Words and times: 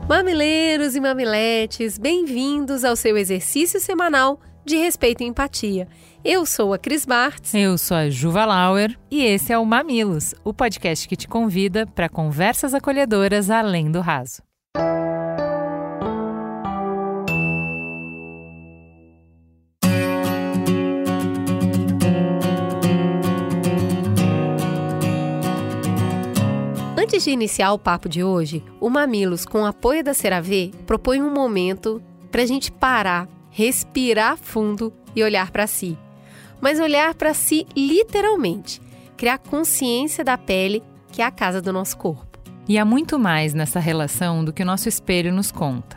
Mamileiros 0.09 0.96
e 0.96 1.01
mamiletes, 1.01 1.98
bem-vindos 1.98 2.85
ao 2.85 2.96
seu 2.96 3.19
exercício 3.19 3.79
semanal 3.80 4.41
de 4.64 4.77
respeito 4.77 5.23
e 5.23 5.27
empatia. 5.27 5.86
Eu 6.24 6.46
sou 6.46 6.73
a 6.73 6.78
Cris 6.78 7.04
Bartz. 7.04 7.52
Eu 7.54 7.77
sou 7.77 7.96
a 7.96 8.09
Juva 8.09 8.45
Lauer 8.45 8.98
e 9.10 9.23
esse 9.23 9.52
é 9.52 9.59
o 9.59 9.66
Mamilos, 9.66 10.34
o 10.42 10.54
podcast 10.54 11.06
que 11.06 11.16
te 11.16 11.28
convida 11.28 11.87
para 11.87 12.09
conversas 12.09 12.73
acolhedoras 12.74 13.50
além 13.50 13.90
do 13.90 14.00
raso. 14.00 14.42
Antes 26.96 27.23
de 27.23 27.30
iniciar 27.30 27.73
o 27.73 27.78
papo 27.78 28.09
de 28.09 28.24
hoje, 28.24 28.65
o 28.80 28.88
Mamilos, 28.88 29.45
com 29.45 29.62
o 29.62 29.66
apoio 29.66 30.02
da 30.02 30.15
CeraVe, 30.15 30.73
propõe 30.87 31.20
um 31.20 31.30
momento 31.30 32.02
para 32.32 32.42
a 32.42 32.46
gente 32.46 32.73
parar, 32.73 33.28
respirar 33.55 34.37
fundo 34.37 34.93
e 35.15 35.23
olhar 35.23 35.52
para 35.52 35.66
si. 35.69 35.97
Mas 36.60 36.80
olhar 36.80 37.15
para 37.15 37.33
si 37.33 37.66
literalmente, 37.77 38.83
criar 39.16 39.38
consciência 39.38 40.24
da 40.24 40.37
pele, 40.37 40.83
que 41.13 41.23
é 41.23 41.24
a 41.24 41.30
casa 41.30 41.63
do 41.63 41.73
nosso 41.73 41.96
corpo. 41.96 42.41
E 42.69 42.77
há 42.77 42.85
muito 42.85 43.16
mais 43.16 43.55
nessa 43.55 43.79
relação 43.79 44.45
do 44.45 44.52
que 44.52 44.63
o 44.63 44.66
nosso 44.66 44.88
espelho 44.88 45.33
nos 45.33 45.52
conta. 45.52 45.96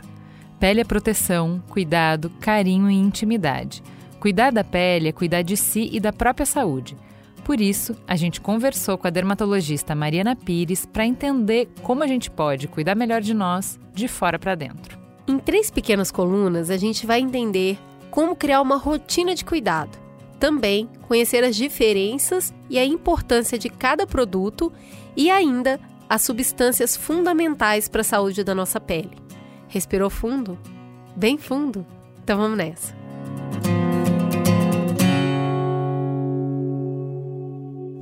Pele 0.60 0.82
é 0.82 0.84
proteção, 0.84 1.60
cuidado, 1.68 2.30
carinho 2.40 2.88
e 2.88 2.94
intimidade. 2.94 3.82
Cuidar 4.20 4.52
da 4.52 4.62
pele 4.62 5.08
é 5.08 5.12
cuidar 5.12 5.42
de 5.42 5.56
si 5.56 5.88
e 5.92 5.98
da 5.98 6.12
própria 6.12 6.46
saúde. 6.46 6.96
Por 7.44 7.60
isso, 7.60 7.96
a 8.06 8.14
gente 8.14 8.40
conversou 8.40 8.96
com 8.98 9.06
a 9.06 9.10
dermatologista 9.10 9.94
Mariana 9.94 10.36
Pires 10.36 10.86
para 10.86 11.06
entender 11.06 11.68
como 11.82 12.04
a 12.04 12.06
gente 12.06 12.30
pode 12.30 12.68
cuidar 12.68 12.94
melhor 12.94 13.20
de 13.20 13.34
nós 13.34 13.80
de 13.94 14.06
fora 14.06 14.38
para 14.38 14.54
dentro. 14.54 15.07
Em 15.28 15.38
três 15.38 15.70
pequenas 15.70 16.10
colunas, 16.10 16.70
a 16.70 16.78
gente 16.78 17.06
vai 17.06 17.20
entender 17.20 17.78
como 18.10 18.34
criar 18.34 18.62
uma 18.62 18.78
rotina 18.78 19.34
de 19.34 19.44
cuidado. 19.44 19.98
Também 20.40 20.88
conhecer 21.06 21.44
as 21.44 21.54
diferenças 21.54 22.54
e 22.70 22.78
a 22.78 22.84
importância 22.86 23.58
de 23.58 23.68
cada 23.68 24.06
produto 24.06 24.72
e 25.14 25.30
ainda 25.30 25.78
as 26.08 26.22
substâncias 26.22 26.96
fundamentais 26.96 27.88
para 27.88 28.00
a 28.00 28.04
saúde 28.04 28.42
da 28.42 28.54
nossa 28.54 28.80
pele. 28.80 29.10
Respirou 29.68 30.08
fundo? 30.08 30.58
Bem 31.14 31.36
fundo? 31.36 31.84
Então 32.24 32.38
vamos 32.38 32.56
nessa. 32.56 32.96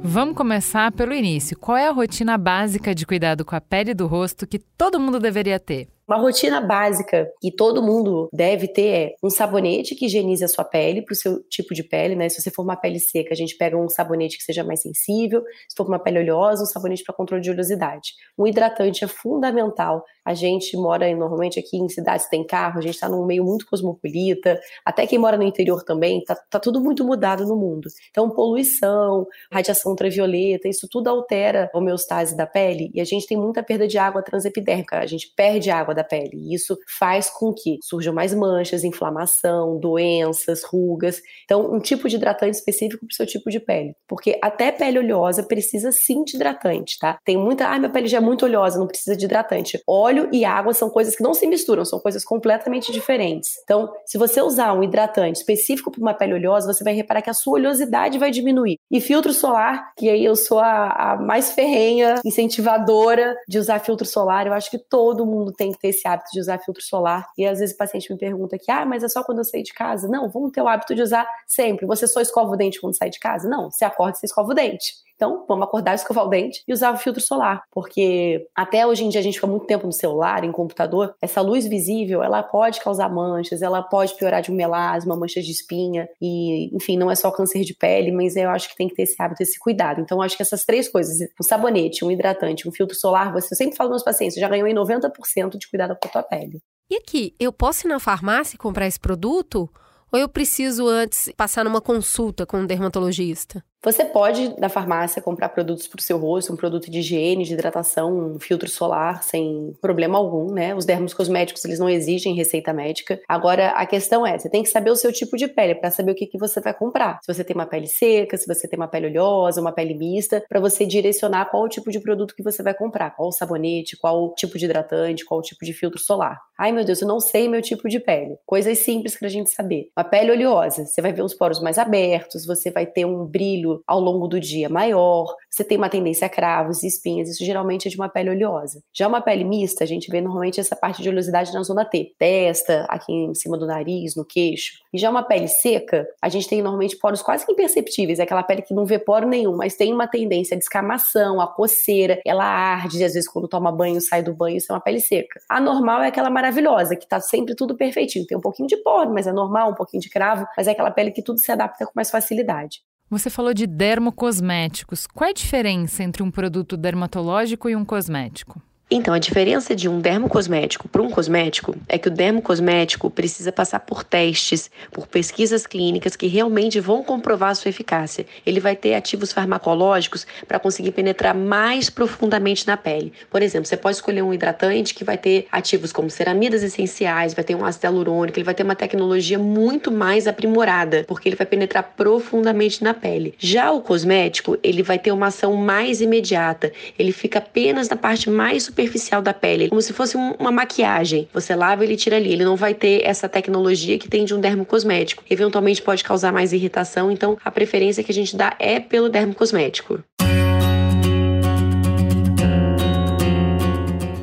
Vamos 0.00 0.36
começar 0.36 0.92
pelo 0.92 1.12
início. 1.12 1.58
Qual 1.58 1.76
é 1.76 1.88
a 1.88 1.92
rotina 1.92 2.38
básica 2.38 2.94
de 2.94 3.04
cuidado 3.04 3.44
com 3.44 3.56
a 3.56 3.60
pele 3.60 3.94
do 3.94 4.06
rosto 4.06 4.46
que 4.46 4.60
todo 4.60 5.00
mundo 5.00 5.18
deveria 5.18 5.58
ter? 5.58 5.95
Uma 6.06 6.18
rotina 6.18 6.60
básica 6.60 7.28
que 7.40 7.50
todo 7.50 7.82
mundo 7.82 8.28
deve 8.32 8.68
ter 8.68 8.88
é 8.88 9.14
um 9.20 9.28
sabonete 9.28 9.94
que 9.96 10.06
higienize 10.06 10.44
a 10.44 10.48
sua 10.48 10.64
pele 10.64 11.02
para 11.02 11.12
o 11.12 11.16
seu 11.16 11.42
tipo 11.48 11.74
de 11.74 11.82
pele, 11.82 12.14
né? 12.14 12.28
Se 12.28 12.40
você 12.40 12.48
for 12.48 12.62
uma 12.62 12.76
pele 12.76 13.00
seca, 13.00 13.34
a 13.34 13.36
gente 13.36 13.56
pega 13.56 13.76
um 13.76 13.88
sabonete 13.88 14.38
que 14.38 14.44
seja 14.44 14.62
mais 14.62 14.82
sensível. 14.82 15.42
Se 15.68 15.76
for 15.76 15.84
uma 15.84 15.98
pele 15.98 16.20
oleosa, 16.20 16.62
um 16.62 16.66
sabonete 16.66 17.02
para 17.02 17.12
controle 17.12 17.42
de 17.42 17.50
oleosidade. 17.50 18.12
Um 18.38 18.46
hidratante 18.46 19.02
é 19.02 19.08
fundamental. 19.08 20.04
A 20.26 20.34
gente 20.34 20.76
mora 20.76 21.14
normalmente 21.14 21.60
aqui 21.60 21.76
em 21.76 21.88
cidades 21.88 22.28
tem 22.28 22.44
carro, 22.44 22.78
a 22.78 22.82
gente 22.82 22.94
está 22.94 23.08
num 23.08 23.24
meio 23.24 23.44
muito 23.44 23.64
cosmopolita. 23.66 24.58
Até 24.84 25.06
quem 25.06 25.18
mora 25.18 25.36
no 25.36 25.44
interior 25.44 25.84
também, 25.84 26.22
tá, 26.24 26.34
tá 26.50 26.58
tudo 26.58 26.80
muito 26.80 27.04
mudado 27.04 27.46
no 27.46 27.54
mundo. 27.54 27.88
Então, 28.10 28.28
poluição, 28.30 29.26
radiação 29.52 29.92
ultravioleta, 29.92 30.68
isso 30.68 30.88
tudo 30.90 31.08
altera 31.08 31.70
a 31.72 31.78
homeostase 31.78 32.36
da 32.36 32.46
pele 32.46 32.90
e 32.92 33.00
a 33.00 33.04
gente 33.04 33.26
tem 33.26 33.36
muita 33.36 33.62
perda 33.62 33.86
de 33.86 33.98
água 33.98 34.22
transepidérmica. 34.22 34.98
A 34.98 35.06
gente 35.06 35.32
perde 35.36 35.70
água 35.70 35.94
da 35.94 36.02
pele. 36.02 36.30
E 36.34 36.54
isso 36.54 36.76
faz 36.98 37.30
com 37.30 37.52
que 37.52 37.78
surjam 37.82 38.12
mais 38.12 38.34
manchas, 38.34 38.82
inflamação, 38.82 39.78
doenças, 39.78 40.64
rugas. 40.64 41.20
Então, 41.44 41.72
um 41.72 41.78
tipo 41.78 42.08
de 42.08 42.16
hidratante 42.16 42.56
específico 42.56 43.06
para 43.06 43.12
o 43.12 43.16
seu 43.16 43.26
tipo 43.26 43.50
de 43.50 43.60
pele. 43.60 43.94
Porque 44.08 44.38
até 44.42 44.72
pele 44.72 44.98
oleosa 44.98 45.42
precisa 45.42 45.92
sim 45.92 46.24
de 46.24 46.36
hidratante, 46.36 46.98
tá? 46.98 47.18
Tem 47.24 47.36
muita, 47.36 47.68
ah, 47.68 47.78
minha 47.78 47.90
pele 47.90 48.08
já 48.08 48.18
é 48.18 48.20
muito 48.20 48.44
oleosa, 48.44 48.78
não 48.78 48.86
precisa 48.86 49.16
de 49.16 49.24
hidratante. 49.24 49.80
Óleo 49.86 50.15
e 50.32 50.44
água 50.44 50.72
são 50.72 50.88
coisas 50.88 51.16
que 51.16 51.22
não 51.22 51.34
se 51.34 51.46
misturam, 51.46 51.84
são 51.84 51.98
coisas 51.98 52.24
completamente 52.24 52.92
diferentes. 52.92 53.56
Então, 53.62 53.92
se 54.04 54.18
você 54.18 54.40
usar 54.40 54.72
um 54.72 54.82
hidratante 54.82 55.38
específico 55.38 55.90
para 55.90 56.00
uma 56.00 56.14
pele 56.14 56.34
oleosa, 56.34 56.72
você 56.72 56.82
vai 56.82 56.94
reparar 56.94 57.22
que 57.22 57.30
a 57.30 57.34
sua 57.34 57.54
oleosidade 57.54 58.18
vai 58.18 58.30
diminuir. 58.30 58.78
E 58.90 59.00
filtro 59.00 59.32
solar, 59.32 59.92
que 59.96 60.08
aí 60.08 60.24
eu 60.24 60.36
sou 60.36 60.58
a, 60.58 61.12
a 61.12 61.16
mais 61.16 61.52
ferrenha, 61.52 62.20
incentivadora 62.24 63.36
de 63.48 63.58
usar 63.58 63.78
filtro 63.80 64.06
solar, 64.06 64.46
eu 64.46 64.52
acho 64.52 64.70
que 64.70 64.78
todo 64.78 65.26
mundo 65.26 65.52
tem 65.52 65.72
que 65.72 65.78
ter 65.78 65.88
esse 65.88 66.06
hábito 66.06 66.30
de 66.32 66.40
usar 66.40 66.58
filtro 66.58 66.82
solar. 66.82 67.26
E 67.36 67.46
às 67.46 67.58
vezes 67.58 67.74
o 67.74 67.78
paciente 67.78 68.12
me 68.12 68.18
pergunta 68.18 68.58
que, 68.58 68.70
ah, 68.70 68.84
mas 68.84 69.02
é 69.02 69.08
só 69.08 69.22
quando 69.22 69.38
eu 69.38 69.44
sair 69.44 69.62
de 69.62 69.72
casa. 69.72 70.08
Não, 70.08 70.28
vamos 70.28 70.52
ter 70.52 70.62
o 70.62 70.68
hábito 70.68 70.94
de 70.94 71.02
usar 71.02 71.26
sempre. 71.46 71.86
Você 71.86 72.06
só 72.06 72.20
escova 72.20 72.52
o 72.52 72.56
dente 72.56 72.80
quando 72.80 72.96
sai 72.96 73.10
de 73.10 73.18
casa? 73.18 73.48
Não, 73.48 73.70
você 73.70 73.84
acorda 73.84 74.16
e 74.16 74.20
você 74.20 74.26
escova 74.26 74.52
o 74.52 74.54
dente. 74.54 75.05
Então, 75.16 75.44
vamos 75.48 75.66
acordar, 75.66 75.94
escovar 75.94 76.26
o 76.26 76.28
dente 76.28 76.62
e 76.68 76.72
usar 76.72 76.92
o 76.92 76.98
filtro 76.98 77.22
solar, 77.22 77.62
porque 77.72 78.46
até 78.54 78.86
hoje 78.86 79.04
em 79.04 79.08
dia 79.08 79.20
a 79.20 79.24
gente 79.24 79.34
fica 79.34 79.46
muito 79.46 79.66
tempo 79.66 79.86
no 79.86 79.92
celular, 79.92 80.44
em 80.44 80.52
computador, 80.52 81.14
essa 81.22 81.40
luz 81.40 81.66
visível, 81.66 82.22
ela 82.22 82.42
pode 82.42 82.80
causar 82.80 83.08
manchas, 83.08 83.62
ela 83.62 83.82
pode 83.82 84.14
piorar 84.14 84.42
de 84.42 84.52
um 84.52 84.54
melasma, 84.54 85.16
manchas 85.16 85.44
de 85.44 85.52
espinha 85.52 86.06
e, 86.20 86.74
enfim, 86.76 86.98
não 86.98 87.10
é 87.10 87.14
só 87.14 87.30
câncer 87.30 87.64
de 87.64 87.74
pele, 87.74 88.12
mas 88.12 88.36
eu 88.36 88.50
acho 88.50 88.68
que 88.68 88.76
tem 88.76 88.88
que 88.88 88.94
ter 88.94 89.02
esse 89.02 89.20
hábito, 89.20 89.42
esse 89.42 89.58
cuidado. 89.58 90.02
Então, 90.02 90.18
eu 90.18 90.22
acho 90.22 90.36
que 90.36 90.42
essas 90.42 90.64
três 90.64 90.86
coisas, 90.88 91.16
um 91.40 91.42
sabonete, 91.42 92.04
um 92.04 92.10
hidratante, 92.10 92.68
um 92.68 92.72
filtro 92.72 92.94
solar, 92.94 93.32
você 93.32 93.54
sempre 93.54 93.76
fala 93.76 93.90
nos 93.90 94.04
pacientes, 94.04 94.34
você 94.34 94.40
já 94.40 94.48
ganhou 94.48 94.68
em 94.68 94.74
90% 94.74 95.56
de 95.56 95.68
cuidado 95.68 95.96
com 96.00 96.08
a 96.08 96.10
tua 96.10 96.22
pele. 96.22 96.60
E 96.90 96.96
aqui, 96.96 97.34
eu 97.40 97.52
posso 97.52 97.86
ir 97.86 97.88
na 97.88 97.98
farmácia 97.98 98.54
e 98.54 98.58
comprar 98.58 98.86
esse 98.86 99.00
produto? 99.00 99.68
Ou 100.12 100.18
eu 100.18 100.28
preciso 100.28 100.86
antes 100.86 101.30
passar 101.36 101.64
numa 101.64 101.80
consulta 101.80 102.46
com 102.46 102.58
um 102.58 102.66
dermatologista? 102.66 103.64
Você 103.82 104.04
pode, 104.04 104.58
na 104.58 104.68
farmácia, 104.68 105.22
comprar 105.22 105.48
produtos 105.50 105.86
para 105.86 106.00
o 106.00 106.02
seu 106.02 106.18
rosto, 106.18 106.52
um 106.52 106.56
produto 106.56 106.90
de 106.90 106.98
higiene, 106.98 107.44
de 107.44 107.54
hidratação, 107.54 108.34
um 108.34 108.40
filtro 108.40 108.68
solar, 108.68 109.22
sem 109.22 109.76
problema 109.80 110.18
algum, 110.18 110.52
né? 110.52 110.74
Os 110.74 110.84
dermos 110.84 111.14
cosméticos, 111.14 111.64
eles 111.64 111.78
não 111.78 111.88
exigem 111.88 112.34
receita 112.34 112.72
médica. 112.72 113.20
Agora, 113.28 113.70
a 113.70 113.86
questão 113.86 114.26
é, 114.26 114.36
você 114.36 114.50
tem 114.50 114.62
que 114.64 114.68
saber 114.68 114.90
o 114.90 114.96
seu 114.96 115.12
tipo 115.12 115.36
de 115.36 115.46
pele 115.46 115.76
para 115.76 115.90
saber 115.90 116.10
o 116.10 116.14
que, 116.16 116.26
que 116.26 116.38
você 116.38 116.60
vai 116.60 116.74
comprar. 116.74 117.20
Se 117.22 117.32
você 117.32 117.44
tem 117.44 117.54
uma 117.54 117.66
pele 117.66 117.86
seca, 117.86 118.36
se 118.36 118.46
você 118.46 118.66
tem 118.66 118.76
uma 118.76 118.88
pele 118.88 119.06
oleosa, 119.06 119.60
uma 119.60 119.72
pele 119.72 119.94
mista, 119.94 120.44
para 120.48 120.58
você 120.58 120.84
direcionar 120.84 121.46
qual 121.50 121.62
o 121.62 121.68
tipo 121.68 121.90
de 121.90 122.00
produto 122.00 122.34
que 122.34 122.42
você 122.42 122.64
vai 122.64 122.74
comprar, 122.74 123.14
qual 123.14 123.30
sabonete, 123.30 123.96
qual 123.96 124.34
tipo 124.34 124.58
de 124.58 124.64
hidratante, 124.64 125.24
qual 125.24 125.40
tipo 125.40 125.64
de 125.64 125.72
filtro 125.72 126.00
solar. 126.00 126.40
Ai, 126.58 126.72
meu 126.72 126.84
Deus, 126.84 127.02
eu 127.02 127.08
não 127.08 127.20
sei 127.20 127.48
meu 127.48 127.62
tipo 127.62 127.88
de 127.88 128.00
pele. 128.00 128.36
Coisas 128.44 128.78
simples 128.78 129.16
para 129.16 129.28
a 129.28 129.30
gente 129.30 129.50
saber. 129.50 129.90
Uma 129.96 130.04
pele 130.04 130.32
oleosa, 130.32 130.86
você 130.86 131.00
vai 131.00 131.12
ver 131.12 131.22
os 131.22 131.34
poros 131.34 131.60
mais 131.60 131.78
abertos, 131.78 132.46
você 132.46 132.70
vai 132.70 132.86
ter 132.86 133.04
um 133.04 133.24
brilho 133.24 133.75
ao 133.86 134.00
longo 134.00 134.28
do 134.28 134.38
dia 134.38 134.68
maior, 134.68 135.34
você 135.50 135.64
tem 135.64 135.78
uma 135.78 135.88
tendência 135.88 136.26
a 136.26 136.30
cravos 136.30 136.82
e 136.82 136.86
espinhas, 136.86 137.28
isso 137.28 137.44
geralmente 137.44 137.88
é 137.88 137.90
de 137.90 137.96
uma 137.96 138.08
pele 138.08 138.30
oleosa. 138.30 138.82
Já 138.94 139.08
uma 139.08 139.20
pele 139.20 139.44
mista, 139.44 139.84
a 139.84 139.86
gente 139.86 140.10
vê 140.10 140.20
normalmente 140.20 140.60
essa 140.60 140.76
parte 140.76 141.02
de 141.02 141.08
oleosidade 141.08 141.52
na 141.52 141.62
zona 141.62 141.84
T, 141.84 142.14
testa, 142.18 142.86
aqui 142.88 143.12
em 143.12 143.34
cima 143.34 143.56
do 143.56 143.66
nariz, 143.66 144.14
no 144.14 144.24
queixo. 144.24 144.72
E 144.92 144.98
já 144.98 145.10
uma 145.10 145.22
pele 145.22 145.48
seca, 145.48 146.06
a 146.20 146.28
gente 146.28 146.48
tem 146.48 146.60
normalmente 146.60 146.96
poros 146.98 147.22
quase 147.22 147.46
que 147.46 147.52
imperceptíveis, 147.52 148.18
é 148.18 148.22
aquela 148.22 148.42
pele 148.42 148.62
que 148.62 148.74
não 148.74 148.84
vê 148.84 148.98
poro 148.98 149.26
nenhum, 149.26 149.56
mas 149.56 149.76
tem 149.76 149.92
uma 149.92 150.06
tendência 150.06 150.54
a 150.54 150.58
descamação, 150.58 151.40
a 151.40 151.46
coceira, 151.46 152.20
ela 152.24 152.44
arde, 152.44 153.04
às 153.04 153.14
vezes 153.14 153.28
quando 153.28 153.48
toma 153.48 153.72
banho, 153.72 154.00
sai 154.00 154.22
do 154.22 154.34
banho, 154.34 154.56
isso 154.56 154.72
é 154.72 154.74
uma 154.74 154.80
pele 154.80 155.00
seca. 155.00 155.40
A 155.48 155.60
normal 155.60 156.02
é 156.02 156.08
aquela 156.08 156.30
maravilhosa, 156.30 156.96
que 156.96 157.06
tá 157.06 157.20
sempre 157.20 157.54
tudo 157.54 157.76
perfeitinho, 157.76 158.26
tem 158.26 158.36
um 158.36 158.40
pouquinho 158.40 158.68
de 158.68 158.76
poro, 158.78 159.12
mas 159.12 159.26
é 159.26 159.32
normal, 159.32 159.70
um 159.70 159.74
pouquinho 159.74 160.02
de 160.02 160.10
cravo, 160.10 160.46
mas 160.56 160.66
é 160.68 160.72
aquela 160.72 160.90
pele 160.90 161.10
que 161.10 161.22
tudo 161.22 161.38
se 161.38 161.50
adapta 161.50 161.86
com 161.86 161.92
mais 161.94 162.10
facilidade. 162.10 162.80
Você 163.08 163.30
falou 163.30 163.54
de 163.54 163.68
dermocosméticos. 163.68 165.06
Qual 165.06 165.28
é 165.28 165.30
a 165.30 165.34
diferença 165.34 166.02
entre 166.02 166.24
um 166.24 166.30
produto 166.30 166.76
dermatológico 166.76 167.68
e 167.68 167.76
um 167.76 167.84
cosmético? 167.84 168.60
Então, 168.88 169.12
a 169.12 169.18
diferença 169.18 169.74
de 169.74 169.88
um 169.88 170.00
dermocosmético 170.00 170.86
para 170.86 171.02
um 171.02 171.10
cosmético 171.10 171.74
é 171.88 171.98
que 171.98 172.06
o 172.06 172.10
dermocosmético 172.10 173.10
precisa 173.10 173.50
passar 173.50 173.80
por 173.80 174.04
testes, 174.04 174.70
por 174.92 175.08
pesquisas 175.08 175.66
clínicas 175.66 176.14
que 176.14 176.28
realmente 176.28 176.78
vão 176.78 177.02
comprovar 177.02 177.50
a 177.50 177.54
sua 177.56 177.70
eficácia. 177.70 178.24
Ele 178.46 178.60
vai 178.60 178.76
ter 178.76 178.94
ativos 178.94 179.32
farmacológicos 179.32 180.24
para 180.46 180.60
conseguir 180.60 180.92
penetrar 180.92 181.34
mais 181.34 181.90
profundamente 181.90 182.64
na 182.64 182.76
pele. 182.76 183.12
Por 183.28 183.42
exemplo, 183.42 183.66
você 183.66 183.76
pode 183.76 183.96
escolher 183.96 184.22
um 184.22 184.32
hidratante 184.32 184.94
que 184.94 185.02
vai 185.02 185.18
ter 185.18 185.48
ativos 185.50 185.92
como 185.92 186.08
ceramidas 186.08 186.62
essenciais, 186.62 187.34
vai 187.34 187.42
ter 187.42 187.56
um 187.56 187.64
ácido 187.64 187.86
hialurônico, 187.86 188.38
ele 188.38 188.44
vai 188.44 188.54
ter 188.54 188.62
uma 188.62 188.76
tecnologia 188.76 189.36
muito 189.36 189.90
mais 189.90 190.28
aprimorada, 190.28 191.04
porque 191.08 191.28
ele 191.28 191.34
vai 191.34 191.46
penetrar 191.46 191.82
profundamente 191.96 192.84
na 192.84 192.94
pele. 192.94 193.34
Já 193.36 193.72
o 193.72 193.80
cosmético, 193.80 194.56
ele 194.62 194.84
vai 194.84 194.96
ter 194.96 195.10
uma 195.10 195.26
ação 195.26 195.54
mais 195.54 196.00
imediata, 196.00 196.72
ele 196.96 197.10
fica 197.10 197.40
apenas 197.40 197.88
na 197.88 197.96
parte 197.96 198.30
mais 198.30 198.75
superficial 198.76 199.22
da 199.22 199.32
pele, 199.32 199.70
como 199.70 199.80
se 199.80 199.94
fosse 199.94 200.18
uma 200.18 200.52
maquiagem. 200.52 201.26
Você 201.32 201.54
lava 201.54 201.82
ele 201.82 201.96
tira 201.96 202.16
ali. 202.16 202.30
Ele 202.30 202.44
não 202.44 202.56
vai 202.56 202.74
ter 202.74 203.02
essa 203.04 203.26
tecnologia 203.26 203.98
que 203.98 204.06
tem 204.06 204.26
de 204.26 204.34
um 204.34 204.40
dermocosmético. 204.40 205.24
Eventualmente 205.30 205.80
pode 205.80 206.04
causar 206.04 206.30
mais 206.30 206.52
irritação, 206.52 207.10
então 207.10 207.38
a 207.42 207.50
preferência 207.50 208.04
que 208.04 208.12
a 208.12 208.14
gente 208.14 208.36
dá 208.36 208.54
é 208.58 208.78
pelo 208.78 209.08
dermocosmético. 209.08 210.00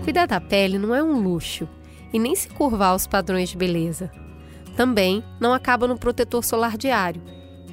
Cuidar 0.04 0.28
da 0.28 0.40
pele 0.40 0.78
não 0.78 0.94
é 0.94 1.02
um 1.02 1.20
luxo 1.20 1.68
e 2.14 2.20
nem 2.20 2.36
se 2.36 2.48
curvar 2.50 2.90
aos 2.90 3.08
padrões 3.08 3.50
de 3.50 3.58
beleza. 3.58 4.12
Também 4.78 5.24
não 5.40 5.52
acaba 5.52 5.88
no 5.88 5.98
protetor 5.98 6.44
solar 6.44 6.78
diário 6.78 7.24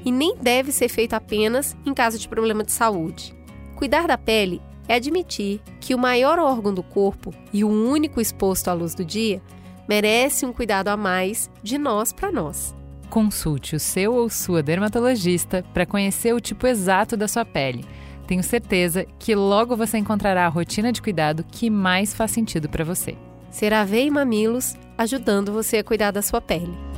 e 0.03 0.11
nem 0.11 0.35
deve 0.41 0.73
ser 0.73 0.89
feito 0.89 1.13
apenas 1.13 1.77
em 1.85 1.93
caso 1.93 2.19
de 2.19 2.27
problema 2.27 2.65
de 2.65 2.73
saúde. 2.73 3.35
Cuidar 3.77 4.07
da 4.07 4.17
pele 4.17 4.63
é 4.91 4.95
admitir 4.95 5.61
que 5.79 5.95
o 5.95 5.99
maior 5.99 6.37
órgão 6.41 6.75
do 6.75 6.83
corpo 6.83 7.33
e 7.53 7.63
o 7.63 7.69
único 7.69 8.21
exposto 8.21 8.67
à 8.67 8.73
luz 8.73 8.93
do 8.93 9.05
dia 9.05 9.41
merece 9.89 10.45
um 10.45 10.53
cuidado 10.53 10.89
a 10.89 10.97
mais 10.97 11.49
de 11.63 11.79
nós 11.79 12.13
para 12.13 12.33
nós. 12.33 12.75
Consulte 13.09 13.77
o 13.77 13.79
seu 13.79 14.13
ou 14.13 14.29
sua 14.29 14.65
dermatologista 14.65 15.65
para 15.73 15.87
conhecer 15.87 16.35
o 16.35 16.41
tipo 16.41 16.67
exato 16.67 17.17
da 17.17 17.29
sua 17.29 17.45
pele. 17.45 17.85
Tenho 18.27 18.43
certeza 18.43 19.07
que 19.17 19.33
logo 19.33 19.77
você 19.77 19.97
encontrará 19.97 20.45
a 20.45 20.49
rotina 20.49 20.91
de 20.91 21.01
cuidado 21.01 21.45
que 21.45 21.71
mais 21.71 22.13
faz 22.13 22.33
sentido 22.33 22.69
para 22.69 22.85
você. 22.85 23.17
CeraVe 23.49 24.07
e 24.07 24.11
Mamilos 24.11 24.75
ajudando 24.99 25.53
você 25.53 25.79
a 25.79 25.85
cuidar 25.85 26.11
da 26.11 26.21
sua 26.21 26.41
pele. 26.41 26.90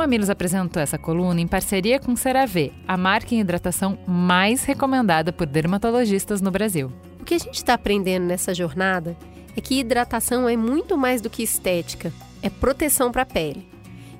Mamilos 0.00 0.30
apresentou 0.30 0.80
essa 0.80 0.96
coluna 0.96 1.42
em 1.42 1.46
parceria 1.46 2.00
com 2.00 2.16
CeraVe, 2.16 2.72
a 2.88 2.96
marca 2.96 3.34
em 3.34 3.40
hidratação 3.40 3.98
mais 4.06 4.64
recomendada 4.64 5.30
por 5.30 5.46
dermatologistas 5.46 6.40
no 6.40 6.50
Brasil. 6.50 6.90
O 7.20 7.24
que 7.24 7.34
a 7.34 7.38
gente 7.38 7.56
está 7.56 7.74
aprendendo 7.74 8.24
nessa 8.24 8.54
jornada 8.54 9.14
é 9.54 9.60
que 9.60 9.78
hidratação 9.78 10.48
é 10.48 10.56
muito 10.56 10.96
mais 10.96 11.20
do 11.20 11.28
que 11.28 11.42
estética, 11.42 12.10
é 12.42 12.48
proteção 12.48 13.12
para 13.12 13.22
a 13.22 13.26
pele. 13.26 13.68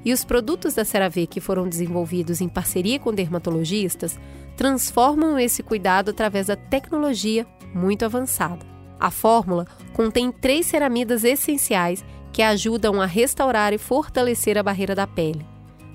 E 0.05 0.13
os 0.13 0.23
produtos 0.23 0.75
da 0.75 0.85
CeraVe 0.85 1.27
que 1.27 1.41
foram 1.41 1.67
desenvolvidos 1.67 2.43
em 2.43 2.49
parceria 2.49 2.99
com 2.99 3.11
dermatologistas 3.11 4.21
transformam 4.59 5.39
esse 5.39 5.63
cuidado 5.63 6.11
através 6.11 6.49
da 6.49 6.57
tecnologia 6.57 7.47
muito 7.75 8.05
avançada. 8.05 8.67
A 9.01 9.11
fórmula 9.11 9.67
contém 9.95 10.31
três 10.31 10.67
ceramidas 10.67 11.25
essenciais 11.25 12.05
que 12.35 12.43
ajudam 12.43 13.01
a 13.01 13.07
restaurar 13.07 13.73
e 13.73 13.79
fortalecer 13.79 14.59
a 14.59 14.63
barreira 14.63 14.95
da 14.95 15.07
pele. 15.07 15.50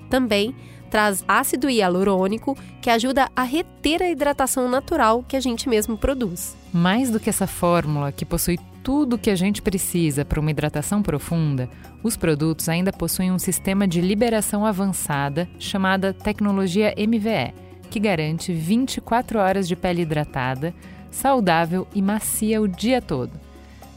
Também 0.08 0.54
traz 0.90 1.24
ácido 1.26 1.68
hialurônico, 1.68 2.56
que 2.80 2.90
ajuda 2.90 3.28
a 3.34 3.42
reter 3.42 4.02
a 4.02 4.10
hidratação 4.10 4.68
natural 4.68 5.22
que 5.22 5.36
a 5.36 5.40
gente 5.40 5.68
mesmo 5.68 5.96
produz. 5.96 6.56
Mais 6.72 7.10
do 7.10 7.18
que 7.18 7.28
essa 7.28 7.46
fórmula 7.46 8.12
que 8.12 8.24
possui 8.24 8.58
tudo 8.82 9.16
o 9.16 9.18
que 9.18 9.30
a 9.30 9.34
gente 9.34 9.60
precisa 9.60 10.24
para 10.24 10.38
uma 10.38 10.50
hidratação 10.50 11.02
profunda, 11.02 11.68
os 12.02 12.16
produtos 12.16 12.68
ainda 12.68 12.92
possuem 12.92 13.32
um 13.32 13.38
sistema 13.38 13.86
de 13.86 14.00
liberação 14.00 14.64
avançada 14.64 15.48
chamada 15.58 16.14
tecnologia 16.14 16.94
MVE, 16.96 17.52
que 17.90 17.98
garante 17.98 18.52
24 18.52 19.40
horas 19.40 19.66
de 19.66 19.74
pele 19.74 20.02
hidratada, 20.02 20.72
saudável 21.10 21.86
e 21.94 22.00
macia 22.00 22.62
o 22.62 22.68
dia 22.68 23.02
todo. 23.02 23.32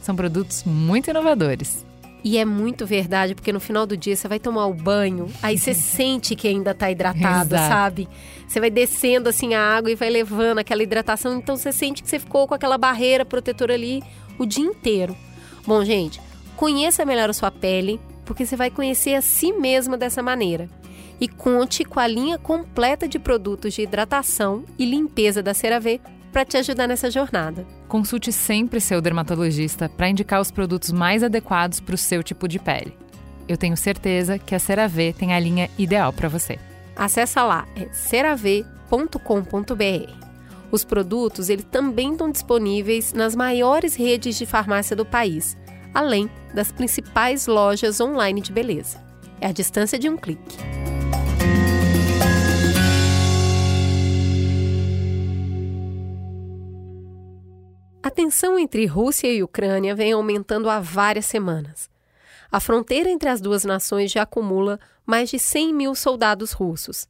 São 0.02 0.16
produtos 0.16 0.64
muito 0.64 1.10
inovadores. 1.10 1.86
E 2.24 2.38
é 2.38 2.44
muito 2.44 2.86
verdade, 2.86 3.34
porque 3.34 3.54
no 3.54 3.60
final 3.60 3.86
do 3.86 3.96
dia 3.96 4.16
você 4.16 4.28
vai 4.28 4.40
tomar 4.40 4.66
o 4.66 4.74
banho, 4.74 5.28
aí 5.42 5.58
você 5.58 5.74
sente 5.76 6.36
que 6.36 6.48
ainda 6.48 6.72
está 6.72 6.92
hidratado, 6.92 7.56
Exato. 7.56 7.70
sabe? 7.70 8.10
Você 8.48 8.60
vai 8.60 8.70
descendo 8.70 9.30
assim 9.30 9.54
a 9.54 9.62
água 9.62 9.92
e 9.92 9.96
vai 9.96 10.10
levando 10.10 10.60
aquela 10.60 10.84
hidratação, 10.84 11.38
então 11.38 11.56
você 11.56 11.72
sente 11.72 12.04
que 12.04 12.10
você 12.10 12.20
ficou 12.20 12.48
com 12.48 12.54
aquela 12.54 12.78
barreira 12.78 13.24
protetora 13.24 13.74
ali 13.74 14.04
o 14.38 14.46
dia 14.46 14.66
inteiro. 14.66 15.16
Bom, 15.66 15.84
gente, 15.86 16.22
conheça 16.56 17.06
melhor 17.06 17.30
a 17.30 17.34
sua 17.34 17.52
pele, 17.52 18.00
porque 18.26 18.46
você 18.46 18.56
vai 18.56 18.70
conhecer 18.70 19.16
a 19.16 19.22
si 19.22 19.54
mesma 19.54 19.98
dessa 19.98 20.22
maneira. 20.22 20.70
E 21.22 21.28
conte 21.28 21.84
com 21.84 22.00
a 22.00 22.08
linha 22.08 22.38
completa 22.38 23.08
de 23.08 23.20
produtos 23.20 23.74
de 23.74 23.82
hidratação 23.82 24.64
e 24.78 24.86
limpeza 24.86 25.44
da 25.44 25.54
CeraVe 25.54 26.02
para 26.32 26.46
te 26.46 26.58
ajudar 26.58 26.88
nessa 26.88 27.10
jornada. 27.10 27.66
Consulte 27.88 28.32
sempre 28.32 28.80
seu 28.80 29.02
dermatologista 29.02 29.90
para 29.90 30.10
indicar 30.10 30.42
os 30.42 30.52
produtos 30.52 30.92
mais 30.92 31.24
adequados 31.24 31.80
para 31.80 31.96
o 31.96 31.98
seu 31.98 32.24
tipo 32.24 32.48
de 32.48 32.60
pele. 32.60 32.96
Eu 33.48 33.58
tenho 33.58 33.76
certeza 33.76 34.38
que 34.38 34.54
a 34.54 34.60
CeraVe 34.60 35.14
tem 35.14 35.34
a 35.34 35.40
linha 35.40 35.70
ideal 35.78 36.14
para 36.14 36.30
você. 36.30 36.60
Acesse 36.96 37.40
lá, 37.40 37.68
é 37.76 37.88
cerave.com.br. 37.92 38.66
Os 40.72 40.84
produtos 40.84 41.50
eles 41.50 41.66
também 41.66 42.12
estão 42.12 42.32
disponíveis 42.32 43.12
nas 43.14 43.36
maiores 43.36 43.96
redes 43.96 44.38
de 44.38 44.46
farmácia 44.46 44.96
do 44.96 45.06
país, 45.06 45.58
além 45.94 46.30
das 46.54 46.72
principais 46.72 47.48
lojas 47.48 48.00
online 48.00 48.42
de 48.42 48.52
beleza. 48.52 49.04
É 49.42 49.48
a 49.48 49.52
distância 49.52 49.98
de 49.98 50.10
um 50.10 50.18
clique. 50.18 50.79
A 58.02 58.10
tensão 58.10 58.58
entre 58.58 58.86
Rússia 58.86 59.28
e 59.28 59.44
Ucrânia 59.44 59.94
vem 59.94 60.14
aumentando 60.14 60.70
há 60.70 60.80
várias 60.80 61.26
semanas. 61.26 61.90
A 62.50 62.58
fronteira 62.62 63.10
entre 63.10 63.28
as 63.28 63.42
duas 63.42 63.66
nações 63.66 64.10
já 64.10 64.22
acumula 64.22 64.80
mais 65.06 65.30
de 65.30 65.38
100 65.38 65.74
mil 65.74 65.94
soldados 65.94 66.54
russos. 66.54 67.10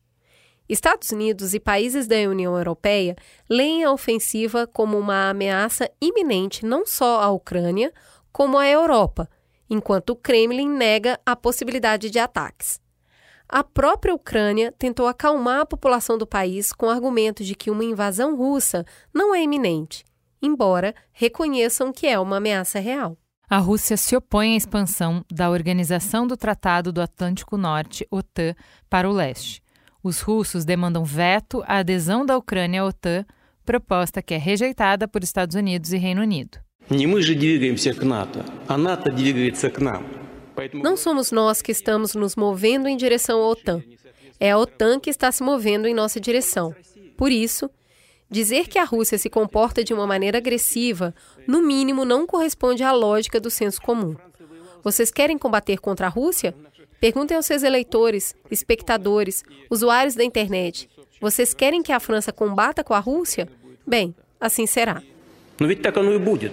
Estados 0.68 1.12
Unidos 1.12 1.54
e 1.54 1.60
países 1.60 2.08
da 2.08 2.16
União 2.16 2.58
Europeia 2.58 3.16
leem 3.48 3.84
a 3.84 3.92
ofensiva 3.92 4.66
como 4.66 4.98
uma 4.98 5.30
ameaça 5.30 5.90
iminente 6.02 6.66
não 6.66 6.88
só 6.88 7.22
à 7.22 7.30
Ucrânia, 7.30 7.94
como 8.32 8.58
à 8.58 8.68
Europa, 8.68 9.30
enquanto 9.70 10.12
o 10.12 10.16
Kremlin 10.16 10.70
nega 10.70 11.20
a 11.24 11.36
possibilidade 11.36 12.10
de 12.10 12.18
ataques. 12.18 12.82
A 13.48 13.64
própria 13.64 14.14
Ucrânia 14.14 14.74
tentou 14.78 15.08
acalmar 15.08 15.62
a 15.62 15.66
população 15.68 16.18
do 16.18 16.26
país 16.26 16.74
com 16.74 16.90
argumentos 16.90 17.46
de 17.46 17.54
que 17.54 17.70
uma 17.70 17.84
invasão 17.84 18.36
russa 18.36 18.84
não 19.14 19.36
é 19.36 19.44
iminente 19.44 20.09
embora 20.42 20.94
reconheçam 21.12 21.92
que 21.92 22.08
é 22.08 22.20
uma 22.20 22.38
ameaça 22.38 22.80
real. 22.80 23.18
A 23.50 23.58
Rússia 23.58 23.98
se 23.98 24.16
opõe 24.16 24.54
à 24.54 24.58
expansão 24.58 25.26
da 25.32 25.50
Organização 25.50 26.28
do 26.28 26.38
Tratado 26.38 26.92
do 26.92 27.02
Atlântico 27.02 27.58
Norte, 27.58 28.08
OTAN, 28.12 28.54
para 28.88 29.10
o 29.10 29.14
leste. 29.14 29.62
Os 30.04 30.22
russos 30.22 30.64
demandam 30.64 31.04
veto 31.04 31.64
à 31.66 31.78
adesão 31.78 32.26
da 32.26 32.38
Ucrânia 32.38 32.82
à 32.82 32.86
OTAN, 32.86 33.26
proposta 33.66 34.22
que 34.22 34.36
é 34.36 34.38
rejeitada 34.38 35.08
por 35.08 35.24
Estados 35.24 35.56
Unidos 35.56 35.92
e 35.94 35.98
Reino 35.98 36.22
Unido. 36.22 36.60
Não 40.74 40.98
somos 40.98 41.32
nós 41.32 41.62
que 41.62 41.72
estamos 41.72 42.16
nos 42.16 42.36
movendo 42.36 42.88
em 42.88 42.96
direção 42.98 43.42
à 43.42 43.48
OTAN. 43.48 43.82
É 44.40 44.52
a 44.52 44.58
OTAN 44.58 45.00
que 45.00 45.10
está 45.10 45.32
se 45.32 45.44
movendo 45.44 45.88
em 45.88 45.94
nossa 45.94 46.20
direção. 46.20 46.74
Por 47.18 47.32
isso, 47.32 47.70
Dizer 48.31 48.69
que 48.69 48.79
a 48.79 48.85
Rússia 48.85 49.19
se 49.19 49.31
comporta 49.31 49.85
de 49.85 49.93
uma 49.95 50.07
maneira 50.07 50.39
agressiva, 50.39 51.15
no 51.47 51.63
mínimo, 51.63 52.05
não 52.05 52.27
corresponde 52.27 52.83
à 52.83 52.91
lógica 52.93 53.39
do 53.39 53.51
senso 53.51 53.81
comum. 53.81 54.17
Vocês 54.83 55.11
querem 55.11 55.39
combater 55.39 55.79
contra 55.79 56.07
a 56.07 56.11
Rússia? 56.11 56.55
Perguntem 57.01 57.37
aos 57.37 57.47
seus 57.47 57.63
eleitores, 57.63 58.35
espectadores, 58.51 59.45
usuários 59.71 60.15
da 60.15 60.25
internet. 60.25 60.89
Vocês 61.21 61.55
querem 61.55 61.83
que 61.83 61.93
a 61.93 62.01
França 62.01 62.33
combata 62.33 62.83
com 62.83 62.95
a 62.95 62.99
Rússia? 62.99 63.49
Bem, 63.87 64.15
assim 64.41 64.67
será. 64.67 65.03
Но 65.61 65.69
ведь 65.69 65.83
так 65.83 65.97
оно 65.97 66.13
и 66.13 66.19
будет. 66.19 66.53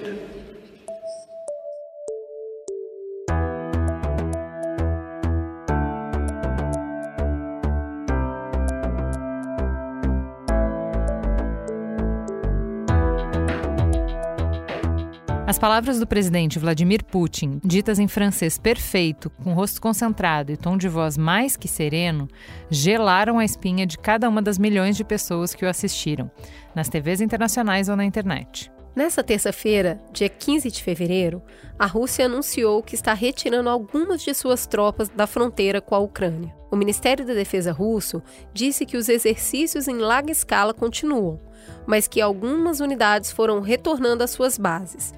As 15.46 15.60
palavras 15.60 16.00
do 16.00 16.08
presidente 16.08 16.58
Vladimir 16.58 17.04
Putin, 17.04 17.60
ditas 17.64 18.00
em 18.00 18.08
francês 18.08 18.58
perfeito, 18.58 19.30
com 19.30 19.52
rosto 19.52 19.80
concentrado 19.80 20.50
e 20.50 20.56
tom 20.56 20.76
de 20.76 20.88
voz 20.88 21.16
mais 21.16 21.56
que 21.56 21.68
sereno, 21.68 22.26
gelaram 22.68 23.38
a 23.38 23.44
espinha 23.44 23.86
de 23.86 23.96
cada 23.96 24.28
uma 24.28 24.42
das 24.42 24.58
milhões 24.58 24.96
de 24.96 25.04
pessoas 25.04 25.54
que 25.54 25.64
o 25.64 25.68
assistiram, 25.68 26.28
nas 26.74 26.88
TVs 26.88 27.20
internacionais 27.20 27.88
ou 27.88 27.94
na 27.94 28.04
internet. 28.04 28.72
Nessa 28.96 29.22
terça-feira, 29.22 30.00
dia 30.12 30.28
15 30.28 30.68
de 30.68 30.82
fevereiro, 30.82 31.40
a 31.78 31.86
Rússia 31.86 32.24
anunciou 32.24 32.82
que 32.82 32.96
está 32.96 33.14
retirando 33.14 33.70
algumas 33.70 34.22
de 34.22 34.34
suas 34.34 34.66
tropas 34.66 35.08
da 35.08 35.28
fronteira 35.28 35.80
com 35.80 35.94
a 35.94 36.00
Ucrânia. 36.00 36.52
O 36.72 36.76
Ministério 36.76 37.24
da 37.24 37.34
Defesa 37.34 37.70
russo 37.70 38.20
disse 38.52 38.84
que 38.84 38.96
os 38.96 39.08
exercícios 39.08 39.86
em 39.86 39.98
larga 39.98 40.32
escala 40.32 40.74
continuam, 40.74 41.40
mas 41.86 42.08
que 42.08 42.20
algumas 42.20 42.80
unidades 42.80 43.30
foram 43.30 43.60
retornando 43.60 44.24
às 44.24 44.30
suas 44.30 44.58
bases. 44.58 45.14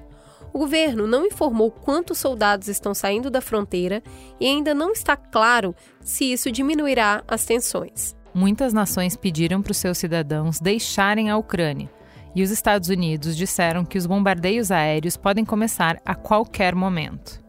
O 0.51 0.59
governo 0.59 1.05
não 1.05 1.25
informou 1.25 1.69
quantos 1.69 2.17
soldados 2.17 2.67
estão 2.67 2.93
saindo 2.93 3.29
da 3.29 3.41
fronteira 3.41 4.01
e 4.39 4.47
ainda 4.47 4.73
não 4.73 4.91
está 4.91 5.15
claro 5.15 5.75
se 6.01 6.31
isso 6.31 6.51
diminuirá 6.51 7.23
as 7.27 7.45
tensões. 7.45 8.15
Muitas 8.33 8.73
nações 8.73 9.15
pediram 9.15 9.61
para 9.61 9.71
os 9.71 9.77
seus 9.77 9.97
cidadãos 9.97 10.59
deixarem 10.59 11.29
a 11.29 11.37
Ucrânia, 11.37 11.89
e 12.35 12.43
os 12.43 12.51
Estados 12.51 12.89
Unidos 12.89 13.35
disseram 13.35 13.83
que 13.83 13.97
os 13.97 14.05
bombardeios 14.05 14.71
aéreos 14.71 15.17
podem 15.17 15.43
começar 15.43 15.99
a 16.05 16.13
qualquer 16.15 16.75
momento. 16.75 17.43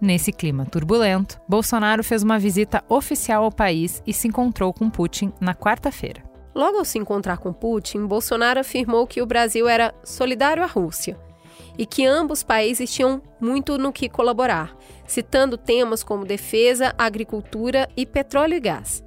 Nesse 0.00 0.30
clima 0.30 0.64
turbulento, 0.64 1.40
Bolsonaro 1.48 2.04
fez 2.04 2.22
uma 2.22 2.38
visita 2.38 2.84
oficial 2.88 3.44
ao 3.44 3.52
país 3.52 4.02
e 4.06 4.12
se 4.12 4.28
encontrou 4.28 4.72
com 4.72 4.88
Putin 4.88 5.32
na 5.40 5.54
quarta-feira. 5.54 6.22
Logo 6.54 6.78
ao 6.78 6.84
se 6.84 6.98
encontrar 6.98 7.38
com 7.38 7.52
Putin, 7.52 8.06
Bolsonaro 8.06 8.60
afirmou 8.60 9.06
que 9.06 9.20
o 9.22 9.26
Brasil 9.26 9.68
era 9.68 9.94
solidário 10.04 10.62
à 10.62 10.66
Rússia 10.66 11.16
e 11.78 11.86
que 11.86 12.04
ambos 12.04 12.42
países 12.42 12.92
tinham 12.92 13.22
muito 13.40 13.78
no 13.78 13.92
que 13.92 14.08
colaborar, 14.08 14.76
citando 15.06 15.56
temas 15.56 16.02
como 16.02 16.26
defesa, 16.26 16.92
agricultura 16.98 17.88
e 17.96 18.04
petróleo 18.04 18.54
e 18.54 18.60
gás. 18.60 19.04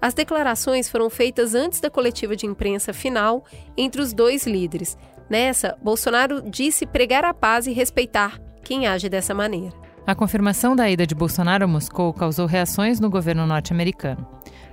As 0.00 0.14
declarações 0.14 0.88
foram 0.88 1.10
feitas 1.10 1.54
antes 1.54 1.80
da 1.80 1.90
coletiva 1.90 2.34
de 2.34 2.46
imprensa 2.46 2.92
final 2.92 3.44
entre 3.76 4.00
os 4.00 4.12
dois 4.12 4.46
líderes. 4.46 4.96
Nessa, 5.28 5.76
Bolsonaro 5.82 6.42
disse 6.42 6.86
pregar 6.86 7.24
a 7.24 7.34
paz 7.34 7.66
e 7.66 7.72
respeitar 7.72 8.40
quem 8.64 8.86
age 8.86 9.08
dessa 9.08 9.34
maneira. 9.34 9.74
A 10.06 10.14
confirmação 10.14 10.76
da 10.76 10.88
ida 10.88 11.06
de 11.06 11.16
Bolsonaro 11.16 11.64
a 11.64 11.66
Moscou 11.66 12.12
causou 12.12 12.46
reações 12.46 13.00
no 13.00 13.10
governo 13.10 13.44
norte-americano. 13.44 14.26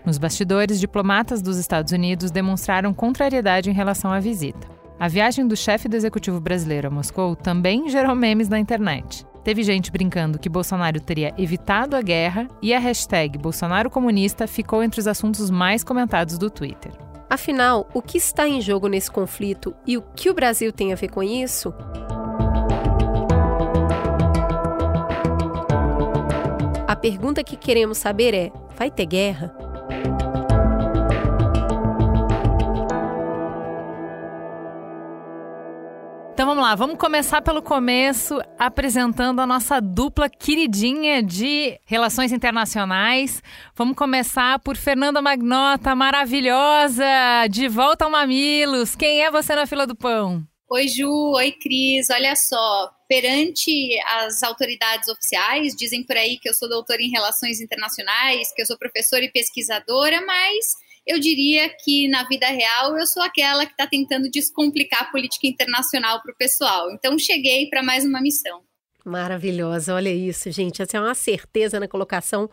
Nos 0.05 0.17
bastidores, 0.17 0.79
diplomatas 0.79 1.41
dos 1.41 1.57
Estados 1.57 1.91
Unidos 1.91 2.29
demonstraram 2.29 2.93
contrariedade 2.93 3.69
em 3.69 3.73
relação 3.73 4.11
à 4.11 4.19
visita. 4.19 4.72
A 4.99 5.07
viagem 5.07 5.47
do 5.47 5.55
chefe 5.55 5.89
do 5.89 5.95
executivo 5.95 6.39
brasileiro 6.39 6.87
a 6.87 6.91
Moscou 6.91 7.35
também 7.35 7.89
gerou 7.89 8.15
memes 8.15 8.47
na 8.47 8.59
internet. 8.59 9.25
Teve 9.43 9.61
gente 9.61 9.91
brincando 9.91 10.39
que 10.39 10.47
Bolsonaro 10.47 11.01
teria 11.01 11.33
evitado 11.37 11.95
a 11.95 12.01
guerra 12.01 12.47
e 12.61 12.73
a 12.73 12.79
hashtag 12.79 13.37
Bolsonaro 13.37 13.89
Comunista 13.89 14.47
ficou 14.47 14.81
entre 14.81 15.01
os 15.01 15.07
assuntos 15.07 15.49
mais 15.49 15.83
comentados 15.83 16.37
do 16.37 16.49
Twitter. 16.49 16.91
Afinal, 17.29 17.89
o 17.93 18.01
que 18.01 18.17
está 18.17 18.47
em 18.47 18.61
jogo 18.61 18.87
nesse 18.87 19.11
conflito 19.11 19.75
e 19.85 19.97
o 19.97 20.01
que 20.01 20.29
o 20.29 20.33
Brasil 20.33 20.71
tem 20.71 20.93
a 20.93 20.95
ver 20.95 21.09
com 21.09 21.21
isso? 21.21 21.73
A 26.87 26.95
pergunta 26.95 27.43
que 27.43 27.57
queremos 27.57 27.97
saber 27.97 28.33
é: 28.33 28.51
vai 28.77 28.91
ter 28.91 29.07
guerra? 29.07 29.72
Então 36.33 36.47
vamos 36.47 36.63
lá, 36.63 36.73
vamos 36.73 36.97
começar 36.97 37.43
pelo 37.43 37.61
começo, 37.61 38.41
apresentando 38.57 39.39
a 39.39 39.45
nossa 39.45 39.79
dupla 39.79 40.27
queridinha 40.27 41.21
de 41.21 41.79
relações 41.85 42.31
internacionais. 42.31 43.39
Vamos 43.75 43.95
começar 43.95 44.57
por 44.57 44.75
Fernanda 44.75 45.21
Magnota, 45.21 45.93
maravilhosa, 45.93 47.05
de 47.51 47.67
volta 47.67 48.05
ao 48.05 48.11
Mamilos. 48.11 48.95
Quem 48.95 49.23
é 49.23 49.29
você 49.29 49.53
na 49.53 49.67
fila 49.67 49.85
do 49.85 49.95
pão? 49.95 50.43
Oi, 50.71 50.87
Ju. 50.87 51.07
Oi, 51.35 51.51
Cris. 51.51 52.09
Olha 52.09 52.35
só, 52.35 52.89
perante 53.07 53.95
as 54.07 54.41
autoridades 54.41 55.07
oficiais, 55.09 55.75
dizem 55.75 56.03
por 56.03 56.17
aí 56.17 56.39
que 56.39 56.49
eu 56.49 56.53
sou 56.55 56.67
doutora 56.67 57.03
em 57.03 57.11
relações 57.11 57.61
internacionais, 57.61 58.51
que 58.55 58.61
eu 58.63 58.65
sou 58.65 58.75
professora 58.75 59.23
e 59.23 59.31
pesquisadora, 59.31 60.19
mas 60.25 60.65
eu 61.05 61.19
diria 61.19 61.69
que 61.83 62.07
na 62.07 62.23
vida 62.27 62.47
real 62.47 62.97
eu 62.97 63.05
sou 63.05 63.21
aquela 63.21 63.65
que 63.65 63.73
está 63.73 63.85
tentando 63.87 64.29
descomplicar 64.29 65.03
a 65.03 65.11
política 65.11 65.47
internacional 65.47 66.21
para 66.21 66.31
o 66.31 66.37
pessoal. 66.37 66.91
Então 66.91 67.17
cheguei 67.19 67.67
para 67.69 67.83
mais 67.83 68.05
uma 68.05 68.21
missão. 68.21 68.61
Maravilhosa, 69.05 69.93
olha 69.93 70.09
isso, 70.09 70.49
gente. 70.49 70.81
Essa 70.81 70.97
é 70.97 70.99
uma 71.01 71.13
certeza 71.13 71.77
na 71.77 71.89
colocação. 71.89 72.49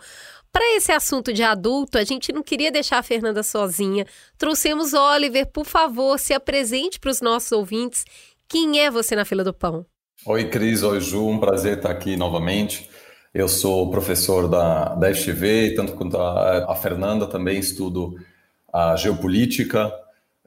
Para 0.53 0.77
esse 0.77 0.91
assunto 0.91 1.33
de 1.33 1.45
adulto, 1.45 1.97
a 1.97 2.03
gente 2.03 2.33
não 2.33 2.43
queria 2.43 2.73
deixar 2.73 2.99
a 2.99 3.03
Fernanda 3.05 3.43
sozinha. 3.45 4.05
Trouxemos 4.37 4.93
Oliver, 4.93 5.47
por 5.47 5.65
favor, 5.65 6.19
se 6.19 6.35
apresente 6.35 6.99
para 6.99 7.11
os 7.11 7.21
nossos 7.21 7.53
ouvintes. 7.53 8.05
Quem 8.49 8.81
é 8.81 8.91
você 8.91 9.15
na 9.15 9.25
fila 9.25 9.45
do 9.45 9.55
pão? 9.55 9.87
Oi, 10.27 10.49
Cris. 10.51 10.83
Oi, 10.83 11.01
Ju. 11.01 11.29
Um 11.29 11.39
prazer 11.39 11.77
estar 11.77 11.91
aqui 11.91 12.17
novamente. 12.17 12.91
Eu 13.33 13.47
sou 13.47 13.89
professor 13.93 14.49
da, 14.49 14.97
da 14.97 15.15
FGV, 15.15 15.75
tanto 15.77 15.93
quanto 15.93 16.17
a, 16.17 16.73
a 16.73 16.75
Fernanda 16.75 17.29
também 17.29 17.61
estudo 17.61 18.17
a 18.73 18.97
geopolítica 18.97 19.93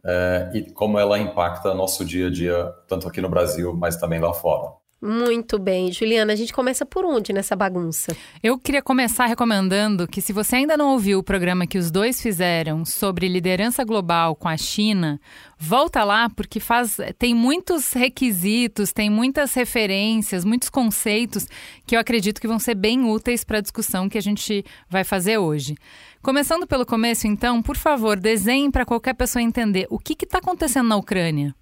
é, 0.05 0.51
e 0.53 0.61
como 0.71 0.99
ela 0.99 1.17
impacta 1.17 1.73
nosso 1.73 2.03
dia 2.03 2.27
a 2.27 2.31
dia, 2.31 2.73
tanto 2.87 3.07
aqui 3.07 3.21
no 3.21 3.29
Brasil, 3.29 3.73
mas 3.73 3.95
também 3.95 4.19
lá 4.19 4.33
fora. 4.33 4.82
Muito 5.05 5.59
bem. 5.59 5.91
Juliana, 5.91 6.31
a 6.31 6.35
gente 6.35 6.53
começa 6.53 6.85
por 6.85 7.03
onde 7.03 7.33
nessa 7.33 7.57
bagunça? 7.57 8.15
Eu 8.41 8.57
queria 8.57 8.81
começar 8.81 9.25
recomendando 9.25 10.07
que, 10.07 10.21
se 10.21 10.31
você 10.31 10.55
ainda 10.55 10.77
não 10.77 10.93
ouviu 10.93 11.19
o 11.19 11.23
programa 11.23 11.67
que 11.67 11.77
os 11.77 11.91
dois 11.91 12.21
fizeram 12.21 12.85
sobre 12.85 13.27
liderança 13.27 13.83
global 13.83 14.33
com 14.33 14.47
a 14.47 14.55
China, 14.55 15.19
volta 15.59 16.05
lá, 16.05 16.29
porque 16.29 16.57
faz, 16.57 16.95
tem 17.19 17.35
muitos 17.35 17.91
requisitos, 17.91 18.93
tem 18.93 19.09
muitas 19.09 19.53
referências, 19.53 20.45
muitos 20.45 20.69
conceitos 20.69 21.47
que 21.85 21.97
eu 21.97 21.99
acredito 21.99 22.39
que 22.39 22.47
vão 22.47 22.57
ser 22.57 22.75
bem 22.75 23.03
úteis 23.03 23.43
para 23.43 23.57
a 23.57 23.61
discussão 23.61 24.07
que 24.07 24.17
a 24.17 24.21
gente 24.21 24.63
vai 24.89 25.03
fazer 25.03 25.37
hoje. 25.37 25.75
Começando 26.21 26.65
pelo 26.65 26.85
começo, 26.85 27.27
então, 27.27 27.61
por 27.61 27.75
favor, 27.75 28.17
desenhe 28.17 28.71
para 28.71 28.85
qualquer 28.85 29.15
pessoa 29.15 29.43
entender 29.43 29.85
o 29.89 29.99
que 29.99 30.13
está 30.23 30.37
acontecendo 30.37 30.87
na 30.87 30.95
Ucrânia. 30.95 31.53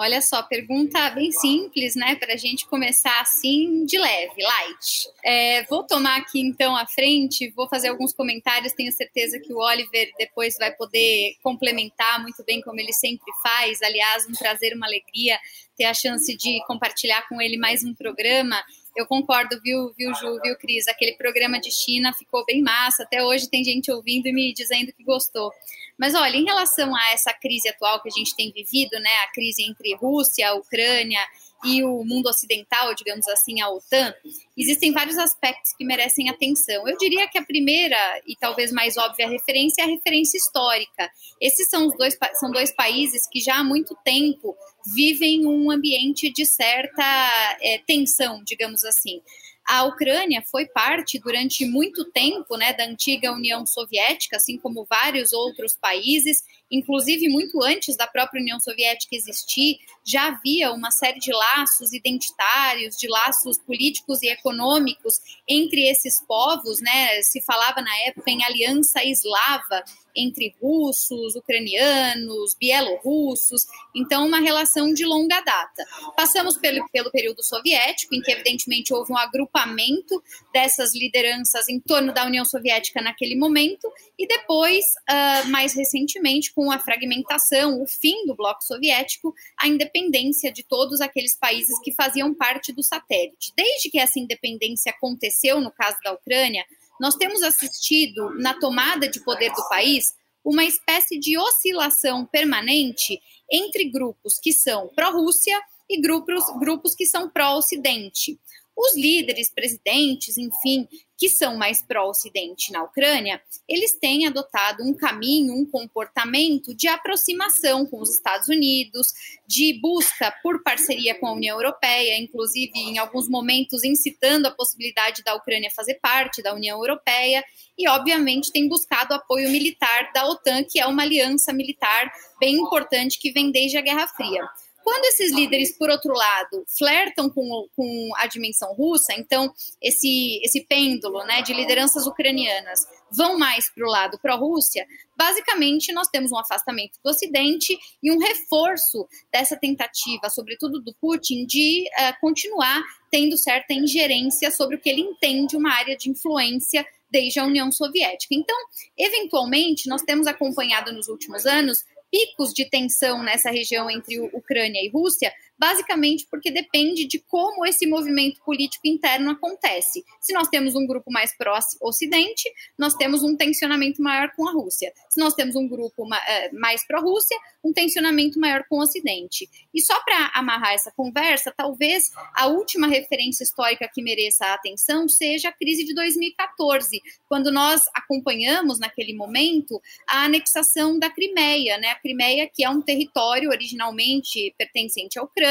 Olha 0.00 0.22
só, 0.22 0.44
pergunta 0.44 1.10
bem 1.10 1.32
simples, 1.32 1.96
né? 1.96 2.14
Para 2.14 2.34
a 2.34 2.36
gente 2.36 2.64
começar 2.66 3.20
assim 3.20 3.84
de 3.84 3.98
leve, 3.98 4.40
light. 4.40 5.08
É, 5.24 5.64
vou 5.64 5.82
tomar 5.82 6.18
aqui 6.18 6.38
então 6.38 6.76
a 6.76 6.86
frente, 6.86 7.50
vou 7.50 7.68
fazer 7.68 7.88
alguns 7.88 8.12
comentários. 8.12 8.72
Tenho 8.72 8.92
certeza 8.92 9.40
que 9.40 9.52
o 9.52 9.58
Oliver 9.58 10.08
depois 10.16 10.56
vai 10.56 10.72
poder 10.72 11.34
complementar 11.42 12.22
muito 12.22 12.44
bem, 12.44 12.60
como 12.60 12.78
ele 12.78 12.92
sempre 12.92 13.32
faz. 13.42 13.82
Aliás, 13.82 14.24
um 14.28 14.34
prazer, 14.34 14.72
uma 14.76 14.86
alegria 14.86 15.36
ter 15.76 15.86
a 15.86 15.94
chance 15.94 16.36
de 16.36 16.62
compartilhar 16.68 17.28
com 17.28 17.42
ele 17.42 17.56
mais 17.56 17.82
um 17.82 17.92
programa. 17.92 18.62
Eu 18.96 19.04
concordo, 19.04 19.60
viu, 19.62 19.92
viu, 19.98 20.14
Ju, 20.14 20.40
viu, 20.42 20.56
Cris? 20.56 20.86
Aquele 20.86 21.14
programa 21.14 21.60
de 21.60 21.72
China 21.72 22.12
ficou 22.12 22.44
bem 22.44 22.62
massa. 22.62 23.02
Até 23.02 23.24
hoje 23.24 23.48
tem 23.48 23.64
gente 23.64 23.90
ouvindo 23.90 24.26
e 24.26 24.32
me 24.32 24.52
dizendo 24.52 24.92
que 24.92 25.02
gostou. 25.02 25.52
Mas 25.98 26.14
olha, 26.14 26.36
em 26.36 26.44
relação 26.44 26.94
a 26.94 27.10
essa 27.12 27.32
crise 27.32 27.68
atual 27.68 28.00
que 28.00 28.08
a 28.08 28.12
gente 28.12 28.36
tem 28.36 28.52
vivido, 28.52 28.98
né, 29.00 29.16
a 29.24 29.32
crise 29.32 29.62
entre 29.62 29.94
Rússia, 29.96 30.54
Ucrânia 30.54 31.20
e 31.64 31.82
o 31.82 32.04
mundo 32.04 32.28
ocidental, 32.28 32.94
digamos 32.94 33.26
assim, 33.26 33.60
a 33.60 33.68
OTAN, 33.68 34.14
existem 34.56 34.92
vários 34.92 35.18
aspectos 35.18 35.72
que 35.76 35.84
merecem 35.84 36.30
atenção. 36.30 36.86
Eu 36.86 36.96
diria 36.96 37.28
que 37.28 37.36
a 37.36 37.44
primeira 37.44 37.96
e 38.26 38.36
talvez 38.36 38.70
mais 38.70 38.96
óbvia 38.96 39.28
referência 39.28 39.82
é 39.82 39.84
a 39.84 39.88
referência 39.88 40.38
histórica. 40.38 41.10
Esses 41.40 41.68
são 41.68 41.88
os 41.88 41.96
dois 41.96 42.16
são 42.34 42.50
dois 42.52 42.72
países 42.72 43.26
que 43.28 43.40
já 43.40 43.56
há 43.56 43.64
muito 43.64 43.96
tempo 44.04 44.56
vivem 44.94 45.46
um 45.46 45.70
ambiente 45.70 46.32
de 46.32 46.46
certa 46.46 47.56
é, 47.60 47.78
tensão, 47.78 48.42
digamos 48.44 48.84
assim. 48.84 49.20
A 49.68 49.84
Ucrânia 49.84 50.42
foi 50.50 50.64
parte 50.64 51.18
durante 51.18 51.66
muito 51.66 52.02
tempo 52.06 52.56
né, 52.56 52.72
da 52.72 52.84
antiga 52.84 53.30
União 53.32 53.66
Soviética, 53.66 54.38
assim 54.38 54.56
como 54.56 54.86
vários 54.88 55.30
outros 55.34 55.76
países, 55.76 56.42
inclusive 56.70 57.28
muito 57.28 57.62
antes 57.62 57.96
da 57.96 58.06
própria 58.06 58.40
União 58.40 58.60
Soviética 58.60 59.16
existir, 59.16 59.78
já 60.04 60.28
havia 60.28 60.72
uma 60.72 60.90
série 60.90 61.18
de 61.18 61.32
laços 61.32 61.92
identitários, 61.92 62.96
de 62.96 63.08
laços 63.08 63.58
políticos 63.58 64.22
e 64.22 64.28
econômicos 64.28 65.20
entre 65.48 65.88
esses 65.88 66.20
povos, 66.26 66.80
né? 66.80 67.22
Se 67.22 67.40
falava 67.42 67.80
na 67.80 67.96
época 68.06 68.30
em 68.30 68.44
aliança 68.44 69.04
eslava 69.04 69.84
entre 70.18 70.54
russos, 70.60 71.36
ucranianos, 71.36 72.56
bielorrussos, 72.58 73.66
então 73.94 74.26
uma 74.26 74.40
relação 74.40 74.92
de 74.92 75.04
longa 75.04 75.40
data. 75.40 75.84
Passamos 76.16 76.56
pelo, 76.56 76.88
pelo 76.90 77.10
período 77.10 77.42
soviético, 77.42 78.14
em 78.14 78.20
que 78.20 78.32
evidentemente 78.32 78.92
houve 78.92 79.12
um 79.12 79.16
agrupamento 79.16 80.20
dessas 80.52 80.94
lideranças 80.94 81.68
em 81.68 81.78
torno 81.78 82.12
da 82.12 82.26
União 82.26 82.44
Soviética 82.44 83.00
naquele 83.00 83.36
momento, 83.36 83.90
e 84.18 84.26
depois, 84.26 84.84
uh, 85.08 85.48
mais 85.48 85.74
recentemente, 85.74 86.52
com 86.58 86.72
a 86.72 86.78
fragmentação, 86.80 87.80
o 87.80 87.86
fim 87.86 88.26
do 88.26 88.34
bloco 88.34 88.64
soviético, 88.64 89.32
a 89.60 89.68
independência 89.68 90.50
de 90.50 90.64
todos 90.64 91.00
aqueles 91.00 91.38
países 91.38 91.78
que 91.84 91.94
faziam 91.94 92.34
parte 92.34 92.72
do 92.72 92.82
satélite. 92.82 93.52
Desde 93.56 93.88
que 93.88 93.96
essa 93.96 94.18
independência 94.18 94.90
aconteceu, 94.90 95.60
no 95.60 95.70
caso 95.70 95.98
da 96.02 96.12
Ucrânia, 96.12 96.66
nós 97.00 97.14
temos 97.14 97.44
assistido 97.44 98.30
na 98.40 98.58
tomada 98.58 99.08
de 99.08 99.20
poder 99.20 99.52
do 99.52 99.68
país 99.68 100.06
uma 100.44 100.64
espécie 100.64 101.16
de 101.16 101.38
oscilação 101.38 102.26
permanente 102.26 103.20
entre 103.48 103.88
grupos 103.88 104.40
que 104.42 104.52
são 104.52 104.88
pró-Rússia 104.96 105.56
e 105.88 106.00
grupos, 106.00 106.42
grupos 106.58 106.92
que 106.96 107.06
são 107.06 107.30
pró-Ocidente. 107.30 108.36
Os 108.76 108.96
líderes, 108.96 109.48
presidentes, 109.48 110.36
enfim, 110.36 110.88
que 111.18 111.28
são 111.28 111.56
mais 111.56 111.82
pró-Ocidente 111.82 112.70
na 112.70 112.84
Ucrânia, 112.84 113.42
eles 113.68 113.92
têm 113.94 114.28
adotado 114.28 114.84
um 114.84 114.94
caminho, 114.94 115.52
um 115.52 115.66
comportamento 115.66 116.72
de 116.72 116.86
aproximação 116.86 117.84
com 117.84 118.00
os 118.00 118.08
Estados 118.08 118.46
Unidos, 118.46 119.12
de 119.44 119.78
busca 119.80 120.32
por 120.42 120.62
parceria 120.62 121.16
com 121.16 121.26
a 121.26 121.32
União 121.32 121.56
Europeia, 121.56 122.16
inclusive 122.20 122.72
em 122.78 122.98
alguns 122.98 123.28
momentos 123.28 123.82
incitando 123.82 124.46
a 124.46 124.50
possibilidade 124.52 125.24
da 125.24 125.34
Ucrânia 125.34 125.72
fazer 125.74 125.94
parte 125.94 126.40
da 126.40 126.54
União 126.54 126.78
Europeia, 126.78 127.44
e 127.76 127.88
obviamente 127.88 128.52
tem 128.52 128.68
buscado 128.68 129.12
apoio 129.12 129.50
militar 129.50 130.12
da 130.12 130.24
OTAN, 130.28 130.62
que 130.62 130.78
é 130.78 130.86
uma 130.86 131.02
aliança 131.02 131.52
militar 131.52 132.12
bem 132.38 132.54
importante 132.54 133.18
que 133.18 133.32
vem 133.32 133.50
desde 133.50 133.76
a 133.76 133.80
Guerra 133.80 134.06
Fria. 134.06 134.48
Quando 134.88 135.04
esses 135.04 135.34
líderes, 135.34 135.76
por 135.76 135.90
outro 135.90 136.14
lado, 136.14 136.64
flertam 136.78 137.28
com, 137.28 137.68
com 137.76 138.10
a 138.16 138.26
dimensão 138.26 138.72
russa, 138.72 139.12
então 139.12 139.52
esse, 139.82 140.40
esse 140.42 140.64
pêndulo 140.64 141.22
né, 141.26 141.42
de 141.42 141.52
lideranças 141.52 142.06
ucranianas 142.06 142.86
vão 143.14 143.38
mais 143.38 143.70
para 143.70 143.86
o 143.86 143.90
lado 143.90 144.18
pró-Rússia, 144.18 144.86
basicamente 145.14 145.92
nós 145.92 146.08
temos 146.08 146.32
um 146.32 146.38
afastamento 146.38 146.98
do 147.04 147.10
Ocidente 147.10 147.78
e 148.02 148.10
um 148.10 148.16
reforço 148.16 149.06
dessa 149.30 149.58
tentativa, 149.58 150.30
sobretudo 150.30 150.80
do 150.80 150.94
Putin, 150.94 151.44
de 151.44 151.84
uh, 151.84 152.18
continuar 152.18 152.82
tendo 153.10 153.36
certa 153.36 153.74
ingerência 153.74 154.50
sobre 154.50 154.76
o 154.76 154.80
que 154.80 154.88
ele 154.88 155.02
entende 155.02 155.54
uma 155.54 155.70
área 155.70 155.98
de 155.98 156.08
influência 156.08 156.86
desde 157.10 157.38
a 157.38 157.44
União 157.44 157.70
Soviética. 157.70 158.34
Então, 158.34 158.56
eventualmente, 158.96 159.86
nós 159.86 160.00
temos 160.00 160.26
acompanhado 160.26 160.92
nos 160.94 161.08
últimos 161.08 161.44
anos 161.44 161.84
picos 162.10 162.52
de 162.52 162.68
tensão 162.68 163.22
nessa 163.22 163.50
região 163.50 163.90
entre 163.90 164.18
Ucrânia 164.32 164.80
e 164.82 164.90
Rússia, 164.90 165.32
basicamente 165.58 166.26
porque 166.30 166.50
depende 166.50 167.04
de 167.06 167.18
como 167.18 167.66
esse 167.66 167.86
movimento 167.86 168.40
político 168.44 168.86
interno 168.86 169.30
acontece. 169.30 170.04
Se 170.20 170.32
nós 170.32 170.48
temos 170.48 170.74
um 170.74 170.86
grupo 170.86 171.10
mais 171.10 171.36
pró-Ocidente, 171.36 172.48
nós 172.78 172.94
temos 172.94 173.22
um 173.22 173.36
tensionamento 173.36 174.00
maior 174.00 174.30
com 174.36 174.48
a 174.48 174.52
Rússia. 174.52 174.92
Se 175.08 175.18
nós 175.18 175.34
temos 175.34 175.56
um 175.56 175.68
grupo 175.68 176.06
eh, 176.14 176.50
mais 176.52 176.86
pró-Rússia, 176.86 177.36
um 177.64 177.72
tensionamento 177.72 178.38
maior 178.38 178.64
com 178.68 178.76
o 178.76 178.82
Ocidente. 178.82 179.48
E 179.74 179.80
só 179.80 180.00
para 180.04 180.30
amarrar 180.34 180.74
essa 180.74 180.92
conversa, 180.92 181.52
talvez 181.56 182.10
a 182.34 182.46
última 182.46 182.86
referência 182.86 183.42
histórica 183.42 183.90
que 183.92 184.02
mereça 184.02 184.46
a 184.46 184.54
atenção 184.54 185.08
seja 185.08 185.48
a 185.48 185.52
crise 185.52 185.84
de 185.84 185.94
2014, 185.94 187.02
quando 187.28 187.50
nós 187.50 187.84
acompanhamos 187.94 188.78
naquele 188.78 189.14
momento 189.14 189.80
a 190.06 190.24
anexação 190.24 190.98
da 190.98 191.10
Crimeia, 191.10 191.78
né? 191.78 191.90
A 191.90 192.00
Crimeia 192.00 192.48
que 192.52 192.64
é 192.64 192.70
um 192.70 192.80
território 192.80 193.50
originalmente 193.50 194.54
pertencente 194.56 195.18
à 195.18 195.22
Ucrânia, 195.22 195.47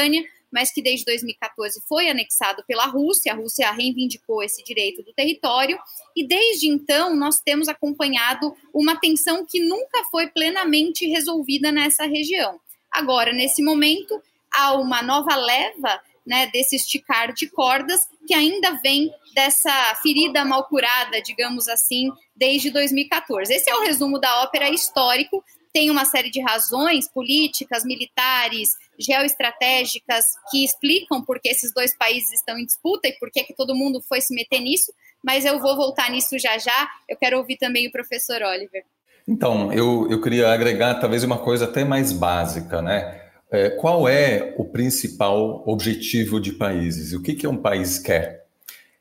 mas 0.50 0.72
que 0.72 0.82
desde 0.82 1.04
2014 1.04 1.80
foi 1.86 2.08
anexado 2.08 2.64
pela 2.66 2.86
Rússia. 2.86 3.32
A 3.32 3.36
Rússia 3.36 3.70
reivindicou 3.70 4.42
esse 4.42 4.62
direito 4.64 5.02
do 5.02 5.12
território 5.12 5.78
e 6.16 6.26
desde 6.26 6.68
então 6.68 7.14
nós 7.14 7.40
temos 7.40 7.68
acompanhado 7.68 8.54
uma 8.72 8.98
tensão 8.98 9.44
que 9.44 9.60
nunca 9.60 10.04
foi 10.10 10.28
plenamente 10.28 11.06
resolvida 11.06 11.70
nessa 11.70 12.06
região. 12.06 12.58
Agora, 12.90 13.32
nesse 13.32 13.62
momento, 13.62 14.20
há 14.52 14.72
uma 14.74 15.02
nova 15.02 15.36
leva 15.36 16.00
né, 16.26 16.46
desse 16.52 16.76
esticar 16.76 17.32
de 17.32 17.48
cordas 17.48 18.06
que 18.26 18.34
ainda 18.34 18.72
vem 18.82 19.10
dessa 19.34 19.94
ferida 20.02 20.44
mal 20.44 20.64
curada, 20.64 21.22
digamos 21.22 21.68
assim, 21.68 22.10
desde 22.36 22.70
2014. 22.70 23.52
Esse 23.52 23.70
é 23.70 23.74
o 23.74 23.80
resumo 23.80 24.18
da 24.18 24.42
ópera 24.42 24.68
histórico. 24.68 25.42
Tem 25.78 25.90
uma 25.90 26.04
série 26.04 26.28
de 26.28 26.40
razões 26.40 27.08
políticas, 27.08 27.84
militares, 27.84 28.70
geoestratégicas 28.98 30.24
que 30.50 30.64
explicam 30.64 31.24
por 31.24 31.38
que 31.38 31.48
esses 31.48 31.72
dois 31.72 31.96
países 31.96 32.32
estão 32.32 32.58
em 32.58 32.66
disputa 32.66 33.06
e 33.06 33.12
por 33.12 33.30
que, 33.30 33.44
que 33.44 33.54
todo 33.54 33.76
mundo 33.76 34.02
foi 34.02 34.20
se 34.20 34.34
meter 34.34 34.58
nisso, 34.58 34.92
mas 35.24 35.44
eu 35.44 35.60
vou 35.60 35.76
voltar 35.76 36.10
nisso 36.10 36.36
já 36.36 36.58
já. 36.58 36.88
Eu 37.08 37.16
quero 37.16 37.38
ouvir 37.38 37.58
também 37.58 37.86
o 37.86 37.92
professor 37.92 38.42
Oliver. 38.42 38.82
Então, 39.28 39.72
eu, 39.72 40.08
eu 40.10 40.20
queria 40.20 40.50
agregar 40.50 40.96
talvez 40.96 41.22
uma 41.22 41.38
coisa 41.38 41.66
até 41.66 41.84
mais 41.84 42.10
básica, 42.10 42.82
né? 42.82 43.26
É, 43.48 43.70
qual 43.70 44.08
é 44.08 44.56
o 44.58 44.64
principal 44.64 45.62
objetivo 45.64 46.40
de 46.40 46.54
países? 46.54 47.12
O 47.12 47.22
que, 47.22 47.36
que 47.36 47.46
um 47.46 47.56
país 47.56 48.00
quer? 48.00 48.46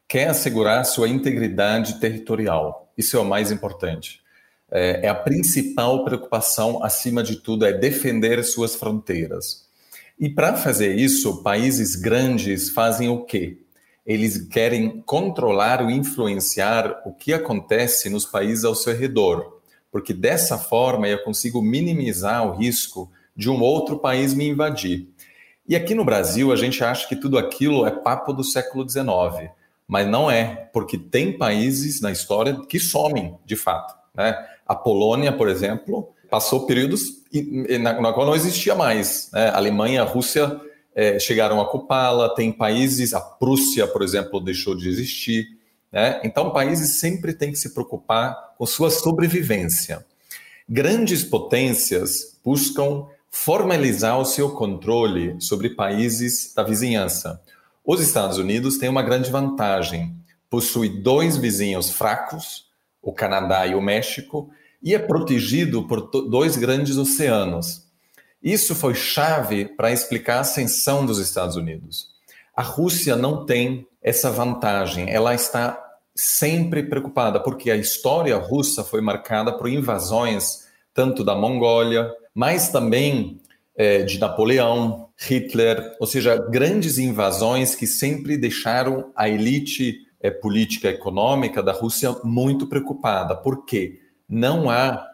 Quer 0.07 0.27
assegurar 0.27 0.85
sua 0.85 1.09
integridade 1.09 1.99
territorial. 1.99 2.93
Isso 2.95 3.17
é 3.17 3.19
o 3.19 3.25
mais 3.25 3.51
importante. 3.51 4.21
É, 4.71 5.05
é 5.05 5.09
a 5.09 5.15
principal 5.15 6.03
preocupação, 6.03 6.83
acima 6.83 7.23
de 7.23 7.37
tudo, 7.37 7.65
é 7.65 7.73
defender 7.73 8.43
suas 8.43 8.75
fronteiras. 8.75 9.67
E 10.19 10.29
para 10.29 10.55
fazer 10.55 10.95
isso, 10.95 11.43
países 11.43 11.95
grandes 11.95 12.71
fazem 12.71 13.07
o 13.07 13.23
quê? 13.23 13.59
Eles 14.05 14.47
querem 14.47 15.01
controlar 15.01 15.81
ou 15.81 15.91
influenciar 15.91 17.01
o 17.05 17.13
que 17.13 17.33
acontece 17.33 18.09
nos 18.09 18.25
países 18.25 18.65
ao 18.65 18.73
seu 18.73 18.95
redor, 18.95 19.59
porque 19.91 20.13
dessa 20.13 20.57
forma 20.57 21.07
eu 21.07 21.23
consigo 21.23 21.61
minimizar 21.61 22.47
o 22.47 22.55
risco 22.55 23.11
de 23.35 23.49
um 23.49 23.61
outro 23.61 23.99
país 23.99 24.33
me 24.33 24.47
invadir. 24.47 25.07
E 25.67 25.75
aqui 25.75 25.93
no 25.93 26.05
Brasil 26.05 26.51
a 26.51 26.55
gente 26.55 26.83
acha 26.83 27.07
que 27.07 27.15
tudo 27.15 27.37
aquilo 27.37 27.85
é 27.85 27.91
papo 27.91 28.33
do 28.33 28.43
século 28.43 28.89
XIX, 28.89 29.51
mas 29.87 30.07
não 30.07 30.31
é, 30.31 30.69
porque 30.73 30.97
tem 30.97 31.37
países 31.37 32.01
na 32.01 32.11
história 32.11 32.59
que 32.67 32.79
somem 32.79 33.37
de 33.45 33.55
fato. 33.55 33.95
Né? 34.15 34.35
A 34.67 34.75
Polônia, 34.75 35.31
por 35.31 35.47
exemplo, 35.47 36.09
passou 36.29 36.65
períodos 36.65 37.01
na, 37.79 38.01
na 38.01 38.13
qual 38.13 38.25
não 38.25 38.35
existia 38.35 38.75
mais. 38.75 39.29
Né? 39.31 39.49
A 39.49 39.57
Alemanha, 39.57 40.01
a 40.01 40.05
Rússia 40.05 40.59
é, 40.95 41.19
chegaram 41.19 41.59
a 41.59 41.63
ocupá-la, 41.63 42.29
tem 42.29 42.51
países, 42.51 43.13
a 43.13 43.21
Prússia, 43.21 43.87
por 43.87 44.01
exemplo, 44.01 44.39
deixou 44.39 44.75
de 44.75 44.89
existir. 44.89 45.47
Né? 45.91 46.19
Então, 46.23 46.51
países 46.51 46.99
sempre 46.99 47.33
têm 47.33 47.51
que 47.51 47.57
se 47.57 47.73
preocupar 47.73 48.55
com 48.57 48.65
sua 48.65 48.89
sobrevivência. 48.89 50.05
Grandes 50.67 51.23
potências 51.23 52.37
buscam 52.43 53.05
formalizar 53.29 54.19
o 54.19 54.25
seu 54.25 54.51
controle 54.51 55.35
sobre 55.39 55.69
países 55.69 56.53
da 56.53 56.63
vizinhança. 56.63 57.41
Os 57.85 58.01
Estados 58.01 58.37
Unidos 58.37 58.77
têm 58.77 58.89
uma 58.89 59.03
grande 59.03 59.31
vantagem: 59.31 60.15
possui 60.49 60.89
dois 60.89 61.37
vizinhos 61.37 61.91
fracos, 61.91 62.66
o 63.07 63.13
Canadá 63.13 63.65
e 63.65 63.73
o 63.73 63.79
México, 63.79 64.49
e 64.83 64.93
é 64.93 64.99
protegido 64.99 65.87
por 65.87 66.11
dois 66.29 66.57
grandes 66.57 66.97
oceanos. 66.97 67.87
Isso 68.43 68.75
foi 68.75 68.93
chave 68.95 69.63
para 69.63 69.93
explicar 69.93 70.39
a 70.39 70.41
ascensão 70.41 71.05
dos 71.05 71.17
Estados 71.17 71.55
Unidos. 71.55 72.09
A 72.53 72.61
Rússia 72.61 73.15
não 73.15 73.45
tem 73.45 73.87
essa 74.03 74.29
vantagem, 74.29 75.09
ela 75.09 75.33
está 75.33 75.81
sempre 76.13 76.83
preocupada, 76.83 77.39
porque 77.39 77.71
a 77.71 77.77
história 77.77 78.35
russa 78.35 78.83
foi 78.83 78.99
marcada 78.99 79.57
por 79.57 79.69
invasões 79.69 80.67
tanto 80.93 81.23
da 81.23 81.33
Mongólia, 81.33 82.11
mas 82.35 82.67
também 82.67 83.39
é, 83.77 84.03
de 84.03 84.19
Napoleão, 84.19 85.07
Hitler, 85.17 85.95
ou 85.97 86.07
seja, 86.07 86.35
grandes 86.35 86.97
invasões 86.97 87.73
que 87.73 87.87
sempre 87.87 88.35
deixaram 88.35 89.13
a 89.15 89.29
elite 89.29 90.06
é, 90.27 90.31
política 90.31 90.89
econômica 90.89 91.63
da 91.63 91.71
Rússia 91.71 92.15
muito 92.23 92.67
preocupada. 92.67 93.35
Por 93.35 93.65
quê? 93.65 93.99
não 94.27 94.69
há 94.69 95.07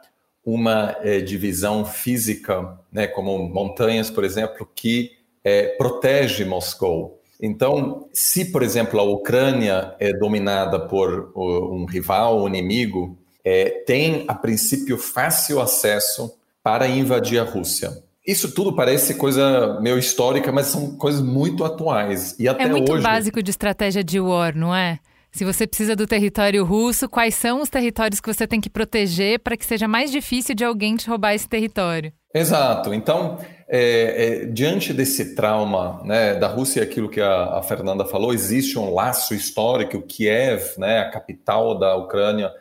uma 0.46 0.96
é, 1.02 1.20
divisão 1.20 1.86
física, 1.86 2.78
né, 2.92 3.08
como 3.08 3.38
montanhas, 3.48 4.10
por 4.10 4.24
exemplo, 4.24 4.68
que 4.76 5.12
é, 5.44 5.68
protege 5.78 6.44
Moscou. 6.44 7.22
Então, 7.42 8.08
se, 8.14 8.52
por 8.52 8.64
exemplo, 8.64 9.00
a 9.00 9.04
Ucrânia 9.04 9.96
é 10.00 10.14
dominada 10.14 10.80
por 10.80 11.32
um 11.36 11.86
rival, 11.86 12.44
um 12.44 12.48
inimigo, 12.48 13.18
é, 13.44 13.70
tem, 13.86 14.24
a 14.28 14.34
princípio, 14.34 14.98
fácil 14.98 15.62
acesso 15.62 16.38
para 16.62 16.88
invadir 16.88 17.40
a 17.40 17.44
Rússia. 17.44 18.04
Isso 18.26 18.54
tudo 18.54 18.74
parece 18.74 19.16
coisa 19.16 19.80
meio 19.82 19.98
histórica, 19.98 20.52
mas 20.52 20.68
são 20.68 20.96
coisas 20.96 21.22
muito 21.22 21.66
atuais. 21.66 22.36
E 22.40 22.48
até 22.48 22.64
é 22.64 22.70
muito 22.70 22.92
hoje... 22.92 23.04
básico 23.04 23.44
de 23.44 23.52
estratégia 23.52 24.04
de 24.04 24.20
war, 24.20 24.56
não 24.56 24.74
é? 24.74 25.00
Se 25.34 25.44
você 25.44 25.66
precisa 25.66 25.96
do 25.96 26.06
território 26.06 26.64
russo, 26.64 27.10
quais 27.10 27.34
são 27.34 27.60
os 27.60 27.70
territórios 27.70 28.22
que 28.22 28.32
você 28.32 28.46
tem 28.46 28.62
que 28.62 28.70
proteger 28.70 29.40
para 29.40 29.58
que 29.58 29.66
seja 29.66 29.88
mais 29.88 30.12
difícil 30.12 30.54
de 30.54 30.64
alguém 30.64 30.96
te 30.96 31.10
roubar 31.10 31.34
esse 31.34 31.50
território? 31.50 32.14
Exato. 32.34 32.94
Então, 32.94 33.40
é, 33.68 34.44
é, 34.44 34.46
diante 34.46 34.94
desse 34.94 35.34
trauma 35.34 36.02
né, 36.06 36.36
da 36.36 36.48
Rússia, 36.48 36.84
aquilo 36.84 37.10
que 37.10 37.20
a, 37.20 37.58
a, 37.58 37.64
Fernanda 37.64 38.06
falou, 38.06 38.32
existe 38.32 38.78
um 38.78 38.94
laço 38.94 39.34
histórico. 39.34 40.02
Kiev, 40.04 40.78
né, 40.78 41.00
a 41.00 41.10
capital 41.10 41.80
da 41.80 41.96
Ucrânia, 41.96 42.52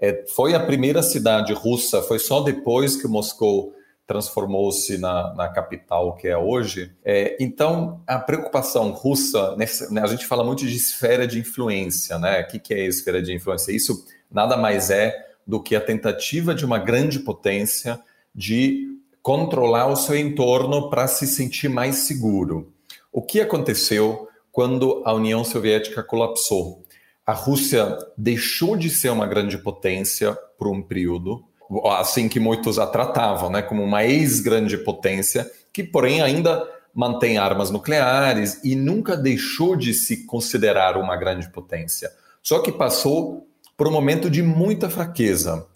é, 0.00 0.24
foi 0.34 0.54
a 0.54 0.60
primeira 0.60 1.02
cidade 1.02 1.52
russa. 1.52 2.00
Foi 2.00 2.20
só 2.20 2.40
depois 2.40 2.94
que 2.94 3.08
Moscou 3.08 3.74
transformou-se 4.10 4.98
na, 4.98 5.32
na, 5.34 5.48
capital 5.48 6.16
que 6.16 6.26
é 6.26 6.36
hoje. 6.36 6.92
É, 7.04 7.36
então, 7.38 8.02
a 8.04 8.18
preocupação 8.18 8.90
russa, 8.90 9.54
nessa, 9.54 9.88
né, 9.88 10.02
a 10.02 10.06
gente 10.08 10.26
fala 10.26 10.42
muito 10.42 10.66
de 10.66 10.74
esfera 10.74 11.28
de 11.28 11.38
influência, 11.38 12.18
né? 12.18 12.40
O 12.40 12.48
que, 12.48 12.58
que 12.58 12.74
é 12.74 12.84
esfera 12.86 13.22
de 13.22 13.32
influência? 13.32 13.70
Isso 13.70 14.04
nada 14.28 14.56
mais 14.56 14.90
é 14.90 15.14
do 15.46 15.62
que 15.62 15.76
a 15.76 15.80
tentativa 15.80 16.52
de 16.52 16.64
uma 16.64 16.76
grande 16.76 17.20
potência 17.20 18.00
de 18.34 18.98
controlar 19.22 19.86
o 19.86 19.94
seu 19.94 20.16
entorno 20.16 20.90
para 20.90 21.06
se 21.06 21.24
sentir 21.28 21.68
mais 21.68 21.98
seguro. 21.98 22.72
O 23.12 23.22
que 23.22 23.40
aconteceu 23.40 24.28
quando 24.50 25.02
a 25.04 25.14
União 25.14 25.44
Soviética 25.44 26.02
colapsou? 26.02 26.82
A 27.24 27.32
Rússia 27.32 27.96
deixou 28.18 28.76
de 28.76 28.90
ser 28.90 29.10
uma 29.10 29.28
grande 29.28 29.56
potência 29.56 30.36
por 30.58 30.66
um 30.66 30.82
período, 30.82 31.44
assim 31.86 32.28
que 32.28 32.40
muitos 32.40 32.78
a 32.78 32.86
tratavam, 32.86 33.50
né, 33.50 33.62
como 33.62 33.82
uma 33.82 34.04
ex-grande 34.04 34.76
potência, 34.78 35.50
que 35.72 35.84
porém 35.84 36.20
ainda 36.20 36.66
mantém 36.94 37.38
armas 37.38 37.70
nucleares 37.70 38.60
e 38.64 38.74
nunca 38.74 39.16
deixou 39.16 39.76
de 39.76 39.94
se 39.94 40.26
considerar 40.26 40.96
uma 40.96 41.16
grande 41.16 41.48
potência. 41.48 42.10
Só 42.42 42.60
que 42.60 42.72
passou 42.72 43.46
por 43.76 43.86
um 43.86 43.92
momento 43.92 44.28
de 44.28 44.42
muita 44.42 44.90
fraqueza. 44.90 45.66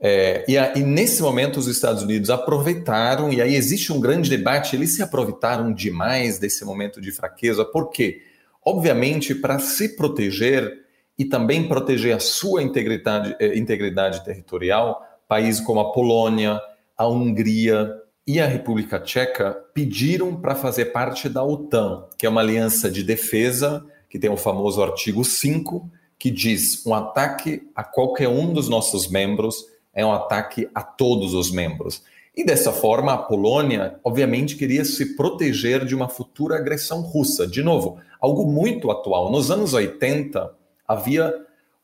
É, 0.00 0.44
e, 0.48 0.58
a, 0.58 0.74
e, 0.76 0.82
nesse 0.82 1.22
momento 1.22 1.58
os 1.58 1.66
Estados 1.66 2.02
Unidos 2.02 2.28
aproveitaram, 2.28 3.32
e 3.32 3.40
aí 3.40 3.54
existe 3.54 3.92
um 3.92 4.00
grande 4.00 4.28
debate, 4.28 4.74
eles 4.76 4.94
se 4.94 5.02
aproveitaram 5.02 5.72
demais 5.72 6.38
desse 6.38 6.64
momento 6.64 7.00
de 7.00 7.12
fraqueza, 7.12 7.64
por 7.64 7.90
quê? 7.90 8.20
Obviamente, 8.62 9.34
para 9.34 9.58
se 9.58 9.96
proteger 9.96 10.84
e 11.18 11.24
também 11.24 11.68
proteger 11.68 12.16
a 12.16 12.20
sua 12.20 12.62
integridade, 12.62 13.36
eh, 13.38 13.56
integridade 13.56 14.24
territorial, 14.24 15.02
países 15.28 15.60
como 15.60 15.80
a 15.80 15.92
Polônia, 15.92 16.60
a 16.96 17.06
Hungria 17.06 17.92
e 18.26 18.40
a 18.40 18.46
República 18.46 18.98
Tcheca 18.98 19.52
pediram 19.74 20.34
para 20.36 20.54
fazer 20.54 20.86
parte 20.86 21.28
da 21.28 21.44
OTAN, 21.44 22.04
que 22.16 22.26
é 22.26 22.28
uma 22.28 22.40
aliança 22.40 22.90
de 22.90 23.02
defesa 23.02 23.84
que 24.08 24.18
tem 24.18 24.30
o 24.30 24.36
famoso 24.36 24.82
artigo 24.82 25.24
5, 25.24 25.90
que 26.18 26.30
diz: 26.30 26.86
um 26.86 26.94
ataque 26.94 27.68
a 27.74 27.82
qualquer 27.82 28.28
um 28.28 28.52
dos 28.52 28.68
nossos 28.68 29.08
membros 29.08 29.64
é 29.92 30.04
um 30.06 30.12
ataque 30.12 30.68
a 30.74 30.82
todos 30.82 31.34
os 31.34 31.50
membros. 31.50 32.02
E 32.36 32.44
dessa 32.44 32.72
forma, 32.72 33.12
a 33.12 33.18
Polônia, 33.18 33.98
obviamente, 34.02 34.56
queria 34.56 34.84
se 34.84 35.16
proteger 35.16 35.84
de 35.84 35.94
uma 35.94 36.08
futura 36.08 36.56
agressão 36.56 37.00
russa. 37.00 37.46
De 37.46 37.62
novo, 37.62 37.98
algo 38.20 38.44
muito 38.50 38.90
atual. 38.90 39.30
Nos 39.30 39.50
anos 39.52 39.72
80, 39.72 40.52
havia 40.86 41.32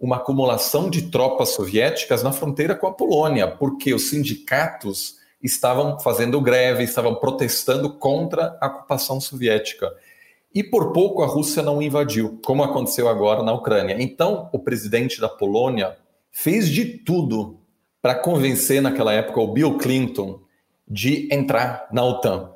uma 0.00 0.16
acumulação 0.16 0.88
de 0.88 1.10
tropas 1.10 1.50
soviéticas 1.50 2.22
na 2.22 2.32
fronteira 2.32 2.74
com 2.74 2.86
a 2.86 2.92
Polônia, 2.92 3.46
porque 3.46 3.92
os 3.92 4.08
sindicatos 4.08 5.16
estavam 5.42 6.00
fazendo 6.00 6.40
greve, 6.40 6.84
estavam 6.84 7.14
protestando 7.14 7.90
contra 7.90 8.56
a 8.60 8.66
ocupação 8.66 9.20
soviética. 9.20 9.92
E 10.54 10.64
por 10.64 10.92
pouco 10.92 11.22
a 11.22 11.26
Rússia 11.26 11.62
não 11.62 11.82
invadiu, 11.82 12.40
como 12.44 12.62
aconteceu 12.62 13.08
agora 13.08 13.42
na 13.42 13.52
Ucrânia. 13.52 13.96
Então, 14.00 14.48
o 14.52 14.58
presidente 14.58 15.20
da 15.20 15.28
Polônia 15.28 15.96
fez 16.32 16.68
de 16.68 16.84
tudo 16.84 17.58
para 18.00 18.14
convencer 18.14 18.80
naquela 18.80 19.12
época 19.12 19.40
o 19.40 19.52
Bill 19.52 19.76
Clinton 19.76 20.40
de 20.88 21.28
entrar 21.30 21.86
na 21.92 22.02
OTAN. 22.02 22.50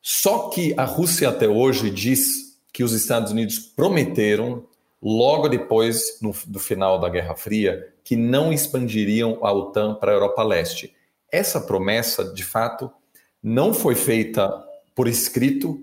Só 0.00 0.48
que 0.48 0.74
a 0.76 0.84
Rússia 0.84 1.28
até 1.28 1.46
hoje 1.46 1.90
diz 1.90 2.58
que 2.72 2.82
os 2.82 2.92
Estados 2.92 3.30
Unidos 3.30 3.58
prometeram 3.58 4.64
logo 5.02 5.48
depois 5.48 6.18
no, 6.22 6.32
do 6.46 6.60
final 6.60 7.00
da 7.00 7.08
Guerra 7.08 7.34
Fria, 7.34 7.92
que 8.04 8.14
não 8.14 8.52
expandiriam 8.52 9.38
a 9.42 9.52
OTAN 9.52 9.94
para 9.94 10.12
a 10.12 10.14
Europa 10.14 10.42
Leste. 10.42 10.94
Essa 11.30 11.60
promessa, 11.60 12.24
de 12.32 12.44
fato, 12.44 12.90
não 13.42 13.74
foi 13.74 13.94
feita 13.94 14.52
por 14.94 15.08
escrito, 15.08 15.80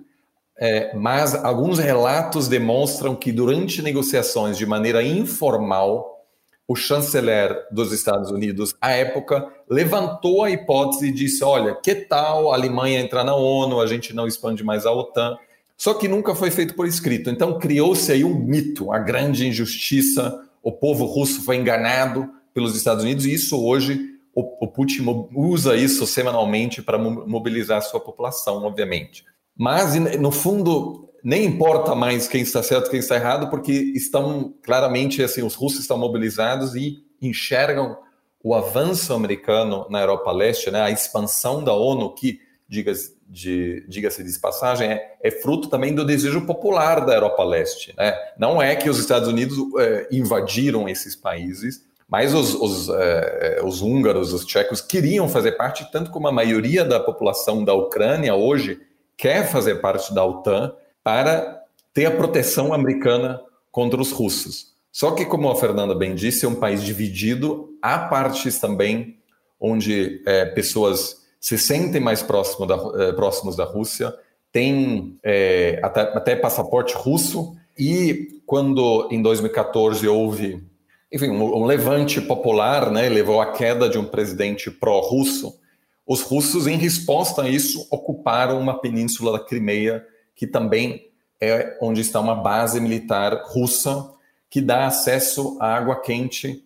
é, 0.58 0.96
mas 0.96 1.36
alguns 1.36 1.80
relatos 1.80 2.48
demonstram 2.48 3.16
que 3.16 3.32
durante 3.32 3.82
negociações 3.82 4.58
de 4.58 4.66
maneira 4.66 5.04
informal, 5.04 6.26
o 6.68 6.76
chanceler 6.76 7.66
dos 7.72 7.92
Estados 7.92 8.30
Unidos, 8.30 8.76
à 8.80 8.92
época, 8.92 9.52
levantou 9.68 10.44
a 10.44 10.52
hipótese 10.52 11.08
e 11.08 11.12
disse: 11.12 11.44
olha, 11.44 11.76
que 11.76 11.96
tal 11.96 12.52
a 12.52 12.56
Alemanha 12.56 13.00
entrar 13.00 13.24
na 13.24 13.36
ONU, 13.36 13.82
a 13.82 13.88
gente 13.88 14.14
não 14.14 14.28
expande 14.28 14.64
mais 14.64 14.86
a 14.86 14.92
OTAN. 14.92 15.38
Só 15.80 15.94
que 15.94 16.10
nunca 16.10 16.36
foi 16.36 16.52
feito 16.52 16.76
por 16.76 16.86
escrito. 16.86 17.30
Então 17.30 17.58
criou-se 17.58 18.12
aí 18.12 18.26
um 18.26 18.36
mito, 18.38 18.92
a 18.92 19.00
grande 19.00 19.48
injustiça, 19.48 20.46
o 20.62 20.74
povo 20.74 21.06
russo 21.06 21.42
foi 21.42 21.56
enganado 21.56 22.30
pelos 22.54 22.76
Estados 22.76 23.06
Unidos 23.06 23.26
e 23.26 23.34
isso 23.34 23.58
hoje 23.64 23.98
o, 24.36 24.68
Putin 24.68 25.06
usa 25.34 25.76
isso 25.76 26.06
semanalmente 26.06 26.82
para 26.82 26.98
mobilizar 26.98 27.82
sua 27.82 28.00
população, 28.00 28.64
obviamente. 28.64 29.24
Mas 29.58 29.96
no 29.96 30.32
fundo 30.32 31.10
nem 31.24 31.46
importa 31.46 31.96
mais 31.96 32.28
quem 32.28 32.42
está 32.42 32.62
certo 32.62 32.88
e 32.88 32.92
quem 32.92 33.00
está 33.00 33.16
errado, 33.16 33.50
porque 33.50 33.72
estão 33.72 34.54
claramente 34.64 35.24
assim 35.24 35.44
os 35.44 35.56
russos 35.56 35.82
estão 35.82 35.98
mobilizados 35.98 36.76
e 36.76 37.04
enxergam 37.22 37.98
o 38.42 38.54
avanço 38.54 39.14
americano 39.14 39.86
na 39.90 40.00
Europa 40.00 40.32
Leste, 40.32 40.72
né, 40.72 40.82
a 40.82 40.92
expansão 40.92 41.62
da 41.64 41.74
ONU 41.74 42.14
que 42.16 42.40
diga-se 42.68 43.19
de, 43.30 43.86
diga 43.88 44.10
de 44.10 44.40
passagem, 44.40 44.92
é, 44.92 45.18
é, 45.22 45.30
fruto 45.30 45.70
também 45.70 45.94
do 45.94 46.04
desejo 46.04 46.42
popular 46.42 47.06
da 47.06 47.14
Europa 47.14 47.44
Leste. 47.44 47.94
Né? 47.96 48.18
Não 48.38 48.60
é 48.60 48.76
que 48.76 48.90
os 48.90 48.98
Estados 48.98 49.30
Unidos 49.30 49.58
é, 49.78 50.08
invadiram 50.12 50.90
esses 50.90 51.16
países, 51.16 51.86
mas 52.08 52.34
os, 52.34 52.56
os, 52.56 52.90
é, 52.90 53.62
os 53.64 53.84
húngaros, 53.84 54.34
os 54.34 54.46
tchecos 54.46 54.82
queriam 54.82 55.30
fazer 55.30 55.52
parte, 55.52 55.90
tanto 55.92 56.10
como 56.10 56.28
a 56.28 56.32
maioria 56.32 56.84
da 56.84 57.00
população 57.00 57.64
da 57.64 57.74
Ucrânia 57.74 58.34
hoje 58.34 58.82
quer 59.16 59.48
fazer 59.48 59.76
parte 59.76 60.12
da 60.14 60.26
OTAN 60.26 60.74
para 61.04 61.62
ter 61.94 62.08
a 62.08 62.12
proteção 62.12 62.74
americana 62.74 63.40
contra 63.72 64.02
os 64.02 64.12
russos. 64.12 64.74
Só 64.92 65.12
que, 65.12 65.24
como 65.24 65.50
a 65.50 65.56
Fernanda 65.56 65.94
bem 65.94 66.16
disse, 66.16 66.46
é 66.46 66.50
um 66.50 66.56
país 66.56 66.84
dividido, 66.84 67.78
há 67.80 68.00
partes 68.00 68.60
também 68.60 69.20
onde 69.60 70.24
é, 70.26 70.46
pessoas 70.46 71.19
se 71.40 71.58
sentem 71.58 72.02
mais 72.02 72.22
próximo 72.22 72.66
da, 72.66 72.76
eh, 72.76 73.14
próximos 73.14 73.56
da 73.56 73.64
Rússia, 73.64 74.14
têm 74.52 75.18
é, 75.24 75.80
até, 75.82 76.02
até, 76.02 76.36
passaporte 76.36 76.94
russo, 76.96 77.56
e 77.78 78.42
quando 78.46 79.08
em 79.12 79.22
2014 79.22 80.08
houve 80.08 80.64
enfim, 81.12 81.30
um, 81.30 81.66
levante 81.66 82.22
popular, 82.22 82.92
né, 82.92 83.10
levou 83.10 83.42
à 83.42 83.52
queda 83.52 83.90
de 83.90 83.98
um 83.98 84.06
presidente 84.06 84.70
pró-russo, 84.70 85.58
os 86.06 86.22
russos, 86.22 86.68
em 86.68 86.78
resposta 86.78 87.44
a 87.44 87.50
isso, 87.50 87.88
ocuparam 87.92 88.60
uma 88.60 88.80
península 88.80 89.32
da 89.32 89.44
Crimeia, 89.44 90.06
que 90.36 90.46
também 90.48 91.08
é 91.40 91.78
onde 91.82 92.02
está 92.02 92.20
uma 92.20 92.36
base 92.36 92.80
militar 92.82 93.44
russa, 93.46 94.12
que 94.50 94.60
dá 94.60 94.88
acesso 94.88 95.58
à 95.60 95.76
água 95.76 96.02
quente 96.02 96.64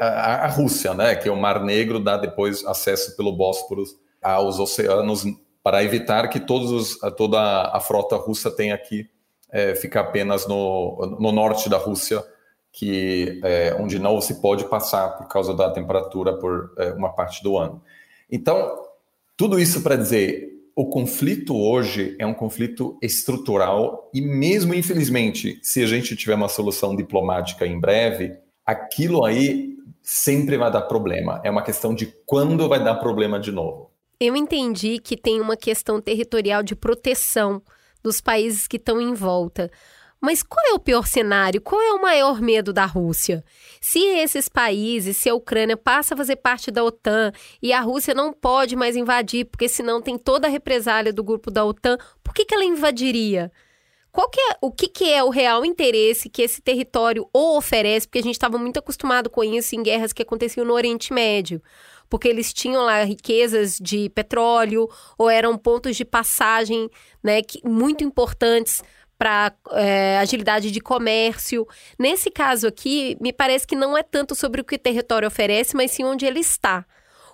à, 0.00 0.44
à 0.44 0.48
Rússia, 0.48 0.94
né, 0.94 1.14
que 1.14 1.28
é 1.28 1.32
o 1.32 1.40
Mar 1.40 1.62
Negro, 1.62 2.00
dá 2.00 2.16
depois 2.16 2.64
acesso 2.64 3.16
pelo 3.16 3.32
Bósforo 3.32 3.84
aos 4.22 4.58
oceanos 4.58 5.24
para 5.62 5.82
evitar 5.84 6.28
que 6.28 6.40
todos, 6.40 6.98
toda 7.16 7.40
a 7.72 7.80
frota 7.80 8.16
russa 8.16 8.50
tenha 8.50 8.76
que 8.76 9.08
é, 9.50 9.74
ficar 9.74 10.00
apenas 10.00 10.46
no, 10.46 11.18
no 11.20 11.30
norte 11.30 11.68
da 11.68 11.76
Rússia, 11.76 12.24
que 12.72 13.40
é, 13.44 13.76
onde 13.78 13.98
não 13.98 14.20
se 14.20 14.40
pode 14.40 14.64
passar 14.64 15.10
por 15.16 15.28
causa 15.28 15.54
da 15.54 15.70
temperatura 15.70 16.32
por 16.38 16.72
é, 16.78 16.92
uma 16.92 17.12
parte 17.12 17.42
do 17.42 17.58
ano. 17.58 17.82
Então, 18.30 18.86
tudo 19.36 19.60
isso 19.60 19.82
para 19.82 19.94
dizer, 19.94 20.48
o 20.74 20.86
conflito 20.86 21.54
hoje 21.54 22.16
é 22.18 22.26
um 22.26 22.32
conflito 22.32 22.98
estrutural 23.02 24.10
e 24.14 24.22
mesmo 24.22 24.74
infelizmente, 24.74 25.60
se 25.62 25.82
a 25.82 25.86
gente 25.86 26.16
tiver 26.16 26.34
uma 26.34 26.48
solução 26.48 26.96
diplomática 26.96 27.66
em 27.66 27.78
breve, 27.78 28.32
aquilo 28.64 29.24
aí 29.24 29.76
sempre 30.02 30.56
vai 30.56 30.70
dar 30.72 30.82
problema. 30.82 31.40
É 31.44 31.50
uma 31.50 31.62
questão 31.62 31.94
de 31.94 32.06
quando 32.24 32.68
vai 32.68 32.82
dar 32.82 32.96
problema 32.96 33.38
de 33.38 33.52
novo. 33.52 33.91
Eu 34.24 34.36
entendi 34.36 35.00
que 35.00 35.16
tem 35.16 35.40
uma 35.40 35.56
questão 35.56 36.00
territorial 36.00 36.62
de 36.62 36.76
proteção 36.76 37.60
dos 38.04 38.20
países 38.20 38.68
que 38.68 38.76
estão 38.76 39.00
em 39.00 39.14
volta. 39.14 39.68
Mas 40.20 40.44
qual 40.44 40.64
é 40.64 40.74
o 40.74 40.78
pior 40.78 41.08
cenário? 41.08 41.60
Qual 41.60 41.82
é 41.82 41.92
o 41.92 42.00
maior 42.00 42.40
medo 42.40 42.72
da 42.72 42.84
Rússia? 42.84 43.44
Se 43.80 43.98
esses 43.98 44.48
países, 44.48 45.16
se 45.16 45.28
a 45.28 45.34
Ucrânia 45.34 45.76
passa 45.76 46.14
a 46.14 46.16
fazer 46.16 46.36
parte 46.36 46.70
da 46.70 46.84
OTAN 46.84 47.32
e 47.60 47.72
a 47.72 47.80
Rússia 47.80 48.14
não 48.14 48.32
pode 48.32 48.76
mais 48.76 48.94
invadir, 48.94 49.46
porque 49.46 49.68
senão 49.68 50.00
tem 50.00 50.16
toda 50.16 50.46
a 50.46 50.50
represália 50.50 51.12
do 51.12 51.24
grupo 51.24 51.50
da 51.50 51.64
OTAN, 51.64 51.98
por 52.22 52.32
que, 52.32 52.44
que 52.44 52.54
ela 52.54 52.64
invadiria? 52.64 53.50
Qual 54.12 54.30
que 54.30 54.40
é, 54.40 54.56
o 54.60 54.70
que, 54.70 54.86
que 54.86 55.12
é 55.12 55.24
o 55.24 55.30
real 55.30 55.64
interesse 55.64 56.28
que 56.28 56.42
esse 56.42 56.62
território 56.62 57.28
ou 57.32 57.56
oferece? 57.56 58.06
Porque 58.06 58.20
a 58.20 58.22
gente 58.22 58.36
estava 58.36 58.56
muito 58.56 58.78
acostumado 58.78 59.28
com 59.28 59.42
isso 59.42 59.74
em 59.74 59.82
guerras 59.82 60.12
que 60.12 60.22
aconteciam 60.22 60.64
no 60.64 60.74
Oriente 60.74 61.12
Médio 61.12 61.60
porque 62.12 62.28
eles 62.28 62.52
tinham 62.52 62.84
lá 62.84 63.04
riquezas 63.04 63.78
de 63.80 64.10
petróleo 64.10 64.86
ou 65.16 65.30
eram 65.30 65.56
pontos 65.56 65.96
de 65.96 66.04
passagem 66.04 66.90
né, 67.22 67.40
que, 67.40 67.66
muito 67.66 68.04
importantes 68.04 68.82
para 69.16 69.50
é, 69.70 70.18
agilidade 70.18 70.70
de 70.70 70.78
comércio. 70.78 71.66
Nesse 71.98 72.30
caso 72.30 72.66
aqui, 72.66 73.16
me 73.18 73.32
parece 73.32 73.66
que 73.66 73.74
não 73.74 73.96
é 73.96 74.02
tanto 74.02 74.34
sobre 74.34 74.60
o 74.60 74.64
que 74.64 74.74
o 74.74 74.78
território 74.78 75.26
oferece, 75.26 75.74
mas 75.74 75.92
sim 75.92 76.04
onde 76.04 76.26
ele 76.26 76.40
está. 76.40 76.84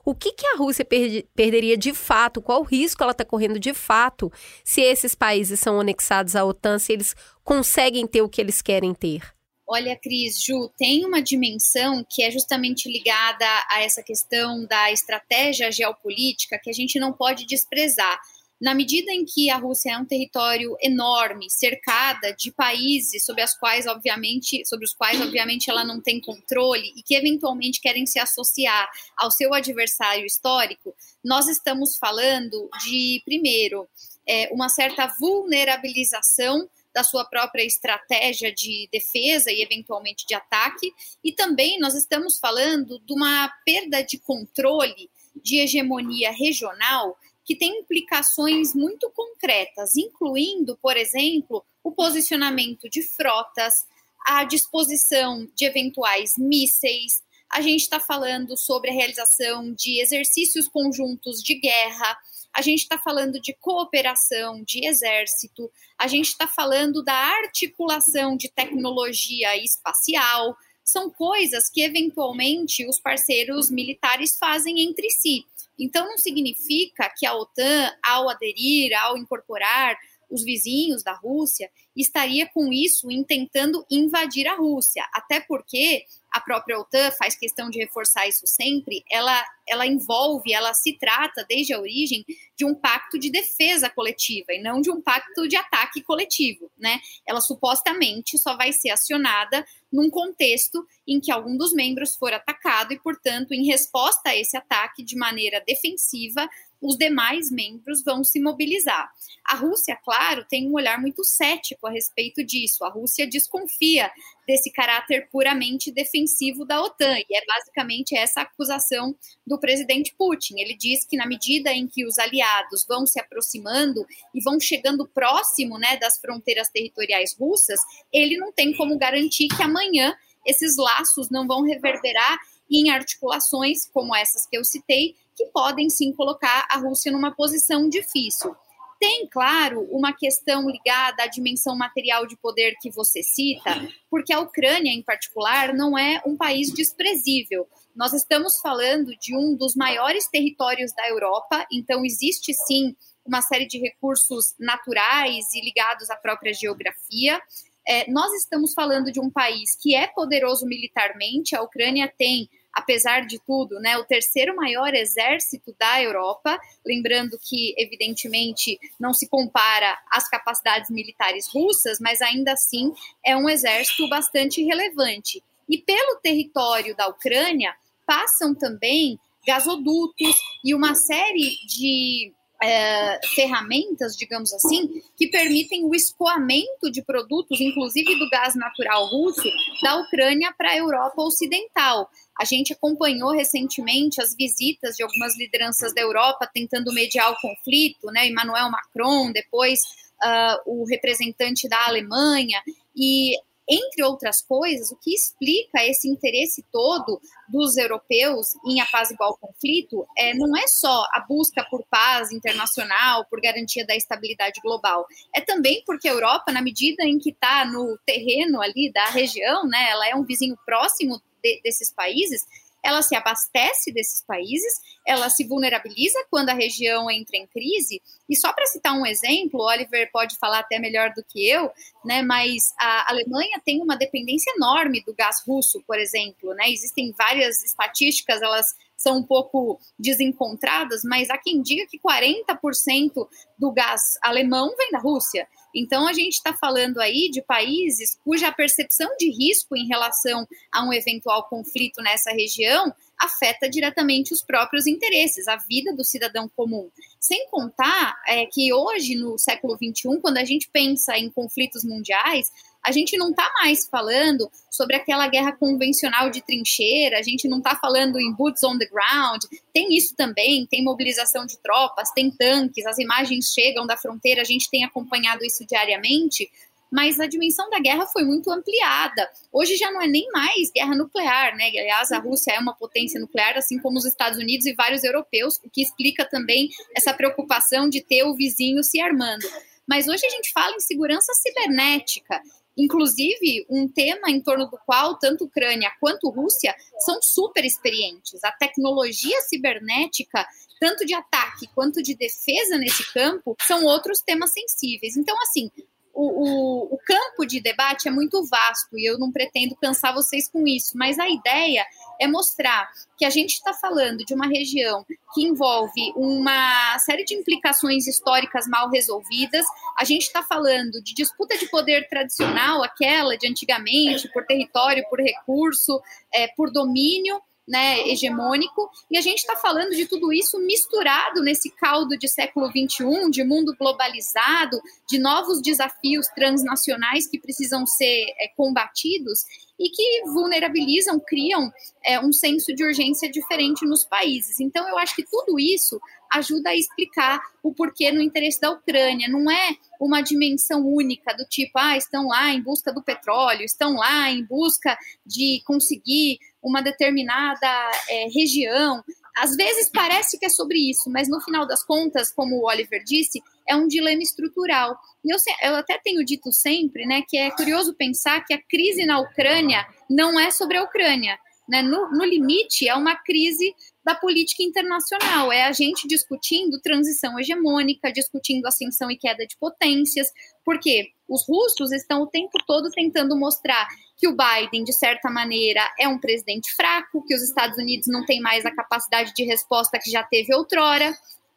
o 0.05 0.15
que, 0.15 0.31
que 0.31 0.47
a 0.47 0.57
Rússia 0.57 0.85
per 0.85 1.27
perderia 1.35 1.77
de 1.77 1.93
fato, 1.93 2.41
qual 2.41 2.63
risco 2.63 3.03
ela 3.03 3.11
está 3.11 3.25
correndo 3.25 3.59
de 3.59 3.75
fato 3.75 4.31
se 4.63 4.81
esses 4.81 5.13
países 5.17 5.59
são 5.59 5.81
anexados 5.81 6.37
à 6.37 6.45
OTAN, 6.45 6.79
se 6.79 6.93
eles 6.93 7.17
conseguem 7.43 8.07
ter 8.07 8.23
o 8.23 8.29
que 8.29 8.41
eles 8.41 8.63
querem 8.63 8.95
ter? 8.95 9.38
Olha, 9.71 9.95
Cris, 9.95 10.43
Ju, 10.43 10.71
tem 10.79 11.05
uma 11.05 11.21
dimensão 11.21 12.03
que 12.09 12.23
é 12.23 12.31
justamente 12.31 12.91
ligada 12.91 13.45
a 13.69 13.83
essa 13.83 14.03
questão 14.03 14.65
da 14.65 14.91
estratégia 14.91 15.71
geopolítica 15.71 16.59
que 16.59 16.71
a 16.71 16.73
gente 16.73 16.99
não 16.99 17.13
pode 17.13 17.45
desprezar. 17.45 18.19
Na 18.59 18.75
medida 18.75 19.13
em 19.13 19.27
que 19.27 19.51
a 19.51 19.59
Rússia 19.59 19.93
é 19.93 19.99
um 19.99 20.07
território 20.07 20.75
enorme, 20.83 21.51
cercada 21.51 22.33
de 22.33 22.51
países 22.51 23.27
sobre 23.27 23.43
as 23.43 23.55
quais, 23.59 23.87
obviamente, 23.87 24.67
sobre 24.67 24.87
os 24.87 24.95
quais, 24.95 25.21
obviamente, 25.21 25.69
ela 25.69 25.85
não 25.85 26.01
tem 26.01 26.19
controle 26.19 26.91
e 26.97 27.03
que 27.03 27.15
eventualmente 27.15 27.79
querem 27.79 28.07
se 28.07 28.19
associar 28.19 28.89
ao 29.19 29.31
seu 29.31 29.53
adversário 29.53 30.25
histórico, 30.25 30.95
nós 31.23 31.47
estamos 31.47 31.99
falando 31.99 32.71
de, 32.87 33.21
primeiro, 33.23 33.87
é, 34.27 34.49
uma 34.51 34.71
certa 34.71 35.07
vulnerabilização 35.21 36.69
da 36.99 37.05
sua 37.05 37.25
própria 37.25 37.63
estratégia 37.65 38.53
de 38.53 38.89
defesa 38.91 39.53
e 39.53 39.63
eventualmente 39.63 40.27
de 40.27 40.35
ataque, 40.35 40.93
e 41.23 41.31
também 41.33 41.79
nós 41.79 41.95
estamos 41.95 42.41
falando 42.41 42.99
de 42.99 43.13
uma 43.13 43.49
perda 43.65 44.03
de 44.03 44.19
controle 44.19 45.09
de 45.41 45.61
hegemonia 45.61 46.33
regional 46.33 47.17
que 47.45 47.55
tem 47.55 47.79
implicações 47.79 48.75
muito 48.75 49.09
concretas, 49.11 49.97
incluindo, 49.97 50.77
por 50.83 50.97
exemplo, 50.97 51.65
o 51.85 51.93
posicionamento 51.93 52.91
de 52.91 53.01
frotas, 53.03 53.87
a 54.27 54.43
disposição 54.43 55.49
de 55.55 55.67
eventuais 55.67 56.33
mísseis. 56.37 57.23
A 57.49 57.61
gente 57.61 57.83
está 57.83 58.01
falando 58.01 58.57
sobre 58.57 58.91
a 58.91 58.93
realização 58.93 59.73
de 59.73 60.03
exercícios 60.03 60.67
conjuntos 60.67 61.41
de 61.45 61.55
guerra, 61.55 62.19
a 62.59 62.61
gente 62.61 62.81
está 62.81 62.99
falando 62.99 63.41
de 63.41 63.55
cooperação 63.55 64.65
de 64.65 64.85
exército, 64.85 65.71
a 65.97 66.09
gente 66.09 66.27
está 66.27 66.49
falando 66.49 67.05
da 67.05 67.15
articulação 67.15 68.37
de 68.37 68.51
tecnologia 68.51 69.57
espacial. 69.57 70.57
São 70.83 71.09
coisas 71.09 71.71
que, 71.71 71.83
eventualmente, 71.83 72.85
os 72.89 72.99
parceiros 72.99 73.71
militares 73.71 74.37
fazem 74.37 74.81
entre 74.81 75.09
si. 75.09 75.45
Então, 75.79 76.05
não 76.05 76.19
significa 76.19 77.09
que 77.17 77.25
a 77.25 77.37
OTAN, 77.37 77.93
ao 78.05 78.29
aderir, 78.29 78.93
ao 79.01 79.17
incorporar 79.17 79.97
os 80.31 80.45
vizinhos 80.45 81.03
da 81.03 81.13
Rússia, 81.13 81.71
estaria 81.97 82.47
com 82.47 82.73
isso 82.73 83.11
intentando 83.11 83.85
invadir 83.91 84.47
a 84.47 84.57
Rússia. 84.57 85.05
Até 85.13 85.41
porque 85.41 86.05
a 86.31 86.41
própria 86.41 86.79
OTAN 86.79 87.11
faz 87.13 87.35
questão 87.37 87.71
de 87.71 87.79
reforçar 87.79 88.29
isso 88.29 88.47
sempre, 88.47 89.03
ela, 89.11 89.45
ela 89.67 89.87
envolve, 89.87 90.53
ela 90.53 90.75
se 90.75 90.93
trata 90.99 91.45
desde 91.49 91.73
a 91.73 91.81
origem 91.81 92.25
de 92.55 92.65
um 92.65 92.75
pacto 92.75 93.19
de 93.19 93.31
defesa 93.31 93.89
coletiva 93.89 94.53
e 94.53 94.63
não 94.63 94.81
de 94.81 94.91
um 94.91 95.01
pacto 95.01 95.49
de 95.49 95.57
ataque 95.57 96.03
coletivo, 96.03 96.71
né? 96.77 97.01
Ela 97.27 97.41
supostamente 97.41 98.37
só 98.37 98.57
vai 98.57 98.73
ser 98.73 98.91
acionada 98.91 99.65
num 99.91 100.11
contexto 100.11 100.87
em 101.07 101.19
que 101.19 101.33
algum 101.33 101.57
dos 101.57 101.73
membros 101.73 102.15
for 102.15 102.33
atacado 102.33 102.93
e, 102.93 103.01
portanto, 103.01 103.53
em 103.53 103.65
resposta 103.65 104.31
a 104.31 104.37
esse 104.37 104.57
ataque 104.57 105.03
de 105.03 105.17
maneira 105.17 105.63
defensiva, 105.67 106.49
os 106.81 106.97
demais 106.97 107.51
membros 107.51 108.03
vão 108.05 108.23
se 108.23 108.41
mobilizar. 108.41 109.11
A 109.45 109.57
Rússia, 109.57 109.99
claro, 110.05 110.45
tem 110.49 110.69
um 110.69 110.75
olhar 110.75 111.01
muito 111.01 111.25
cético 111.25 111.87
a 111.87 111.91
respeito 111.91 112.45
disso. 112.45 112.85
A 112.85 112.91
Rússia 112.91 113.27
desconfia 113.27 114.11
desse 114.47 114.71
caráter 114.71 115.29
puramente 115.31 115.93
defensivo 115.93 116.65
da 116.65 116.81
OTAN, 116.83 117.19
e 117.19 117.37
é 117.37 117.45
basicamente 117.47 118.17
essa 118.17 118.43
acusação 118.43 119.15
do 119.47 119.59
presidente 119.59 120.15
Putin. 120.17 120.61
Ele 120.61 120.77
diz 120.77 121.05
que 121.05 121.17
na 121.17 121.27
medida 121.27 121.73
em 121.73 121.87
que 121.87 122.07
os 122.07 122.19
aliados 122.19 122.87
vão 122.87 123.07
se 123.07 123.21
aproximando 123.21 124.07
e 124.35 124.41
vão 124.43 124.59
chegando 124.61 125.09
próximo 125.09 125.79
né, 125.79 125.97
das 125.97 126.19
fronteiras 126.19 126.69
territoriais 126.71 127.37
russas, 127.39 127.81
ele 128.13 128.37
não 128.37 128.53
tem 128.53 128.75
como 128.75 128.97
garantir 128.97 129.49
que 129.49 129.63
amanhã 129.63 130.17
esses 130.47 130.77
laços 130.77 131.29
não 131.31 131.47
vão 131.47 131.63
reverberar 131.63 132.39
em 132.71 132.91
articulações 132.91 133.89
como 133.93 134.15
essas 134.15 134.47
que 134.47 134.57
eu 134.57 134.65
citei, 134.65 135.15
que 135.39 135.47
podem 135.47 135.89
sim 135.89 136.13
colocar 136.13 136.67
a 136.69 136.79
Rússia 136.79 137.13
numa 137.13 137.31
posição 137.31 137.89
difícil. 137.89 138.55
Tem, 138.99 139.29
claro, 139.29 139.87
uma 139.93 140.13
questão 140.13 140.69
ligada 140.69 141.23
à 141.23 141.27
dimensão 141.29 141.79
material 141.79 142.27
de 142.27 142.37
poder 142.37 142.75
que 142.81 142.91
você 142.91 143.23
cita, 143.23 143.89
porque 144.11 144.33
a 144.33 144.41
Ucrânia, 144.41 144.91
em 144.91 145.05
particular, 145.05 145.73
não 145.73 145.97
é 145.97 146.21
um 146.27 146.37
país 146.37 146.73
desprezível. 146.75 147.69
Nós 147.95 148.13
estamos 148.13 148.59
falando 148.61 149.13
de 149.17 149.37
um 149.37 149.55
dos 149.55 149.77
maiores 149.77 150.29
territórios 150.29 150.93
da 150.93 151.09
Europa, 151.09 151.65
então 151.71 152.05
existe 152.05 152.53
sim 152.67 152.97
uma 153.25 153.41
série 153.41 153.69
de 153.69 153.79
recursos 153.79 154.57
naturais 154.59 155.45
e 155.55 155.65
ligados 155.65 156.11
à 156.11 156.17
própria 156.17 156.53
geografia. 156.53 157.41
É, 157.87 158.11
nós 158.11 158.33
estamos 158.33 158.75
falando 158.75 159.13
de 159.13 159.21
um 159.21 159.31
país 159.31 159.77
que 159.81 159.95
é 159.95 160.09
poderoso 160.09 160.67
militarmente, 160.67 161.55
a 161.55 161.63
Ucrânia 161.63 162.13
tem 162.19 162.51
apesar 162.73 163.27
de 163.27 163.39
tudo, 163.41 163.81
né, 163.81 163.97
o 163.99 164.05
terceiro 164.05 164.55
maior 164.55 164.95
exército 164.95 165.75
da 165.79 166.03
Europa, 166.03 166.59
lembrando 166.85 167.39
que, 167.39 167.75
evidentemente, 167.77 168.79
não 168.99 169.13
se 169.13 169.29
compara 169.29 169.99
às 170.11 170.29
capacidades 170.29 170.91
militares 170.91 171.49
russas, 171.49 171.99
mas 172.01 172.21
ainda 172.21 172.53
assim 172.53 172.93
é 173.25 173.37
um 173.37 173.49
exército 173.49 174.09
bastante 174.09 174.63
relevante. 174.63 175.43
E 175.69 175.79
pelo 175.79 176.17
território 176.21 176.97
da 176.97 177.09
Ucrânia 177.09 177.75
passam 178.07 178.55
também 178.55 179.19
gasodutos 179.47 180.37
e 180.65 180.75
uma 180.75 180.95
série 180.95 181.57
de 181.67 182.33
é, 182.63 183.21
ferramentas, 183.35 184.17
digamos 184.17 184.53
assim, 184.53 185.03
que 185.17 185.29
permitem 185.29 185.85
o 185.85 185.95
escoamento 185.95 186.91
de 186.91 187.03
produtos, 187.03 187.61
inclusive 187.61 188.19
do 188.19 188.29
gás 188.29 188.55
natural 188.57 189.07
russo, 189.07 189.49
da 189.83 189.97
Ucrânia 189.97 190.53
para 190.57 190.71
a 190.71 190.77
Europa 190.77 191.23
Ocidental. 191.23 192.11
A 192.39 192.45
gente 192.45 192.73
acompanhou 192.73 193.33
recentemente 193.33 194.21
as 194.21 194.35
visitas 194.35 194.97
de 194.97 195.03
algumas 195.03 195.37
lideranças 195.39 195.95
da 195.95 196.01
Europa 196.01 196.49
tentando 196.53 196.93
mediar 196.93 197.33
o 197.33 197.41
conflito, 197.41 198.11
né? 198.13 198.29
Emmanuel 198.29 198.71
Macron, 198.71 199.33
depois 199.33 199.81
uh, 200.23 200.63
o 200.67 200.85
representante 200.85 201.69
da 201.69 201.87
Alemanha, 201.87 202.63
e 202.95 203.37
entre 203.69 204.03
outras 204.03 204.41
coisas, 204.41 204.91
o 204.91 204.97
que 204.97 205.15
explica 205.15 205.85
esse 205.85 206.09
interesse 206.09 206.65
todo 206.73 207.21
dos 207.49 207.77
europeus 207.77 208.49
em 208.67 208.81
apaziguar 208.81 209.31
o 209.31 209.37
conflito 209.37 210.07
é, 210.17 210.35
não 210.35 210.57
é 210.57 210.67
só 210.67 211.05
a 211.13 211.21
busca 211.29 211.65
por 211.71 211.85
paz 211.91 212.33
internacional, 212.33 213.27
por 213.27 213.41
garantia 213.41 213.87
da 213.87 213.95
estabilidade 213.95 214.61
global, 214.63 215.07
é 215.35 215.41
também 215.41 215.83
porque 215.85 216.09
a 216.09 216.13
Europa, 216.13 216.53
na 216.53 216.63
medida 216.63 217.05
em 217.05 217.19
que 217.19 217.31
está 217.31 217.65
no 217.65 217.99
terreno 218.07 218.61
ali 218.61 218.91
da 218.93 219.07
região, 219.11 219.67
né, 219.67 219.91
ela 219.91 220.09
é 220.09 220.15
um 220.15 220.25
vizinho 220.25 220.57
próximo 220.65 221.21
de, 221.43 221.61
desses 221.63 221.93
países, 221.93 222.47
ela 222.83 223.03
se 223.03 223.15
abastece 223.15 223.93
desses 223.93 224.23
países, 224.25 224.73
ela 225.07 225.29
se 225.31 225.47
vulnerabiliza 225.47 226.19
quando 226.31 226.51
a 226.51 226.55
região 226.55 227.11
entra 227.11 227.37
em 227.37 227.47
crise. 227.47 228.01
E 228.29 228.37
só 228.37 228.53
para 228.53 228.67
citar 228.67 228.95
um 228.95 229.07
exemplo, 229.07 229.61
o 229.61 229.67
Oliver 229.67 230.11
pode 230.13 230.37
falar 230.39 230.61
até 230.61 230.79
melhor 230.79 231.13
do 231.15 231.25
que 231.25 231.49
eu, 231.49 231.71
né? 232.05 232.23
Mas 232.23 232.73
a 232.79 233.11
Alemanha 233.11 233.61
tem 233.65 233.83
uma 233.83 233.97
dependência 233.97 234.53
enorme 234.57 235.03
do 235.05 235.15
gás 235.15 235.43
russo, 235.47 235.83
por 235.87 235.99
exemplo, 235.99 236.55
né? 236.55 236.71
Existem 236.71 237.13
várias 237.17 237.63
estatísticas, 237.63 238.43
elas 238.43 238.67
são 238.97 239.19
um 239.19 239.23
pouco 239.23 239.79
desencontradas, 239.99 241.03
mas 241.05 241.31
há 241.31 241.39
quem 241.39 241.63
diga 241.63 241.87
que 241.87 242.01
40% 242.01 243.29
do 243.57 243.71
gás 243.71 244.19
alemão 244.21 244.75
vem 244.77 244.91
da 244.91 244.99
Rússia. 244.99 245.47
Então, 245.79 246.09
a 246.09 246.13
gente 246.13 246.35
está 246.35 246.53
falando 246.53 247.01
aí 247.01 247.31
de 247.31 247.43
países 247.43 248.19
cuja 248.25 248.51
percepção 248.53 249.09
de 249.19 249.31
risco 249.31 249.77
em 249.77 249.87
relação 249.87 250.47
a 250.73 250.85
um 250.85 250.93
eventual 250.93 251.49
conflito 251.49 252.03
nessa 252.03 252.31
região 252.31 252.93
afeta 253.19 253.69
diretamente 253.69 254.33
os 254.33 254.43
próprios 254.43 254.87
interesses, 254.87 255.49
a 255.49 255.57
vida 255.57 255.95
do 255.95 256.05
cidadão 256.05 256.49
comum. 256.49 256.89
Sem 257.19 257.49
contar 257.51 258.17
é, 258.27 258.47
que 258.47 258.73
hoje, 258.73 259.17
no 259.17 259.37
século 259.37 259.77
XXI, 259.77 260.21
quando 260.23 260.39
a 260.39 260.45
gente 260.45 260.71
pensa 260.73 261.19
em 261.19 261.31
conflitos 261.31 261.85
mundiais, 261.85 262.51
a 262.85 262.93
gente 262.93 263.17
não 263.17 263.31
está 263.31 263.51
mais 263.61 263.87
falando 263.87 264.51
sobre 264.71 264.97
aquela 264.97 265.27
guerra 265.29 265.53
convencional 265.53 266.31
de 266.31 266.41
trincheira, 266.41 267.19
a 267.19 267.23
gente 267.23 267.49
não 267.49 267.59
está 267.59 267.77
falando 267.77 268.19
em 268.19 268.33
boots 268.33 268.63
on 268.63 268.79
the 268.79 268.87
ground. 268.87 269.43
Tem 269.73 269.95
isso 269.97 270.15
também, 270.17 270.67
tem 270.67 270.83
mobilização 270.83 271.45
de 271.45 271.59
tropas, 271.59 272.11
tem 272.13 272.31
tanques, 272.31 272.87
as 272.87 272.99
imagens 272.99 273.53
chegam 273.53 273.87
da 273.87 273.97
fronteira, 273.97 274.43
a 274.43 274.45
gente 274.45 274.71
tem 274.71 274.85
acompanhado 274.85 275.45
isso 275.45 275.67
diariamente, 275.67 276.51
mas 276.91 277.21
a 277.21 277.27
dimensão 277.27 277.69
da 277.69 277.79
guerra 277.79 278.07
foi 278.07 278.25
muito 278.25 278.51
ampliada. 278.51 279.29
Hoje 279.53 279.77
já 279.77 279.91
não 279.91 280.01
é 280.01 280.07
nem 280.07 280.27
mais 280.33 280.71
guerra 280.75 280.95
nuclear, 280.95 281.55
né? 281.57 281.67
Aliás, 281.67 282.11
a 282.13 282.19
Rússia 282.19 282.53
é 282.53 282.59
uma 282.59 282.75
potência 282.75 283.21
nuclear, 283.21 283.57
assim 283.57 283.79
como 283.79 283.99
os 283.99 284.07
Estados 284.07 284.39
Unidos 284.39 284.67
e 284.67 284.75
vários 284.75 285.05
europeus, 285.05 285.59
o 285.63 285.71
que 285.71 285.83
explica 285.83 286.25
também 286.25 286.71
essa 286.97 287.13
preocupação 287.13 287.89
de 287.89 288.01
ter 288.01 288.25
o 288.25 288.35
vizinho 288.35 288.83
se 288.83 289.01
armando. 289.01 289.47
Mas 289.87 290.07
hoje 290.07 290.27
a 290.27 290.31
gente 290.31 290.53
fala 290.53 290.75
em 290.75 290.81
segurança 290.81 291.33
cibernética. 291.35 292.41
Inclusive, 292.79 293.67
um 293.69 293.89
tema 293.89 294.31
em 294.31 294.41
torno 294.41 294.67
do 294.67 294.79
qual 294.87 295.19
tanto 295.19 295.45
Ucrânia 295.45 295.91
quanto 296.01 296.31
Rússia 296.31 296.73
são 297.01 297.21
super 297.21 297.65
experientes. 297.65 298.45
A 298.45 298.53
tecnologia 298.53 299.41
cibernética, 299.43 300.47
tanto 300.79 301.05
de 301.05 301.13
ataque 301.13 301.67
quanto 301.75 302.01
de 302.01 302.15
defesa 302.15 302.79
nesse 302.79 303.13
campo, 303.13 303.57
são 303.67 303.85
outros 303.85 304.21
temas 304.21 304.53
sensíveis. 304.53 305.17
Então, 305.17 305.37
assim, 305.43 305.71
o, 306.19 306.27
o, 306.27 306.95
o, 306.95 306.99
campo 306.99 307.47
de 307.47 307.61
debate 307.61 308.09
é 308.09 308.11
muito 308.11 308.45
vasto 308.47 308.99
e 308.99 309.09
eu 309.09 309.17
não 309.21 309.31
pretendo 309.31 309.77
cansar 309.77 310.13
vocês 310.13 310.51
com 310.51 310.67
isso, 310.67 310.99
mas 310.99 311.17
a 311.17 311.29
ideia 311.29 311.87
é 312.21 312.27
mostrar 312.27 312.89
que 313.17 313.25
a 313.25 313.31
gente 313.31 313.55
está 313.55 313.73
falando 313.73 314.25
de 314.25 314.35
uma 314.35 314.49
região 314.49 315.07
que 315.33 315.47
envolve 315.47 316.13
uma 316.17 316.99
série 316.99 317.25
de 317.25 317.35
implicações 317.35 318.09
históricas 318.09 318.67
mal 318.67 318.91
resolvidas, 318.91 319.65
a 319.97 320.05
gente 320.05 320.23
está 320.23 320.43
falando 320.43 321.01
de 321.01 321.15
disputa 321.15 321.57
de 321.57 321.69
poder 321.69 322.09
tradicional, 322.09 322.83
aquela 322.83 323.39
de 323.39 323.47
antigamente, 323.47 324.29
por 324.33 324.45
território, 324.45 325.05
por 325.09 325.21
recurso, 325.21 326.01
é, 326.35 326.49
por 326.57 326.73
domínio, 326.73 327.41
né, 327.69 328.09
hegemônico, 328.09 328.91
e 329.11 329.19
a 329.19 329.21
gente 329.21 329.39
está 329.39 329.55
falando 329.55 329.91
de 329.91 330.07
tudo 330.07 330.33
isso 330.33 330.59
misturado 330.59 331.43
nesse 331.43 331.71
caldo 331.71 332.17
de 332.17 332.27
século 332.27 332.69
XXI, 332.69 333.31
de 333.31 333.45
mundo 333.45 333.77
globalizado, 333.79 334.81
de 335.07 335.19
novos 335.19 335.61
desafios 335.61 336.27
transnacionais 336.29 337.29
que 337.29 337.39
precisam 337.39 337.87
ser 337.87 338.27
é, 338.39 338.49
combatidos 338.57 339.45
e 339.79 339.91
que 339.91 340.23
vulnerabilizam, 340.33 341.21
criam 341.21 341.71
é, 342.05 342.19
um 342.19 342.33
senso 342.33 342.75
de 342.75 342.83
urgência 342.83 343.31
diferente 343.31 343.87
nos 343.87 344.05
países. 344.05 344.59
Então, 344.59 344.89
eu 344.89 344.99
acho 344.99 345.15
que 345.15 345.25
tudo 345.25 345.61
isso 345.61 346.01
ajuda 346.33 346.71
a 346.71 346.77
explicar 346.77 347.41
o 347.63 347.73
porquê 347.73 348.11
no 348.13 348.21
interesse 348.21 348.61
da 348.61 348.71
Ucrânia. 348.71 349.29
Não 349.29 349.51
é 349.51 349.77
uma 350.01 350.21
dimensão 350.21 350.87
única 350.87 351.35
do 351.35 351.45
tipo, 351.45 351.73
ah, 351.79 351.97
estão 351.97 352.29
lá 352.29 352.53
em 352.53 352.63
busca 352.63 352.93
do 352.93 353.03
petróleo, 353.03 353.65
estão 353.65 353.95
lá 353.95 354.31
em 354.31 354.45
busca 354.45 354.97
de 355.25 355.63
conseguir 355.65 356.39
uma 356.63 356.83
determinada 356.83 357.67
é, 358.09 358.29
região. 358.29 359.03
Às 359.37 359.55
vezes 359.55 359.89
parece 359.89 360.39
que 360.39 360.47
é 360.47 360.49
sobre 360.49 360.79
isso, 360.91 361.11
mas 361.11 361.29
no 361.29 361.41
final 361.41 361.67
das 361.67 361.85
contas, 361.85 362.33
como 362.33 362.57
o 362.57 362.67
Oliver 362.67 363.03
disse, 363.05 363.41
é 363.69 363.77
um 363.77 363.87
dilema 363.87 364.23
estrutural. 364.23 364.99
E 365.25 365.33
eu, 365.33 365.39
eu 365.63 365.77
até 365.77 365.99
tenho 366.03 366.25
dito 366.25 366.51
sempre 366.53 367.07
né, 367.07 367.23
que 367.27 367.37
é 367.37 367.51
curioso 367.51 367.95
pensar 367.95 368.45
que 368.45 368.53
a 368.53 368.63
crise 368.63 369.07
na 369.07 369.21
Ucrânia 369.21 369.87
não 370.11 370.39
é 370.41 370.51
sobre 370.51 370.77
a 370.77 370.83
Ucrânia. 370.83 371.39
Né? 371.69 371.83
No, 371.83 372.11
no 372.11 372.25
limite, 372.25 372.89
é 372.89 372.95
uma 372.95 373.15
crise 373.15 373.75
da 374.09 374.15
política 374.15 374.63
internacional. 374.63 375.53
É 375.53 375.65
a 375.65 375.73
gente 375.73 376.09
discutindo 376.09 376.81
transição 376.81 377.39
hegemônica, 377.39 378.11
discutindo 378.11 378.65
ascensão 378.65 379.11
e 379.11 379.19
queda 379.19 379.47
de 379.47 379.55
potências, 379.61 380.29
porque 380.65 381.09
os 381.29 381.47
russos 381.47 381.93
estão 381.93 382.23
o 382.23 382.27
tempo 382.27 382.59
todo 382.67 382.91
tentando 382.91 383.39
mostrar 383.39 383.87
que 384.17 384.27
o 384.27 384.35
Biden, 384.35 384.83
de 384.83 384.95
certa 384.95 385.31
maneira, 385.31 385.83
é 386.01 386.09
um 386.09 386.19
presidente 386.19 386.75
fraco, 386.75 387.23
que 387.27 387.35
os 387.35 387.43
Estados 387.43 387.77
Unidos 387.77 388.07
não 388.09 388.25
têm 388.25 388.41
mais 388.41 388.65
a 388.65 388.75
capacidade 388.75 389.35
de 389.35 389.45
resposta 389.45 389.99
que 390.03 390.11
já 390.11 390.23
teve 390.23 390.55
outrora. 390.55 391.15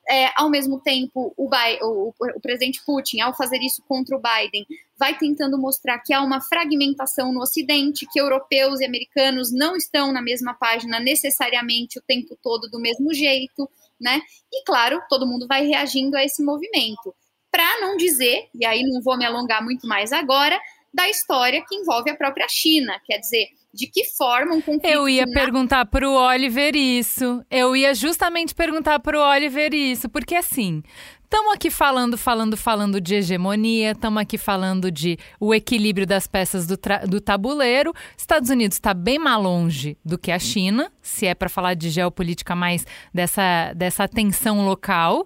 É, 0.09 0.31
ao 0.35 0.49
mesmo 0.49 0.79
tempo, 0.79 1.33
o, 1.37 1.47
o, 1.47 2.13
o, 2.35 2.41
presidente 2.41 2.81
Putin, 2.85 3.21
ao 3.21 3.35
fazer 3.35 3.59
isso 3.59 3.83
contra 3.87 4.15
o 4.15 4.21
Biden, 4.21 4.65
vai 4.97 5.17
tentando 5.17 5.57
mostrar 5.57 5.99
que 5.99 6.13
há 6.13 6.21
uma 6.21 6.41
fragmentação 6.41 7.31
no 7.31 7.41
Ocidente, 7.41 8.07
que 8.11 8.19
europeus 8.19 8.79
e 8.79 8.85
americanos 8.85 9.51
não 9.51 9.75
estão 9.75 10.11
na 10.11 10.21
mesma 10.21 10.53
página 10.53 10.99
necessariamente 10.99 11.99
o 11.99 12.01
tempo 12.01 12.37
todo 12.41 12.69
do 12.69 12.79
mesmo 12.79 13.13
jeito, 13.13 13.69
né? 13.99 14.21
E 14.51 14.63
claro, 14.65 15.01
todo 15.07 15.27
mundo 15.27 15.47
vai 15.47 15.65
reagindo 15.65 16.17
a 16.17 16.23
esse 16.23 16.43
movimento. 16.43 17.13
Para 17.51 17.81
não 17.81 17.95
dizer, 17.95 18.49
e 18.55 18.65
aí 18.65 18.83
não 18.83 19.01
vou 19.01 19.17
me 19.17 19.25
alongar 19.25 19.63
muito 19.63 19.87
mais 19.87 20.11
agora, 20.11 20.59
da 20.93 21.07
história 21.09 21.63
que 21.67 21.75
envolve 21.75 22.09
a 22.09 22.15
própria 22.15 22.47
China, 22.49 22.99
quer 23.05 23.19
dizer, 23.19 23.49
de 23.73 23.87
que 23.87 24.05
forma 24.05 24.55
um 24.55 24.61
conflito. 24.61 24.85
Eu 24.85 25.07
ia 25.07 25.25
na... 25.25 25.33
perguntar 25.33 25.85
para 25.85 26.07
o 26.07 26.13
Oliver 26.13 26.75
isso. 26.75 27.43
Eu 27.49 27.75
ia 27.75 27.93
justamente 27.93 28.53
perguntar 28.53 28.99
para 28.99 29.17
o 29.17 29.21
Oliver 29.21 29.73
isso, 29.73 30.09
porque 30.09 30.35
assim. 30.35 30.83
Estamos 31.23 31.53
aqui 31.53 31.71
falando, 31.71 32.17
falando, 32.17 32.57
falando 32.57 32.99
de 32.99 33.15
hegemonia, 33.15 33.91
estamos 33.91 34.21
aqui 34.21 34.37
falando 34.37 34.91
de 34.91 35.17
o 35.39 35.55
equilíbrio 35.55 36.05
das 36.05 36.27
peças 36.27 36.67
do, 36.67 36.77
do 37.07 37.21
tabuleiro. 37.21 37.93
Estados 38.17 38.49
Unidos 38.49 38.75
está 38.75 38.93
bem 38.93 39.17
mais 39.17 39.41
longe 39.41 39.97
do 40.03 40.17
que 40.17 40.29
a 40.29 40.37
China, 40.37 40.91
se 41.01 41.25
é 41.25 41.33
para 41.33 41.47
falar 41.47 41.73
de 41.73 41.89
geopolítica 41.89 42.53
mais 42.53 42.85
dessa, 43.13 43.71
dessa 43.73 44.09
tensão 44.09 44.65
local. 44.65 45.25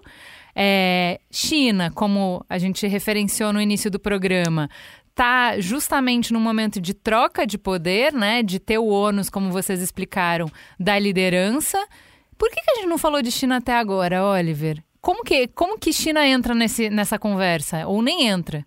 É, 0.54 1.18
China, 1.28 1.90
como 1.92 2.46
a 2.48 2.56
gente 2.56 2.86
referenciou 2.86 3.52
no 3.52 3.60
início 3.60 3.90
do 3.90 3.98
programa, 3.98 4.70
está 5.16 5.58
justamente 5.58 6.30
no 6.30 6.38
momento 6.38 6.78
de 6.78 6.92
troca 6.92 7.46
de 7.46 7.56
poder, 7.56 8.12
né? 8.12 8.42
De 8.42 8.60
ter 8.60 8.76
o 8.76 8.86
ônus, 8.86 9.30
como 9.30 9.50
vocês 9.50 9.80
explicaram, 9.80 10.46
da 10.78 10.98
liderança. 10.98 11.82
Por 12.36 12.50
que, 12.50 12.60
que 12.60 12.70
a 12.70 12.74
gente 12.74 12.86
não 12.86 12.98
falou 12.98 13.22
de 13.22 13.30
China 13.30 13.56
até 13.56 13.72
agora, 13.72 14.22
Oliver? 14.22 14.84
Como 15.00 15.24
que, 15.24 15.48
como 15.48 15.78
que 15.78 15.90
China 15.90 16.26
entra 16.26 16.54
nesse, 16.54 16.90
nessa 16.90 17.18
conversa? 17.18 17.86
Ou 17.86 18.02
nem 18.02 18.28
entra? 18.28 18.66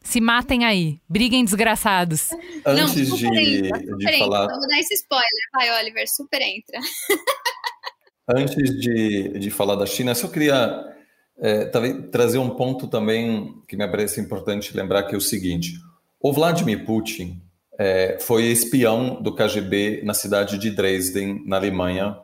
Se 0.00 0.20
matem 0.20 0.64
aí, 0.64 1.00
briguem 1.08 1.44
desgraçados. 1.44 2.30
Antes 2.64 3.08
não, 3.08 3.16
de, 3.16 3.66
entra, 3.66 3.80
de 3.80 4.18
falar. 4.18 4.46
Vamos 4.46 4.68
dar 4.68 4.78
esse 4.78 4.94
spoiler, 4.94 5.28
vai, 5.52 5.82
Oliver, 5.82 6.08
super 6.08 6.40
entra. 6.40 6.78
Antes 8.32 8.80
de, 8.80 9.40
de 9.40 9.50
falar 9.50 9.74
da 9.74 9.86
China, 9.86 10.14
só 10.14 10.28
queria 10.28 10.84
é, 11.40 11.64
trazer 12.10 12.38
um 12.38 12.50
ponto 12.50 12.86
também 12.86 13.54
que 13.66 13.76
me 13.76 13.88
parece 13.88 14.20
importante 14.20 14.76
lembrar 14.76 15.04
que 15.04 15.14
é 15.14 15.18
o 15.18 15.20
seguinte: 15.20 15.72
o 16.20 16.32
Vladimir 16.32 16.84
Putin 16.84 17.40
é, 17.78 18.18
foi 18.20 18.44
espião 18.44 19.22
do 19.22 19.34
KGB 19.34 20.02
na 20.04 20.12
cidade 20.12 20.58
de 20.58 20.70
Dresden, 20.70 21.42
na 21.46 21.56
Alemanha, 21.56 22.18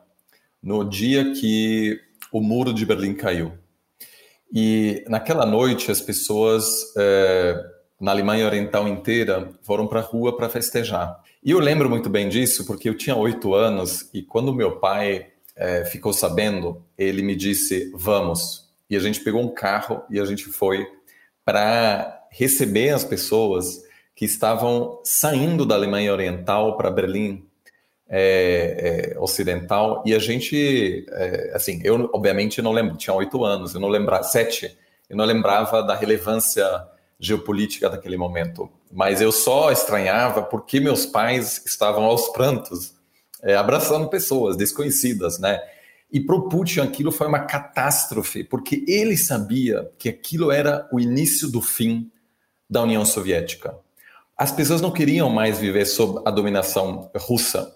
no 0.61 0.83
dia 0.83 1.33
que 1.33 1.99
o 2.31 2.41
muro 2.41 2.71
de 2.71 2.85
Berlim 2.85 3.15
caiu. 3.15 3.53
E 4.53 5.03
naquela 5.07 5.45
noite 5.45 5.91
as 5.91 5.99
pessoas 5.99 6.65
é, 6.95 7.55
na 7.99 8.11
Alemanha 8.11 8.45
Oriental 8.45 8.87
inteira 8.87 9.51
foram 9.63 9.87
para 9.87 9.99
a 9.99 10.03
rua 10.03 10.37
para 10.37 10.47
festejar. 10.47 11.19
E 11.43 11.51
eu 11.51 11.59
lembro 11.59 11.89
muito 11.89 12.09
bem 12.09 12.29
disso 12.29 12.65
porque 12.65 12.87
eu 12.87 12.95
tinha 12.95 13.15
oito 13.15 13.55
anos 13.55 14.09
e 14.13 14.21
quando 14.21 14.53
meu 14.53 14.79
pai 14.79 15.27
é, 15.55 15.85
ficou 15.85 16.13
sabendo, 16.13 16.83
ele 16.97 17.23
me 17.23 17.35
disse: 17.35 17.91
Vamos, 17.95 18.66
e 18.89 18.95
a 18.95 18.99
gente 18.99 19.19
pegou 19.21 19.41
um 19.41 19.53
carro 19.53 20.03
e 20.09 20.19
a 20.19 20.25
gente 20.25 20.45
foi 20.45 20.87
para 21.43 22.25
receber 22.31 22.89
as 22.89 23.03
pessoas 23.03 23.83
que 24.15 24.25
estavam 24.25 24.99
saindo 25.03 25.65
da 25.65 25.75
Alemanha 25.75 26.11
Oriental 26.11 26.75
para 26.75 26.89
Berlim 26.89 27.45
é, 28.09 29.13
é, 29.15 29.19
Ocidental 29.19 30.01
e 30.05 30.13
a 30.15 30.19
gente, 30.19 31.05
é, 31.09 31.51
assim, 31.53 31.81
eu 31.83 32.09
obviamente 32.13 32.61
não 32.61 32.71
lembro, 32.71 32.97
tinha 32.97 33.13
oito 33.13 33.43
anos, 33.43 33.73
eu 33.73 33.79
não 33.79 33.89
lembrava, 33.89 34.23
sete, 34.23 34.77
eu 35.09 35.15
não 35.15 35.25
lembrava 35.25 35.83
da 35.83 35.95
relevância 35.95 36.65
geopolítica 37.19 37.89
daquele 37.89 38.17
momento, 38.17 38.69
mas 38.91 39.21
eu 39.21 39.31
só 39.31 39.71
estranhava 39.71 40.41
porque 40.41 40.79
meus 40.79 41.05
pais 41.05 41.61
estavam 41.65 42.03
aos 42.05 42.29
prantos, 42.29 42.93
é, 43.43 43.55
abraçando 43.55 44.07
pessoas 44.07 44.55
desconhecidas, 44.55 45.39
né? 45.39 45.61
E 46.11 46.19
para 46.21 46.35
o 46.35 46.47
Putin 46.47 46.79
aquilo 46.79 47.11
foi 47.11 47.27
uma 47.27 47.39
catástrofe, 47.39 48.43
porque 48.43 48.83
ele 48.87 49.17
sabia 49.17 49.91
que 49.97 50.07
aquilo 50.07 50.51
era 50.51 50.87
o 50.91 50.99
início 50.99 51.49
do 51.49 51.61
fim 51.61 52.09
da 52.69 52.81
União 52.81 53.05
Soviética. 53.05 53.75
As 54.37 54.51
pessoas 54.51 54.81
não 54.81 54.91
queriam 54.91 55.29
mais 55.29 55.57
viver 55.57 55.85
sob 55.85 56.21
a 56.25 56.31
dominação 56.31 57.09
russa. 57.15 57.73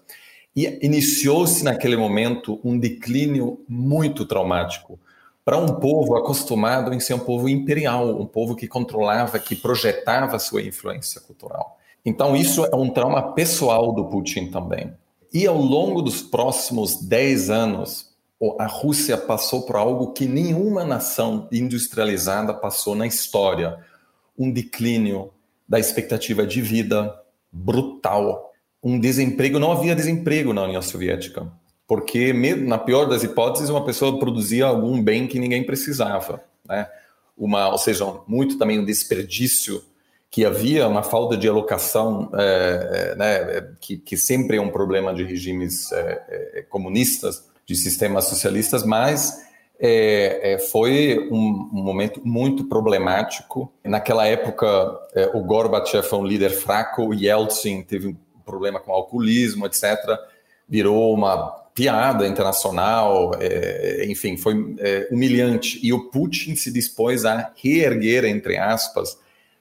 E 0.55 0.79
iniciou-se 0.81 1.63
naquele 1.63 1.95
momento 1.95 2.59
um 2.63 2.77
declínio 2.77 3.63
muito 3.67 4.25
traumático 4.25 4.99
para 5.43 5.57
um 5.57 5.79
povo 5.79 6.15
acostumado 6.15 6.93
em 6.93 6.99
ser 6.99 7.15
um 7.15 7.19
povo 7.19 7.49
imperial, 7.49 8.21
um 8.21 8.25
povo 8.25 8.55
que 8.55 8.67
controlava, 8.67 9.39
que 9.39 9.55
projetava 9.55 10.37
sua 10.39 10.61
influência 10.61 11.19
cultural. 11.19 11.79
Então, 12.05 12.35
isso 12.35 12.65
é 12.65 12.75
um 12.75 12.89
trauma 12.89 13.33
pessoal 13.33 13.91
do 13.91 14.05
Putin 14.05 14.47
também. 14.51 14.93
E 15.33 15.47
ao 15.47 15.57
longo 15.57 16.01
dos 16.01 16.21
próximos 16.21 16.95
10 16.95 17.49
anos, 17.49 18.10
a 18.57 18.65
Rússia 18.65 19.17
passou 19.17 19.65
por 19.65 19.75
algo 19.75 20.13
que 20.13 20.25
nenhuma 20.25 20.83
nação 20.83 21.47
industrializada 21.51 22.53
passou 22.53 22.95
na 22.95 23.05
história: 23.05 23.77
um 24.37 24.51
declínio 24.51 25.31
da 25.67 25.79
expectativa 25.79 26.45
de 26.45 26.61
vida 26.61 27.15
brutal, 27.51 28.51
um 28.83 28.99
desemprego. 28.99 29.59
Não 29.59 29.71
havia 29.71 29.95
desemprego 29.95 30.53
na 30.53 30.63
União 30.63 30.81
Soviética, 30.81 31.47
porque, 31.87 32.33
na 32.33 32.79
pior 32.79 33.05
das 33.05 33.23
hipóteses, 33.23 33.69
uma 33.69 33.85
pessoa 33.85 34.17
produzia 34.17 34.65
algum 34.65 35.01
bem 35.01 35.27
que 35.27 35.39
ninguém 35.39 35.63
precisava. 35.63 36.43
Né? 36.67 36.87
Uma, 37.37 37.69
ou 37.69 37.77
seja, 37.77 38.05
muito 38.27 38.57
também 38.57 38.79
um 38.79 38.85
desperdício 38.85 39.83
que 40.31 40.45
havia 40.45 40.87
uma 40.87 41.03
falta 41.03 41.35
de 41.35 41.47
alocação, 41.47 42.31
é, 42.33 43.11
é, 43.11 43.15
né, 43.15 43.75
que, 43.81 43.97
que, 43.97 44.15
sempre 44.15 44.55
é 44.55 44.61
um 44.61 44.69
problema 44.69 45.13
de 45.13 45.25
regimes 45.25 45.91
é 45.91 46.65
comunistas, 46.69 47.50
de 47.71 47.77
sistemas 47.77 48.25
socialistas, 48.25 48.83
mas 48.83 49.41
é, 49.79 50.53
é, 50.53 50.59
foi 50.59 51.27
um, 51.31 51.69
um, 51.73 51.83
momento 51.83 52.21
muito 52.23 52.65
problemático. 52.65 53.73
Naquela 53.83 54.27
época, 54.27 54.67
é, 55.15 55.31
o 55.33 55.41
Gorbachev 55.41 56.05
foi 56.07 56.19
um 56.19 56.25
líder 56.25 56.51
fraco, 56.51 57.07
o 57.07 57.13
Yeltsin 57.13 57.81
teve 57.81 58.09
um 58.09 58.15
problema 58.45 58.79
com 58.79 58.91
alcoolismo, 58.91 59.65
etc. 59.65 59.97
Virou 60.69 61.13
uma 61.13 61.49
piada 61.73 62.27
internacional, 62.27 63.31
é, 63.39 64.05
enfim, 64.07 64.37
foi 64.37 64.75
é, 64.79 65.07
humilhante. 65.09 65.79
E 65.81 65.91
o 65.91 66.11
Putin 66.11 66.55
se 66.55 66.71
dispôs 66.71 67.25
a 67.25 67.51
reerguer, 67.55 68.25
entre 68.25 68.57
aspas, 68.57 69.17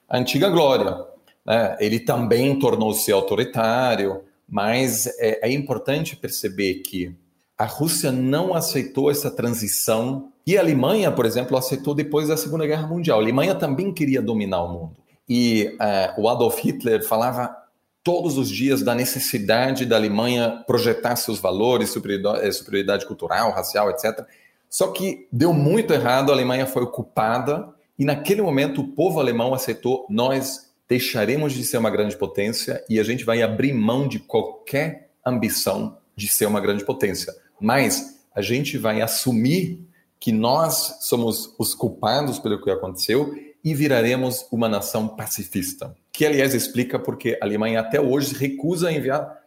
a 0.07 0.17
antiga 0.17 0.49
glória. 0.49 1.03
Né? 1.45 1.77
Ele 1.79 1.99
também 1.99 2.59
tornou-se 2.59 3.11
autoritário, 3.11 4.21
mas 4.47 5.07
é, 5.19 5.47
é 5.47 5.51
importante 5.51 6.15
perceber 6.15 6.75
que 6.75 7.15
a 7.61 7.65
Rússia 7.65 8.11
não 8.11 8.55
aceitou 8.55 9.11
essa 9.11 9.29
transição 9.29 10.31
e 10.47 10.57
a 10.57 10.61
Alemanha, 10.61 11.11
por 11.11 11.27
exemplo, 11.27 11.55
aceitou 11.55 11.93
depois 11.93 12.27
da 12.27 12.35
Segunda 12.35 12.65
Guerra 12.65 12.87
Mundial. 12.87 13.19
A 13.19 13.21
Alemanha 13.21 13.53
também 13.53 13.93
queria 13.93 14.19
dominar 14.19 14.63
o 14.63 14.73
mundo. 14.73 14.97
E 15.29 15.77
uh, 15.79 16.23
o 16.23 16.27
Adolf 16.27 16.57
Hitler 16.57 17.05
falava 17.05 17.55
todos 18.03 18.35
os 18.39 18.49
dias 18.49 18.81
da 18.81 18.95
necessidade 18.95 19.85
da 19.85 19.95
Alemanha 19.95 20.63
projetar 20.65 21.15
seus 21.17 21.37
valores, 21.37 21.91
superioridade, 21.91 22.47
eh, 22.47 22.51
superioridade 22.51 23.05
cultural, 23.05 23.51
racial, 23.51 23.91
etc. 23.91 24.25
Só 24.67 24.87
que 24.87 25.27
deu 25.31 25.53
muito 25.53 25.93
errado, 25.93 26.31
a 26.31 26.33
Alemanha 26.33 26.65
foi 26.65 26.81
ocupada 26.81 27.69
e 27.99 28.03
naquele 28.03 28.41
momento 28.41 28.81
o 28.81 28.87
povo 28.87 29.19
alemão 29.19 29.53
aceitou: 29.53 30.07
nós 30.09 30.71
deixaremos 30.89 31.53
de 31.53 31.63
ser 31.63 31.77
uma 31.77 31.91
grande 31.91 32.17
potência 32.17 32.83
e 32.89 32.99
a 32.99 33.03
gente 33.03 33.23
vai 33.23 33.43
abrir 33.43 33.71
mão 33.71 34.07
de 34.07 34.17
qualquer 34.17 35.11
ambição 35.23 35.99
de 36.15 36.27
ser 36.27 36.47
uma 36.47 36.59
grande 36.59 36.83
potência 36.83 37.31
mas 37.61 38.19
a 38.33 38.41
gente 38.41 38.77
vai 38.77 39.01
assumir 39.01 39.85
que 40.19 40.31
nós 40.31 40.97
somos 41.01 41.53
os 41.57 41.73
culpados 41.73 42.39
pelo 42.39 42.61
que 42.61 42.69
aconteceu 42.69 43.33
e 43.63 43.73
viraremos 43.73 44.45
uma 44.51 44.67
nação 44.67 45.07
pacifista. 45.07 45.95
Que, 46.11 46.25
aliás, 46.25 46.53
explica 46.53 46.99
porque 46.99 47.37
a 47.41 47.45
Alemanha 47.45 47.79
até 47.79 47.99
hoje 47.99 48.35
recusa 48.35 48.91
enviar 48.91 49.39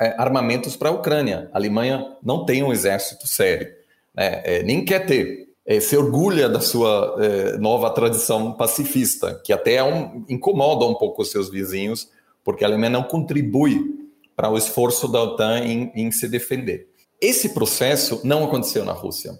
é, 0.00 0.14
armamentos 0.18 0.76
para 0.76 0.88
a 0.88 0.92
Ucrânia. 0.92 1.48
A 1.52 1.58
Alemanha 1.58 2.16
não 2.22 2.44
tem 2.44 2.62
um 2.62 2.72
exército 2.72 3.26
sério, 3.26 3.68
né? 4.14 4.42
é, 4.44 4.62
nem 4.62 4.84
quer 4.84 5.06
ter. 5.06 5.48
É, 5.66 5.80
se 5.80 5.94
orgulha 5.96 6.48
da 6.48 6.60
sua 6.60 7.16
é, 7.18 7.58
nova 7.58 7.90
tradição 7.90 8.54
pacifista, 8.54 9.38
que 9.44 9.52
até 9.52 9.74
é 9.74 9.84
um, 9.84 10.24
incomoda 10.28 10.86
um 10.86 10.94
pouco 10.94 11.20
os 11.20 11.30
seus 11.30 11.50
vizinhos, 11.50 12.10
porque 12.42 12.64
a 12.64 12.68
Alemanha 12.68 12.90
não 12.90 13.02
contribui 13.02 14.08
para 14.34 14.48
o 14.48 14.56
esforço 14.56 15.06
da 15.08 15.22
OTAN 15.22 15.58
em, 15.58 15.92
em 15.94 16.10
se 16.10 16.26
defender. 16.26 16.88
Esse 17.20 17.50
processo 17.50 18.20
não 18.24 18.44
aconteceu 18.44 18.84
na 18.84 18.92
Rússia. 18.92 19.38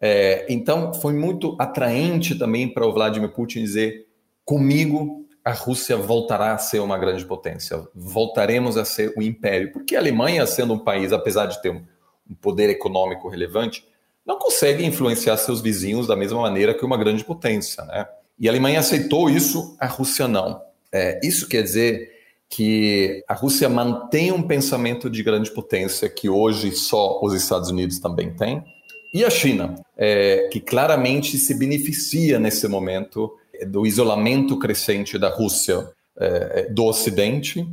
É, 0.00 0.46
então, 0.48 0.94
foi 0.94 1.12
muito 1.12 1.56
atraente 1.58 2.38
também 2.38 2.72
para 2.72 2.86
o 2.86 2.92
Vladimir 2.92 3.30
Putin 3.30 3.60
dizer: 3.62 4.06
comigo, 4.44 5.26
a 5.44 5.52
Rússia 5.52 5.96
voltará 5.96 6.52
a 6.52 6.58
ser 6.58 6.80
uma 6.80 6.98
grande 6.98 7.24
potência, 7.24 7.82
voltaremos 7.94 8.76
a 8.76 8.84
ser 8.84 9.12
o 9.16 9.22
império. 9.22 9.72
Porque 9.72 9.96
a 9.96 9.98
Alemanha, 9.98 10.46
sendo 10.46 10.74
um 10.74 10.78
país, 10.78 11.12
apesar 11.12 11.46
de 11.46 11.60
ter 11.60 11.70
um, 11.70 11.82
um 12.30 12.34
poder 12.34 12.68
econômico 12.70 13.28
relevante, 13.28 13.86
não 14.26 14.38
consegue 14.38 14.84
influenciar 14.84 15.36
seus 15.38 15.62
vizinhos 15.62 16.06
da 16.06 16.14
mesma 16.14 16.42
maneira 16.42 16.74
que 16.74 16.84
uma 16.84 16.98
grande 16.98 17.24
potência. 17.24 17.82
Né? 17.84 18.06
E 18.38 18.46
a 18.46 18.52
Alemanha 18.52 18.80
aceitou 18.80 19.30
isso, 19.30 19.74
a 19.80 19.86
Rússia 19.86 20.28
não. 20.28 20.62
É, 20.92 21.18
isso 21.22 21.48
quer 21.48 21.62
dizer 21.62 22.17
que 22.48 23.22
a 23.28 23.34
Rússia 23.34 23.68
mantém 23.68 24.32
um 24.32 24.42
pensamento 24.42 25.10
de 25.10 25.22
grande 25.22 25.50
potência 25.50 26.08
que 26.08 26.28
hoje 26.28 26.72
só 26.72 27.20
os 27.22 27.34
Estados 27.34 27.70
Unidos 27.70 27.98
também 27.98 28.34
têm, 28.34 28.64
e 29.12 29.24
a 29.24 29.30
China, 29.30 29.74
é, 29.96 30.48
que 30.52 30.60
claramente 30.60 31.38
se 31.38 31.54
beneficia 31.54 32.38
nesse 32.38 32.68
momento 32.68 33.30
do 33.66 33.86
isolamento 33.86 34.58
crescente 34.58 35.18
da 35.18 35.28
Rússia 35.28 35.90
é, 36.18 36.68
do 36.70 36.84
Ocidente. 36.84 37.66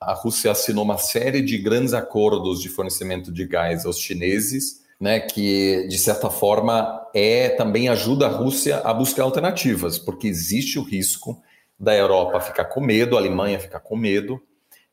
A 0.00 0.12
Rússia 0.12 0.50
assinou 0.50 0.84
uma 0.84 0.98
série 0.98 1.40
de 1.40 1.56
grandes 1.58 1.94
acordos 1.94 2.60
de 2.60 2.68
fornecimento 2.68 3.32
de 3.32 3.46
gás 3.46 3.86
aos 3.86 3.98
chineses, 3.98 4.82
né, 5.00 5.20
que 5.20 5.86
de 5.88 5.98
certa 5.98 6.30
forma 6.30 7.06
é 7.14 7.50
também 7.50 7.88
ajuda 7.88 8.26
a 8.26 8.30
Rússia 8.30 8.78
a 8.78 8.92
buscar 8.92 9.24
alternativas, 9.24 9.98
porque 9.98 10.26
existe 10.26 10.78
o 10.78 10.82
risco 10.82 11.40
da 11.78 11.94
Europa 11.94 12.40
ficar 12.40 12.64
com 12.66 12.80
medo, 12.80 13.16
a 13.16 13.20
Alemanha 13.20 13.60
ficar 13.60 13.80
com 13.80 13.96
medo 13.96 14.40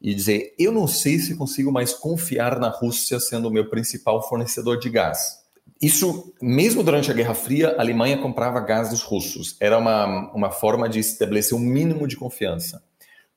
e 0.02 0.14
dizer: 0.14 0.54
eu 0.60 0.72
não 0.72 0.88
sei 0.88 1.18
se 1.18 1.36
consigo 1.36 1.72
mais 1.72 1.94
confiar 1.94 2.60
na 2.60 2.70
Rússia 2.70 3.20
sendo 3.20 3.48
o 3.48 3.52
meu 3.52 3.70
principal 3.70 4.22
fornecedor 4.28 4.78
de 4.78 4.90
gás. 4.90 5.42
Isso, 5.82 6.34
mesmo 6.42 6.84
durante 6.84 7.12
a 7.12 7.14
Guerra 7.14 7.34
Fria, 7.34 7.76
a 7.78 7.82
Alemanha 7.82 8.18
comprava 8.18 8.60
gás 8.60 8.90
dos 8.90 9.02
russos. 9.02 9.58
Era 9.60 9.78
uma, 9.78 10.32
uma 10.34 10.52
forma 10.52 10.88
de 10.88 11.00
estabelecer 11.00 11.58
um 11.58 11.62
mínimo 11.62 12.08
de 12.08 12.16
confiança. 12.16 12.82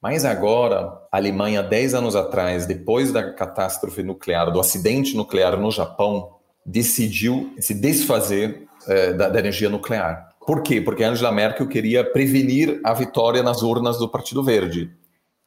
Mas 0.00 0.24
agora, 0.24 0.92
a 1.10 1.16
Alemanha, 1.16 1.62
10 1.62 1.94
anos 1.94 2.14
atrás, 2.14 2.66
depois 2.66 3.10
da 3.10 3.32
catástrofe 3.32 4.02
nuclear, 4.02 4.52
do 4.52 4.60
acidente 4.60 5.16
nuclear 5.16 5.58
no 5.58 5.70
Japão, 5.70 6.36
decidiu 6.64 7.52
se 7.58 7.74
desfazer 7.74 8.68
eh, 8.86 9.12
da, 9.12 9.28
da 9.28 9.38
energia 9.40 9.68
nuclear. 9.68 10.35
Por 10.46 10.62
quê? 10.62 10.80
Porque 10.80 11.02
Angela 11.02 11.32
Merkel 11.32 11.66
queria 11.66 12.04
prevenir 12.04 12.80
a 12.84 12.94
vitória 12.94 13.42
nas 13.42 13.62
urnas 13.62 13.98
do 13.98 14.08
Partido 14.08 14.42
Verde. 14.44 14.90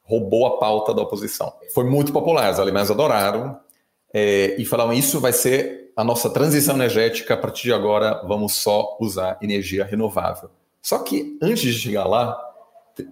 Roubou 0.02 0.46
a 0.46 0.58
pauta 0.58 0.92
da 0.92 1.02
oposição. 1.02 1.52
Foi 1.74 1.84
muito 1.84 2.12
popular, 2.12 2.52
os 2.52 2.58
alemães 2.58 2.90
adoraram 2.90 3.58
é, 4.12 4.56
e 4.60 4.64
falaram: 4.64 4.92
isso 4.92 5.18
vai 5.18 5.32
ser 5.32 5.92
a 5.96 6.04
nossa 6.04 6.28
transição 6.28 6.74
energética, 6.74 7.34
a 7.34 7.36
partir 7.36 7.64
de 7.64 7.72
agora 7.72 8.22
vamos 8.26 8.54
só 8.54 8.96
usar 9.00 9.38
energia 9.40 9.84
renovável. 9.84 10.50
Só 10.82 10.98
que 10.98 11.38
antes 11.42 11.62
de 11.62 11.72
chegar 11.72 12.06
lá, 12.06 12.38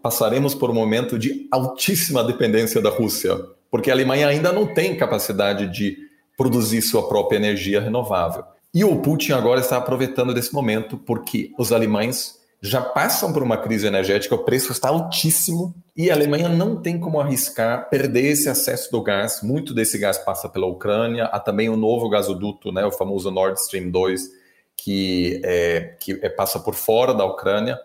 passaremos 0.02 0.54
por 0.54 0.70
um 0.70 0.74
momento 0.74 1.18
de 1.18 1.48
altíssima 1.50 2.22
dependência 2.24 2.80
da 2.80 2.90
Rússia, 2.90 3.36
porque 3.70 3.90
a 3.90 3.94
Alemanha 3.94 4.28
ainda 4.28 4.52
não 4.52 4.72
tem 4.74 4.96
capacidade 4.96 5.66
de 5.68 5.96
produzir 6.36 6.82
sua 6.82 7.08
própria 7.08 7.36
energia 7.36 7.80
renovável. 7.80 8.44
E 8.78 8.84
o 8.84 9.02
Putin 9.02 9.32
agora 9.32 9.58
está 9.58 9.76
aproveitando 9.76 10.32
desse 10.32 10.54
momento 10.54 10.96
porque 10.96 11.50
os 11.58 11.72
alemães 11.72 12.38
já 12.62 12.80
passam 12.80 13.32
por 13.32 13.42
uma 13.42 13.56
crise 13.56 13.88
energética, 13.88 14.36
o 14.36 14.44
preço 14.44 14.70
está 14.70 14.88
altíssimo 14.88 15.74
e 15.96 16.12
a 16.12 16.14
Alemanha 16.14 16.48
não 16.48 16.80
tem 16.80 16.96
como 16.96 17.18
arriscar 17.18 17.90
perder 17.90 18.26
esse 18.26 18.48
acesso 18.48 18.88
do 18.92 19.02
gás. 19.02 19.40
Muito 19.42 19.74
desse 19.74 19.98
gás 19.98 20.16
passa 20.18 20.48
pela 20.48 20.68
Ucrânia, 20.68 21.24
há 21.24 21.40
também 21.40 21.68
o 21.68 21.72
um 21.72 21.76
novo 21.76 22.08
gasoduto, 22.08 22.70
né, 22.70 22.86
o 22.86 22.92
famoso 22.92 23.32
Nord 23.32 23.58
Stream 23.58 23.90
2, 23.90 24.30
que, 24.76 25.40
é, 25.42 25.96
que 25.98 26.12
é, 26.22 26.28
passa 26.28 26.60
por 26.60 26.76
fora 26.76 27.12
da 27.12 27.24
Ucrânia. 27.24 27.76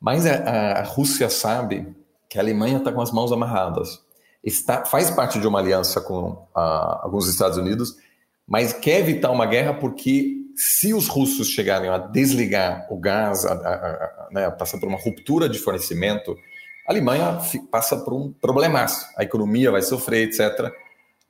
Mas 0.00 0.24
a, 0.24 0.78
a 0.78 0.82
Rússia 0.82 1.28
sabe 1.28 1.94
que 2.26 2.38
a 2.38 2.40
Alemanha 2.40 2.78
está 2.78 2.90
com 2.90 3.02
as 3.02 3.12
mãos 3.12 3.30
amarradas. 3.32 4.00
Está, 4.42 4.86
faz 4.86 5.10
parte 5.10 5.38
de 5.38 5.46
uma 5.46 5.58
aliança 5.58 6.00
com 6.00 6.46
a, 6.54 7.00
alguns 7.02 7.28
Estados 7.28 7.58
Unidos 7.58 8.07
mas 8.48 8.72
quer 8.72 9.00
evitar 9.00 9.30
uma 9.30 9.44
guerra 9.44 9.74
porque 9.74 10.38
se 10.56 10.94
os 10.94 11.06
russos 11.06 11.48
chegarem 11.48 11.90
a 11.90 11.98
desligar 11.98 12.86
o 12.90 12.98
gás, 12.98 13.44
a, 13.44 13.52
a, 13.52 13.74
a, 13.74 14.28
né, 14.32 14.50
passar 14.50 14.78
por 14.78 14.88
uma 14.88 14.98
ruptura 14.98 15.48
de 15.48 15.58
fornecimento, 15.58 16.34
a 16.86 16.92
Alemanha 16.92 17.38
passa 17.70 17.98
por 17.98 18.14
um 18.14 18.32
problemaço. 18.32 19.06
A 19.16 19.22
economia 19.22 19.70
vai 19.70 19.82
sofrer, 19.82 20.26
etc. 20.26 20.72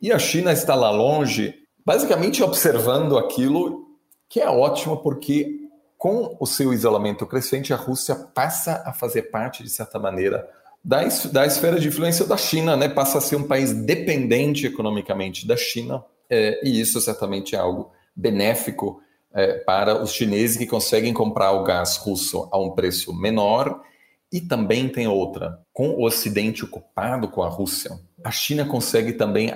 E 0.01 0.13
a 0.13 0.19
China 0.19 0.53
está 0.53 0.77
lá 0.77 0.91
longe, 0.91 1.55
basicamente 1.85 2.43
observando 2.43 3.19
aquilo, 3.19 3.89
que 4.29 4.41
é 4.41 4.49
ótimo 4.49 4.99
porque 4.99 5.59
com 5.99 6.37
o 6.39 6.47
seu 6.47 6.73
isolamento 6.73 7.27
crescente, 7.27 7.73
a 7.73 7.77
Rússia 7.77 8.15
passa 8.15 8.85
a 8.87 8.93
fazer 8.93 9.23
parte, 9.23 9.65
de 9.65 9.69
certa 9.69 9.99
maneira, 9.99 10.49
da, 10.85 11.01
da 11.33 11.45
esfera 11.45 11.81
de 11.81 11.89
influência 11.89 12.25
da 12.25 12.37
China, 12.37 12.77
né? 12.77 12.89
passa 12.89 13.19
a 13.19 13.21
ser 13.21 13.35
um 13.35 13.43
país 13.43 13.73
dependente 13.73 14.65
economicamente 14.65 15.47
da 15.47 15.57
China 15.57 16.05
é, 16.31 16.61
e 16.63 16.81
isso 16.81 17.01
certamente 17.01 17.55
é 17.55 17.59
algo 17.59 17.91
benéfico 18.15 19.01
é, 19.33 19.55
para 19.55 20.03
os 20.03 20.13
chineses 20.13 20.57
que 20.57 20.67
conseguem 20.67 21.13
comprar 21.13 21.53
o 21.53 21.65
gás 21.65 21.97
russo 21.97 22.49
a 22.51 22.59
um 22.59 22.71
preço 22.71 23.15
menor. 23.15 23.83
E 24.31 24.41
também 24.41 24.89
tem 24.89 25.07
outra: 25.07 25.61
com 25.73 25.91
o 25.91 26.05
Ocidente 26.05 26.65
ocupado 26.65 27.29
com 27.29 27.43
a 27.43 27.49
Rússia, 27.49 27.99
a 28.23 28.31
China 28.31 28.65
consegue 28.65 29.13
também 29.13 29.53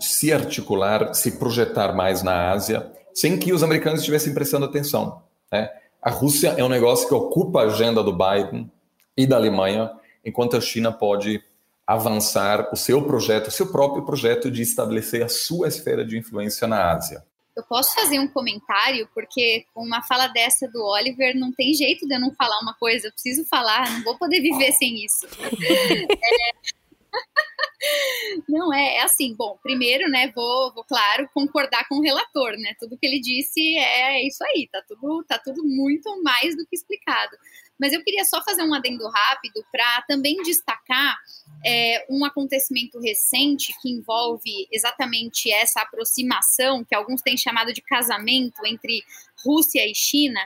se 0.00 0.32
articular, 0.32 1.14
se 1.14 1.38
projetar 1.38 1.92
mais 1.94 2.22
na 2.22 2.50
Ásia, 2.50 2.90
sem 3.14 3.38
que 3.38 3.52
os 3.52 3.62
americanos 3.62 4.00
estivessem 4.00 4.34
prestando 4.34 4.64
atenção. 4.64 5.22
Né? 5.52 5.70
A 6.02 6.10
Rússia 6.10 6.54
é 6.56 6.64
um 6.64 6.68
negócio 6.68 7.06
que 7.08 7.14
ocupa 7.14 7.60
a 7.60 7.66
agenda 7.66 8.02
do 8.02 8.12
Biden 8.12 8.70
e 9.16 9.26
da 9.26 9.36
Alemanha, 9.36 9.90
enquanto 10.24 10.56
a 10.56 10.60
China 10.60 10.90
pode 10.90 11.42
avançar 11.86 12.68
o 12.72 12.76
seu 12.76 13.04
projeto, 13.06 13.48
o 13.48 13.50
seu 13.50 13.70
próprio 13.70 14.04
projeto 14.04 14.50
de 14.50 14.62
estabelecer 14.62 15.22
a 15.22 15.28
sua 15.28 15.68
esfera 15.68 16.04
de 16.04 16.18
influência 16.18 16.66
na 16.66 16.92
Ásia. 16.92 17.24
Eu 17.56 17.62
posso 17.62 17.94
fazer 17.94 18.18
um 18.18 18.28
comentário, 18.28 19.08
porque 19.14 19.64
com 19.72 19.82
uma 19.82 20.02
fala 20.02 20.26
dessa 20.26 20.68
do 20.68 20.84
Oliver, 20.84 21.34
não 21.34 21.52
tem 21.52 21.72
jeito 21.72 22.06
de 22.06 22.14
eu 22.14 22.20
não 22.20 22.34
falar 22.34 22.58
uma 22.60 22.74
coisa, 22.74 23.06
eu 23.06 23.12
preciso 23.12 23.46
falar, 23.46 23.90
não 23.90 24.02
vou 24.02 24.18
poder 24.18 24.40
viver 24.40 24.72
sem 24.72 25.04
isso. 25.04 25.26
é... 25.26 26.76
Não 28.48 28.72
é, 28.72 28.96
é 28.96 29.02
assim. 29.02 29.34
Bom, 29.34 29.58
primeiro, 29.62 30.08
né, 30.10 30.32
vou, 30.34 30.72
vou, 30.74 30.84
claro, 30.84 31.28
concordar 31.32 31.86
com 31.88 31.96
o 31.96 32.02
relator, 32.02 32.52
né? 32.58 32.74
Tudo 32.78 32.96
que 32.98 33.06
ele 33.06 33.20
disse 33.20 33.60
é 33.76 34.26
isso 34.26 34.42
aí, 34.44 34.68
tá 34.70 34.82
tudo, 34.86 35.24
tá 35.24 35.38
tudo 35.38 35.62
muito 35.64 36.22
mais 36.22 36.56
do 36.56 36.66
que 36.66 36.76
explicado. 36.76 37.36
Mas 37.78 37.92
eu 37.92 38.02
queria 38.02 38.24
só 38.24 38.42
fazer 38.42 38.62
um 38.62 38.74
adendo 38.74 39.06
rápido 39.08 39.64
para 39.70 40.02
também 40.08 40.42
destacar 40.42 41.16
é, 41.64 42.06
um 42.08 42.24
acontecimento 42.24 42.98
recente 43.00 43.74
que 43.80 43.90
envolve 43.90 44.68
exatamente 44.72 45.50
essa 45.52 45.80
aproximação, 45.80 46.84
que 46.84 46.94
alguns 46.94 47.20
têm 47.22 47.36
chamado 47.36 47.72
de 47.72 47.82
casamento 47.82 48.64
entre 48.64 49.02
Rússia 49.44 49.86
e 49.86 49.94
China, 49.94 50.40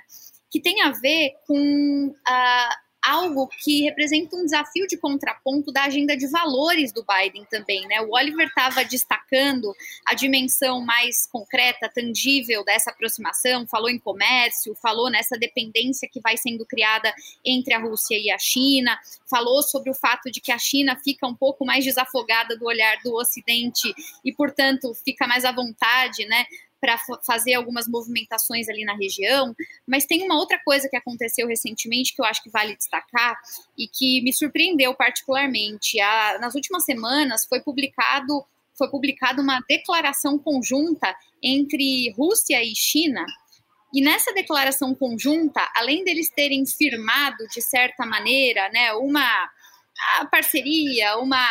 que 0.51 0.61
tem 0.61 0.83
a 0.83 0.91
ver 0.91 1.33
com 1.47 2.15
a 2.27 2.77
algo 3.03 3.49
que 3.49 3.83
representa 3.83 4.37
um 4.37 4.45
desafio 4.45 4.87
de 4.87 4.97
contraponto 4.97 5.73
da 5.73 5.85
agenda 5.85 6.17
de 6.17 6.27
valores 6.27 6.93
do 6.93 7.05
Biden 7.05 7.47
também, 7.51 7.87
né? 7.87 8.01
O 8.03 8.15
Oliver 8.15 8.47
estava 8.47 8.85
destacando 8.85 9.75
a 10.05 10.15
dimensão 10.15 10.81
mais 10.81 11.27
concreta, 11.27 11.91
tangível 11.93 12.65
dessa 12.65 12.91
aproximação, 12.91 13.67
falou 13.67 13.89
em 13.89 13.99
comércio, 13.99 14.75
falou 14.75 15.11
nessa 15.11 15.39
dependência 15.39 16.09
que 16.11 16.21
vai 16.21 16.37
sendo 16.37 16.67
criada 16.67 17.13
entre 17.45 17.75
a 17.75 17.79
Rússia 17.79 18.19
e 18.19 18.31
a 18.31 18.39
China, 18.39 18.99
falou 19.29 19.63
sobre 19.63 19.91
o 19.91 19.95
fato 19.95 20.31
de 20.31 20.41
que 20.41 20.53
a 20.53 20.59
China 20.59 20.97
fica 20.97 21.27
um 21.27 21.35
pouco 21.35 21.65
mais 21.65 21.85
desafogada 21.85 22.57
do 22.57 22.67
olhar 22.67 22.99
do 23.03 23.15
Ocidente 23.15 23.95
e, 24.25 24.33
portanto, 24.33 24.93
fica 24.95 25.27
mais 25.27 25.45
à 25.45 25.53
vontade, 25.53 26.27
né, 26.27 26.45
para 26.81 26.99
fazer 27.27 27.55
algumas 27.55 27.87
movimentações 27.87 28.69
ali 28.69 28.85
na 28.85 28.97
região, 28.97 29.55
mas 29.87 30.07
tem 30.07 30.23
uma 30.23 30.37
outra 30.37 30.59
coisa 30.65 30.89
que 30.89 30.97
aconteceu 30.97 31.47
recentemente 31.47 32.15
que 32.15 32.23
eu 32.23 32.25
acho 32.25 32.43
que 32.43 32.51
vale 32.51 32.77
destacar 32.77 33.37
e 33.77 33.87
que 33.87 34.23
me 34.23 34.33
surpreendeu 34.33 34.95
particularmente. 34.95 36.01
A, 36.01 36.39
nas 36.41 36.55
últimas 36.55 36.85
semanas 36.85 37.47
foi 37.47 37.61
publicado 37.61 38.45
foi 38.79 38.89
publicada 38.89 39.43
uma 39.43 39.61
declaração 39.69 40.39
conjunta 40.39 41.15
entre 41.43 42.11
Rússia 42.13 42.65
e 42.65 42.75
China. 42.75 43.27
E 43.93 44.01
nessa 44.01 44.33
declaração 44.33 44.95
conjunta, 44.95 45.61
além 45.77 46.03
deles 46.03 46.31
terem 46.31 46.65
firmado 46.65 47.47
de 47.49 47.61
certa 47.61 48.07
maneira, 48.07 48.71
né, 48.71 48.95
uma 48.95 49.51
parceria, 50.31 51.19
uma 51.19 51.45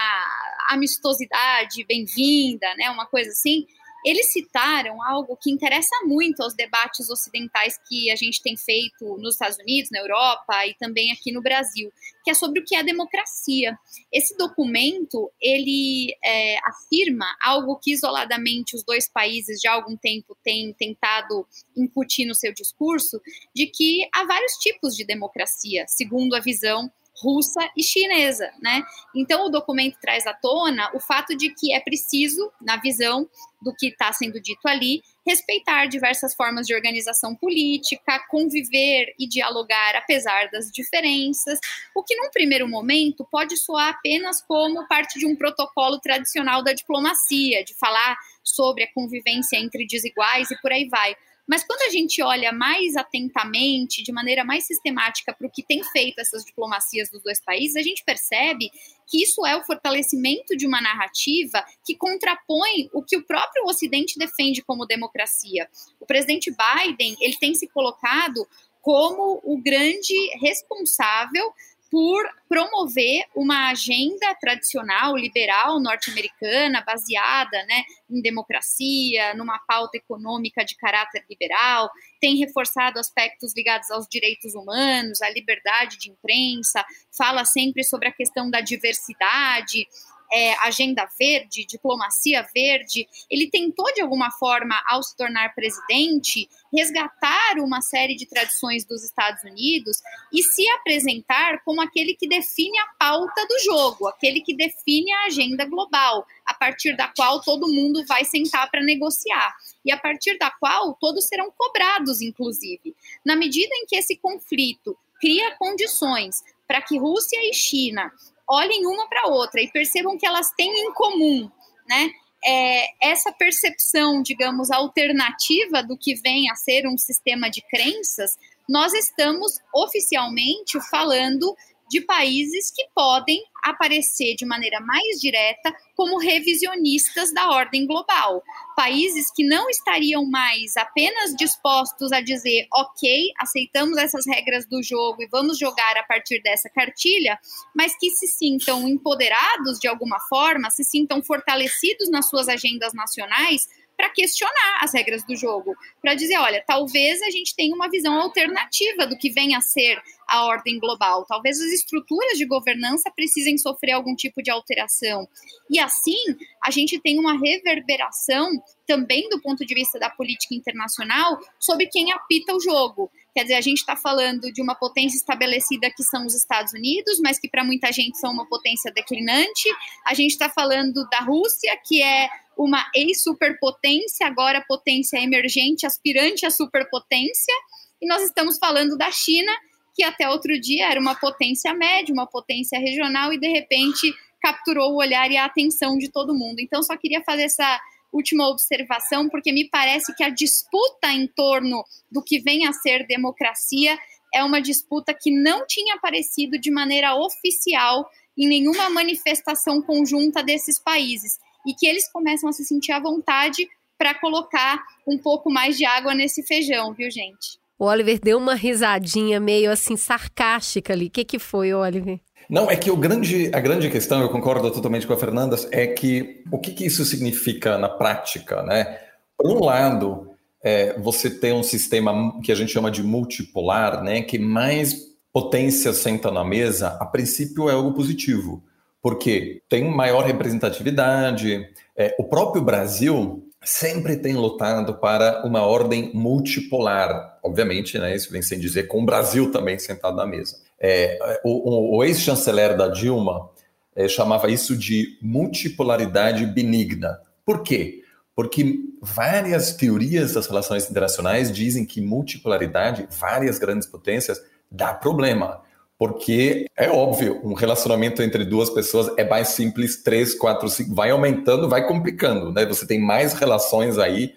amistosidade 0.70 1.86
bem-vinda, 1.86 2.68
né, 2.78 2.90
uma 2.90 3.06
coisa 3.06 3.30
assim, 3.30 3.68
eles 4.06 4.32
citaram 4.32 5.02
algo 5.04 5.38
que 5.38 5.52
interessa 5.52 5.96
muito 6.06 6.42
aos 6.42 6.54
debates 6.54 7.10
ocidentais 7.10 7.78
que 7.88 8.10
a 8.12 8.16
gente 8.16 8.42
tem 8.42 8.56
feito 8.56 9.18
nos 9.18 9.34
Estados 9.34 9.58
Unidos, 9.58 9.90
na 9.92 10.00
Europa 10.00 10.66
e 10.66 10.74
também 10.76 11.12
aqui 11.12 11.32
no 11.32 11.42
Brasil, 11.42 11.92
que 12.24 12.32
é 12.32 12.34
sobre 12.34 12.60
o 12.60 12.64
que 12.64 12.76
é 12.76 12.80
a 12.80 12.84
democracia. 12.84 13.78
Esse 14.12 14.38
documento 14.38 15.32
ele 15.42 16.16
é, 16.24 16.58
afirma 16.68 17.26
algo 17.42 17.78
que 17.78 17.92
isoladamente 17.92 18.76
os 18.76 18.84
dois 18.84 19.10
países 19.10 19.60
já 19.62 19.72
há 19.72 19.76
algum 19.76 19.98
tempo 19.98 20.38
têm 20.44 20.74
tentado 20.74 21.46
incutir 21.76 22.26
no 22.26 22.36
seu 22.36 22.54
discurso, 22.54 23.22
de 23.56 23.68
que 23.68 24.08
há 24.14 24.26
vários 24.26 24.54
tipos 24.54 24.96
de 24.96 25.06
democracia, 25.06 25.86
segundo 25.88 26.36
a 26.36 26.40
visão 26.40 26.92
russa 27.22 27.60
e 27.76 27.84
chinesa, 27.84 28.50
né? 28.62 28.84
Então 29.16 29.46
o 29.46 29.50
documento 29.50 29.98
traz 30.00 30.26
à 30.26 30.34
tona 30.34 30.90
o 30.94 31.00
fato 31.00 31.36
de 31.36 31.54
que 31.54 31.74
é 31.74 31.80
preciso, 31.80 32.52
na 32.62 32.78
visão 32.78 33.28
do 33.62 33.74
que 33.76 33.88
está 33.88 34.12
sendo 34.14 34.40
dito 34.40 34.66
ali, 34.68 35.02
respeitar 35.28 35.86
diversas 35.88 36.34
formas 36.34 36.66
de 36.66 36.74
organização 36.74 37.36
política, 37.36 38.20
conviver 38.30 39.14
e 39.20 39.28
dialogar 39.28 39.96
apesar 39.96 40.50
das 40.50 40.72
diferenças, 40.72 41.60
o 41.96 42.04
que 42.04 42.16
num 42.16 42.30
primeiro 42.32 42.68
momento 42.68 43.28
pode 43.30 43.58
soar 43.58 43.90
apenas 43.90 44.42
como 44.42 44.88
parte 44.88 45.20
de 45.20 45.26
um 45.26 45.36
protocolo 45.36 46.00
tradicional 46.00 46.64
da 46.64 46.74
diplomacia, 46.74 47.64
de 47.64 47.74
falar 47.74 48.18
sobre 48.44 48.84
a 48.84 48.94
convivência 48.94 49.58
entre 49.58 49.86
desiguais 49.86 50.50
e 50.52 50.62
por 50.62 50.72
aí 50.72 50.88
vai. 50.90 51.16
Mas 51.50 51.64
quando 51.64 51.82
a 51.82 51.90
gente 51.90 52.22
olha 52.22 52.52
mais 52.52 52.96
atentamente, 52.96 54.04
de 54.04 54.12
maneira 54.12 54.44
mais 54.44 54.68
sistemática, 54.68 55.34
para 55.34 55.48
o 55.48 55.50
que 55.50 55.64
tem 55.64 55.84
feito 55.84 56.20
essas 56.20 56.46
diplomacias 56.46 57.10
dos 57.10 57.24
dois 57.24 57.44
países, 57.44 57.76
a 57.76 57.82
gente 57.82 58.04
percebe 58.06 58.70
que 59.08 59.24
isso 59.24 59.44
é 59.48 59.58
o 59.58 59.64
fortalecimento 59.64 60.56
de 60.56 60.68
uma 60.68 60.80
narrativa 60.80 61.66
que 61.84 61.96
contrapõe 61.96 62.88
o 62.94 63.02
que 63.02 63.18
o 63.18 63.26
próprio 63.26 63.64
Ocidente 63.66 64.20
defende 64.20 64.62
como 64.62 64.86
democracia. 64.86 65.68
O 66.00 66.06
presidente 66.06 66.52
Biden 66.52 67.18
ele 67.20 67.36
tem 67.38 67.56
se 67.56 67.68
colocado 67.68 68.48
como 68.80 69.42
o 69.44 69.60
grande 69.60 70.14
responsável 70.40 71.52
por 71.92 72.24
promover 72.48 73.26
uma 73.36 73.70
agenda 73.70 74.34
tradicional 74.40 75.16
liberal 75.16 75.80
norte-americana 75.80 76.84
baseada 76.86 77.64
né, 77.66 77.84
em 78.10 78.22
democracia, 78.22 79.34
numa 79.36 79.60
pauta 79.68 79.98
econômica 79.98 80.64
de 80.64 80.76
caráter 80.76 81.24
liberal, 81.30 81.90
tem 82.22 82.38
reforçado 82.38 83.00
aspectos 83.00 83.54
ligados 83.56 83.90
aos 83.92 84.08
direitos 84.08 84.54
humanos, 84.54 85.22
à 85.22 85.30
liberdade 85.30 85.98
de 85.98 86.10
imprensa, 86.12 86.86
fala 87.16 87.44
sempre 87.46 87.84
sobre 87.84 88.08
a 88.08 88.14
questão 88.14 88.50
da 88.50 88.62
diversidade, 88.62 89.88
é, 90.32 90.54
agenda 90.66 91.08
verde, 91.20 91.66
diplomacia 91.66 92.46
verde, 92.54 93.08
ele 93.30 93.50
tentou, 93.50 93.92
de 93.94 94.02
alguma 94.02 94.32
forma, 94.32 94.82
ao 94.88 95.02
se 95.02 95.16
tornar 95.16 95.54
presidente, 95.56 96.50
resgatar 96.74 97.60
uma 97.60 97.82
série 97.82 98.16
de 98.16 98.26
tradições 98.26 98.86
dos 98.86 99.04
Estados 99.04 99.44
Unidos 99.44 100.02
e 100.32 100.44
se 100.44 100.68
apresentar 100.70 101.62
como 101.64 101.82
aquele 101.82 102.14
que 102.14 102.28
define 102.28 102.78
a 102.80 102.88
pauta 103.00 103.46
do 103.48 103.60
jogo, 103.64 104.08
aquele 104.08 104.42
que 104.42 104.56
define 104.56 105.12
a 105.14 105.26
agenda 105.26 105.66
global, 105.66 106.26
a 106.46 106.54
partir 106.54 106.96
da 106.96 107.08
qual 107.08 107.42
todo 107.42 107.72
mundo 107.72 108.06
vai 108.06 108.24
sentar 108.26 108.70
para 108.70 108.84
negociar 108.84 109.56
e 109.84 109.92
a 109.92 109.98
partir 109.98 110.38
da 110.38 110.52
qual 110.52 110.94
todos 110.96 111.28
serão 111.28 111.52
cobrados, 111.52 112.22
inclusive. 112.22 112.96
Na 113.26 113.36
medida 113.36 113.74
em 113.76 113.86
que 113.86 113.96
esse 113.96 114.16
conflito 114.18 114.98
cria 115.20 115.56
condições 115.58 116.44
para 116.68 116.82
que 116.82 117.00
Rússia 117.00 117.40
e 117.50 117.54
China 117.54 118.12
olhem 118.50 118.86
uma 118.88 119.08
para 119.08 119.28
outra 119.28 119.62
e 119.62 119.72
percebam 119.72 120.18
que 120.18 120.26
elas 120.26 120.52
têm 120.52 120.70
em 120.70 120.94
comum, 120.94 121.50
né? 121.88 122.10
É, 122.44 123.10
essa 123.10 123.34
percepção, 123.34 124.22
digamos, 124.22 124.72
alternativa 124.72 125.84
do 125.84 125.98
que 125.98 126.16
vem 126.16 126.50
a 126.50 126.56
ser 126.56 126.88
um 126.88 126.98
sistema 126.98 127.50
de 127.50 127.62
crenças, 127.70 128.32
nós 128.68 128.94
estamos 128.94 129.60
oficialmente 129.76 130.80
falando 130.90 131.56
de 131.90 132.02
países 132.02 132.72
que 132.72 132.86
podem 132.94 133.42
aparecer 133.64 134.36
de 134.36 134.46
maneira 134.46 134.80
mais 134.80 135.20
direta 135.20 135.74
como 135.96 136.18
revisionistas 136.18 137.34
da 137.34 137.50
ordem 137.50 137.86
global. 137.86 138.42
Países 138.76 139.32
que 139.36 139.44
não 139.44 139.70
estariam 139.70 140.26
mais 140.26 140.78
apenas 140.78 141.36
dispostos 141.36 142.12
a 142.12 142.22
dizer, 142.22 142.68
ok, 142.74 143.32
aceitamos 143.38 143.98
essas 143.98 144.26
regras 144.26 144.66
do 144.68 144.82
jogo 144.82 145.22
e 145.22 145.28
vamos 145.28 145.58
jogar 145.58 145.98
a 145.98 146.04
partir 146.04 146.42
dessa 146.42 146.70
cartilha, 146.70 147.38
mas 147.76 147.98
que 147.98 148.10
se 148.12 148.28
sintam 148.28 148.88
empoderados 148.88 149.80
de 149.80 149.88
alguma 149.88 150.20
forma, 150.30 150.70
se 150.70 150.84
sintam 150.84 151.22
fortalecidos 151.22 152.10
nas 152.10 152.30
suas 152.30 152.48
agendas 152.48 152.94
nacionais 152.94 153.68
para 154.00 154.10
questionar 154.12 154.80
as 154.82 154.94
regras 154.94 155.26
do 155.26 155.36
jogo, 155.36 155.76
para 156.02 156.16
dizer, 156.16 156.38
olha, 156.38 156.64
talvez 156.66 157.22
a 157.22 157.30
gente 157.30 157.54
tenha 157.54 157.76
uma 157.76 157.90
visão 157.90 158.18
alternativa 158.18 159.06
do 159.06 159.18
que 159.18 159.30
vem 159.30 159.56
a 159.56 159.60
ser 159.60 160.02
a 160.30 160.46
ordem 160.46 160.80
global. 160.80 161.26
Talvez 161.26 161.60
as 161.60 161.72
estruturas 161.72 162.38
de 162.38 162.46
governança 162.46 163.12
precisem 163.16 163.58
sofrer 163.58 163.94
algum 163.94 164.16
tipo 164.16 164.42
de 164.42 164.52
alteração. 164.52 165.28
E 165.70 165.80
assim, 165.80 166.18
a 166.64 166.72
gente 166.72 167.00
tem 167.00 167.20
uma 167.20 167.38
reverberação 167.38 168.50
também 168.88 169.28
do 169.30 169.42
ponto 169.42 169.66
de 169.66 169.74
vista 169.74 170.00
da 170.00 170.10
política 170.10 170.56
internacional 170.56 171.40
sobre 171.60 171.88
quem 171.88 172.12
apita 172.12 172.56
o 172.56 172.60
jogo. 172.60 173.12
Quer 173.34 173.44
dizer, 173.44 173.56
a 173.56 173.62
gente 173.62 173.78
está 173.78 173.96
falando 173.96 174.52
de 174.52 174.62
uma 174.62 174.76
potência 174.76 175.18
estabelecida 175.18 175.92
que 175.96 176.04
são 176.04 176.26
os 176.26 176.36
Estados 176.36 176.74
Unidos, 176.74 177.20
mas 177.24 177.40
que 177.40 177.48
para 177.48 177.64
muita 177.64 177.92
gente 177.92 178.18
são 178.18 178.32
uma 178.32 178.48
potência 178.48 178.92
declinante. 178.92 179.70
A 180.06 180.14
gente 180.14 180.32
está 180.32 180.50
falando 180.50 181.08
da 181.10 181.20
Rússia, 181.20 181.78
que 181.86 182.02
é 182.02 182.30
uma 182.58 182.86
ex-superpotência, 182.94 184.28
agora 184.28 184.66
potência 184.68 185.18
emergente, 185.18 185.86
aspirante 185.86 186.46
à 186.46 186.52
superpotência, 186.52 187.54
e 188.02 188.08
nós 188.08 188.22
estamos 188.24 188.58
falando 188.58 188.98
da 188.98 189.12
China, 189.12 189.52
que 190.00 190.04
até 190.06 190.30
outro 190.30 190.58
dia 190.58 190.90
era 190.90 191.00
uma 191.00 191.14
potência 191.14 191.74
média, 191.74 192.14
uma 192.14 192.26
potência 192.26 192.80
regional, 192.80 193.34
e 193.34 193.38
de 193.38 193.50
repente 193.50 194.14
capturou 194.42 194.94
o 194.94 194.96
olhar 194.96 195.30
e 195.30 195.36
a 195.36 195.44
atenção 195.44 195.98
de 195.98 196.10
todo 196.10 196.34
mundo. 196.34 196.62
Então, 196.62 196.82
só 196.82 196.96
queria 196.96 197.22
fazer 197.22 197.44
essa 197.44 197.82
última 198.14 198.48
observação, 198.48 199.28
porque 199.28 199.52
me 199.52 199.68
parece 199.70 200.16
que 200.16 200.24
a 200.24 200.30
disputa 200.30 201.12
em 201.12 201.28
torno 201.28 201.84
do 202.10 202.24
que 202.24 202.40
vem 202.40 202.66
a 202.66 202.72
ser 202.72 203.06
democracia 203.08 204.00
é 204.34 204.42
uma 204.42 204.62
disputa 204.62 205.14
que 205.14 205.32
não 205.32 205.68
tinha 205.68 205.96
aparecido 205.96 206.58
de 206.58 206.72
maneira 206.72 207.14
oficial 207.16 208.10
em 208.38 208.48
nenhuma 208.48 208.90
manifestação 208.90 209.82
conjunta 209.82 210.42
desses 210.42 210.80
países 210.80 211.38
e 211.68 211.74
que 211.74 211.86
eles 211.86 212.10
começam 212.10 212.48
a 212.48 212.54
se 212.54 212.64
sentir 212.64 212.94
à 212.94 213.02
vontade 213.02 213.68
para 213.98 214.16
colocar 214.16 214.82
um 215.06 215.18
pouco 215.18 215.52
mais 215.52 215.78
de 215.78 215.84
água 215.84 216.16
nesse 216.16 216.42
feijão, 216.42 216.94
viu, 216.94 217.12
gente? 217.12 217.59
O 217.80 217.86
Oliver 217.86 218.20
deu 218.22 218.38
uma 218.38 218.56
risadinha 218.56 219.40
meio 219.40 219.72
assim 219.72 219.96
sarcástica 219.96 220.92
ali. 220.92 221.08
O 221.08 221.10
que, 221.10 221.24
que 221.24 221.40
foi, 221.40 221.74
Oliver? 221.74 222.20
Não, 222.50 222.70
é 222.70 222.76
que 222.76 222.92
o 222.92 222.98
grande, 222.98 223.50
a 223.54 223.60
grande 223.62 223.90
questão, 223.90 224.22
eu 224.22 224.28
concordo 224.28 224.70
totalmente 224.70 225.08
com 225.08 225.14
a 225.14 225.18
Fernanda, 225.18 225.56
é 225.72 225.88
que 225.88 226.44
o 226.52 226.60
que, 226.60 226.72
que 226.72 226.86
isso 226.86 227.06
significa 227.06 227.78
na 227.78 227.88
prática, 227.88 228.62
né? 228.64 229.00
Por 229.38 229.50
um 229.50 229.64
lado, 229.64 230.32
é, 230.62 231.00
você 231.00 231.30
tem 231.30 231.54
um 231.54 231.64
sistema 231.64 232.38
que 232.42 232.52
a 232.52 232.56
gente 232.56 232.74
chama 232.74 232.92
de 232.92 233.02
multipolar, 233.02 234.04
né? 234.04 234.24
Que 234.24 234.38
mais 234.38 235.08
potência 235.32 235.94
senta 235.94 236.30
na 236.30 236.44
mesa, 236.44 236.98
a 237.00 237.06
princípio 237.06 237.70
é 237.70 237.74
algo 237.74 237.94
positivo, 237.94 238.62
porque 239.02 239.62
tem 239.70 239.86
maior 239.86 240.26
representatividade. 240.26 241.66
É, 241.96 242.14
o 242.20 242.26
próprio 242.26 242.62
Brasil 242.62 243.49
sempre 243.64 244.16
tem 244.18 244.36
lutado 244.36 244.96
para 244.96 245.46
uma 245.46 245.64
ordem 245.64 246.12
multipolar. 246.14 247.40
Obviamente, 247.44 247.98
né, 247.98 248.16
isso 248.16 248.32
vem 248.32 248.42
sem 248.42 248.60
dizer 248.60 248.84
com 248.88 249.02
o 249.02 249.06
Brasil 249.06 249.52
também 249.52 249.78
sentado 249.78 250.16
na 250.16 250.26
mesa. 250.26 250.58
É, 250.80 251.40
o, 251.44 251.98
o 251.98 252.04
ex-chanceler 252.04 252.78
da 252.78 252.88
Dilma 252.88 253.50
é, 253.96 254.08
chamava 254.08 254.50
isso 254.50 254.78
de 254.78 255.18
multipolaridade 255.22 256.46
benigna. 256.46 257.20
Por 257.46 257.64
quê? 257.64 258.04
Porque 258.34 258.80
várias 259.02 259.74
teorias 259.74 260.34
das 260.34 260.48
relações 260.48 260.90
internacionais 260.90 261.52
dizem 261.52 261.86
que 261.86 262.00
multipolaridade, 262.00 263.08
várias 263.12 263.60
grandes 263.60 263.88
potências, 263.88 264.42
dá 264.72 264.94
problema. 264.94 265.62
Porque 266.00 266.66
é 266.78 266.90
óbvio, 266.90 267.42
um 267.44 267.54
relacionamento 267.54 268.24
entre 268.24 268.46
duas 268.46 268.70
pessoas 268.70 269.12
é 269.18 269.28
mais 269.28 269.50
simples, 269.50 270.02
três, 270.02 270.34
quatro, 270.34 270.70
cinco, 270.70 270.96
vai 270.96 271.12
aumentando, 271.12 271.68
vai 271.68 271.86
complicando, 271.86 272.54
né? 272.54 272.66
Você 272.66 272.88
tem 272.88 272.98
mais 272.98 273.34
relações 273.34 273.98
aí 273.98 274.34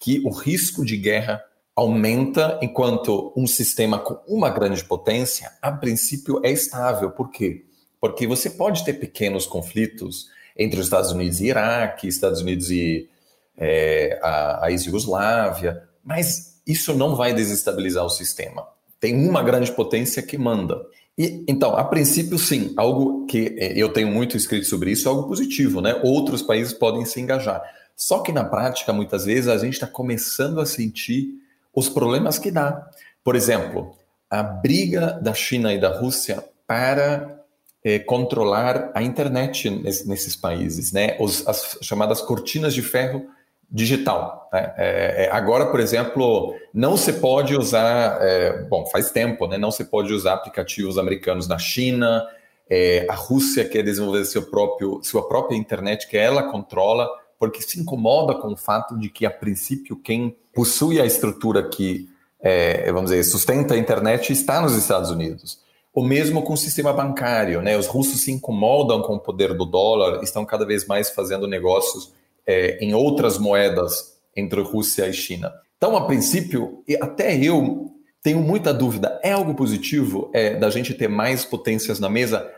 que 0.00 0.20
o 0.26 0.30
risco 0.30 0.84
de 0.84 0.96
guerra 0.96 1.40
aumenta 1.76 2.58
enquanto 2.60 3.32
um 3.36 3.46
sistema 3.46 3.96
com 3.96 4.18
uma 4.26 4.50
grande 4.50 4.82
potência, 4.84 5.52
a 5.62 5.70
princípio, 5.70 6.40
é 6.44 6.50
estável. 6.50 7.12
Por 7.12 7.30
quê? 7.30 7.64
Porque 8.00 8.26
você 8.26 8.50
pode 8.50 8.84
ter 8.84 8.94
pequenos 8.94 9.46
conflitos 9.46 10.28
entre 10.56 10.80
os 10.80 10.86
Estados 10.86 11.12
Unidos 11.12 11.40
e 11.40 11.46
Iraque, 11.46 12.08
Estados 12.08 12.40
Unidos 12.40 12.72
e 12.72 13.08
é, 13.56 14.18
a, 14.20 14.66
a 14.66 14.70
ex-Yugoslávia, 14.72 15.80
mas 16.02 16.60
isso 16.66 16.92
não 16.92 17.14
vai 17.14 17.32
desestabilizar 17.32 18.04
o 18.04 18.10
sistema. 18.10 18.66
Tem 18.98 19.28
uma 19.28 19.42
grande 19.42 19.70
potência 19.70 20.22
que 20.22 20.38
manda. 20.38 20.84
E, 21.16 21.44
então, 21.46 21.76
a 21.76 21.84
princípio, 21.84 22.38
sim, 22.38 22.74
algo 22.76 23.26
que 23.26 23.54
é, 23.58 23.72
eu 23.76 23.92
tenho 23.92 24.08
muito 24.08 24.36
escrito 24.36 24.66
sobre 24.66 24.90
isso, 24.90 25.08
é 25.08 25.10
algo 25.10 25.28
positivo, 25.28 25.80
né? 25.80 26.00
Outros 26.02 26.42
países 26.42 26.72
podem 26.72 27.04
se 27.04 27.20
engajar. 27.20 27.62
Só 27.96 28.18
que 28.20 28.32
na 28.32 28.44
prática, 28.44 28.92
muitas 28.92 29.24
vezes, 29.24 29.48
a 29.48 29.56
gente 29.58 29.74
está 29.74 29.86
começando 29.86 30.60
a 30.60 30.66
sentir 30.66 31.28
os 31.72 31.88
problemas 31.88 32.38
que 32.38 32.50
dá. 32.50 32.88
Por 33.22 33.36
exemplo, 33.36 33.94
a 34.28 34.42
briga 34.42 35.12
da 35.22 35.32
China 35.32 35.72
e 35.72 35.80
da 35.80 35.96
Rússia 35.96 36.44
para 36.66 37.40
é, 37.84 37.98
controlar 37.98 38.90
a 38.94 39.02
internet 39.02 39.70
nesses 39.70 40.34
países, 40.34 40.90
né? 40.90 41.16
Os, 41.20 41.46
as 41.46 41.78
chamadas 41.82 42.20
cortinas 42.20 42.74
de 42.74 42.82
ferro 42.82 43.26
digital. 43.70 44.48
Né? 44.52 44.74
É, 44.76 45.24
é, 45.24 45.30
agora, 45.32 45.66
por 45.66 45.80
exemplo, 45.80 46.54
não 46.72 46.96
se 46.96 47.14
pode 47.14 47.56
usar, 47.56 48.18
é, 48.20 48.62
bom, 48.64 48.86
faz 48.86 49.10
tempo, 49.10 49.46
né? 49.46 49.58
Não 49.58 49.70
se 49.70 49.84
pode 49.84 50.12
usar 50.12 50.34
aplicativos 50.34 50.98
americanos 50.98 51.48
na 51.48 51.58
China. 51.58 52.24
É, 52.68 53.06
a 53.08 53.14
Rússia 53.14 53.64
quer 53.64 53.82
desenvolver 53.82 54.24
seu 54.24 54.42
próprio, 54.42 55.00
sua 55.02 55.26
própria 55.28 55.56
internet 55.56 56.08
que 56.08 56.16
ela 56.16 56.44
controla, 56.44 57.08
porque 57.38 57.60
se 57.62 57.80
incomoda 57.80 58.34
com 58.34 58.52
o 58.52 58.56
fato 58.56 58.98
de 58.98 59.08
que, 59.08 59.26
a 59.26 59.30
princípio, 59.30 59.96
quem 59.96 60.36
possui 60.54 61.00
a 61.00 61.04
estrutura 61.04 61.68
que, 61.68 62.08
é, 62.40 62.90
vamos 62.92 63.10
dizer, 63.10 63.24
sustenta 63.24 63.74
a 63.74 63.78
internet 63.78 64.32
está 64.32 64.60
nos 64.60 64.74
Estados 64.74 65.10
Unidos. 65.10 65.62
O 65.92 66.02
mesmo 66.02 66.42
com 66.42 66.54
o 66.54 66.56
sistema 66.56 66.92
bancário, 66.92 67.62
né? 67.62 67.76
Os 67.76 67.86
russos 67.86 68.22
se 68.22 68.32
incomodam 68.32 69.02
com 69.02 69.14
o 69.14 69.20
poder 69.20 69.54
do 69.54 69.64
dólar, 69.64 70.22
estão 70.22 70.44
cada 70.44 70.64
vez 70.64 70.86
mais 70.86 71.10
fazendo 71.10 71.46
negócios 71.46 72.12
é, 72.46 72.78
em 72.84 72.94
outras 72.94 73.38
moedas 73.38 74.14
entre 74.36 74.60
Rússia 74.60 75.08
e 75.08 75.12
China. 75.12 75.52
Então, 75.76 75.96
a 75.96 76.06
princípio, 76.06 76.82
até 77.00 77.36
eu 77.36 77.92
tenho 78.22 78.40
muita 78.40 78.72
dúvida. 78.72 79.20
É 79.22 79.32
algo 79.32 79.54
positivo 79.54 80.30
é, 80.32 80.54
da 80.54 80.70
gente 80.70 80.94
ter 80.94 81.08
mais 81.08 81.44
potências 81.44 82.00
na 82.00 82.08
mesa? 82.08 82.50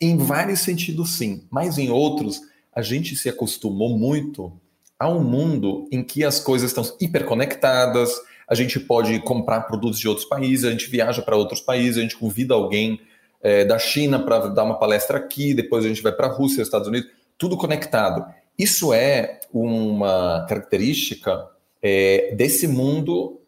Em 0.00 0.16
vários 0.16 0.60
sentidos, 0.60 1.16
sim, 1.16 1.46
mas 1.48 1.78
em 1.78 1.90
outros, 1.90 2.40
a 2.74 2.82
gente 2.82 3.14
se 3.14 3.28
acostumou 3.28 3.96
muito 3.96 4.52
a 4.98 5.08
um 5.08 5.22
mundo 5.22 5.88
em 5.92 6.02
que 6.02 6.24
as 6.24 6.40
coisas 6.40 6.70
estão 6.70 6.84
hiperconectadas, 7.00 8.12
a 8.48 8.54
gente 8.54 8.80
pode 8.80 9.18
comprar 9.20 9.62
produtos 9.62 9.98
de 9.98 10.08
outros 10.08 10.26
países, 10.26 10.64
a 10.64 10.70
gente 10.70 10.90
viaja 10.90 11.22
para 11.22 11.36
outros 11.36 11.60
países, 11.60 11.98
a 11.98 12.02
gente 12.02 12.16
convida 12.16 12.54
alguém 12.54 13.00
é, 13.40 13.64
da 13.64 13.78
China 13.78 14.18
para 14.18 14.48
dar 14.48 14.64
uma 14.64 14.78
palestra 14.78 15.18
aqui, 15.18 15.54
depois 15.54 15.84
a 15.84 15.88
gente 15.88 16.02
vai 16.02 16.12
para 16.12 16.26
a 16.26 16.30
Rússia, 16.30 16.62
Estados 16.62 16.88
Unidos, 16.88 17.10
tudo 17.38 17.56
conectado. 17.56 18.24
Isso 18.58 18.92
é 18.92 19.40
uma 19.52 20.46
característica 20.48 21.48
é, 21.82 22.34
desse 22.36 22.66
mundo 22.66 23.40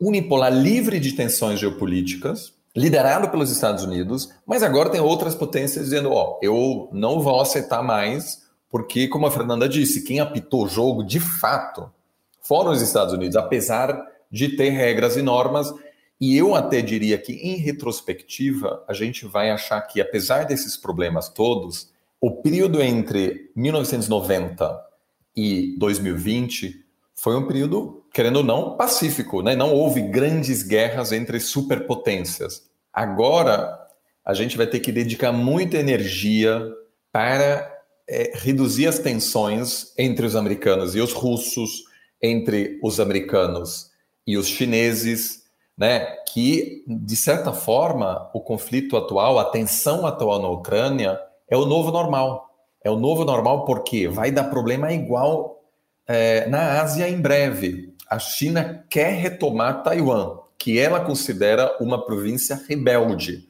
unipolar 0.00 0.52
livre 0.52 0.98
de 1.00 1.12
tensões 1.12 1.58
geopolíticas, 1.58 2.54
liderado 2.74 3.28
pelos 3.30 3.50
Estados 3.50 3.84
Unidos, 3.84 4.28
mas 4.46 4.62
agora 4.62 4.90
tem 4.90 5.00
outras 5.00 5.34
potências 5.34 5.86
dizendo: 5.86 6.12
ó, 6.12 6.38
eu 6.42 6.88
não 6.92 7.20
vou 7.20 7.40
aceitar 7.40 7.82
mais, 7.82 8.46
porque, 8.70 9.08
como 9.08 9.26
a 9.26 9.30
Fernanda 9.30 9.68
disse, 9.68 10.04
quem 10.04 10.20
apitou 10.20 10.64
o 10.64 10.68
jogo 10.68 11.02
de 11.02 11.20
fato 11.20 11.90
foram 12.42 12.70
os 12.70 12.82
Estados 12.82 13.14
Unidos, 13.14 13.36
apesar 13.36 14.06
de 14.30 14.56
ter 14.56 14.70
regras 14.70 15.16
e 15.16 15.22
normas. 15.22 15.72
E 16.18 16.36
eu 16.36 16.54
até 16.54 16.80
diria 16.80 17.18
que, 17.18 17.32
em 17.32 17.56
retrospectiva, 17.56 18.82
a 18.88 18.94
gente 18.94 19.26
vai 19.26 19.50
achar 19.50 19.80
que, 19.82 20.00
apesar 20.00 20.44
desses 20.44 20.76
problemas 20.76 21.28
todos, 21.28 21.90
o 22.20 22.42
período 22.42 22.82
entre 22.82 23.50
1990 23.54 24.84
e 25.36 25.76
2020 25.78 26.84
foi 27.14 27.36
um 27.36 27.46
período, 27.46 28.04
querendo 28.12 28.36
ou 28.36 28.44
não, 28.44 28.76
pacífico, 28.76 29.42
né? 29.42 29.56
Não 29.56 29.72
houve 29.74 30.02
grandes 30.02 30.62
guerras 30.62 31.12
entre 31.12 31.40
superpotências. 31.40 32.68
Agora, 32.92 33.78
a 34.24 34.34
gente 34.34 34.56
vai 34.56 34.66
ter 34.66 34.80
que 34.80 34.92
dedicar 34.92 35.32
muita 35.32 35.76
energia 35.76 36.60
para 37.12 37.72
é, 38.08 38.32
reduzir 38.34 38.86
as 38.86 38.98
tensões 38.98 39.92
entre 39.98 40.26
os 40.26 40.36
americanos 40.36 40.94
e 40.94 41.00
os 41.00 41.12
russos, 41.12 41.84
entre 42.22 42.78
os 42.82 43.00
americanos 43.00 43.90
e 44.26 44.36
os 44.36 44.46
chineses, 44.46 45.44
né? 45.76 46.00
Que, 46.28 46.84
de 46.86 47.16
certa 47.16 47.52
forma, 47.52 48.30
o 48.34 48.40
conflito 48.40 48.96
atual, 48.96 49.38
a 49.38 49.44
tensão 49.44 50.06
atual 50.06 50.40
na 50.40 50.48
Ucrânia, 50.48 51.18
é 51.48 51.56
o 51.56 51.66
novo 51.66 51.90
normal. 51.90 52.50
É 52.82 52.90
o 52.90 52.96
novo 52.96 53.24
normal 53.24 53.64
porque 53.64 54.06
vai 54.06 54.30
dar 54.30 54.44
problema 54.44 54.92
igual 54.92 55.62
é, 56.06 56.48
na 56.48 56.80
Ásia 56.80 57.08
em 57.08 57.20
breve. 57.20 57.94
A 58.08 58.18
China 58.18 58.84
quer 58.88 59.14
retomar 59.14 59.82
Taiwan, 59.82 60.38
que 60.56 60.78
ela 60.78 61.00
considera 61.00 61.76
uma 61.80 62.04
província 62.04 62.60
rebelde. 62.68 63.48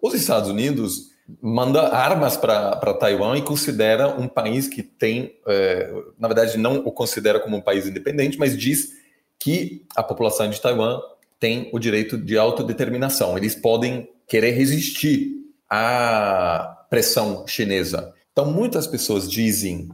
Os 0.00 0.14
Estados 0.14 0.48
Unidos 0.48 1.10
manda 1.42 1.88
armas 1.88 2.36
para 2.36 2.94
Taiwan 2.94 3.36
e 3.36 3.42
considera 3.42 4.08
um 4.08 4.28
país 4.28 4.68
que 4.68 4.82
tem, 4.82 5.36
é, 5.46 5.92
na 6.18 6.28
verdade, 6.28 6.56
não 6.56 6.78
o 6.78 6.92
considera 6.92 7.40
como 7.40 7.56
um 7.56 7.60
país 7.60 7.86
independente, 7.86 8.38
mas 8.38 8.56
diz 8.56 8.90
que 9.38 9.84
a 9.96 10.02
população 10.02 10.48
de 10.48 10.60
Taiwan 10.60 11.00
tem 11.40 11.68
o 11.72 11.78
direito 11.78 12.16
de 12.16 12.38
autodeterminação. 12.38 13.36
Eles 13.36 13.54
podem 13.54 14.08
querer 14.28 14.52
resistir 14.52 15.32
a 15.68 16.75
pressão 16.88 17.46
chinesa. 17.46 18.12
Então, 18.32 18.46
muitas 18.46 18.86
pessoas 18.86 19.30
dizem 19.30 19.88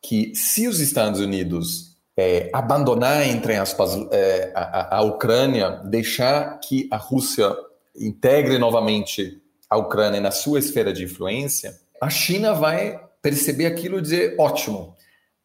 que 0.00 0.34
se 0.34 0.66
os 0.66 0.80
Estados 0.80 1.20
Unidos 1.20 1.96
é, 2.16 2.50
abandonar, 2.52 3.26
entre 3.26 3.56
aspas, 3.56 3.94
é, 4.10 4.52
a, 4.54 4.96
a 4.96 5.02
Ucrânia, 5.02 5.80
deixar 5.84 6.58
que 6.58 6.88
a 6.90 6.96
Rússia 6.96 7.54
integre 7.96 8.58
novamente 8.58 9.40
a 9.68 9.76
Ucrânia 9.76 10.20
na 10.20 10.30
sua 10.30 10.58
esfera 10.58 10.92
de 10.92 11.04
influência, 11.04 11.78
a 12.00 12.10
China 12.10 12.52
vai 12.52 13.00
perceber 13.22 13.66
aquilo 13.66 13.98
e 13.98 14.02
dizer: 14.02 14.34
ótimo, 14.38 14.94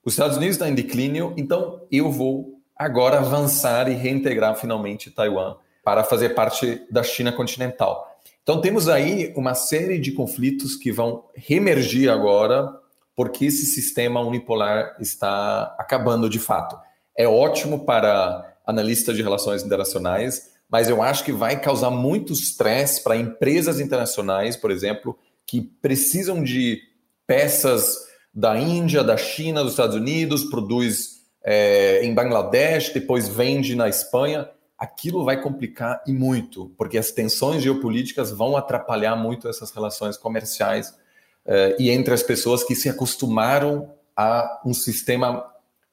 os 0.04 0.14
Estados 0.14 0.38
Unidos 0.38 0.56
estão 0.56 0.68
em 0.68 0.76
declínio, 0.76 1.34
então 1.38 1.82
eu 1.92 2.12
vou 2.12 2.62
agora 2.76 3.20
avançar 3.20 3.90
e 3.90 3.94
reintegrar 3.94 4.56
finalmente 4.56 5.12
Taiwan 5.12 5.56
para 5.84 6.04
fazer 6.04 6.30
parte 6.30 6.82
da 6.92 7.04
China 7.04 7.32
continental. 7.32 8.07
Então 8.48 8.62
temos 8.62 8.88
aí 8.88 9.34
uma 9.36 9.54
série 9.54 10.00
de 10.00 10.14
conflitos 10.14 10.78
que 10.78 10.90
vão 10.90 11.26
reemergir 11.36 12.10
agora, 12.10 12.74
porque 13.14 13.44
esse 13.44 13.66
sistema 13.66 14.22
unipolar 14.22 14.96
está 15.02 15.76
acabando 15.78 16.30
de 16.30 16.40
fato. 16.40 16.80
É 17.14 17.28
ótimo 17.28 17.84
para 17.84 18.56
analistas 18.66 19.18
de 19.18 19.22
relações 19.22 19.66
internacionais, 19.66 20.54
mas 20.72 20.88
eu 20.88 21.02
acho 21.02 21.26
que 21.26 21.34
vai 21.34 21.60
causar 21.60 21.90
muito 21.90 22.32
estresse 22.32 23.04
para 23.04 23.18
empresas 23.18 23.82
internacionais, 23.82 24.56
por 24.56 24.72
exemplo, 24.72 25.20
que 25.46 25.60
precisam 25.60 26.42
de 26.42 26.80
peças 27.28 27.98
da 28.34 28.58
Índia, 28.58 29.04
da 29.04 29.18
China, 29.18 29.62
dos 29.62 29.74
Estados 29.74 29.98
Unidos, 29.98 30.46
produz 30.46 31.18
é, 31.44 32.02
em 32.02 32.14
Bangladesh, 32.14 32.94
depois 32.94 33.28
vende 33.28 33.76
na 33.76 33.90
Espanha 33.90 34.50
aquilo 34.78 35.26
vai 35.26 35.42
complicar 35.42 36.04
e 36.06 36.14
muito, 36.14 36.72
porque 36.78 36.98
as 36.98 37.12
tensões 37.12 37.64
geopolíticas 37.64 38.32
vão 38.32 38.56
atrapalhar 38.56 39.16
muito 39.16 39.48
essas 39.48 39.72
relações 39.72 40.18
comerciais 40.18 40.96
eh, 41.46 41.76
e 41.80 41.90
entre 41.90 42.14
as 42.14 42.22
pessoas 42.22 42.64
que 42.64 42.76
se 42.76 42.88
acostumaram 42.88 43.92
a 44.16 44.62
um 44.66 44.74
sistema 44.74 45.44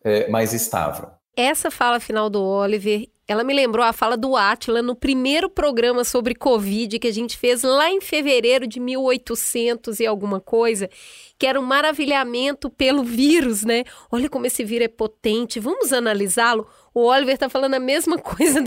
eh, 0.05 0.28
mais 0.28 0.53
estável. 0.53 1.11
Essa 1.37 1.70
fala 1.70 1.99
final 1.99 2.28
do 2.28 2.43
Oliver, 2.43 3.09
ela 3.26 3.43
me 3.43 3.55
lembrou 3.55 3.85
a 3.85 3.93
fala 3.93 4.16
do 4.16 4.37
Atila 4.37 4.82
no 4.82 4.95
primeiro 4.95 5.49
programa 5.49 6.05
sobre 6.05 6.35
Covid 6.35 6.99
que 6.99 7.09
a 7.09 7.12
gente 7.12 7.39
fez 7.39 7.62
lá 7.62 7.91
em 7.91 8.01
fevereiro 8.01 8.66
de 8.66 8.78
1800 8.78 9.99
e 9.99 10.07
alguma 10.07 10.41
coisa, 10.41 10.91
que 11.39 11.47
era 11.47 11.59
um 11.59 11.64
maravilhamento 11.64 12.68
pelo 12.68 13.03
vírus, 13.03 13.64
né? 13.64 13.85
Olha 14.12 14.28
como 14.28 14.47
esse 14.47 14.62
vírus 14.62 14.85
é 14.85 14.89
potente, 14.89 15.59
vamos 15.59 15.93
analisá-lo? 15.93 16.66
O 16.95 17.07
Oliver 17.09 17.34
está 17.34 17.49
falando 17.49 17.74
a 17.74 17.80
mesma 17.80 18.16
coisa, 18.22 18.62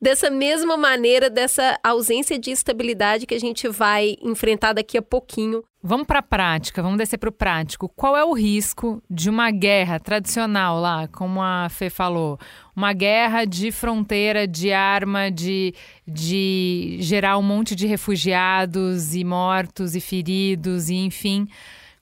dessa 0.00 0.30
mesma 0.30 0.76
maneira, 0.76 1.28
dessa 1.28 1.76
ausência 1.82 2.38
de 2.38 2.52
estabilidade 2.52 3.26
que 3.26 3.34
a 3.34 3.40
gente 3.40 3.68
vai 3.68 4.16
enfrentar 4.22 4.72
daqui 4.72 4.96
a 4.96 5.02
pouquinho. 5.02 5.64
Vamos 5.82 6.06
para 6.06 6.20
a 6.20 6.22
prática, 6.22 6.80
vamos 6.80 6.96
descer 6.96 7.18
para 7.18 7.28
o 7.28 7.32
prático. 7.32 7.90
Qual 7.90 8.16
é 8.16 8.24
o 8.24 8.32
risco 8.32 9.02
de 9.10 9.28
uma 9.28 9.50
guerra 9.50 9.98
tradicional 9.98 10.80
lá, 10.80 11.08
como 11.08 11.42
a 11.42 11.68
Fê 11.68 11.90
falou? 11.90 12.38
Uma 12.74 12.92
guerra 12.92 13.44
de 13.44 13.70
fronteira, 13.72 14.46
de 14.46 14.72
arma, 14.72 15.30
de, 15.30 15.74
de 16.06 16.96
gerar 17.00 17.36
um 17.36 17.42
monte 17.42 17.74
de 17.74 17.86
refugiados 17.86 19.14
e 19.14 19.24
mortos 19.24 19.94
e 19.94 20.00
feridos, 20.00 20.88
e 20.88 20.94
enfim. 20.94 21.46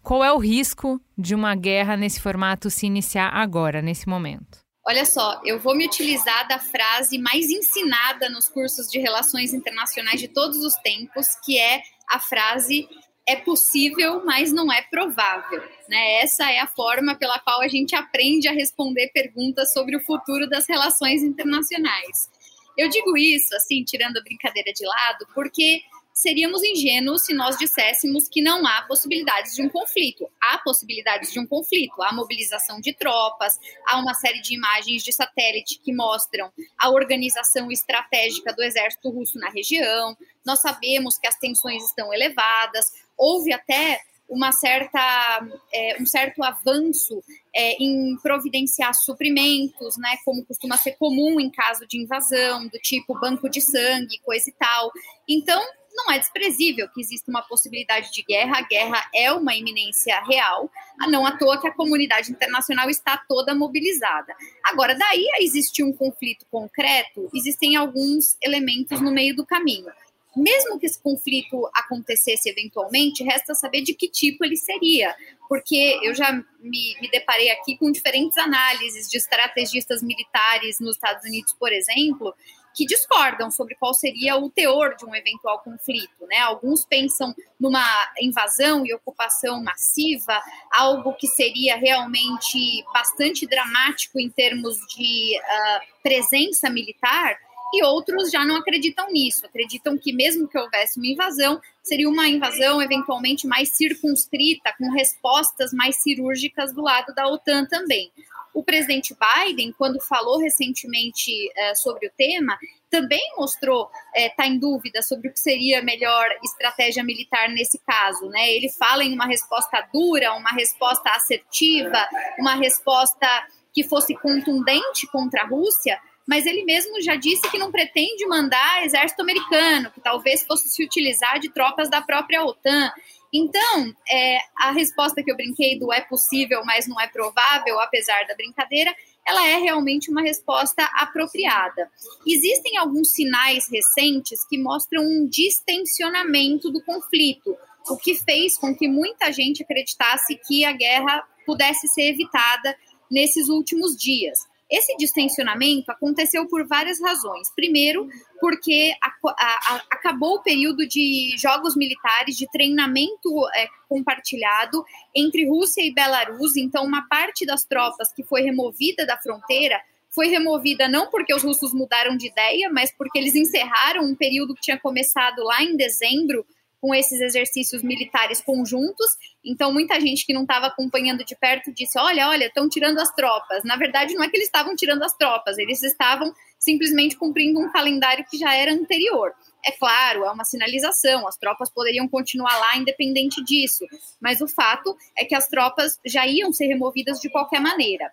Qual 0.00 0.22
é 0.22 0.32
o 0.32 0.38
risco 0.38 1.00
de 1.16 1.34
uma 1.34 1.54
guerra 1.56 1.96
nesse 1.96 2.20
formato 2.20 2.70
se 2.70 2.86
iniciar 2.86 3.30
agora, 3.30 3.82
nesse 3.82 4.08
momento? 4.08 4.61
Olha 4.84 5.04
só, 5.04 5.40
eu 5.44 5.60
vou 5.60 5.76
me 5.76 5.86
utilizar 5.86 6.46
da 6.48 6.58
frase 6.58 7.16
mais 7.16 7.48
ensinada 7.48 8.28
nos 8.28 8.48
cursos 8.48 8.88
de 8.88 8.98
relações 8.98 9.54
internacionais 9.54 10.20
de 10.20 10.26
todos 10.26 10.58
os 10.58 10.74
tempos, 10.76 11.26
que 11.44 11.56
é 11.56 11.82
a 12.10 12.18
frase 12.18 12.88
é 13.24 13.36
possível, 13.36 14.24
mas 14.24 14.52
não 14.52 14.72
é 14.72 14.82
provável. 14.82 15.62
Né? 15.88 16.22
Essa 16.22 16.50
é 16.50 16.58
a 16.58 16.66
forma 16.66 17.14
pela 17.14 17.38
qual 17.38 17.62
a 17.62 17.68
gente 17.68 17.94
aprende 17.94 18.48
a 18.48 18.52
responder 18.52 19.10
perguntas 19.14 19.72
sobre 19.72 19.96
o 19.96 20.04
futuro 20.04 20.48
das 20.48 20.66
relações 20.68 21.22
internacionais. 21.22 22.28
Eu 22.76 22.88
digo 22.88 23.16
isso, 23.16 23.54
assim, 23.54 23.84
tirando 23.84 24.16
a 24.16 24.22
brincadeira 24.22 24.72
de 24.72 24.84
lado, 24.84 25.26
porque 25.34 25.82
seríamos 26.22 26.62
ingênuos 26.62 27.24
se 27.24 27.34
nós 27.34 27.58
disséssemos 27.58 28.28
que 28.28 28.40
não 28.40 28.64
há 28.64 28.82
possibilidades 28.82 29.56
de 29.56 29.62
um 29.62 29.68
conflito. 29.68 30.30
Há 30.40 30.58
possibilidades 30.58 31.32
de 31.32 31.40
um 31.40 31.46
conflito, 31.46 32.00
há 32.00 32.12
mobilização 32.12 32.80
de 32.80 32.94
tropas, 32.94 33.58
há 33.88 33.98
uma 33.98 34.14
série 34.14 34.40
de 34.40 34.54
imagens 34.54 35.02
de 35.02 35.12
satélite 35.12 35.80
que 35.80 35.92
mostram 35.92 36.50
a 36.78 36.90
organização 36.90 37.70
estratégica 37.72 38.52
do 38.52 38.62
exército 38.62 39.10
russo 39.10 39.36
na 39.38 39.50
região. 39.50 40.16
Nós 40.46 40.60
sabemos 40.60 41.18
que 41.18 41.26
as 41.26 41.36
tensões 41.36 41.84
estão 41.84 42.14
elevadas, 42.14 42.92
houve 43.18 43.52
até 43.52 44.00
uma 44.28 44.52
certa, 44.52 45.46
é, 45.74 46.00
um 46.00 46.06
certo 46.06 46.42
avanço 46.42 47.22
é, 47.54 47.82
em 47.82 48.16
providenciar 48.22 48.94
suprimentos, 48.94 49.98
né, 49.98 50.16
como 50.24 50.44
costuma 50.46 50.76
ser 50.78 50.92
comum 50.92 51.38
em 51.38 51.50
caso 51.50 51.86
de 51.86 52.00
invasão, 52.00 52.66
do 52.68 52.78
tipo 52.78 53.18
banco 53.20 53.50
de 53.50 53.60
sangue, 53.60 54.18
coisa 54.24 54.48
e 54.48 54.52
tal. 54.52 54.90
Então, 55.28 55.62
não 55.94 56.10
é 56.10 56.18
desprezível 56.18 56.88
que 56.88 57.00
exista 57.00 57.30
uma 57.30 57.42
possibilidade 57.42 58.10
de 58.12 58.22
guerra. 58.22 58.58
A 58.58 58.62
guerra 58.62 59.10
é 59.14 59.32
uma 59.32 59.54
iminência 59.54 60.20
real, 60.24 60.70
não 61.08 61.26
à 61.26 61.36
toa 61.36 61.60
que 61.60 61.68
a 61.68 61.74
comunidade 61.74 62.30
internacional 62.30 62.88
está 62.88 63.16
toda 63.28 63.54
mobilizada. 63.54 64.34
Agora, 64.64 64.94
daí 64.94 65.26
a 65.34 65.42
existir 65.42 65.82
um 65.82 65.92
conflito 65.92 66.46
concreto, 66.50 67.28
existem 67.34 67.76
alguns 67.76 68.36
elementos 68.42 69.00
no 69.00 69.12
meio 69.12 69.36
do 69.36 69.46
caminho. 69.46 69.90
Mesmo 70.34 70.78
que 70.78 70.86
esse 70.86 71.00
conflito 71.00 71.68
acontecesse 71.74 72.48
eventualmente, 72.48 73.22
resta 73.22 73.54
saber 73.54 73.82
de 73.82 73.92
que 73.92 74.08
tipo 74.08 74.42
ele 74.42 74.56
seria, 74.56 75.14
porque 75.46 76.00
eu 76.02 76.14
já 76.14 76.32
me, 76.32 76.96
me 77.02 77.10
deparei 77.10 77.50
aqui 77.50 77.76
com 77.76 77.92
diferentes 77.92 78.38
análises 78.38 79.10
de 79.10 79.18
estrategistas 79.18 80.02
militares 80.02 80.80
nos 80.80 80.96
Estados 80.96 81.22
Unidos, 81.26 81.54
por 81.58 81.70
exemplo, 81.70 82.34
que 82.74 82.84
discordam 82.86 83.50
sobre 83.50 83.74
qual 83.74 83.94
seria 83.94 84.36
o 84.36 84.50
teor 84.50 84.96
de 84.96 85.04
um 85.04 85.14
eventual 85.14 85.60
conflito. 85.60 86.26
Né? 86.26 86.38
Alguns 86.38 86.84
pensam 86.84 87.34
numa 87.58 87.84
invasão 88.20 88.84
e 88.86 88.94
ocupação 88.94 89.62
massiva, 89.62 90.40
algo 90.70 91.14
que 91.14 91.26
seria 91.26 91.76
realmente 91.76 92.84
bastante 92.92 93.46
dramático 93.46 94.18
em 94.18 94.30
termos 94.30 94.76
de 94.94 95.38
uh, 95.38 96.02
presença 96.02 96.68
militar, 96.70 97.38
e 97.74 97.82
outros 97.84 98.30
já 98.30 98.44
não 98.44 98.56
acreditam 98.56 99.10
nisso, 99.10 99.46
acreditam 99.46 99.96
que 99.96 100.12
mesmo 100.12 100.46
que 100.46 100.58
houvesse 100.58 100.98
uma 100.98 101.06
invasão, 101.06 101.58
seria 101.82 102.08
uma 102.08 102.28
invasão 102.28 102.80
eventualmente 102.80 103.46
mais 103.46 103.70
circunscrita, 103.70 104.72
com 104.78 104.90
respostas 104.90 105.72
mais 105.72 105.96
cirúrgicas 106.02 106.72
do 106.72 106.82
lado 106.82 107.14
da 107.14 107.28
OTAN 107.28 107.66
também. 107.66 108.10
O 108.54 108.62
presidente 108.62 109.14
Biden, 109.14 109.72
quando 109.72 109.98
falou 110.00 110.38
recentemente 110.38 111.32
é, 111.56 111.74
sobre 111.74 112.06
o 112.06 112.12
tema, 112.16 112.58
também 112.90 113.22
mostrou 113.36 113.90
estar 114.14 114.20
é, 114.20 114.28
tá 114.28 114.46
em 114.46 114.58
dúvida 114.58 115.00
sobre 115.00 115.28
o 115.28 115.32
que 115.32 115.40
seria 115.40 115.80
a 115.80 115.82
melhor 115.82 116.26
estratégia 116.44 117.02
militar 117.02 117.48
nesse 117.48 117.78
caso. 117.78 118.28
Né? 118.28 118.52
Ele 118.52 118.68
fala 118.68 119.02
em 119.02 119.14
uma 119.14 119.26
resposta 119.26 119.80
dura, 119.92 120.34
uma 120.34 120.50
resposta 120.50 121.10
assertiva, 121.10 122.06
uma 122.38 122.54
resposta 122.54 123.26
que 123.72 123.82
fosse 123.82 124.14
contundente 124.14 125.06
contra 125.10 125.42
a 125.42 125.46
Rússia, 125.46 125.98
mas 126.32 126.46
ele 126.46 126.64
mesmo 126.64 126.98
já 127.02 127.14
disse 127.14 127.42
que 127.50 127.58
não 127.58 127.70
pretende 127.70 128.24
mandar 128.24 128.86
exército 128.86 129.20
americano, 129.20 129.90
que 129.90 130.00
talvez 130.00 130.42
fosse 130.42 130.66
se 130.66 130.82
utilizar 130.82 131.38
de 131.38 131.50
tropas 131.50 131.90
da 131.90 132.00
própria 132.00 132.42
OTAN. 132.42 132.90
Então, 133.30 133.94
é, 134.10 134.38
a 134.56 134.72
resposta 134.72 135.22
que 135.22 135.30
eu 135.30 135.36
brinquei 135.36 135.78
do 135.78 135.92
é 135.92 136.00
possível, 136.00 136.62
mas 136.64 136.88
não 136.88 136.98
é 136.98 137.06
provável, 137.06 137.78
apesar 137.80 138.24
da 138.26 138.34
brincadeira, 138.34 138.96
ela 139.26 139.46
é 139.46 139.56
realmente 139.58 140.10
uma 140.10 140.22
resposta 140.22 140.82
apropriada. 140.94 141.90
Existem 142.26 142.78
alguns 142.78 143.10
sinais 143.10 143.68
recentes 143.70 144.42
que 144.48 144.56
mostram 144.56 145.02
um 145.02 145.28
distensionamento 145.28 146.70
do 146.70 146.82
conflito, 146.82 147.54
o 147.90 147.96
que 147.98 148.14
fez 148.14 148.56
com 148.56 148.74
que 148.74 148.88
muita 148.88 149.30
gente 149.30 149.62
acreditasse 149.62 150.40
que 150.46 150.64
a 150.64 150.72
guerra 150.72 151.22
pudesse 151.44 151.86
ser 151.88 152.08
evitada 152.08 152.74
nesses 153.10 153.50
últimos 153.50 153.94
dias. 153.94 154.50
Esse 154.72 154.96
distensionamento 154.96 155.90
aconteceu 155.92 156.48
por 156.48 156.66
várias 156.66 156.98
razões. 156.98 157.52
Primeiro, 157.54 158.08
porque 158.40 158.94
a, 159.02 159.08
a, 159.28 159.74
a, 159.74 159.82
acabou 159.90 160.36
o 160.36 160.42
período 160.42 160.88
de 160.88 161.34
jogos 161.36 161.76
militares, 161.76 162.36
de 162.36 162.50
treinamento 162.50 163.28
é, 163.54 163.66
compartilhado 163.86 164.82
entre 165.14 165.46
Rússia 165.46 165.82
e 165.82 165.92
Belarus. 165.92 166.56
Então, 166.56 166.84
uma 166.86 167.06
parte 167.06 167.44
das 167.44 167.64
tropas 167.64 168.10
que 168.14 168.24
foi 168.24 168.40
removida 168.40 169.04
da 169.04 169.18
fronteira 169.18 169.78
foi 170.08 170.28
removida 170.28 170.88
não 170.88 171.10
porque 171.10 171.34
os 171.34 171.42
russos 171.42 171.72
mudaram 171.74 172.16
de 172.16 172.28
ideia, 172.28 172.70
mas 172.70 172.90
porque 172.96 173.18
eles 173.18 173.34
encerraram 173.34 174.04
um 174.04 174.14
período 174.14 174.54
que 174.54 174.60
tinha 174.60 174.78
começado 174.78 175.42
lá 175.42 175.62
em 175.62 175.76
dezembro 175.76 176.46
com 176.82 176.92
esses 176.92 177.20
exercícios 177.20 177.80
militares 177.80 178.40
conjuntos. 178.40 179.06
Então, 179.44 179.72
muita 179.72 180.00
gente 180.00 180.26
que 180.26 180.34
não 180.34 180.42
estava 180.42 180.66
acompanhando 180.66 181.24
de 181.24 181.36
perto 181.36 181.72
disse: 181.72 181.96
olha, 181.96 182.28
olha, 182.28 182.46
estão 182.46 182.68
tirando 182.68 182.98
as 182.98 183.14
tropas. 183.14 183.62
Na 183.62 183.76
verdade, 183.76 184.14
não 184.14 184.24
é 184.24 184.28
que 184.28 184.36
eles 184.36 184.48
estavam 184.48 184.74
tirando 184.74 185.04
as 185.04 185.16
tropas, 185.16 185.58
eles 185.58 185.80
estavam 185.84 186.34
simplesmente 186.58 187.16
cumprindo 187.16 187.60
um 187.60 187.70
calendário 187.70 188.24
que 188.28 188.36
já 188.36 188.52
era 188.54 188.72
anterior. 188.72 189.32
É 189.64 189.70
claro, 189.70 190.24
é 190.24 190.30
uma 190.32 190.44
sinalização, 190.44 191.26
as 191.28 191.36
tropas 191.36 191.70
poderiam 191.70 192.08
continuar 192.08 192.58
lá 192.58 192.76
independente 192.76 193.42
disso, 193.44 193.84
mas 194.20 194.40
o 194.40 194.48
fato 194.48 194.96
é 195.16 195.24
que 195.24 195.36
as 195.36 195.46
tropas 195.46 196.00
já 196.04 196.26
iam 196.26 196.52
ser 196.52 196.66
removidas 196.66 197.20
de 197.20 197.30
qualquer 197.30 197.60
maneira. 197.60 198.10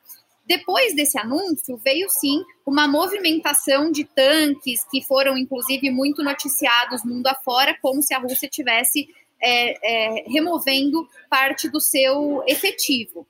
Depois 0.49 0.95
desse 0.95 1.15
anúncio, 1.19 1.77
veio 1.77 2.09
sim 2.09 2.43
uma 2.65 2.87
movimentação 2.87 3.91
de 3.91 4.03
tanques 4.03 4.83
que 4.89 4.99
foram, 5.03 5.37
inclusive, 5.37 5.91
muito 5.91 6.23
noticiados 6.23 7.05
mundo 7.05 7.27
afora, 7.27 7.77
como 7.79 8.01
se 8.01 8.15
a 8.15 8.17
Rússia 8.17 8.49
tivesse 8.49 9.07
é, 9.39 10.23
é, 10.23 10.23
removendo 10.27 11.07
parte 11.29 11.69
do 11.69 11.79
seu 11.79 12.43
efetivo 12.47 13.27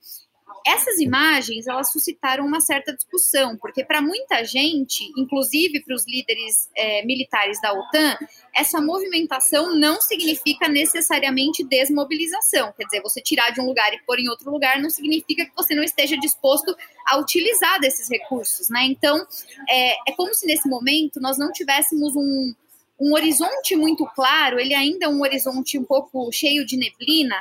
essas 0.66 1.00
imagens 1.00 1.68
elas 1.68 1.92
suscitaram 1.92 2.46
uma 2.46 2.62
certa 2.62 2.94
discussão, 2.94 3.58
porque 3.58 3.84
para 3.84 4.02
muita 4.02 4.44
gente, 4.44 5.04
inclusive 5.18 5.82
para 5.84 5.96
os 5.96 6.06
líderes 6.08 6.70
é, 6.76 7.06
militares 7.06 7.62
da 7.62 7.74
OTAN, 7.74 8.18
essa 8.56 8.82
movimentação 8.82 9.76
não 9.76 10.00
significa 10.02 10.68
necessariamente 10.68 11.64
desmobilização. 11.64 12.74
Quer 12.78 12.86
dizer, 12.86 13.02
você 13.02 13.22
tirar 13.22 13.52
de 13.52 13.62
um 13.62 13.66
lugar 13.66 13.94
e 13.94 14.02
pôr 14.06 14.20
em 14.20 14.30
outro 14.30 14.52
lugar 14.52 14.80
não 14.82 14.90
significa 14.90 15.46
que 15.46 15.56
você 15.56 15.76
não 15.76 15.84
esteja 15.84 16.18
disposto 16.18 16.76
a 17.08 17.18
utilizar 17.18 17.80
desses 17.80 18.10
recursos, 18.10 18.70
né? 18.70 18.86
Então, 18.86 19.26
é, 19.70 20.10
é 20.10 20.12
como 20.16 20.34
se 20.34 20.46
nesse 20.46 20.68
momento 20.68 21.20
nós 21.20 21.38
não 21.38 21.52
tivéssemos 21.52 22.16
um, 22.16 22.54
um 23.00 23.14
horizonte 23.14 23.76
muito 23.76 24.06
claro, 24.14 24.60
ele 24.60 24.74
ainda 24.74 25.06
é 25.06 25.10
um 25.10 25.22
horizonte 25.22 25.80
um 25.80 25.84
pouco 25.84 26.30
cheio 26.32 26.66
de 26.66 26.76
neblina, 26.76 27.36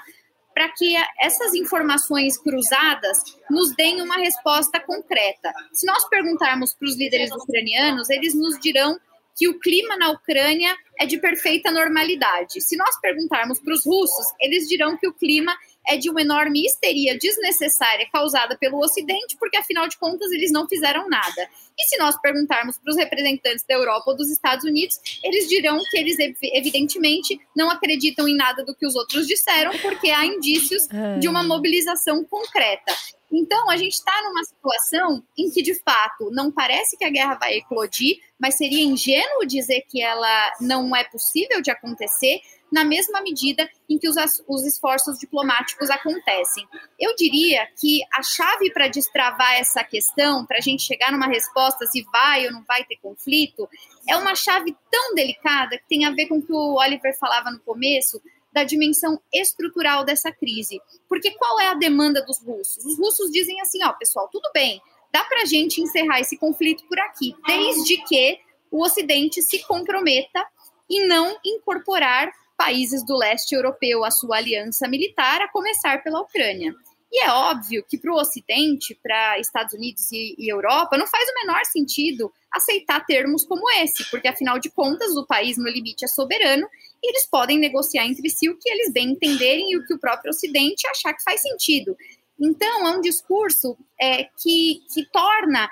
para 0.58 0.68
que 0.70 0.92
essas 1.20 1.54
informações 1.54 2.36
cruzadas 2.36 3.22
nos 3.48 3.76
deem 3.76 4.02
uma 4.02 4.16
resposta 4.16 4.80
concreta. 4.80 5.52
Se 5.72 5.86
nós 5.86 6.08
perguntarmos 6.08 6.74
para 6.74 6.88
os 6.88 6.98
líderes 6.98 7.30
ucranianos, 7.30 8.10
eles 8.10 8.34
nos 8.34 8.58
dirão 8.58 8.98
que 9.36 9.46
o 9.46 9.60
clima 9.60 9.96
na 9.96 10.10
Ucrânia 10.10 10.76
é 10.98 11.06
de 11.06 11.16
perfeita 11.16 11.70
normalidade. 11.70 12.60
Se 12.60 12.76
nós 12.76 13.00
perguntarmos 13.00 13.60
para 13.60 13.72
os 13.72 13.86
russos, 13.86 14.26
eles 14.40 14.66
dirão 14.66 14.96
que 14.96 15.06
o 15.06 15.14
clima 15.14 15.56
é 15.88 15.96
de 15.96 16.10
uma 16.10 16.20
enorme 16.20 16.64
histeria 16.64 17.18
desnecessária 17.18 18.06
causada 18.12 18.56
pelo 18.56 18.78
Ocidente, 18.78 19.36
porque 19.38 19.56
afinal 19.56 19.88
de 19.88 19.96
contas 19.98 20.30
eles 20.30 20.52
não 20.52 20.68
fizeram 20.68 21.08
nada. 21.08 21.48
E 21.78 21.84
se 21.88 21.96
nós 21.98 22.20
perguntarmos 22.20 22.76
para 22.78 22.90
os 22.90 22.96
representantes 22.96 23.64
da 23.66 23.74
Europa 23.74 24.10
ou 24.10 24.16
dos 24.16 24.30
Estados 24.30 24.64
Unidos, 24.64 25.00
eles 25.24 25.48
dirão 25.48 25.78
que 25.90 25.96
eles 25.96 26.16
evidentemente 26.52 27.40
não 27.56 27.70
acreditam 27.70 28.28
em 28.28 28.36
nada 28.36 28.64
do 28.64 28.74
que 28.74 28.86
os 28.86 28.94
outros 28.94 29.26
disseram, 29.26 29.76
porque 29.78 30.10
há 30.10 30.26
indícios 30.26 30.86
de 31.18 31.28
uma 31.28 31.42
mobilização 31.42 32.22
concreta. 32.24 32.94
Então, 33.30 33.68
a 33.70 33.76
gente 33.76 33.92
está 33.92 34.22
numa 34.24 34.42
situação 34.42 35.22
em 35.36 35.50
que, 35.50 35.62
de 35.62 35.74
fato, 35.74 36.30
não 36.30 36.50
parece 36.50 36.96
que 36.96 37.04
a 37.04 37.10
guerra 37.10 37.34
vai 37.34 37.56
eclodir, 37.56 38.18
mas 38.40 38.56
seria 38.56 38.82
ingênuo 38.82 39.46
dizer 39.46 39.82
que 39.88 40.02
ela 40.02 40.52
não 40.60 40.96
é 40.96 41.04
possível 41.04 41.60
de 41.60 41.70
acontecer, 41.70 42.40
na 42.72 42.84
mesma 42.84 43.20
medida 43.20 43.68
em 43.88 43.98
que 43.98 44.08
os, 44.08 44.16
os 44.46 44.64
esforços 44.64 45.18
diplomáticos 45.18 45.90
acontecem. 45.90 46.66
Eu 46.98 47.14
diria 47.16 47.66
que 47.80 48.00
a 48.12 48.22
chave 48.22 48.70
para 48.72 48.88
destravar 48.88 49.54
essa 49.54 49.82
questão, 49.82 50.44
para 50.44 50.58
a 50.58 50.60
gente 50.60 50.82
chegar 50.82 51.10
numa 51.10 51.26
resposta 51.26 51.86
se 51.86 52.04
vai 52.12 52.46
ou 52.46 52.52
não 52.52 52.62
vai 52.64 52.84
ter 52.84 52.96
conflito, 52.96 53.68
é 54.08 54.16
uma 54.16 54.34
chave 54.34 54.76
tão 54.90 55.14
delicada 55.14 55.78
que 55.78 55.88
tem 55.88 56.04
a 56.04 56.10
ver 56.10 56.26
com 56.26 56.38
o 56.38 56.42
que 56.42 56.52
o 56.52 56.74
Oliver 56.74 57.16
falava 57.18 57.50
no 57.50 57.60
começo, 57.60 58.20
da 58.52 58.64
dimensão 58.64 59.20
estrutural 59.32 60.04
dessa 60.04 60.32
crise. 60.32 60.80
Porque 61.08 61.30
qual 61.32 61.60
é 61.60 61.68
a 61.68 61.74
demanda 61.74 62.24
dos 62.24 62.42
russos? 62.42 62.84
Os 62.84 62.98
russos 62.98 63.30
dizem 63.30 63.60
assim: 63.60 63.82
ó, 63.84 63.92
pessoal, 63.92 64.28
tudo 64.32 64.50
bem, 64.52 64.80
dá 65.12 65.24
para 65.24 65.42
a 65.42 65.44
gente 65.44 65.80
encerrar 65.80 66.20
esse 66.20 66.36
conflito 66.36 66.84
por 66.88 66.98
aqui, 66.98 67.34
desde 67.46 67.98
que 68.04 68.38
o 68.70 68.82
Ocidente 68.82 69.42
se 69.42 69.62
comprometa 69.64 70.44
e 70.88 71.06
não 71.06 71.38
incorporar 71.44 72.32
países 72.58 73.06
do 73.06 73.16
leste 73.16 73.54
europeu 73.54 74.04
à 74.04 74.10
sua 74.10 74.38
aliança 74.38 74.88
militar, 74.88 75.40
a 75.40 75.48
começar 75.48 76.02
pela 76.02 76.20
Ucrânia. 76.20 76.74
E 77.10 77.22
é 77.22 77.30
óbvio 77.30 77.82
que 77.88 77.96
para 77.96 78.12
o 78.12 78.20
Ocidente, 78.20 78.98
para 79.02 79.38
Estados 79.38 79.72
Unidos 79.72 80.10
e, 80.12 80.34
e, 80.36 80.52
Europa, 80.52 80.98
não 80.98 81.06
faz 81.06 81.26
o 81.30 81.34
menor 81.46 81.64
sentido 81.64 82.30
aceitar 82.52 83.06
termos 83.06 83.46
como 83.46 83.70
esse, 83.70 84.04
porque 84.10 84.28
afinal 84.28 84.58
de 84.58 84.68
contas 84.70 85.16
o 85.16 85.26
país 85.26 85.56
no 85.56 85.70
limite 85.70 86.04
é 86.04 86.08
soberano 86.08 86.68
e 87.02 87.10
eles 87.10 87.26
podem 87.30 87.58
negociar 87.58 88.04
entre 88.04 88.28
si 88.28 88.50
o 88.50 88.58
que 88.58 88.68
eles 88.68 88.92
bem 88.92 89.12
entenderem 89.12 89.70
e 89.70 89.76
o 89.78 89.86
que 89.86 89.94
o 89.94 89.98
próprio 89.98 90.30
Ocidente 90.30 90.86
achar 90.88 91.14
que 91.14 91.22
faz 91.22 91.40
sentido. 91.40 91.96
Então 92.38 92.86
é 92.86 92.96
um 92.96 93.00
discurso 93.00 93.76
é, 93.98 94.24
que, 94.24 94.82
que 94.92 95.06
torna 95.10 95.68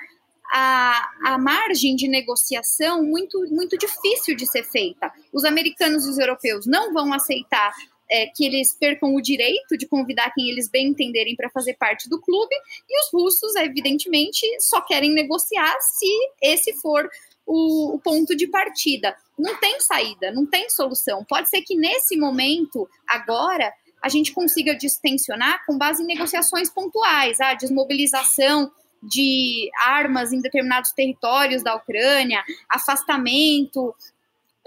a, 0.52 1.10
a 1.24 1.38
margem 1.38 1.96
de 1.96 2.08
negociação 2.08 3.02
muito, 3.02 3.38
muito 3.50 3.76
difícil 3.76 4.36
de 4.36 4.46
ser 4.46 4.64
feita. 4.64 5.10
Os 5.32 5.44
americanos 5.44 6.06
e 6.06 6.10
os 6.10 6.18
europeus 6.18 6.66
não 6.66 6.92
vão 6.92 7.12
aceitar 7.12 7.72
é, 8.10 8.26
que 8.26 8.44
eles 8.44 8.72
percam 8.74 9.14
o 9.14 9.20
direito 9.20 9.76
de 9.76 9.86
convidar 9.86 10.32
quem 10.32 10.48
eles 10.48 10.68
bem 10.68 10.88
entenderem 10.88 11.34
para 11.34 11.50
fazer 11.50 11.74
parte 11.74 12.08
do 12.08 12.20
clube, 12.20 12.54
e 12.88 13.00
os 13.00 13.10
russos, 13.12 13.56
evidentemente, 13.56 14.46
só 14.60 14.80
querem 14.80 15.12
negociar 15.12 15.74
se 15.80 16.06
esse 16.40 16.72
for 16.74 17.08
o, 17.44 17.94
o, 17.94 17.98
ponto 17.98 18.36
de 18.36 18.46
partida. 18.46 19.16
Não 19.38 19.56
tem 19.56 19.80
saída, 19.80 20.30
não 20.32 20.46
tem 20.46 20.68
solução. 20.70 21.24
Pode 21.24 21.48
ser 21.48 21.62
que 21.62 21.76
nesse 21.76 22.16
momento, 22.16 22.88
agora, 23.08 23.72
a 24.02 24.08
gente 24.08 24.32
consiga 24.32 24.74
distensionar 24.74 25.64
com 25.66 25.76
base 25.76 26.02
em 26.02 26.06
negociações 26.06 26.70
pontuais, 26.70 27.40
a 27.40 27.50
ah, 27.50 27.54
desmobilização 27.54 28.70
de 29.06 29.70
armas 29.80 30.32
em 30.32 30.40
determinados 30.40 30.92
territórios 30.92 31.62
da 31.62 31.74
Ucrânia, 31.74 32.42
afastamento 32.68 33.94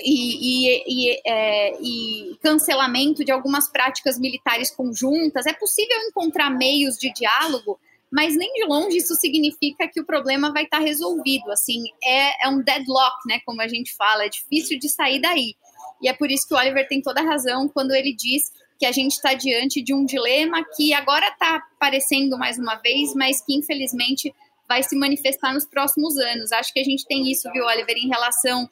e, 0.02 0.68
e, 0.68 0.84
e, 0.88 1.22
é, 1.26 1.82
e, 1.82 2.38
cancelamento 2.42 3.24
de 3.24 3.32
algumas 3.32 3.70
práticas 3.70 4.18
militares 4.18 4.72
conjuntas. 4.72 5.46
É 5.46 5.54
possível 5.54 5.98
encontrar 6.08 6.50
meios 6.50 6.98
de 6.98 7.12
diálogo, 7.14 7.80
mas 8.12 8.36
nem 8.36 8.52
de 8.54 8.66
longe 8.66 8.98
isso 8.98 9.16
significa 9.16 9.88
que 9.88 10.00
o 10.00 10.06
problema 10.06 10.52
vai 10.52 10.64
estar 10.64 10.80
resolvido. 10.80 11.52
Assim, 11.52 11.84
é, 12.04 12.48
é 12.48 12.50
um 12.50 12.62
deadlock, 12.62 13.18
né? 13.28 13.40
Como 13.46 13.62
a 13.62 13.68
gente 13.68 13.96
fala, 13.96 14.26
é 14.26 14.30
difícil 14.30 14.80
de 14.80 14.90
sair 14.90 15.20
daí. 15.20 15.56
E 16.02 16.08
é 16.08 16.14
por 16.14 16.32
isso 16.32 16.48
que 16.48 16.54
o 16.54 16.58
Oliver 16.58 16.88
tem 16.88 17.02
toda 17.02 17.22
a 17.22 17.26
razão 17.26 17.68
quando 17.68 17.92
ele 17.92 18.16
diz 18.16 18.52
que 18.80 18.86
a 18.86 18.92
gente 18.94 19.12
está 19.12 19.34
diante 19.34 19.84
de 19.84 19.94
um 19.94 20.06
dilema 20.06 20.64
que 20.76 20.94
agora 20.94 21.28
está 21.28 21.58
aparecendo 21.76 22.38
mais 22.38 22.58
uma 22.58 22.76
vez, 22.76 23.14
mas 23.14 23.42
que 23.42 23.54
infelizmente 23.54 24.34
vai 24.70 24.82
se 24.84 24.96
manifestar 24.96 25.54
nos 25.54 25.66
próximos 25.66 26.18
anos. 26.18 26.54
Acho 26.54 26.72
que 26.72 26.80
a 26.80 26.84
gente 26.84 27.06
tem 27.06 27.30
isso, 27.30 27.52
viu, 27.52 27.66
Oliver, 27.66 27.98
em 27.98 28.08
relação 28.08 28.70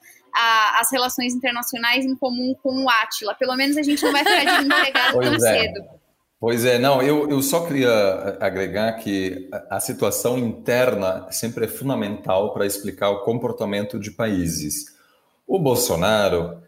às 0.79 0.91
relações 0.91 1.33
internacionais 1.33 2.05
em 2.05 2.15
comum 2.15 2.55
com 2.63 2.83
o 2.83 2.89
Átila. 2.89 3.35
Pelo 3.35 3.55
menos 3.55 3.75
a 3.75 3.83
gente 3.83 4.01
não 4.03 4.13
vai 4.13 4.23
ficar 4.23 4.45
desempregado 4.45 5.19
tão 5.19 5.33
é. 5.33 5.39
cedo. 5.39 5.97
Pois 6.39 6.63
é, 6.63 6.77
não, 6.77 7.01
eu, 7.01 7.27
eu 7.29 7.41
só 7.41 7.65
queria 7.65 8.37
agregar 8.39 8.93
que 8.93 9.49
a 9.71 9.79
situação 9.79 10.37
interna 10.37 11.27
sempre 11.31 11.65
é 11.65 11.67
fundamental 11.67 12.53
para 12.53 12.65
explicar 12.65 13.09
o 13.09 13.23
comportamento 13.23 13.99
de 13.99 14.11
países. 14.11 14.95
O 15.47 15.57
Bolsonaro, 15.57 16.61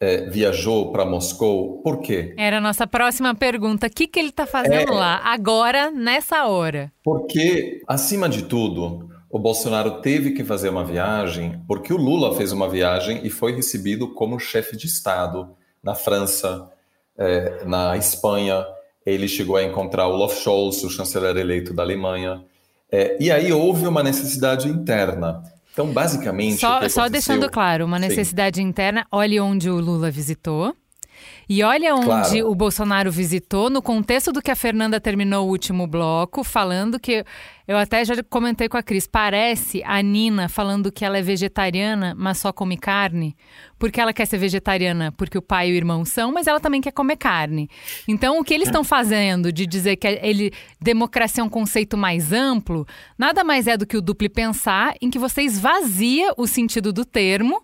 é, 0.00 0.28
viajou 0.28 0.92
para 0.92 1.04
Moscou, 1.04 1.80
por 1.82 2.00
quê? 2.00 2.34
Era 2.36 2.58
a 2.58 2.60
nossa 2.60 2.86
próxima 2.86 3.34
pergunta. 3.34 3.86
O 3.86 3.90
que, 3.90 4.06
que 4.06 4.18
ele 4.18 4.28
está 4.28 4.46
fazendo 4.46 4.92
é, 4.92 4.94
lá, 4.94 5.20
agora, 5.24 5.90
nessa 5.90 6.46
hora? 6.46 6.92
Porque, 7.02 7.80
acima 7.86 8.28
de 8.28 8.42
tudo, 8.42 9.08
o 9.30 9.38
Bolsonaro 9.38 10.00
teve 10.00 10.32
que 10.32 10.44
fazer 10.44 10.68
uma 10.68 10.84
viagem, 10.84 11.60
porque 11.66 11.92
o 11.92 11.96
Lula 11.96 12.36
fez 12.36 12.52
uma 12.52 12.68
viagem 12.68 13.20
e 13.24 13.30
foi 13.30 13.52
recebido 13.52 14.12
como 14.14 14.38
chefe 14.38 14.76
de 14.76 14.86
Estado 14.86 15.48
na 15.82 15.94
França, 15.94 16.70
é, 17.16 17.64
na 17.64 17.96
Espanha. 17.96 18.64
Ele 19.04 19.28
chegou 19.28 19.56
a 19.56 19.64
encontrar 19.64 20.06
o 20.06 20.14
Olaf 20.14 20.34
Scholz, 20.40 20.82
o 20.82 20.90
chanceler 20.90 21.36
eleito 21.36 21.74
da 21.74 21.82
Alemanha. 21.82 22.44
É, 22.90 23.16
e 23.20 23.30
aí 23.30 23.52
houve 23.52 23.86
uma 23.86 24.02
necessidade 24.02 24.68
interna. 24.68 25.42
Então, 25.74 25.92
basicamente. 25.92 26.60
Só, 26.60 26.88
só 26.88 27.08
deixando 27.08 27.50
claro, 27.50 27.84
uma 27.84 27.98
necessidade 27.98 28.58
Sim. 28.58 28.68
interna, 28.68 29.04
olhe 29.10 29.40
onde 29.40 29.68
o 29.68 29.80
Lula 29.80 30.08
visitou. 30.08 30.74
E 31.48 31.62
olha 31.62 31.94
onde 31.94 32.06
claro. 32.06 32.50
o 32.50 32.54
Bolsonaro 32.54 33.10
visitou, 33.10 33.68
no 33.68 33.82
contexto 33.82 34.32
do 34.32 34.40
que 34.40 34.50
a 34.50 34.56
Fernanda 34.56 35.00
terminou 35.00 35.46
o 35.46 35.50
último 35.50 35.86
bloco, 35.86 36.42
falando 36.42 36.98
que. 36.98 37.24
Eu 37.66 37.78
até 37.78 38.04
já 38.04 38.22
comentei 38.22 38.68
com 38.68 38.76
a 38.76 38.82
Cris, 38.82 39.06
parece 39.06 39.82
a 39.86 40.02
Nina 40.02 40.50
falando 40.50 40.92
que 40.92 41.02
ela 41.02 41.16
é 41.16 41.22
vegetariana, 41.22 42.14
mas 42.14 42.36
só 42.36 42.52
come 42.52 42.76
carne, 42.76 43.34
porque 43.78 43.98
ela 43.98 44.12
quer 44.12 44.26
ser 44.26 44.36
vegetariana 44.36 45.10
porque 45.12 45.38
o 45.38 45.42
pai 45.42 45.70
e 45.70 45.72
o 45.72 45.74
irmão 45.74 46.04
são, 46.04 46.30
mas 46.30 46.46
ela 46.46 46.60
também 46.60 46.82
quer 46.82 46.92
comer 46.92 47.16
carne. 47.16 47.70
Então, 48.06 48.38
o 48.38 48.44
que 48.44 48.52
eles 48.52 48.68
estão 48.68 48.84
fazendo 48.84 49.50
de 49.50 49.66
dizer 49.66 49.96
que 49.96 50.06
ele 50.06 50.52
democracia 50.78 51.40
é 51.40 51.44
um 51.44 51.48
conceito 51.48 51.96
mais 51.96 52.34
amplo, 52.34 52.86
nada 53.16 53.42
mais 53.42 53.66
é 53.66 53.78
do 53.78 53.86
que 53.86 53.96
o 53.96 54.02
duplo 54.02 54.28
pensar 54.28 54.94
em 55.00 55.08
que 55.08 55.18
você 55.18 55.40
esvazia 55.40 56.34
o 56.36 56.46
sentido 56.46 56.92
do 56.92 57.02
termo 57.02 57.62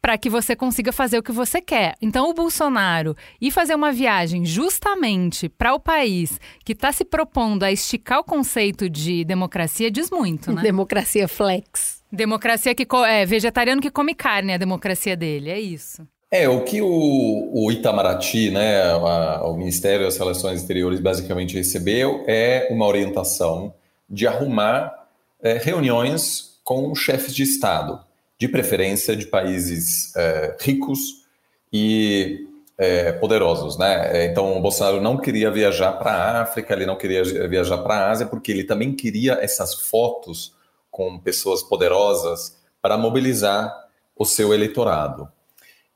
para 0.00 0.16
que 0.16 0.30
você 0.30 0.54
consiga 0.54 0.92
fazer 0.92 1.18
o 1.18 1.22
que 1.22 1.32
você 1.32 1.60
quer. 1.60 1.94
Então, 2.00 2.30
o 2.30 2.34
Bolsonaro 2.34 3.16
ir 3.40 3.50
fazer 3.50 3.74
uma 3.74 3.92
viagem 3.92 4.44
justamente 4.44 5.48
para 5.48 5.74
o 5.74 5.80
país 5.80 6.40
que 6.64 6.72
está 6.72 6.92
se 6.92 7.04
propondo 7.04 7.64
a 7.64 7.72
esticar 7.72 8.20
o 8.20 8.24
conceito 8.24 8.88
de 8.88 9.24
democracia 9.24 9.90
diz 9.90 10.10
muito, 10.10 10.52
né? 10.52 10.62
Democracia 10.62 11.26
flex. 11.26 12.02
Democracia 12.10 12.74
que 12.74 12.86
é 13.06 13.26
vegetariano 13.26 13.82
que 13.82 13.90
come 13.90 14.14
carne, 14.14 14.52
é 14.52 14.54
a 14.54 14.58
democracia 14.58 15.16
dele, 15.16 15.50
é 15.50 15.60
isso. 15.60 16.06
É, 16.30 16.48
o 16.48 16.62
que 16.62 16.80
o, 16.82 17.50
o 17.54 17.72
Itamaraty, 17.72 18.50
né, 18.50 18.82
a, 18.82 19.46
o 19.46 19.56
Ministério 19.56 20.04
das 20.04 20.18
Relações 20.18 20.60
Exteriores, 20.60 21.00
basicamente 21.00 21.56
recebeu 21.56 22.24
é 22.26 22.68
uma 22.70 22.86
orientação 22.86 23.74
de 24.08 24.26
arrumar 24.26 25.06
é, 25.42 25.54
reuniões 25.54 26.60
com 26.62 26.94
chefes 26.94 27.34
de 27.34 27.42
Estado 27.42 28.07
de 28.38 28.46
preferência 28.48 29.16
de 29.16 29.26
países 29.26 30.14
é, 30.16 30.56
ricos 30.60 31.26
e 31.72 32.46
é, 32.78 33.10
poderosos, 33.12 33.76
né? 33.76 34.26
Então, 34.26 34.56
o 34.56 34.60
Bolsonaro 34.60 35.00
não 35.00 35.16
queria 35.16 35.50
viajar 35.50 35.92
para 35.94 36.12
a 36.12 36.42
África, 36.42 36.72
ele 36.72 36.86
não 36.86 36.96
queria 36.96 37.48
viajar 37.48 37.78
para 37.78 37.94
a 37.94 38.10
Ásia, 38.10 38.26
porque 38.26 38.52
ele 38.52 38.62
também 38.62 38.94
queria 38.94 39.32
essas 39.40 39.74
fotos 39.74 40.54
com 40.88 41.18
pessoas 41.18 41.62
poderosas 41.62 42.56
para 42.80 42.96
mobilizar 42.96 43.74
o 44.16 44.24
seu 44.24 44.54
eleitorado. 44.54 45.28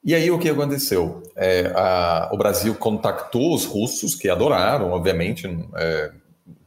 E 0.05 0.16
aí 0.16 0.28
o 0.32 0.38
que 0.38 0.51
aconteceu? 0.51 1.22
É, 1.36 1.72
a, 1.76 2.28
o 2.32 2.36
Brasil 2.36 2.74
contactou 2.74 3.55
os 3.55 3.64
russos, 3.64 4.16
que 4.16 4.28
adoraram, 4.28 4.90
obviamente, 4.90 5.47
é, 5.76 6.11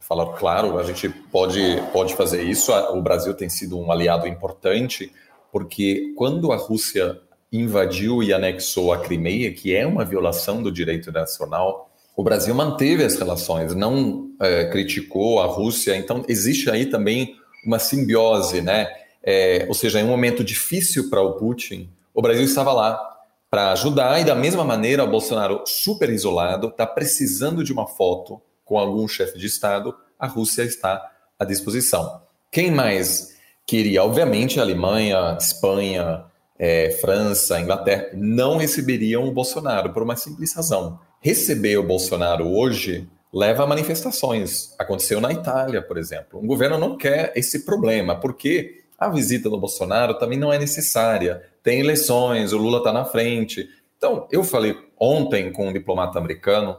falaram, 0.00 0.32
claro, 0.32 0.78
a 0.78 0.82
gente 0.82 1.10
pode, 1.10 1.60
pode 1.92 2.14
fazer 2.14 2.42
isso, 2.42 2.72
o 2.72 3.02
Brasil 3.02 3.34
tem 3.34 3.50
sido 3.50 3.78
um 3.78 3.92
aliado 3.92 4.26
importante 4.26 5.12
porque 5.56 6.12
quando 6.14 6.52
a 6.52 6.56
Rússia 6.58 7.18
invadiu 7.50 8.22
e 8.22 8.30
anexou 8.30 8.92
a 8.92 9.00
Crimeia, 9.00 9.50
que 9.54 9.74
é 9.74 9.86
uma 9.86 10.04
violação 10.04 10.62
do 10.62 10.70
direito 10.70 11.10
nacional, 11.10 11.90
o 12.14 12.22
Brasil 12.22 12.54
manteve 12.54 13.02
as 13.02 13.16
relações, 13.16 13.74
não 13.74 14.32
é, 14.38 14.66
criticou 14.66 15.40
a 15.40 15.46
Rússia, 15.46 15.96
então 15.96 16.22
existe 16.28 16.68
aí 16.68 16.84
também 16.84 17.36
uma 17.64 17.78
simbiose, 17.78 18.60
né? 18.60 18.86
É, 19.22 19.64
ou 19.66 19.72
seja, 19.72 19.98
em 19.98 20.04
um 20.04 20.08
momento 20.08 20.44
difícil 20.44 21.08
para 21.08 21.22
o 21.22 21.38
Putin, 21.38 21.88
o 22.12 22.20
Brasil 22.20 22.44
estava 22.44 22.74
lá 22.74 23.00
para 23.48 23.72
ajudar 23.72 24.20
e 24.20 24.26
da 24.26 24.34
mesma 24.34 24.62
maneira 24.62 25.04
o 25.04 25.10
Bolsonaro 25.10 25.62
super 25.64 26.10
isolado 26.10 26.68
está 26.68 26.86
precisando 26.86 27.64
de 27.64 27.72
uma 27.72 27.86
foto 27.86 28.42
com 28.62 28.78
algum 28.78 29.08
chefe 29.08 29.38
de 29.38 29.46
estado, 29.46 29.96
a 30.18 30.26
Rússia 30.26 30.64
está 30.64 31.10
à 31.38 31.46
disposição. 31.46 32.20
Quem 32.52 32.70
mais 32.70 33.35
queria? 33.66 34.02
Obviamente 34.02 34.60
a 34.60 34.62
Alemanha, 34.62 35.36
Espanha, 35.38 36.24
é, 36.58 36.90
França, 37.00 37.60
Inglaterra 37.60 38.10
não 38.14 38.56
receberiam 38.56 39.24
o 39.24 39.32
Bolsonaro 39.32 39.92
por 39.92 40.02
uma 40.02 40.16
simples 40.16 40.54
razão. 40.54 40.98
Receber 41.20 41.76
o 41.76 41.82
Bolsonaro 41.82 42.48
hoje 42.48 43.08
leva 43.32 43.64
a 43.64 43.66
manifestações. 43.66 44.74
Aconteceu 44.78 45.20
na 45.20 45.32
Itália, 45.32 45.82
por 45.82 45.98
exemplo. 45.98 46.40
O 46.40 46.46
governo 46.46 46.78
não 46.78 46.96
quer 46.96 47.32
esse 47.34 47.64
problema, 47.64 48.18
porque 48.18 48.84
a 48.98 49.08
visita 49.08 49.50
do 49.50 49.58
Bolsonaro 49.58 50.14
também 50.18 50.38
não 50.38 50.52
é 50.52 50.58
necessária. 50.58 51.42
Tem 51.62 51.80
eleições, 51.80 52.52
o 52.52 52.58
Lula 52.58 52.78
está 52.78 52.92
na 52.92 53.04
frente. 53.04 53.68
Então, 53.96 54.26
eu 54.30 54.42
falei 54.42 54.76
ontem 54.98 55.52
com 55.52 55.68
um 55.68 55.72
diplomata 55.72 56.18
americano, 56.18 56.78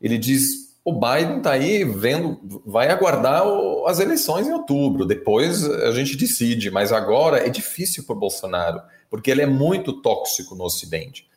ele 0.00 0.18
diz: 0.18 0.71
o 0.84 0.92
Biden 0.92 1.38
está 1.38 1.52
aí 1.52 1.84
vendo, 1.84 2.40
vai 2.66 2.88
aguardar 2.88 3.46
o, 3.46 3.86
as 3.86 4.00
eleições 4.00 4.48
em 4.48 4.52
outubro, 4.52 5.06
depois 5.06 5.64
a 5.64 5.92
gente 5.92 6.16
decide, 6.16 6.70
mas 6.70 6.92
agora 6.92 7.46
é 7.46 7.48
difícil 7.48 8.04
para 8.04 8.16
o 8.16 8.18
Bolsonaro, 8.18 8.80
porque 9.08 9.30
ele 9.30 9.42
é 9.42 9.46
muito 9.46 10.00
tóxico 10.00 10.54
no 10.54 10.64
Ocidente. 10.64 11.28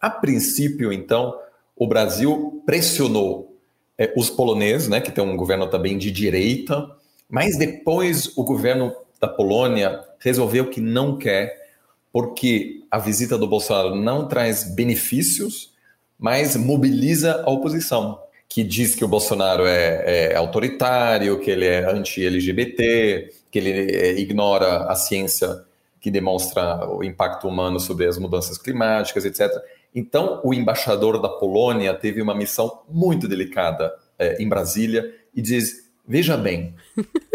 A 0.00 0.10
princípio, 0.10 0.92
então, 0.92 1.38
o 1.76 1.86
Brasil 1.86 2.62
pressionou 2.66 3.56
é, 3.96 4.12
os 4.16 4.30
poloneses, 4.30 4.88
né, 4.88 5.00
que 5.00 5.12
tem 5.12 5.22
um 5.22 5.36
governo 5.36 5.68
também 5.68 5.96
de 5.96 6.10
direita, 6.10 6.90
mas 7.28 7.56
depois 7.56 8.36
o 8.36 8.42
governo 8.42 8.92
da 9.20 9.28
Polônia 9.28 10.00
resolveu 10.18 10.70
que 10.70 10.80
não 10.80 11.16
quer, 11.16 11.68
porque 12.12 12.82
a 12.90 12.98
visita 12.98 13.38
do 13.38 13.46
Bolsonaro 13.46 13.94
não 13.94 14.26
traz 14.26 14.74
benefícios, 14.74 15.72
mas 16.18 16.56
mobiliza 16.56 17.44
a 17.46 17.50
oposição 17.50 18.18
que 18.48 18.64
diz 18.64 18.94
que 18.94 19.04
o 19.04 19.08
Bolsonaro 19.08 19.66
é, 19.66 20.30
é 20.32 20.34
autoritário, 20.36 21.38
que 21.38 21.50
ele 21.50 21.66
é 21.66 21.84
anti-LGBT, 21.84 23.30
que 23.50 23.58
ele 23.58 23.94
é, 23.94 24.18
ignora 24.18 24.84
a 24.84 24.94
ciência 24.94 25.64
que 26.00 26.10
demonstra 26.10 26.88
o 26.88 27.04
impacto 27.04 27.46
humano 27.46 27.78
sobre 27.78 28.06
as 28.06 28.18
mudanças 28.18 28.56
climáticas, 28.56 29.24
etc. 29.24 29.50
Então, 29.94 30.40
o 30.44 30.54
embaixador 30.54 31.20
da 31.20 31.28
Polônia 31.28 31.92
teve 31.92 32.22
uma 32.22 32.34
missão 32.34 32.82
muito 32.88 33.28
delicada 33.28 33.92
é, 34.18 34.42
em 34.42 34.48
Brasília 34.48 35.12
e 35.34 35.42
diz: 35.42 35.90
veja 36.06 36.36
bem, 36.36 36.74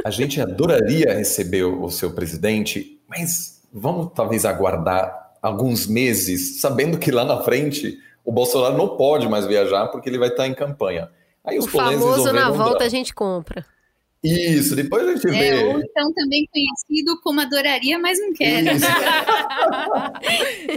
a 0.04 0.10
gente 0.10 0.42
adoraria 0.42 1.14
receber 1.14 1.64
o 1.64 1.90
seu 1.90 2.12
presidente, 2.12 3.00
mas 3.08 3.62
vamos 3.72 4.12
talvez 4.16 4.46
aguardar 4.46 5.34
alguns 5.42 5.86
meses, 5.86 6.62
sabendo 6.62 6.98
que 6.98 7.12
lá 7.12 7.26
na 7.26 7.42
frente 7.44 8.00
o 8.24 8.32
Bolsonaro 8.32 8.78
não 8.78 8.96
pode 8.96 9.28
mais 9.28 9.46
viajar 9.46 9.88
porque 9.88 10.10
ele 10.10 10.18
vai 10.18 10.30
estar 10.30 10.48
em 10.48 10.54
campanha. 10.54 11.10
Aí 11.44 11.58
os 11.60 11.66
o 11.66 11.70
famoso 11.70 12.32
na 12.32 12.50
volta 12.50 12.86
a 12.86 12.90
gente 12.90 13.14
compra. 13.14 13.66
Isso, 14.24 14.74
depois 14.74 15.06
a 15.06 15.16
gente 15.16 15.28
é, 15.28 15.32
vê. 15.32 15.66
Ou 15.66 15.80
então 15.80 16.14
também 16.14 16.48
conhecido 16.48 17.20
como 17.22 17.42
adoraria, 17.42 18.00
mas 18.00 18.18
não 18.22 18.34
quer. 18.34 18.64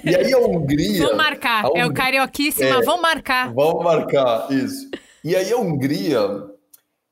e 0.05 0.17
aí 0.17 0.33
a 0.33 0.39
Hungria. 0.39 1.03
Vamos 1.03 1.17
marcar, 1.17 1.67
Hungria, 1.67 1.83
é 1.83 1.87
o 1.87 1.95
carioquíssima, 1.95 2.81
é, 2.81 2.83
vamos 2.83 3.03
marcar. 3.03 3.55
Vamos 3.55 3.85
marcar, 3.85 4.51
isso. 4.51 4.91
E 5.23 5.37
aí 5.37 5.53
a 5.53 5.59
Hungria, 5.59 6.19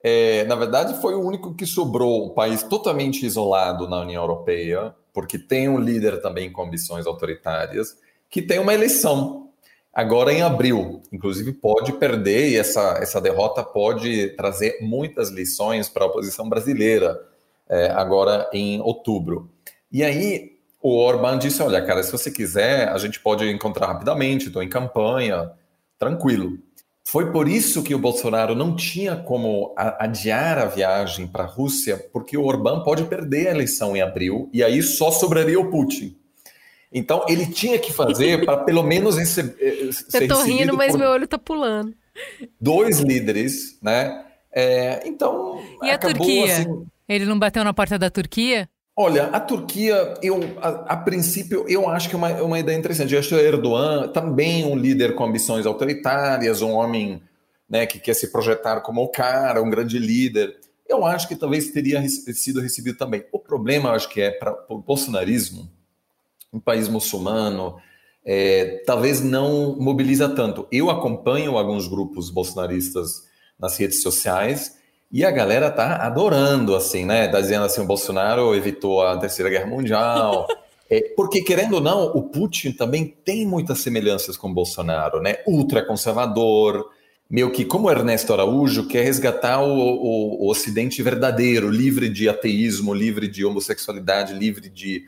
é, 0.02 0.44
na 0.46 0.56
verdade, 0.56 1.00
foi 1.00 1.14
o 1.14 1.20
único 1.20 1.54
que 1.54 1.64
sobrou, 1.64 2.26
um 2.26 2.30
país 2.30 2.64
totalmente 2.64 3.24
isolado 3.24 3.88
na 3.88 4.00
União 4.00 4.20
Europeia, 4.20 4.92
porque 5.12 5.38
tem 5.38 5.68
um 5.68 5.78
líder 5.78 6.20
também 6.20 6.50
com 6.50 6.64
ambições 6.64 7.06
autoritárias, 7.06 7.96
que 8.28 8.42
tem 8.42 8.58
uma 8.58 8.74
eleição 8.74 9.43
agora 9.94 10.32
em 10.32 10.42
abril. 10.42 11.02
Inclusive, 11.12 11.52
pode 11.52 11.92
perder 11.92 12.50
e 12.50 12.56
essa, 12.56 12.98
essa 13.00 13.20
derrota 13.20 13.62
pode 13.62 14.30
trazer 14.36 14.78
muitas 14.80 15.30
lições 15.30 15.88
para 15.88 16.04
a 16.04 16.08
oposição 16.08 16.48
brasileira, 16.48 17.20
é, 17.68 17.90
agora 17.92 18.48
em 18.52 18.80
outubro. 18.80 19.50
E 19.92 20.02
aí, 20.02 20.58
o 20.82 20.98
Orbán 20.98 21.38
disse: 21.38 21.62
Olha, 21.62 21.80
cara, 21.80 22.02
se 22.02 22.12
você 22.12 22.30
quiser, 22.30 22.88
a 22.88 22.98
gente 22.98 23.20
pode 23.20 23.48
encontrar 23.48 23.86
rapidamente, 23.86 24.48
estou 24.48 24.62
em 24.62 24.68
campanha, 24.68 25.50
tranquilo. 25.98 26.58
Foi 27.06 27.30
por 27.30 27.46
isso 27.46 27.82
que 27.82 27.94
o 27.94 27.98
Bolsonaro 27.98 28.54
não 28.54 28.74
tinha 28.74 29.14
como 29.14 29.74
adiar 29.76 30.58
a 30.58 30.64
viagem 30.64 31.26
para 31.26 31.44
a 31.44 31.46
Rússia, 31.46 31.98
porque 32.12 32.36
o 32.36 32.44
Orbán 32.44 32.82
pode 32.82 33.04
perder 33.04 33.48
a 33.48 33.50
eleição 33.50 33.94
em 33.94 34.00
abril 34.00 34.48
e 34.52 34.64
aí 34.64 34.82
só 34.82 35.10
sobraria 35.10 35.60
o 35.60 35.70
Putin. 35.70 36.16
Então 36.94 37.26
ele 37.28 37.46
tinha 37.46 37.76
que 37.76 37.92
fazer 37.92 38.44
para 38.44 38.58
pelo 38.58 38.84
menos 38.84 39.18
receber. 39.18 39.56
Eh, 39.60 39.90
Eu 40.12 40.28
tô 40.28 40.42
rindo, 40.42 40.76
mas 40.76 40.94
meu 40.94 41.10
olho 41.10 41.26
tá 41.26 41.36
pulando. 41.36 41.92
Dois 42.60 43.00
líderes, 43.00 43.76
né? 43.82 44.24
É, 44.54 45.02
então. 45.04 45.60
E 45.82 45.90
a 45.90 45.96
acabou, 45.96 46.18
Turquia? 46.18 46.44
Assim... 46.44 46.86
Ele 47.08 47.24
não 47.24 47.36
bateu 47.36 47.64
na 47.64 47.74
porta 47.74 47.98
da 47.98 48.08
Turquia? 48.08 48.68
Olha, 48.96 49.24
a 49.24 49.40
Turquia, 49.40 50.14
eu, 50.22 50.38
a, 50.62 50.68
a, 50.92 50.96
princípio, 50.96 51.66
eu 51.68 51.88
acho 51.88 52.08
que 52.08 52.14
é 52.14 52.18
uma, 52.18 52.30
uma 52.42 52.58
ideia 52.60 52.78
interessante. 52.78 53.12
Eu 53.12 53.18
acho 53.18 53.30
que 53.30 53.34
o 53.34 53.38
Erdogan 53.38 54.06
também 54.08 54.64
um 54.64 54.76
líder 54.76 55.16
com 55.16 55.24
ambições 55.24 55.66
autoritárias, 55.66 56.62
um 56.62 56.70
homem 56.70 57.20
né, 57.68 57.86
que 57.86 57.98
quer 57.98 58.14
se 58.14 58.30
projetar 58.30 58.80
como 58.82 59.02
o 59.02 59.08
cara, 59.08 59.60
um 59.60 59.68
grande 59.68 59.98
líder. 59.98 60.56
Eu 60.88 61.04
acho 61.04 61.26
que 61.26 61.34
talvez 61.34 61.70
teria 61.70 62.00
sido 62.08 62.60
recebido 62.60 62.96
também. 62.96 63.24
O 63.32 63.40
problema, 63.40 63.88
eu 63.88 63.94
acho 63.94 64.08
que 64.08 64.20
é 64.20 64.30
para 64.30 64.56
o 64.68 64.78
bolsonarismo, 64.78 65.68
um 66.54 66.60
país 66.60 66.88
muçulmano, 66.88 67.76
é, 68.24 68.82
talvez 68.86 69.20
não 69.20 69.76
mobiliza 69.78 70.28
tanto. 70.28 70.66
Eu 70.70 70.88
acompanho 70.88 71.58
alguns 71.58 71.88
grupos 71.88 72.30
bolsonaristas 72.30 73.24
nas 73.58 73.76
redes 73.76 74.02
sociais 74.02 74.76
e 75.10 75.24
a 75.24 75.30
galera 75.30 75.70
tá 75.70 75.96
adorando, 75.96 76.74
assim, 76.74 77.04
né? 77.04 77.28
Tá 77.28 77.40
dizendo 77.40 77.64
assim, 77.64 77.80
o 77.80 77.86
Bolsonaro 77.86 78.54
evitou 78.54 79.02
a 79.02 79.16
Terceira 79.18 79.50
Guerra 79.50 79.66
Mundial. 79.66 80.46
é, 80.88 81.00
porque, 81.16 81.42
querendo 81.42 81.74
ou 81.74 81.80
não, 81.80 82.06
o 82.06 82.22
Putin 82.22 82.72
também 82.72 83.14
tem 83.24 83.46
muitas 83.46 83.80
semelhanças 83.80 84.36
com 84.36 84.48
o 84.48 84.54
Bolsonaro, 84.54 85.20
né? 85.20 85.38
Ultraconservador, 85.46 86.88
meio 87.28 87.50
que 87.50 87.64
como 87.64 87.90
Ernesto 87.90 88.32
Araújo 88.32 88.88
quer 88.88 89.04
resgatar 89.04 89.60
o, 89.60 89.70
o, 89.70 90.46
o 90.46 90.50
Ocidente 90.50 91.02
verdadeiro, 91.02 91.68
livre 91.68 92.08
de 92.08 92.28
ateísmo, 92.28 92.94
livre 92.94 93.28
de 93.28 93.44
homossexualidade, 93.44 94.34
livre 94.34 94.68
de 94.68 95.04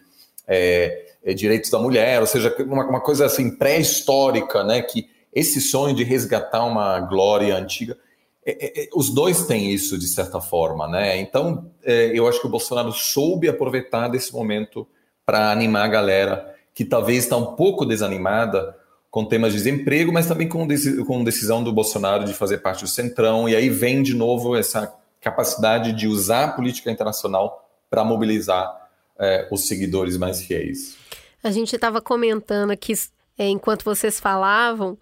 é, 0.46 1.15
é, 1.26 1.34
direitos 1.34 1.68
da 1.68 1.78
mulher, 1.80 2.20
ou 2.20 2.26
seja, 2.26 2.54
uma, 2.60 2.86
uma 2.86 3.00
coisa 3.00 3.26
assim 3.26 3.50
pré-histórica, 3.50 4.62
né? 4.62 4.80
Que 4.80 5.08
esse 5.34 5.60
sonho 5.60 5.94
de 5.94 6.04
resgatar 6.04 6.64
uma 6.64 7.00
glória 7.00 7.56
antiga, 7.56 7.98
é, 8.46 8.52
é, 8.52 8.84
é 8.84 8.88
os 8.94 9.10
dois 9.10 9.44
têm 9.46 9.72
isso 9.72 9.98
de 9.98 10.06
certa 10.06 10.40
forma, 10.40 10.86
né? 10.86 11.18
Então, 11.18 11.68
é, 11.82 12.12
eu 12.14 12.28
acho 12.28 12.40
que 12.40 12.46
o 12.46 12.50
Bolsonaro 12.50 12.92
soube 12.92 13.48
aproveitar 13.48 14.06
desse 14.06 14.32
momento 14.32 14.86
para 15.26 15.50
animar 15.50 15.86
a 15.86 15.88
galera 15.88 16.54
que 16.72 16.84
talvez 16.84 17.24
está 17.24 17.36
um 17.36 17.56
pouco 17.56 17.84
desanimada 17.84 18.76
com 19.10 19.24
temas 19.24 19.52
de 19.52 19.58
desemprego, 19.58 20.12
mas 20.12 20.26
também 20.28 20.46
com, 20.46 20.68
com 21.06 21.24
decisão 21.24 21.64
do 21.64 21.72
Bolsonaro 21.72 22.24
de 22.24 22.34
fazer 22.34 22.58
parte 22.58 22.84
do 22.84 22.88
Centrão, 22.88 23.48
e 23.48 23.56
aí 23.56 23.68
vem 23.68 24.02
de 24.02 24.14
novo 24.14 24.54
essa 24.54 24.94
capacidade 25.20 25.92
de 25.92 26.06
usar 26.06 26.44
a 26.44 26.52
política 26.52 26.90
internacional 26.90 27.68
para 27.90 28.04
mobilizar 28.04 28.85
é, 29.18 29.48
os 29.50 29.66
seguidores 29.66 30.16
mais 30.16 30.42
fiéis. 30.42 30.96
A 31.42 31.50
gente 31.50 31.74
estava 31.74 32.00
comentando 32.00 32.70
aqui, 32.70 32.92
é, 33.38 33.48
enquanto 33.48 33.84
vocês 33.84 34.18
falavam, 34.18 34.98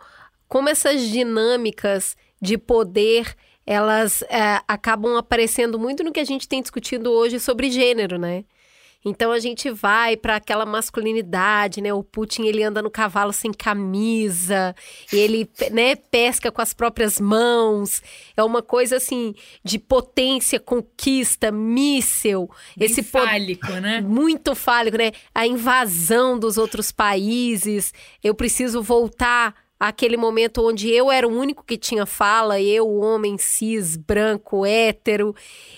como 0.48 0.68
essas 0.68 1.02
dinâmicas 1.02 2.16
de 2.40 2.58
poder 2.58 3.34
elas 3.66 4.22
é, 4.22 4.60
acabam 4.68 5.16
aparecendo 5.16 5.78
muito 5.78 6.04
no 6.04 6.12
que 6.12 6.20
a 6.20 6.24
gente 6.24 6.46
tem 6.46 6.60
discutido 6.60 7.10
hoje 7.10 7.40
sobre 7.40 7.70
gênero, 7.70 8.18
né? 8.18 8.44
Então 9.04 9.30
a 9.30 9.38
gente 9.38 9.70
vai 9.70 10.16
para 10.16 10.36
aquela 10.36 10.64
masculinidade, 10.64 11.80
né? 11.80 11.92
O 11.92 12.02
Putin 12.02 12.44
ele 12.44 12.62
anda 12.62 12.80
no 12.80 12.90
cavalo 12.90 13.32
sem 13.32 13.52
camisa, 13.52 14.74
ele, 15.12 15.48
né, 15.70 15.94
pesca 15.94 16.50
com 16.50 16.62
as 16.62 16.72
próprias 16.72 17.20
mãos. 17.20 18.02
É 18.36 18.42
uma 18.42 18.62
coisa 18.62 18.96
assim 18.96 19.34
de 19.62 19.78
potência, 19.78 20.58
conquista, 20.58 21.52
míssel, 21.52 22.48
Bem 22.76 22.86
esse 22.86 23.02
fálico, 23.02 23.72
né? 23.72 24.00
Muito 24.00 24.54
fálico, 24.54 24.96
né? 24.96 25.12
A 25.34 25.46
invasão 25.46 26.38
dos 26.38 26.56
outros 26.56 26.90
países. 26.90 27.92
Eu 28.22 28.34
preciso 28.34 28.82
voltar 28.82 29.63
aquele 29.78 30.16
momento 30.16 30.66
onde 30.66 30.90
eu 30.90 31.10
era 31.10 31.26
o 31.26 31.36
único 31.36 31.64
que 31.64 31.76
tinha 31.76 32.06
fala, 32.06 32.60
eu, 32.60 32.88
homem 32.96 33.36
cis, 33.36 33.96
branco, 33.96 34.64
hétero. 34.64 35.34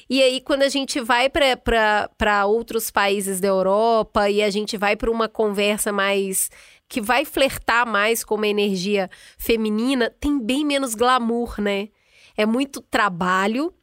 E 0.08 0.22
aí, 0.22 0.40
quando 0.40 0.62
a 0.62 0.68
gente 0.68 1.00
vai 1.00 1.28
para 1.30 2.46
outros 2.46 2.90
países 2.90 3.40
da 3.40 3.48
Europa 3.48 4.30
e 4.30 4.42
a 4.42 4.50
gente 4.50 4.76
vai 4.76 4.96
para 4.96 5.10
uma 5.10 5.28
conversa 5.28 5.92
mais. 5.92 6.50
que 6.88 7.00
vai 7.00 7.24
flertar 7.24 7.84
mais 7.86 8.22
com 8.22 8.36
uma 8.36 8.46
energia 8.46 9.10
feminina, 9.36 10.14
tem 10.20 10.38
bem 10.38 10.64
menos 10.64 10.94
glamour, 10.94 11.60
né? 11.60 11.88
É 12.36 12.46
muito 12.46 12.80
trabalho, 12.80 13.74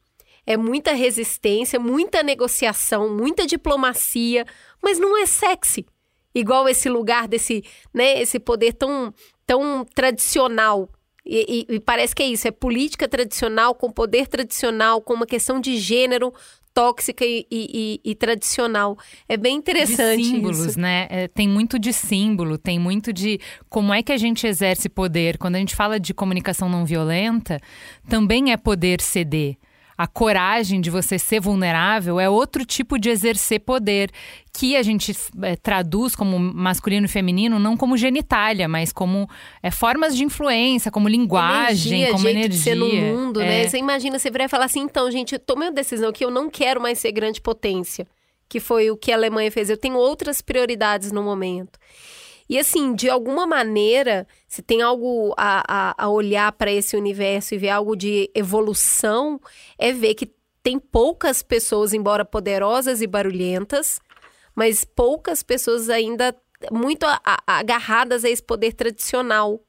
é 0.45 0.55
muita 0.55 0.93
resistência, 0.93 1.79
muita 1.79 2.23
negociação, 2.23 3.09
muita 3.09 3.45
diplomacia, 3.45 4.45
mas 4.81 4.99
não 4.99 5.17
é 5.17 5.25
sexy. 5.25 5.85
Igual 6.35 6.67
esse 6.67 6.89
lugar 6.89 7.27
desse, 7.27 7.63
né, 7.93 8.21
esse 8.21 8.39
poder 8.39 8.73
tão 8.73 9.13
tão 9.45 9.85
tradicional. 9.93 10.89
E, 11.25 11.67
e, 11.69 11.75
e, 11.75 11.79
parece 11.79 12.13
que 12.13 12.21
é 12.21 12.27
isso, 12.27 12.47
é 12.47 12.51
política 12.51 13.07
tradicional 13.07 13.73
com 13.73 13.89
poder 13.89 14.27
tradicional, 14.27 15.01
com 15.01 15.13
uma 15.13 15.25
questão 15.25 15.59
de 15.59 15.77
gênero 15.77 16.33
tóxica 16.73 17.23
e, 17.23 17.45
e, 17.49 18.01
e 18.03 18.15
tradicional. 18.15 18.97
É 19.29 19.37
bem 19.37 19.55
interessante 19.55 20.21
de 20.21 20.29
símbolos, 20.29 20.65
isso. 20.65 20.79
né? 20.79 21.07
É, 21.09 21.27
tem 21.27 21.47
muito 21.47 21.77
de 21.77 21.93
símbolo, 21.93 22.57
tem 22.57 22.79
muito 22.79 23.13
de 23.13 23.39
como 23.69 23.93
é 23.93 24.01
que 24.01 24.11
a 24.11 24.17
gente 24.17 24.47
exerce 24.47 24.89
poder. 24.89 25.37
Quando 25.37 25.55
a 25.55 25.59
gente 25.59 25.75
fala 25.75 25.99
de 25.99 26.13
comunicação 26.13 26.67
não 26.67 26.85
violenta, 26.85 27.59
também 28.09 28.51
é 28.51 28.57
poder 28.57 28.99
ceder 28.99 29.57
a 29.97 30.07
coragem 30.07 30.81
de 30.81 30.89
você 30.89 31.19
ser 31.19 31.39
vulnerável 31.39 32.19
é 32.19 32.29
outro 32.29 32.65
tipo 32.65 32.97
de 32.97 33.09
exercer 33.09 33.59
poder 33.59 34.09
que 34.51 34.75
a 34.75 34.83
gente 34.83 35.15
é, 35.41 35.55
traduz 35.55 36.15
como 36.15 36.37
masculino 36.39 37.05
e 37.05 37.09
feminino 37.09 37.57
não 37.57 37.75
como 37.75 37.97
genitália, 37.97 38.67
mas 38.67 38.91
como 38.91 39.27
é, 39.61 39.71
formas 39.71 40.15
de 40.15 40.23
influência, 40.23 40.91
como 40.91 41.07
linguagem, 41.07 41.93
energia, 41.93 42.11
como 42.11 42.23
jeito 42.23 42.37
energia. 42.37 42.49
De 42.49 42.63
ser 42.63 42.75
no 42.75 42.87
mundo, 42.87 43.41
é. 43.41 43.45
né? 43.45 43.67
Você 43.67 43.77
imagina, 43.77 44.19
você 44.19 44.29
virar 44.29 44.45
e 44.45 44.49
falar 44.49 44.65
assim, 44.65 44.81
então, 44.81 45.09
gente, 45.11 45.33
eu 45.33 45.39
tomei 45.39 45.67
uma 45.67 45.73
decisão 45.73 46.11
que 46.11 46.23
eu 46.23 46.31
não 46.31 46.49
quero 46.49 46.81
mais 46.81 46.99
ser 46.99 47.11
grande 47.11 47.41
potência, 47.41 48.07
que 48.47 48.59
foi 48.59 48.91
o 48.91 48.97
que 48.97 49.11
a 49.11 49.15
Alemanha 49.15 49.51
fez. 49.51 49.69
Eu 49.69 49.77
tenho 49.77 49.95
outras 49.95 50.41
prioridades 50.41 51.11
no 51.11 51.23
momento. 51.23 51.79
E 52.49 52.59
assim, 52.59 52.93
de 52.93 53.09
alguma 53.09 53.47
maneira, 53.47 54.27
se 54.47 54.61
tem 54.61 54.81
algo 54.81 55.33
a, 55.37 55.63
a, 55.67 56.05
a 56.05 56.09
olhar 56.09 56.51
para 56.51 56.71
esse 56.71 56.95
universo 56.95 57.55
e 57.55 57.57
ver 57.57 57.69
algo 57.69 57.95
de 57.95 58.29
evolução, 58.35 59.39
é 59.77 59.91
ver 59.91 60.13
que 60.15 60.31
tem 60.61 60.79
poucas 60.79 61.43
pessoas, 61.43 61.93
embora 61.93 62.23
poderosas 62.23 63.01
e 63.01 63.07
barulhentas, 63.07 63.99
mas 64.55 64.85
poucas 64.85 65.43
pessoas 65.43 65.89
ainda 65.89 66.35
muito 66.71 67.05
a, 67.05 67.19
agarradas 67.45 68.23
a 68.23 68.29
esse 68.29 68.41
poder 68.43 68.73
tradicional. 68.73 69.61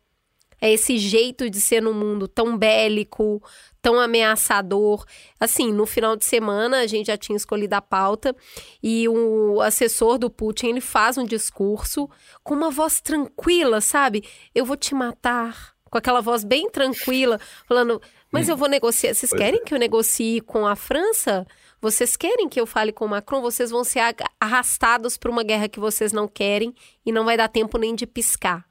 É 0.60 0.72
esse 0.72 0.96
jeito 0.96 1.50
de 1.50 1.60
ser 1.60 1.82
no 1.82 1.92
mundo 1.92 2.28
tão 2.28 2.56
bélico, 2.56 3.42
tão 3.84 4.00
ameaçador. 4.00 5.04
Assim, 5.38 5.70
no 5.70 5.84
final 5.84 6.16
de 6.16 6.24
semana 6.24 6.78
a 6.78 6.86
gente 6.86 7.08
já 7.08 7.18
tinha 7.18 7.36
escolhido 7.36 7.74
a 7.74 7.82
pauta 7.82 8.34
e 8.82 9.06
o 9.06 9.60
assessor 9.60 10.16
do 10.16 10.30
Putin 10.30 10.68
ele 10.68 10.80
faz 10.80 11.18
um 11.18 11.24
discurso 11.26 12.08
com 12.42 12.54
uma 12.54 12.70
voz 12.70 13.02
tranquila, 13.02 13.82
sabe? 13.82 14.24
Eu 14.54 14.64
vou 14.64 14.74
te 14.74 14.94
matar. 14.94 15.74
Com 15.90 15.98
aquela 15.98 16.20
voz 16.20 16.42
bem 16.42 16.68
tranquila, 16.68 17.38
falando, 17.68 18.02
mas 18.32 18.48
eu 18.48 18.56
vou 18.56 18.68
negociar. 18.68 19.14
Vocês 19.14 19.30
querem 19.30 19.62
que 19.62 19.72
eu 19.72 19.78
negocie 19.78 20.40
com 20.40 20.66
a 20.66 20.74
França? 20.74 21.46
Vocês 21.80 22.16
querem 22.16 22.48
que 22.48 22.60
eu 22.60 22.66
fale 22.66 22.90
com 22.90 23.04
o 23.04 23.08
Macron? 23.08 23.40
Vocês 23.40 23.70
vão 23.70 23.84
ser 23.84 24.00
arrastados 24.40 25.16
para 25.16 25.30
uma 25.30 25.44
guerra 25.44 25.68
que 25.68 25.78
vocês 25.78 26.12
não 26.12 26.26
querem 26.26 26.74
e 27.06 27.12
não 27.12 27.24
vai 27.24 27.36
dar 27.36 27.46
tempo 27.46 27.78
nem 27.78 27.94
de 27.94 28.08
piscar. 28.08 28.66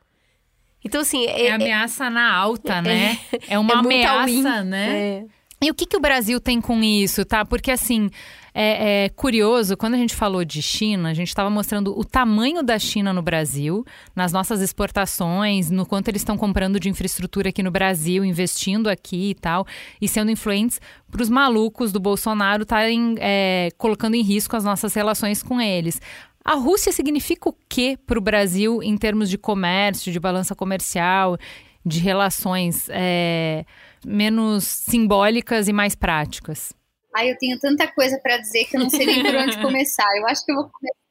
Então, 0.84 1.02
assim. 1.02 1.26
É, 1.26 1.48
é 1.48 1.52
ameaça 1.52 2.10
na 2.10 2.34
alta, 2.34 2.82
né? 2.82 3.20
É, 3.48 3.58
uma 3.58 3.74
é 3.74 3.78
ameaça, 3.78 4.64
né? 4.64 5.00
É. 5.00 5.26
E 5.62 5.72
o 5.72 5.74
que, 5.74 5.86
que 5.86 5.96
o 5.96 6.00
Brasil 6.00 6.42
tem 6.42 6.60
com 6.60 6.84
isso, 6.84 7.24
tá? 7.24 7.46
Porque, 7.46 7.72
assim, 7.72 8.10
é, 8.54 9.06
é 9.06 9.10
curioso, 9.10 9.76
quando 9.76 9.96
a 9.96 9.98
gente 9.98 10.14
falou 10.14 10.46
de 10.46 10.62
China, 10.62 11.10
a 11.10 11.14
gente 11.14 11.30
estava 11.30 11.50
mostrando 11.50 11.98
o 11.98 12.04
tamanho 12.04 12.62
da 12.62 12.78
China 12.78 13.12
no 13.12 13.22
Brasil, 13.22 13.86
nas 14.16 14.32
nossas 14.32 14.62
exportações, 14.62 15.72
no 15.72 15.86
quanto 15.86 16.10
eles 16.10 16.22
estão 16.22 16.38
comprando 16.38 16.80
de 16.80 16.90
infraestrutura 16.90 17.50
aqui 17.50 17.64
no 17.64 17.72
Brasil, 17.72 18.24
investindo 18.24 18.90
aqui 18.90 19.32
e 19.32 19.36
tal, 19.36 19.66
e 20.02 20.08
sendo 20.08 20.30
influentes 20.30 20.82
para 21.10 21.24
os 21.24 21.30
malucos 21.30 21.92
do 21.92 22.00
Bolsonaro 22.00 22.64
estarem 22.64 23.16
é, 23.20 23.70
colocando 23.78 24.16
em 24.16 24.22
risco 24.22 24.56
as 24.56 24.64
nossas 24.64 24.94
relações 24.94 25.42
com 25.42 25.60
eles. 25.60 26.00
A 26.44 26.56
Rússia 26.56 26.92
significa 26.92 27.50
o 27.50 27.56
que 27.70 27.96
para 27.98 28.20
o 28.20 28.22
Brasil 28.22 28.84
em 28.84 28.98
termos 28.98 29.30
de 29.30 29.38
comércio, 29.38 30.12
de 30.12 30.20
balança 30.20 30.54
comercial, 30.54 31.38
de 31.86 32.00
relações 32.00 32.88
é, 32.90 33.66
menos 34.06 34.66
simbólicas 34.66 35.68
e 35.68 35.74
mais 35.74 35.96
práticas? 35.96 36.74
Ai, 37.16 37.32
eu 37.32 37.38
tenho 37.38 37.60
tanta 37.60 37.88
coisa 37.88 38.20
para 38.22 38.38
dizer 38.38 38.66
que 38.66 38.76
eu 38.76 38.82
não 38.82 38.90
sei 38.90 39.06
nem 39.06 39.24
por 39.24 39.36
onde 39.36 39.58
começar. 39.62 40.08
Eu 40.18 40.28
acho 40.28 40.44
que 40.44 40.52
eu 40.52 40.56
vou 40.56 40.70
começar 40.70 41.04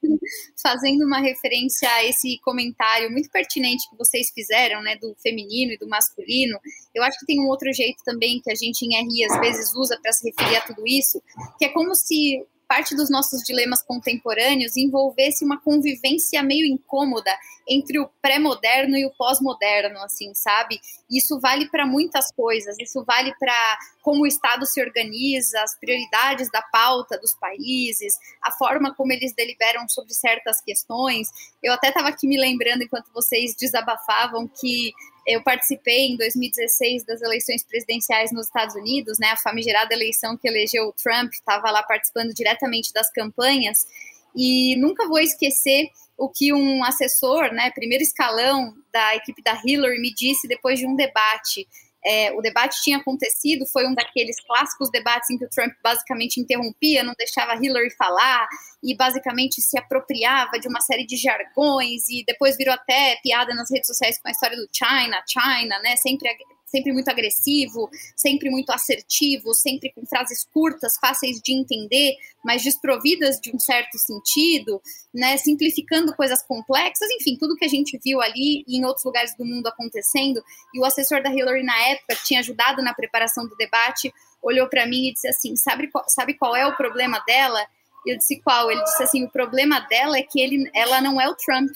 fazendo 0.61 1.05
uma 1.05 1.21
referência 1.21 1.89
a 1.89 2.05
esse 2.05 2.39
comentário 2.43 3.11
muito 3.11 3.31
pertinente 3.31 3.89
que 3.89 3.97
vocês 3.97 4.31
fizeram, 4.35 4.83
né, 4.83 4.97
do 4.97 5.15
feminino 5.23 5.73
e 5.73 5.79
do 5.79 5.89
masculino. 5.89 6.59
Eu 6.95 7.03
acho 7.03 7.19
que 7.19 7.27
tem 7.27 7.41
um 7.41 7.49
outro 7.49 7.73
jeito 7.73 8.03
também 8.05 8.41
que 8.41 8.51
a 8.51 8.55
gente 8.55 8.83
em 8.83 8.97
RI 8.97 9.25
às 9.25 9.39
vezes 9.41 9.75
usa 9.75 9.99
para 10.03 10.13
se 10.13 10.29
referir 10.29 10.57
a 10.57 10.61
tudo 10.63 10.83
isso, 10.87 11.23
que 11.59 11.65
é 11.65 11.69
como 11.69 11.95
se 11.95 12.45
parte 12.73 12.97
dos 12.97 13.11
nossos 13.11 13.43
dilemas 13.43 13.83
contemporâneos 13.83 14.79
envolvesse 14.79 15.45
uma 15.45 15.61
convivência 15.61 16.43
meio 16.43 16.65
incômoda 16.65 17.31
entre 17.69 17.99
o 17.99 18.09
pré-moderno 18.23 18.97
e 18.97 19.05
o 19.05 19.11
pós-moderno, 19.11 19.99
assim, 20.03 20.33
sabe? 20.35 20.81
Isso 21.11 21.39
vale 21.39 21.69
para 21.69 21.85
muitas 21.85 22.33
coisas. 22.33 22.75
Isso 22.81 23.05
vale 23.05 23.35
para 23.39 23.79
como 24.01 24.23
o 24.23 24.27
Estado 24.27 24.65
se 24.65 24.81
organiza, 24.81 25.63
as 25.63 25.79
prioridades 25.79 26.51
da 26.51 26.63
pauta 26.63 27.19
dos 27.19 27.35
países, 27.35 28.15
a 28.43 28.51
forma 28.51 28.95
como 28.95 29.13
eles 29.13 29.35
deliberam 29.35 29.87
sobre 29.87 30.15
certas 30.15 30.63
questões. 30.63 31.29
Eu 31.63 31.75
até 31.75 31.89
estava 31.89 32.09
aqui 32.09 32.27
me 32.27 32.41
lembrando 32.41 32.85
enquanto 32.85 33.13
vocês 33.13 33.55
desabafavam 33.55 34.49
que 34.49 34.95
eu 35.27 35.43
participei 35.43 36.09
em 36.09 36.17
2016 36.17 37.05
das 37.05 37.23
eleições 37.23 37.65
presidenciais 37.65 38.33
nos 38.33 38.47
Estados 38.47 38.75
Unidos, 38.75 39.19
né? 39.19 39.29
A 39.29 39.37
famigerada 39.37 39.95
eleição 39.95 40.37
que 40.37 40.49
elegeu 40.49 40.85
o 40.85 40.93
Trump, 40.93 41.33
estava 41.33 41.71
lá 41.71 41.83
participando 41.83 42.35
diretamente 42.35 42.93
das 42.93 43.11
campanhas 43.13 43.87
e 44.35 44.77
nunca 44.77 45.07
vou 45.07 45.19
esquecer 45.19 45.89
o 46.17 46.29
que 46.29 46.53
um 46.53 46.85
assessor, 46.85 47.53
né, 47.53 47.71
primeiro 47.71 48.03
escalão 48.03 48.75
da 48.93 49.17
equipe 49.17 49.43
da 49.43 49.61
Hillary 49.65 50.01
me 50.01 50.13
disse 50.15 50.47
depois 50.47 50.79
de 50.79 50.87
um 50.87 50.95
debate. 50.95 51.67
É, 52.05 52.33
o 52.33 52.41
debate 52.41 52.83
tinha 52.83 52.99
acontecido, 52.99 53.67
foi 53.67 53.87
um 53.87 53.95
daqueles 53.95 54.37
clássicos 54.45 54.91
debates 54.91 55.31
em 55.31 55.39
que 55.39 55.45
o 55.45 55.49
Trump 55.49 55.73
basicamente 55.83 56.41
interrompia, 56.41 57.03
não 57.03 57.15
deixava 57.17 57.55
Hillary 57.55 57.91
falar 57.91 58.49
e 58.83 58.97
basicamente 58.97 59.63
se 59.63 59.79
apropriava 59.79 60.59
de 60.59 60.69
uma 60.69 60.81
série 60.81 61.07
de 61.07 61.17
jargões 61.17 62.09
e 62.09 62.25
depois 62.27 62.57
virou 62.57 62.75
até 62.75 63.17
piada 63.23 63.55
nas 63.55 63.71
redes 63.71 63.87
sociais 63.87 64.21
com 64.21 64.29
a 64.29 64.33
história 64.33 64.57
do 64.57 64.69
China, 64.73 65.23
China, 65.27 65.79
né? 65.81 65.97
Sempre 65.97 66.29
sempre 66.73 66.91
muito 66.91 67.09
agressivo, 67.09 67.91
sempre 68.17 68.49
muito 68.49 68.71
assertivo, 68.71 69.53
sempre 69.53 69.93
com 69.93 70.07
frases 70.07 70.45
curtas, 70.53 70.97
fáceis 70.99 71.41
de 71.43 71.53
entender, 71.53 72.17
mas 72.43 72.63
desprovidas 72.63 73.39
de 73.39 73.55
um 73.55 73.59
certo 73.59 73.99
sentido, 73.99 74.81
né, 75.13 75.37
simplificando 75.37 76.17
coisas 76.17 76.43
complexas, 76.43 77.09
enfim, 77.11 77.37
tudo 77.39 77.57
que 77.57 77.67
a 77.67 77.69
gente 77.69 78.01
viu 78.03 78.23
ali 78.23 78.65
e 78.67 78.79
em 78.79 78.85
outros 78.87 79.05
lugares 79.05 79.37
do 79.37 79.45
mundo 79.45 79.67
acontecendo. 79.67 80.43
E 80.75 80.81
o 80.81 80.85
assessor 80.85 81.23
da 81.23 81.31
Hillary 81.31 81.63
na 81.63 81.79
época, 81.89 82.17
que 82.17 82.25
tinha 82.25 82.41
ajudado 82.41 82.83
na 82.83 82.95
preparação 82.95 83.47
do 83.47 83.55
debate, 83.57 84.13
olhou 84.43 84.67
para 84.69 84.87
mim 84.87 85.09
e 85.09 85.13
disse 85.13 85.29
assim: 85.29 85.55
sabe 85.55 85.89
qual, 85.89 86.05
sabe 86.09 86.35
qual 86.35 86.57
é 86.57 86.67
o 86.67 86.77
problema 86.77 87.23
dela? 87.27 87.65
Eu 88.07 88.17
disse 88.17 88.41
qual? 88.41 88.71
Ele 88.71 88.83
disse 88.83 89.03
assim: 89.03 89.25
o 89.25 89.31
problema 89.31 89.81
dela 89.81 90.17
é 90.19 90.23
que 90.23 90.41
ele, 90.41 90.71
ela 90.75 91.01
não 91.01 91.21
é 91.21 91.29
o 91.29 91.35
Trump. 91.35 91.71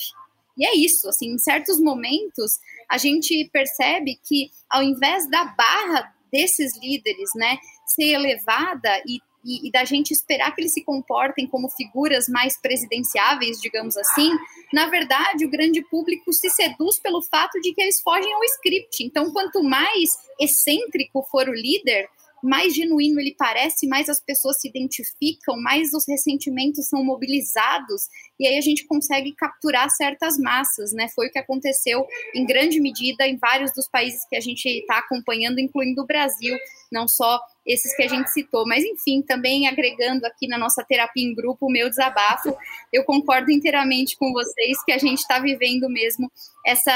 E 0.57 0.67
é 0.67 0.77
isso, 0.77 1.09
assim, 1.09 1.33
em 1.33 1.39
certos 1.39 1.79
momentos 1.79 2.59
a 2.89 2.99
gente 2.99 3.49
percebe 3.53 4.19
que 4.25 4.51
ao 4.71 4.83
invés 4.83 5.29
da 5.29 5.45
barra 5.45 6.15
desses 6.33 6.77
líderes, 6.81 7.31
né, 7.35 7.59
ser 7.87 8.13
elevada 8.13 8.91
e, 9.07 9.19
e, 9.45 9.69
e, 9.69 9.71
da 9.71 9.85
gente 9.85 10.11
esperar 10.11 10.55
que 10.55 10.61
eles 10.61 10.73
se 10.73 10.85
comportem 10.85 11.47
como 11.47 11.69
figuras 11.71 12.29
mais 12.29 12.61
presidenciáveis, 12.61 13.61
digamos 13.61 13.97
assim, 13.97 14.31
na 14.73 14.89
verdade 14.89 15.47
o 15.47 15.51
grande 15.51 15.83
público 15.89 16.33
se 16.33 16.51
seduz 16.51 16.99
pelo 16.99 17.23
fato 17.23 17.61
de 17.61 17.73
que 17.73 17.81
eles 17.81 18.01
fogem 18.01 18.33
ao 18.33 18.45
script. 18.45 19.05
Então, 19.05 19.33
quanto 19.33 19.63
mais 19.63 20.11
excêntrico 20.41 21.23
for 21.31 21.49
o 21.49 21.55
líder, 21.55 22.09
mais 22.47 22.75
genuíno 22.75 23.21
ele 23.21 23.35
parece, 23.37 23.87
mais 23.87 24.09
as 24.09 24.21
pessoas 24.21 24.61
se 24.61 24.69
identificam, 24.69 25.57
mais 25.61 25.93
os 25.93 26.07
ressentimentos 26.07 26.89
são 26.89 27.05
mobilizados 27.05 28.09
e 28.39 28.47
aí 28.47 28.57
a 28.57 28.61
gente 28.61 28.87
consegue 28.87 29.33
capturar 29.35 29.91
certas 29.91 30.39
massas, 30.39 30.93
né? 30.93 31.09
Foi 31.09 31.29
o 31.29 31.31
que 31.31 31.39
aconteceu 31.39 32.07
em 32.35 32.47
grande 32.47 32.81
medida 32.81 33.27
em 33.27 33.37
vários 33.37 33.73
dos 33.73 33.89
países 33.89 34.25
que 34.29 34.37
a 34.37 34.41
gente 34.41 34.67
está 34.67 34.99
acompanhando, 34.99 35.59
incluindo 35.59 36.03
o 36.03 36.07
Brasil, 36.07 36.57
não 36.93 37.09
só 37.09 37.41
esses 37.67 37.95
que 37.97 38.03
a 38.03 38.09
gente 38.09 38.31
citou. 38.31 38.67
Mas, 38.67 38.85
enfim, 38.85 39.23
também 39.23 39.67
agregando 39.67 40.25
aqui 40.27 40.47
na 40.47 40.57
nossa 40.57 40.85
terapia 40.85 41.25
em 41.25 41.35
grupo 41.35 41.67
o 41.67 41.71
meu 41.71 41.89
desabafo, 41.89 42.57
eu 42.93 43.05
concordo 43.05 43.51
inteiramente 43.51 44.17
com 44.17 44.33
vocês 44.33 44.83
que 44.85 44.93
a 44.93 44.99
gente 44.99 45.19
está 45.19 45.39
vivendo 45.39 45.89
mesmo 45.89 46.31
essa 46.65 46.93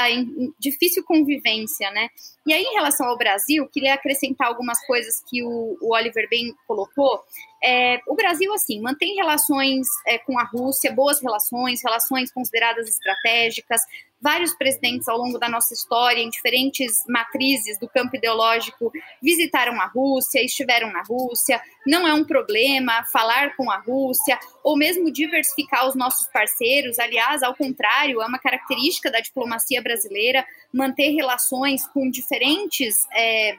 difícil 0.59 1.03
convivência, 1.03 1.89
né? 1.91 2.09
E 2.45 2.53
aí, 2.53 2.63
em 2.63 2.73
relação 2.73 3.07
ao 3.07 3.17
Brasil, 3.17 3.67
queria 3.71 3.93
acrescentar 3.93 4.47
algumas 4.47 4.83
coisas 4.85 5.21
que 5.29 5.43
o, 5.43 5.77
o 5.81 5.93
Oliver 5.93 6.27
bem 6.29 6.53
colocou. 6.67 7.23
É, 7.63 7.99
o 8.07 8.15
Brasil, 8.15 8.51
assim, 8.53 8.81
mantém 8.81 9.15
relações 9.15 9.87
é, 10.07 10.17
com 10.17 10.39
a 10.39 10.43
Rússia, 10.43 10.91
boas 10.91 11.21
relações, 11.21 11.81
relações 11.83 12.31
consideradas 12.31 12.87
estratégicas. 12.87 13.81
Vários 14.21 14.53
presidentes 14.53 15.07
ao 15.07 15.17
longo 15.17 15.39
da 15.39 15.49
nossa 15.49 15.73
história, 15.73 16.21
em 16.21 16.29
diferentes 16.29 17.03
matrizes 17.07 17.79
do 17.79 17.89
campo 17.89 18.15
ideológico, 18.15 18.91
visitaram 19.21 19.81
a 19.81 19.87
Rússia, 19.87 20.43
estiveram 20.43 20.91
na 20.91 21.01
Rússia. 21.01 21.59
Não 21.87 22.07
é 22.07 22.13
um 22.13 22.23
problema 22.23 23.03
falar 23.11 23.55
com 23.55 23.71
a 23.71 23.77
Rússia, 23.77 24.39
ou 24.63 24.77
mesmo 24.77 25.11
diversificar 25.11 25.87
os 25.87 25.95
nossos 25.95 26.27
parceiros. 26.27 26.99
Aliás, 26.99 27.41
ao 27.41 27.55
contrário, 27.55 28.21
é 28.21 28.25
uma 28.25 28.39
característica 28.39 29.09
da 29.09 29.19
diplomacia 29.19 29.81
brasileira 29.81 30.45
manter 30.71 31.09
relações 31.09 31.87
com 31.87 32.09
diferentes. 32.09 32.95
É, 33.15 33.55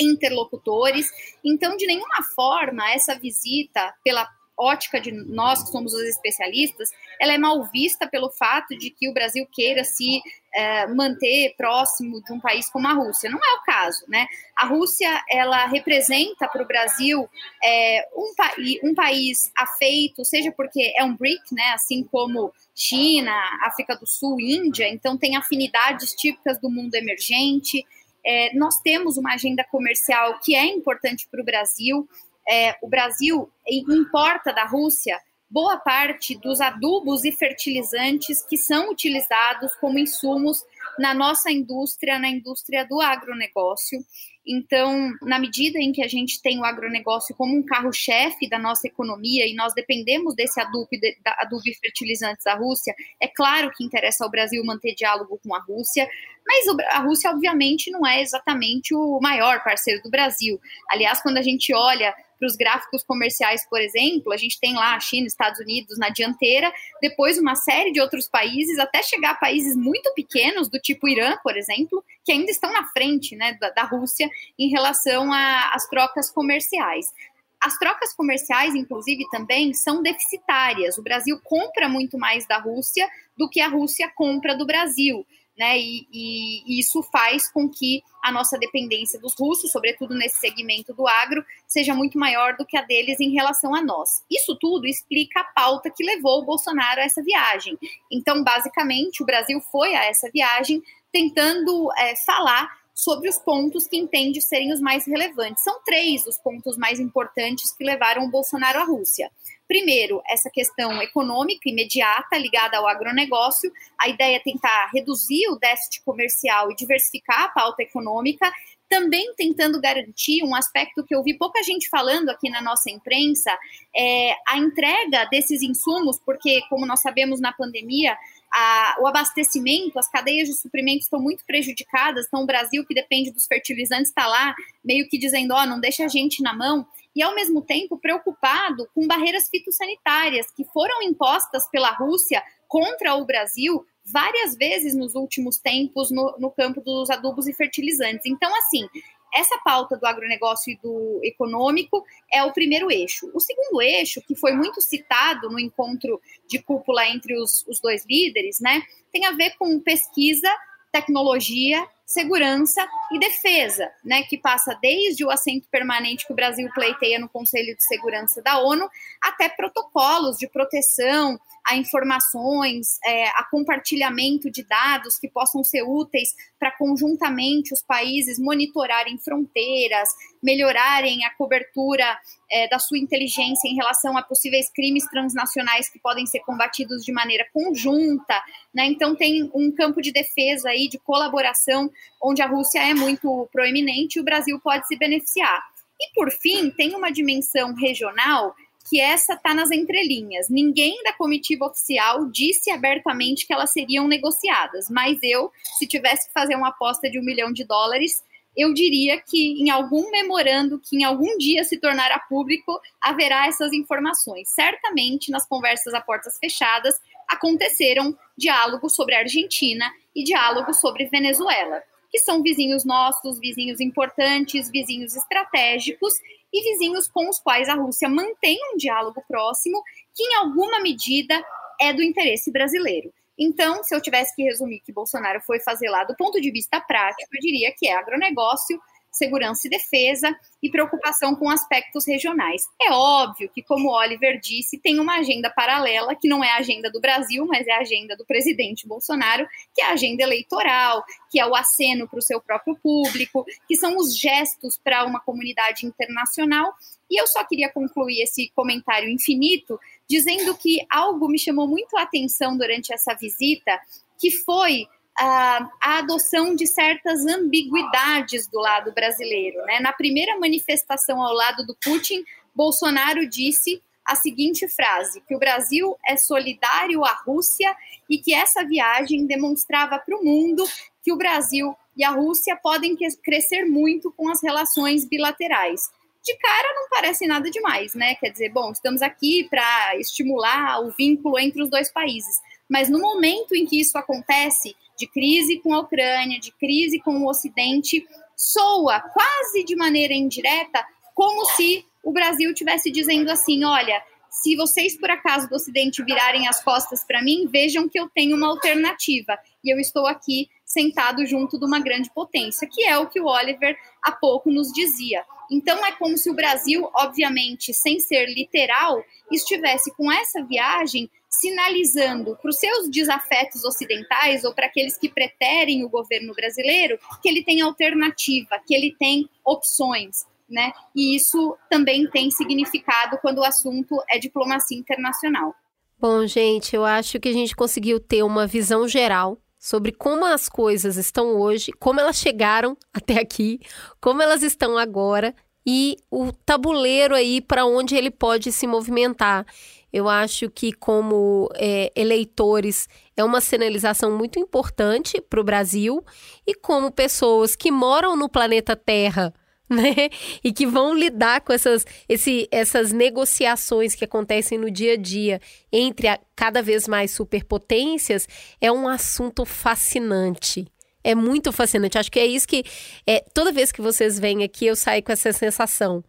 interlocutores. 0.00 1.08
Então, 1.44 1.76
de 1.76 1.86
nenhuma 1.86 2.22
forma, 2.34 2.90
essa 2.90 3.14
visita, 3.14 3.94
pela 4.02 4.28
ótica 4.58 5.00
de 5.00 5.12
nós 5.12 5.62
que 5.62 5.70
somos 5.70 5.92
os 5.92 6.02
especialistas, 6.02 6.90
ela 7.20 7.32
é 7.32 7.38
mal 7.38 7.64
vista 7.70 8.06
pelo 8.06 8.30
fato 8.30 8.76
de 8.76 8.90
que 8.90 9.08
o 9.08 9.12
Brasil 9.12 9.46
queira 9.50 9.84
se 9.84 10.20
é, 10.54 10.86
manter 10.88 11.54
próximo 11.56 12.22
de 12.22 12.32
um 12.32 12.40
país 12.40 12.68
como 12.70 12.86
a 12.86 12.92
Rússia. 12.92 13.30
Não 13.30 13.38
é 13.38 13.56
o 13.56 13.62
caso, 13.64 14.04
né? 14.08 14.26
A 14.56 14.66
Rússia, 14.66 15.08
ela 15.30 15.66
representa 15.66 16.46
para 16.48 16.62
o 16.62 16.66
Brasil 16.66 17.28
é, 17.64 18.06
um, 18.14 18.34
pa 18.36 18.52
um 18.84 18.94
país 18.94 19.50
afeito, 19.56 20.24
seja 20.24 20.52
porque 20.52 20.92
é 20.96 21.04
um 21.04 21.16
BRIC, 21.16 21.42
né? 21.52 21.70
Assim 21.74 22.04
como 22.04 22.52
China, 22.74 23.32
África 23.62 23.96
do 23.96 24.06
Sul, 24.06 24.40
Índia, 24.40 24.88
então 24.88 25.16
tem 25.16 25.36
afinidades 25.36 26.12
típicas 26.14 26.60
do 26.60 26.70
mundo 26.70 26.94
emergente, 26.94 27.84
é, 28.24 28.54
nós 28.56 28.80
temos 28.80 29.16
uma 29.16 29.34
agenda 29.34 29.64
comercial 29.64 30.38
que 30.42 30.54
é 30.54 30.64
importante 30.66 31.26
para 31.30 31.40
o 31.40 31.44
Brasil. 31.44 32.08
É, 32.48 32.76
o 32.82 32.88
Brasil 32.88 33.50
importa 33.68 34.52
da 34.52 34.64
Rússia 34.64 35.18
boa 35.52 35.76
parte 35.76 36.34
dos 36.34 36.62
adubos 36.62 37.24
e 37.24 37.30
fertilizantes 37.30 38.42
que 38.42 38.56
são 38.56 38.90
utilizados 38.90 39.74
como 39.74 39.98
insumos 39.98 40.64
na 40.98 41.12
nossa 41.12 41.50
indústria, 41.50 42.18
na 42.18 42.28
indústria 42.28 42.86
do 42.86 43.02
agronegócio. 43.02 43.98
Então, 44.46 45.12
na 45.22 45.38
medida 45.38 45.78
em 45.78 45.92
que 45.92 46.02
a 46.02 46.08
gente 46.08 46.40
tem 46.40 46.58
o 46.58 46.64
agronegócio 46.64 47.34
como 47.36 47.54
um 47.54 47.62
carro-chefe 47.62 48.48
da 48.48 48.58
nossa 48.58 48.88
economia 48.88 49.46
e 49.46 49.54
nós 49.54 49.74
dependemos 49.74 50.34
desse 50.34 50.58
adubo, 50.58 50.88
de, 50.90 51.16
adubo 51.38 51.62
e 51.66 51.74
fertilizantes 51.74 52.44
da 52.44 52.54
Rússia, 52.54 52.94
é 53.20 53.28
claro 53.28 53.70
que 53.76 53.84
interessa 53.84 54.24
ao 54.24 54.30
Brasil 54.30 54.64
manter 54.64 54.94
diálogo 54.94 55.38
com 55.44 55.54
a 55.54 55.60
Rússia, 55.60 56.08
mas 56.46 56.66
a 56.90 56.98
Rússia, 57.00 57.30
obviamente, 57.30 57.90
não 57.90 58.06
é 58.06 58.20
exatamente 58.20 58.94
o 58.94 59.20
maior 59.20 59.62
parceiro 59.62 60.02
do 60.02 60.10
Brasil. 60.10 60.58
Aliás, 60.90 61.22
quando 61.22 61.36
a 61.36 61.42
gente 61.42 61.72
olha 61.74 62.12
para 62.42 62.48
os 62.48 62.56
gráficos 62.56 63.04
comerciais, 63.04 63.64
por 63.70 63.80
exemplo, 63.80 64.32
a 64.32 64.36
gente 64.36 64.58
tem 64.58 64.74
lá 64.74 64.96
a 64.96 65.00
China, 65.00 65.28
Estados 65.28 65.60
Unidos 65.60 65.96
na 65.96 66.08
dianteira, 66.08 66.72
depois 67.00 67.38
uma 67.38 67.54
série 67.54 67.92
de 67.92 68.00
outros 68.00 68.28
países, 68.28 68.80
até 68.80 69.00
chegar 69.00 69.30
a 69.30 69.36
países 69.36 69.76
muito 69.76 70.12
pequenos, 70.12 70.68
do 70.68 70.80
tipo 70.80 71.06
Irã, 71.06 71.36
por 71.40 71.56
exemplo, 71.56 72.04
que 72.24 72.32
ainda 72.32 72.50
estão 72.50 72.72
na 72.72 72.84
frente 72.88 73.36
né, 73.36 73.56
da, 73.60 73.70
da 73.70 73.84
Rússia 73.84 74.28
em 74.58 74.68
relação 74.68 75.32
às 75.32 75.88
trocas 75.88 76.32
comerciais. 76.32 77.12
As 77.60 77.78
trocas 77.78 78.12
comerciais, 78.12 78.74
inclusive, 78.74 79.24
também 79.30 79.72
são 79.72 80.02
deficitárias. 80.02 80.98
O 80.98 81.02
Brasil 81.02 81.38
compra 81.44 81.88
muito 81.88 82.18
mais 82.18 82.44
da 82.44 82.58
Rússia 82.58 83.08
do 83.36 83.48
que 83.48 83.60
a 83.60 83.68
Rússia 83.68 84.10
compra 84.16 84.56
do 84.56 84.66
Brasil 84.66 85.24
né? 85.56 85.78
E, 85.78 86.06
e, 86.12 86.80
isso 86.80 87.02
faz 87.04 87.50
com 87.50 87.68
que 87.68 88.02
a 88.22 88.32
nossa 88.32 88.58
dependência 88.58 89.18
dos 89.20 89.34
russos, 89.38 89.70
sobretudo 89.70 90.14
nesse 90.14 90.38
segmento 90.38 90.94
do 90.94 91.06
agro, 91.06 91.44
seja 91.66 91.94
muito 91.94 92.18
maior 92.18 92.56
do 92.56 92.64
que 92.64 92.76
a 92.76 92.82
deles 92.82 93.20
em 93.20 93.32
relação 93.32 93.74
a 93.74 93.82
nós. 93.82 94.22
Isso 94.30 94.56
tudo 94.60 94.86
explica 94.86 95.40
a 95.40 95.44
pauta 95.44 95.90
que 95.90 96.04
levou 96.04 96.40
o 96.40 96.44
Bolsonaro 96.44 97.00
a 97.00 97.04
essa 97.04 97.22
viagem. 97.22 97.78
Então, 98.10 98.42
basicamente, 98.42 99.22
o 99.22 99.26
Brasil 99.26 99.60
foi 99.70 99.94
a 99.94 100.04
essa 100.04 100.30
viagem 100.30 100.82
tentando 101.12 101.90
é, 101.98 102.16
falar 102.24 102.68
sobre 102.94 103.28
os 103.28 103.38
pontos 103.38 103.86
que 103.86 103.96
entende 103.96 104.40
serem 104.40 104.72
os 104.72 104.80
mais 104.80 105.06
relevantes. 105.06 105.62
São 105.64 105.82
três 105.84 106.26
os 106.26 106.38
pontos 106.38 106.76
mais 106.76 107.00
importantes 107.00 107.74
que 107.74 107.84
levaram 107.84 108.24
o 108.24 108.30
Bolsonaro 108.30 108.78
à 108.78 108.84
Rússia. 108.84 109.30
Primeiro, 109.72 110.20
essa 110.28 110.50
questão 110.50 111.00
econômica 111.00 111.66
imediata 111.66 112.36
ligada 112.36 112.76
ao 112.76 112.86
agronegócio, 112.86 113.72
a 113.98 114.06
ideia 114.06 114.36
é 114.36 114.38
tentar 114.38 114.90
reduzir 114.92 115.48
o 115.48 115.56
déficit 115.56 116.02
comercial 116.04 116.70
e 116.70 116.76
diversificar 116.76 117.44
a 117.44 117.48
pauta 117.48 117.82
econômica, 117.82 118.52
também 118.86 119.32
tentando 119.34 119.80
garantir 119.80 120.44
um 120.44 120.54
aspecto 120.54 121.02
que 121.02 121.14
eu 121.14 121.22
vi 121.22 121.38
pouca 121.38 121.62
gente 121.62 121.88
falando 121.88 122.28
aqui 122.28 122.50
na 122.50 122.60
nossa 122.60 122.90
imprensa, 122.90 123.50
é 123.96 124.34
a 124.46 124.58
entrega 124.58 125.24
desses 125.30 125.62
insumos, 125.62 126.20
porque, 126.22 126.60
como 126.68 126.84
nós 126.84 127.00
sabemos 127.00 127.40
na 127.40 127.50
pandemia, 127.50 128.14
a, 128.52 128.96
o 129.00 129.06
abastecimento, 129.06 129.98
as 129.98 130.10
cadeias 130.10 130.48
de 130.48 130.54
suprimentos 130.54 131.04
estão 131.04 131.18
muito 131.18 131.46
prejudicadas, 131.46 132.26
então 132.26 132.42
o 132.42 132.46
Brasil, 132.46 132.84
que 132.84 132.92
depende 132.92 133.30
dos 133.30 133.46
fertilizantes, 133.46 134.10
está 134.10 134.26
lá 134.26 134.54
meio 134.84 135.08
que 135.08 135.16
dizendo, 135.16 135.54
ó, 135.54 135.62
oh, 135.62 135.66
não 135.66 135.80
deixa 135.80 136.04
a 136.04 136.08
gente 136.08 136.42
na 136.42 136.52
mão, 136.52 136.86
e 137.14 137.22
ao 137.22 137.34
mesmo 137.34 137.62
tempo 137.62 137.98
preocupado 137.98 138.88
com 138.94 139.06
barreiras 139.06 139.48
fitossanitárias 139.48 140.50
que 140.50 140.64
foram 140.64 141.02
impostas 141.02 141.68
pela 141.70 141.90
Rússia 141.90 142.42
contra 142.68 143.14
o 143.14 143.24
Brasil 143.24 143.84
várias 144.04 144.56
vezes 144.56 144.94
nos 144.94 145.14
últimos 145.14 145.58
tempos 145.58 146.10
no, 146.10 146.36
no 146.38 146.50
campo 146.50 146.80
dos 146.80 147.10
adubos 147.10 147.46
e 147.46 147.52
fertilizantes. 147.52 148.26
Então, 148.26 148.50
assim, 148.56 148.88
essa 149.32 149.58
pauta 149.64 149.96
do 149.96 150.06
agronegócio 150.06 150.72
e 150.72 150.78
do 150.82 151.20
econômico 151.22 152.04
é 152.30 152.42
o 152.44 152.52
primeiro 152.52 152.90
eixo. 152.90 153.30
O 153.32 153.40
segundo 153.40 153.80
eixo, 153.80 154.20
que 154.22 154.34
foi 154.34 154.52
muito 154.52 154.80
citado 154.80 155.48
no 155.48 155.58
encontro 155.58 156.20
de 156.46 156.58
cúpula 156.58 157.06
entre 157.08 157.38
os, 157.40 157.64
os 157.66 157.80
dois 157.80 158.04
líderes, 158.06 158.60
né, 158.60 158.82
tem 159.10 159.24
a 159.26 159.32
ver 159.32 159.56
com 159.58 159.80
pesquisa, 159.80 160.48
tecnologia, 160.92 161.86
segurança 162.06 162.86
e 163.10 163.18
defesa, 163.18 163.90
né, 164.04 164.22
que 164.22 164.38
passa 164.38 164.78
desde 164.80 165.24
o 165.24 165.30
assento 165.30 165.68
permanente 165.70 166.26
que 166.26 166.32
o 166.32 166.36
Brasil 166.36 166.68
pleiteia 166.74 167.18
no 167.18 167.28
Conselho 167.28 167.76
de 167.76 167.84
Segurança 167.84 168.42
da 168.42 168.58
ONU 168.60 168.88
até 169.22 169.48
protocolos 169.48 170.36
de 170.36 170.48
proteção 170.48 171.38
a 171.64 171.76
informações, 171.76 172.98
é, 173.04 173.26
a 173.28 173.46
compartilhamento 173.50 174.50
de 174.50 174.64
dados 174.64 175.18
que 175.18 175.28
possam 175.28 175.62
ser 175.62 175.82
úteis 175.82 176.34
para 176.58 176.72
conjuntamente 176.72 177.72
os 177.72 177.82
países 177.82 178.38
monitorarem 178.38 179.18
fronteiras, 179.18 180.08
melhorarem 180.42 181.24
a 181.24 181.30
cobertura 181.30 182.18
é, 182.50 182.68
da 182.68 182.78
sua 182.78 182.98
inteligência 182.98 183.68
em 183.68 183.74
relação 183.74 184.16
a 184.16 184.22
possíveis 184.22 184.70
crimes 184.70 185.08
transnacionais 185.08 185.88
que 185.88 186.00
podem 186.00 186.26
ser 186.26 186.40
combatidos 186.40 187.04
de 187.04 187.12
maneira 187.12 187.46
conjunta. 187.52 188.42
Né? 188.74 188.86
Então, 188.86 189.14
tem 189.14 189.50
um 189.54 189.70
campo 189.70 190.02
de 190.02 190.12
defesa 190.12 190.68
aí, 190.68 190.88
de 190.88 190.98
colaboração, 190.98 191.90
onde 192.22 192.42
a 192.42 192.46
Rússia 192.46 192.78
é 192.78 192.94
muito 192.94 193.48
proeminente 193.52 194.18
e 194.18 194.20
o 194.22 194.24
Brasil 194.24 194.60
pode 194.62 194.86
se 194.86 194.96
beneficiar. 194.96 195.62
E, 196.00 196.12
por 196.14 196.30
fim, 196.30 196.70
tem 196.70 196.94
uma 196.94 197.10
dimensão 197.10 197.74
regional 197.74 198.54
que 198.88 199.00
essa 199.00 199.34
está 199.34 199.54
nas 199.54 199.70
entrelinhas. 199.70 200.48
Ninguém 200.48 201.02
da 201.04 201.12
comitiva 201.12 201.66
oficial 201.66 202.28
disse 202.30 202.70
abertamente 202.70 203.46
que 203.46 203.52
elas 203.52 203.70
seriam 203.70 204.08
negociadas, 204.08 204.88
mas 204.90 205.18
eu, 205.22 205.50
se 205.78 205.86
tivesse 205.86 206.26
que 206.26 206.32
fazer 206.32 206.56
uma 206.56 206.68
aposta 206.68 207.08
de 207.08 207.18
um 207.18 207.24
milhão 207.24 207.52
de 207.52 207.64
dólares, 207.64 208.22
eu 208.56 208.74
diria 208.74 209.18
que 209.20 209.62
em 209.62 209.70
algum 209.70 210.10
memorando 210.10 210.78
que 210.78 210.96
em 210.96 211.04
algum 211.04 211.38
dia 211.38 211.64
se 211.64 211.78
tornará 211.78 212.18
público, 212.28 212.78
haverá 213.00 213.46
essas 213.46 213.72
informações. 213.72 214.50
Certamente, 214.50 215.30
nas 215.30 215.46
conversas 215.46 215.94
a 215.94 216.00
portas 216.00 216.36
fechadas, 216.38 217.00
aconteceram 217.28 218.16
diálogos 218.36 218.94
sobre 218.94 219.14
a 219.14 219.20
Argentina 219.20 219.90
e 220.14 220.22
diálogos 220.22 220.80
sobre 220.80 221.06
Venezuela, 221.06 221.82
que 222.12 222.18
são 222.18 222.42
vizinhos 222.42 222.84
nossos, 222.84 223.40
vizinhos 223.40 223.80
importantes, 223.80 224.70
vizinhos 224.70 225.16
estratégicos 225.16 226.12
e 226.52 226.62
vizinhos 226.62 227.08
com 227.08 227.26
os 227.30 227.40
quais 227.40 227.70
a 227.70 227.74
Rússia 227.74 228.06
mantém 228.06 228.58
um 228.72 228.76
diálogo 228.76 229.24
próximo, 229.26 229.82
que 230.14 230.22
em 230.22 230.34
alguma 230.34 230.78
medida 230.80 231.42
é 231.80 231.90
do 231.94 232.02
interesse 232.02 232.52
brasileiro. 232.52 233.10
Então, 233.38 233.82
se 233.82 233.94
eu 233.94 234.00
tivesse 234.00 234.36
que 234.36 234.42
resumir 234.42 234.80
que 234.80 234.92
Bolsonaro 234.92 235.40
foi 235.40 235.58
fazer 235.60 235.88
lá 235.88 236.04
do 236.04 236.14
ponto 236.14 236.38
de 236.38 236.50
vista 236.50 236.78
prático, 236.80 237.34
eu 237.34 237.40
diria 237.40 237.72
que 237.74 237.88
é 237.88 237.96
agronegócio, 237.96 238.78
segurança 239.12 239.66
e 239.66 239.70
defesa 239.70 240.34
e 240.62 240.70
preocupação 240.70 241.34
com 241.34 241.50
aspectos 241.50 242.06
regionais. 242.06 242.62
É 242.80 242.90
óbvio 242.90 243.50
que, 243.52 243.62
como 243.62 243.90
Oliver 243.90 244.40
disse, 244.40 244.78
tem 244.78 244.98
uma 244.98 245.18
agenda 245.18 245.50
paralela, 245.50 246.14
que 246.14 246.28
não 246.28 246.42
é 246.42 246.50
a 246.50 246.56
agenda 246.56 246.90
do 246.90 247.00
Brasil, 247.00 247.44
mas 247.46 247.66
é 247.66 247.72
a 247.72 247.80
agenda 247.80 248.16
do 248.16 248.24
presidente 248.24 248.88
Bolsonaro, 248.88 249.46
que 249.74 249.82
é 249.82 249.86
a 249.86 249.92
agenda 249.92 250.22
eleitoral, 250.22 251.04
que 251.30 251.38
é 251.38 251.46
o 251.46 251.54
aceno 251.54 252.08
para 252.08 252.18
o 252.18 252.22
seu 252.22 252.40
próprio 252.40 252.76
público, 252.82 253.44
que 253.68 253.76
são 253.76 253.96
os 253.96 254.16
gestos 254.16 254.78
para 254.82 255.04
uma 255.04 255.20
comunidade 255.20 255.86
internacional. 255.86 256.72
E 257.10 257.20
eu 257.20 257.26
só 257.26 257.44
queria 257.44 257.68
concluir 257.68 258.22
esse 258.22 258.50
comentário 258.54 259.10
infinito 259.10 259.78
dizendo 260.08 260.56
que 260.56 260.78
algo 260.90 261.28
me 261.28 261.38
chamou 261.38 261.68
muito 261.68 261.96
a 261.96 262.02
atenção 262.02 262.56
durante 262.56 262.92
essa 262.92 263.14
visita, 263.14 263.78
que 264.18 264.30
foi 264.30 264.86
a, 265.18 265.68
adoção 265.98 266.54
de 266.54 266.66
certas 266.66 267.26
ambiguidades 267.26 268.48
do 268.48 268.58
lado 268.58 268.92
brasileiro. 268.92 269.62
Né? 269.64 269.80
Na 269.80 269.92
primeira 269.92 270.38
manifestação 270.38 271.22
ao 271.22 271.32
lado 271.32 271.66
do 271.66 271.76
Putin, 271.76 272.24
Bolsonaro 272.54 273.28
disse 273.28 273.82
a 274.04 274.14
seguinte 274.14 274.66
frase: 274.68 275.22
que 275.26 275.34
o 275.34 275.38
Brasil 275.38 275.96
é 276.06 276.16
solidário 276.16 277.04
à 277.04 277.12
Rússia 277.26 277.74
e 278.08 278.18
que 278.18 278.34
essa 278.34 278.64
viagem 278.64 279.26
demonstrava 279.26 279.98
para 279.98 280.16
o 280.16 280.24
mundo 280.24 280.64
que 281.02 281.12
o 281.12 281.16
Brasil 281.16 281.74
e 281.96 282.04
a 282.04 282.10
Rússia 282.10 282.56
podem 282.56 282.96
crescer 283.22 283.64
muito 283.64 284.10
com 284.12 284.28
as 284.28 284.42
relações 284.42 285.06
bilaterais. 285.06 285.90
De 286.24 286.36
cara 286.36 286.74
não 286.74 286.88
parece 286.88 287.26
nada 287.26 287.50
demais, 287.50 287.94
né? 287.94 288.14
Quer 288.14 288.30
dizer, 288.30 288.48
bom, 288.50 288.70
estamos 288.70 289.02
aqui 289.02 289.48
para 289.50 289.96
estimular 289.96 290.80
o 290.80 290.90
vínculo 290.90 291.38
entre 291.38 291.62
os 291.62 291.68
dois 291.68 291.90
países. 291.90 292.40
Mas 292.68 292.88
no 292.88 293.00
momento 293.00 293.54
em 293.56 293.66
que 293.66 293.80
isso 293.80 293.98
acontece, 293.98 294.76
de 294.98 295.06
crise 295.06 295.60
com 295.60 295.74
a 295.74 295.80
Ucrânia, 295.80 296.38
de 296.38 296.52
crise 296.52 297.00
com 297.00 297.18
o 297.18 297.28
Ocidente, 297.28 298.06
soa 298.36 299.00
quase 299.00 299.64
de 299.64 299.76
maneira 299.76 300.14
indireta 300.14 300.84
como 301.14 301.44
se 301.46 301.84
o 302.02 302.12
Brasil 302.12 302.52
tivesse 302.54 302.90
dizendo 302.90 303.30
assim: 303.30 303.64
olha, 303.64 304.02
se 304.30 304.56
vocês 304.56 304.98
por 304.98 305.10
acaso 305.10 305.48
do 305.48 305.56
Ocidente 305.56 306.02
virarem 306.02 306.48
as 306.48 306.62
costas 306.64 307.04
para 307.04 307.22
mim, 307.22 307.46
vejam 307.50 307.88
que 307.88 308.00
eu 308.00 308.08
tenho 308.08 308.36
uma 308.36 308.48
alternativa. 308.48 309.38
E 309.62 309.72
eu 309.72 309.78
estou 309.78 310.06
aqui 310.06 310.48
sentado 310.72 311.26
junto 311.26 311.58
de 311.58 311.64
uma 311.66 311.78
grande 311.78 312.10
potência, 312.10 312.68
que 312.70 312.84
é 312.84 312.98
o 312.98 313.08
que 313.08 313.20
o 313.20 313.26
Oliver 313.26 313.76
há 314.02 314.10
pouco 314.10 314.50
nos 314.50 314.72
dizia. 314.72 315.22
Então 315.50 315.84
é 315.84 315.92
como 315.92 316.16
se 316.16 316.30
o 316.30 316.34
Brasil, 316.34 316.88
obviamente, 316.94 317.74
sem 317.74 318.00
ser 318.00 318.26
literal, 318.26 319.04
estivesse 319.30 319.94
com 319.94 320.10
essa 320.10 320.42
viagem 320.42 321.10
sinalizando 321.28 322.36
para 322.40 322.50
os 322.50 322.58
seus 322.58 322.90
desafetos 322.90 323.64
ocidentais 323.64 324.44
ou 324.44 324.54
para 324.54 324.66
aqueles 324.66 324.96
que 324.96 325.10
preterem 325.10 325.84
o 325.84 325.90
governo 325.90 326.32
brasileiro 326.34 326.98
que 327.22 327.28
ele 327.28 327.44
tem 327.44 327.60
alternativa, 327.60 328.60
que 328.66 328.74
ele 328.74 328.96
tem 328.98 329.28
opções. 329.44 330.24
Né? 330.48 330.72
E 330.94 331.16
isso 331.16 331.56
também 331.70 332.08
tem 332.10 332.30
significado 332.30 333.18
quando 333.22 333.38
o 333.38 333.44
assunto 333.44 334.02
é 334.08 334.18
diplomacia 334.18 334.78
internacional. 334.78 335.54
Bom, 335.98 336.26
gente, 336.26 336.76
eu 336.76 336.84
acho 336.84 337.18
que 337.20 337.28
a 337.28 337.32
gente 337.32 337.54
conseguiu 337.54 338.00
ter 338.00 338.22
uma 338.22 338.46
visão 338.46 338.86
geral 338.86 339.38
sobre 339.62 339.92
como 339.92 340.24
as 340.24 340.48
coisas 340.48 340.96
estão 340.96 341.40
hoje, 341.40 341.70
como 341.78 342.00
elas 342.00 342.16
chegaram 342.16 342.76
até 342.92 343.20
aqui, 343.20 343.60
como 344.00 344.20
elas 344.20 344.42
estão 344.42 344.76
agora 344.76 345.32
e 345.64 345.96
o 346.10 346.32
tabuleiro 346.32 347.14
aí 347.14 347.40
para 347.40 347.64
onde 347.64 347.94
ele 347.94 348.10
pode 348.10 348.50
se 348.50 348.66
movimentar. 348.66 349.46
Eu 349.92 350.08
acho 350.08 350.50
que, 350.50 350.72
como 350.72 351.48
é, 351.54 351.92
eleitores, 351.94 352.88
é 353.16 353.22
uma 353.22 353.40
sinalização 353.40 354.10
muito 354.18 354.36
importante 354.36 355.20
para 355.20 355.40
o 355.40 355.44
Brasil 355.44 356.04
e, 356.44 356.54
como 356.54 356.90
pessoas 356.90 357.54
que 357.54 357.70
moram 357.70 358.16
no 358.16 358.28
planeta 358.28 358.74
Terra. 358.74 359.32
Né? 359.82 360.10
E 360.44 360.52
que 360.52 360.66
vão 360.66 360.94
lidar 360.94 361.40
com 361.40 361.50
essas, 361.50 361.86
esse, 362.06 362.46
essas 362.50 362.92
negociações 362.92 363.94
que 363.94 364.04
acontecem 364.04 364.58
no 364.58 364.70
dia 364.70 364.92
a 364.92 364.96
dia 364.98 365.40
entre 365.72 366.08
a, 366.08 366.20
cada 366.36 366.60
vez 366.60 366.86
mais 366.86 367.10
superpotências, 367.10 368.28
é 368.60 368.70
um 368.70 368.86
assunto 368.86 369.46
fascinante. 369.46 370.66
É 371.02 371.14
muito 371.14 371.50
fascinante. 371.52 371.96
Acho 371.96 372.12
que 372.12 372.20
é 372.20 372.26
isso 372.26 372.46
que. 372.46 372.64
É, 373.06 373.24
toda 373.32 373.50
vez 373.50 373.72
que 373.72 373.80
vocês 373.80 374.18
vêm 374.18 374.44
aqui, 374.44 374.66
eu 374.66 374.76
saio 374.76 375.02
com 375.02 375.10
essa 375.10 375.32
sensação 375.32 376.04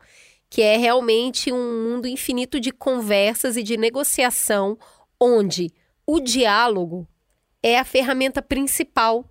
que 0.54 0.62
é 0.62 0.78
realmente 0.78 1.52
um 1.52 1.90
mundo 1.90 2.08
infinito 2.08 2.60
de 2.60 2.72
conversas 2.72 3.58
e 3.58 3.64
de 3.64 3.76
negociação, 3.76 4.78
onde 5.20 5.72
o 6.06 6.20
diálogo 6.20 7.08
é 7.64 7.80
a 7.80 7.84
ferramenta 7.84 8.40
principal, 8.40 9.26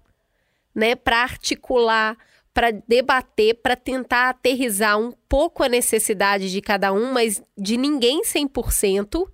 né, 0.75 0.97
para 0.97 1.23
articular, 1.23 2.19
para 2.53 2.70
debater, 2.70 3.55
para 3.62 3.77
tentar 3.77 4.29
aterrizar 4.29 4.99
um 4.99 5.12
pouco 5.29 5.62
a 5.62 5.69
necessidade 5.69 6.51
de 6.51 6.61
cada 6.61 6.93
um, 6.93 7.12
mas 7.12 7.43
de 7.57 7.77
ninguém 7.77 8.23
100%, 8.23 9.27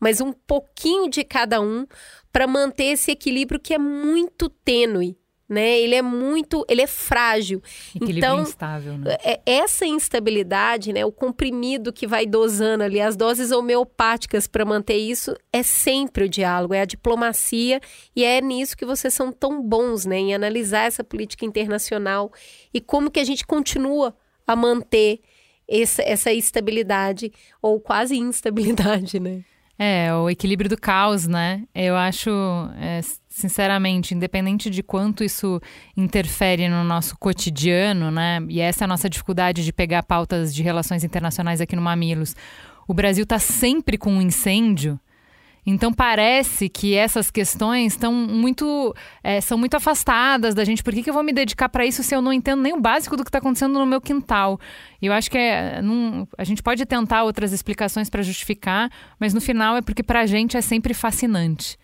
mas 0.00 0.20
um 0.20 0.32
pouquinho 0.32 1.08
de 1.08 1.22
cada 1.24 1.60
um, 1.60 1.86
para 2.32 2.46
manter 2.46 2.84
esse 2.84 3.10
equilíbrio 3.10 3.60
que 3.60 3.74
é 3.74 3.78
muito 3.78 4.48
tênue 4.48 5.16
né? 5.48 5.78
Ele 5.78 5.94
é 5.94 6.02
muito, 6.02 6.64
ele 6.68 6.82
é 6.82 6.86
frágil. 6.86 7.62
Equilíbrio 7.94 8.18
então, 8.18 8.42
instável, 8.42 8.98
né? 8.98 9.16
É, 9.22 9.40
essa 9.46 9.86
instabilidade, 9.86 10.92
né, 10.92 11.04
o 11.04 11.12
comprimido 11.12 11.92
que 11.92 12.06
vai 12.06 12.26
dosando 12.26 12.82
ali, 12.82 13.00
as 13.00 13.16
doses 13.16 13.52
homeopáticas 13.52 14.46
para 14.46 14.64
manter 14.64 14.96
isso, 14.96 15.36
é 15.52 15.62
sempre 15.62 16.24
o 16.24 16.28
diálogo, 16.28 16.74
é 16.74 16.80
a 16.80 16.84
diplomacia 16.86 17.80
e 18.14 18.24
é 18.24 18.40
nisso 18.40 18.76
que 18.76 18.84
vocês 18.84 19.14
são 19.14 19.30
tão 19.32 19.62
bons, 19.62 20.04
né, 20.04 20.18
em 20.18 20.34
analisar 20.34 20.86
essa 20.86 21.04
política 21.04 21.44
internacional 21.44 22.32
e 22.74 22.80
como 22.80 23.10
que 23.10 23.20
a 23.20 23.24
gente 23.24 23.46
continua 23.46 24.14
a 24.46 24.56
manter 24.56 25.20
essa, 25.68 26.02
essa 26.02 26.32
estabilidade 26.32 27.32
ou 27.60 27.80
quase 27.80 28.16
instabilidade, 28.16 29.18
né? 29.18 29.44
É, 29.78 30.12
o 30.14 30.30
equilíbrio 30.30 30.70
do 30.70 30.76
caos, 30.76 31.26
né? 31.26 31.64
Eu 31.74 31.96
acho, 31.96 32.30
é, 32.80 33.00
sinceramente, 33.28 34.14
independente 34.14 34.70
de 34.70 34.82
quanto 34.82 35.22
isso 35.22 35.60
interfere 35.94 36.68
no 36.68 36.82
nosso 36.82 37.16
cotidiano, 37.18 38.10
né? 38.10 38.40
E 38.48 38.60
essa 38.60 38.84
é 38.84 38.86
a 38.86 38.88
nossa 38.88 39.10
dificuldade 39.10 39.64
de 39.64 39.72
pegar 39.72 40.02
pautas 40.02 40.54
de 40.54 40.62
relações 40.62 41.04
internacionais 41.04 41.60
aqui 41.60 41.76
no 41.76 41.82
Mamilos. 41.82 42.34
O 42.88 42.94
Brasil 42.94 43.24
está 43.24 43.38
sempre 43.38 43.98
com 43.98 44.12
um 44.12 44.22
incêndio 44.22 44.98
então 45.66 45.92
parece 45.92 46.68
que 46.68 46.94
essas 46.94 47.28
questões 47.28 47.94
estão 47.94 48.12
muito 48.12 48.94
é, 49.22 49.40
são 49.40 49.58
muito 49.58 49.76
afastadas 49.76 50.54
da 50.54 50.64
gente. 50.64 50.82
Por 50.82 50.94
que, 50.94 51.02
que 51.02 51.10
eu 51.10 51.14
vou 51.14 51.24
me 51.24 51.32
dedicar 51.32 51.68
para 51.68 51.84
isso 51.84 52.04
se 52.04 52.14
eu 52.14 52.22
não 52.22 52.32
entendo 52.32 52.62
nem 52.62 52.72
o 52.72 52.80
básico 52.80 53.16
do 53.16 53.24
que 53.24 53.28
está 53.28 53.38
acontecendo 53.38 53.76
no 53.76 53.84
meu 53.84 54.00
quintal? 54.00 54.60
Eu 55.02 55.12
acho 55.12 55.28
que 55.28 55.36
é, 55.36 55.82
não, 55.82 56.28
a 56.38 56.44
gente 56.44 56.62
pode 56.62 56.86
tentar 56.86 57.24
outras 57.24 57.52
explicações 57.52 58.08
para 58.08 58.22
justificar, 58.22 58.88
mas 59.18 59.34
no 59.34 59.40
final 59.40 59.76
é 59.76 59.82
porque 59.82 60.04
para 60.04 60.20
a 60.20 60.26
gente 60.26 60.56
é 60.56 60.60
sempre 60.60 60.94
fascinante. 60.94 61.76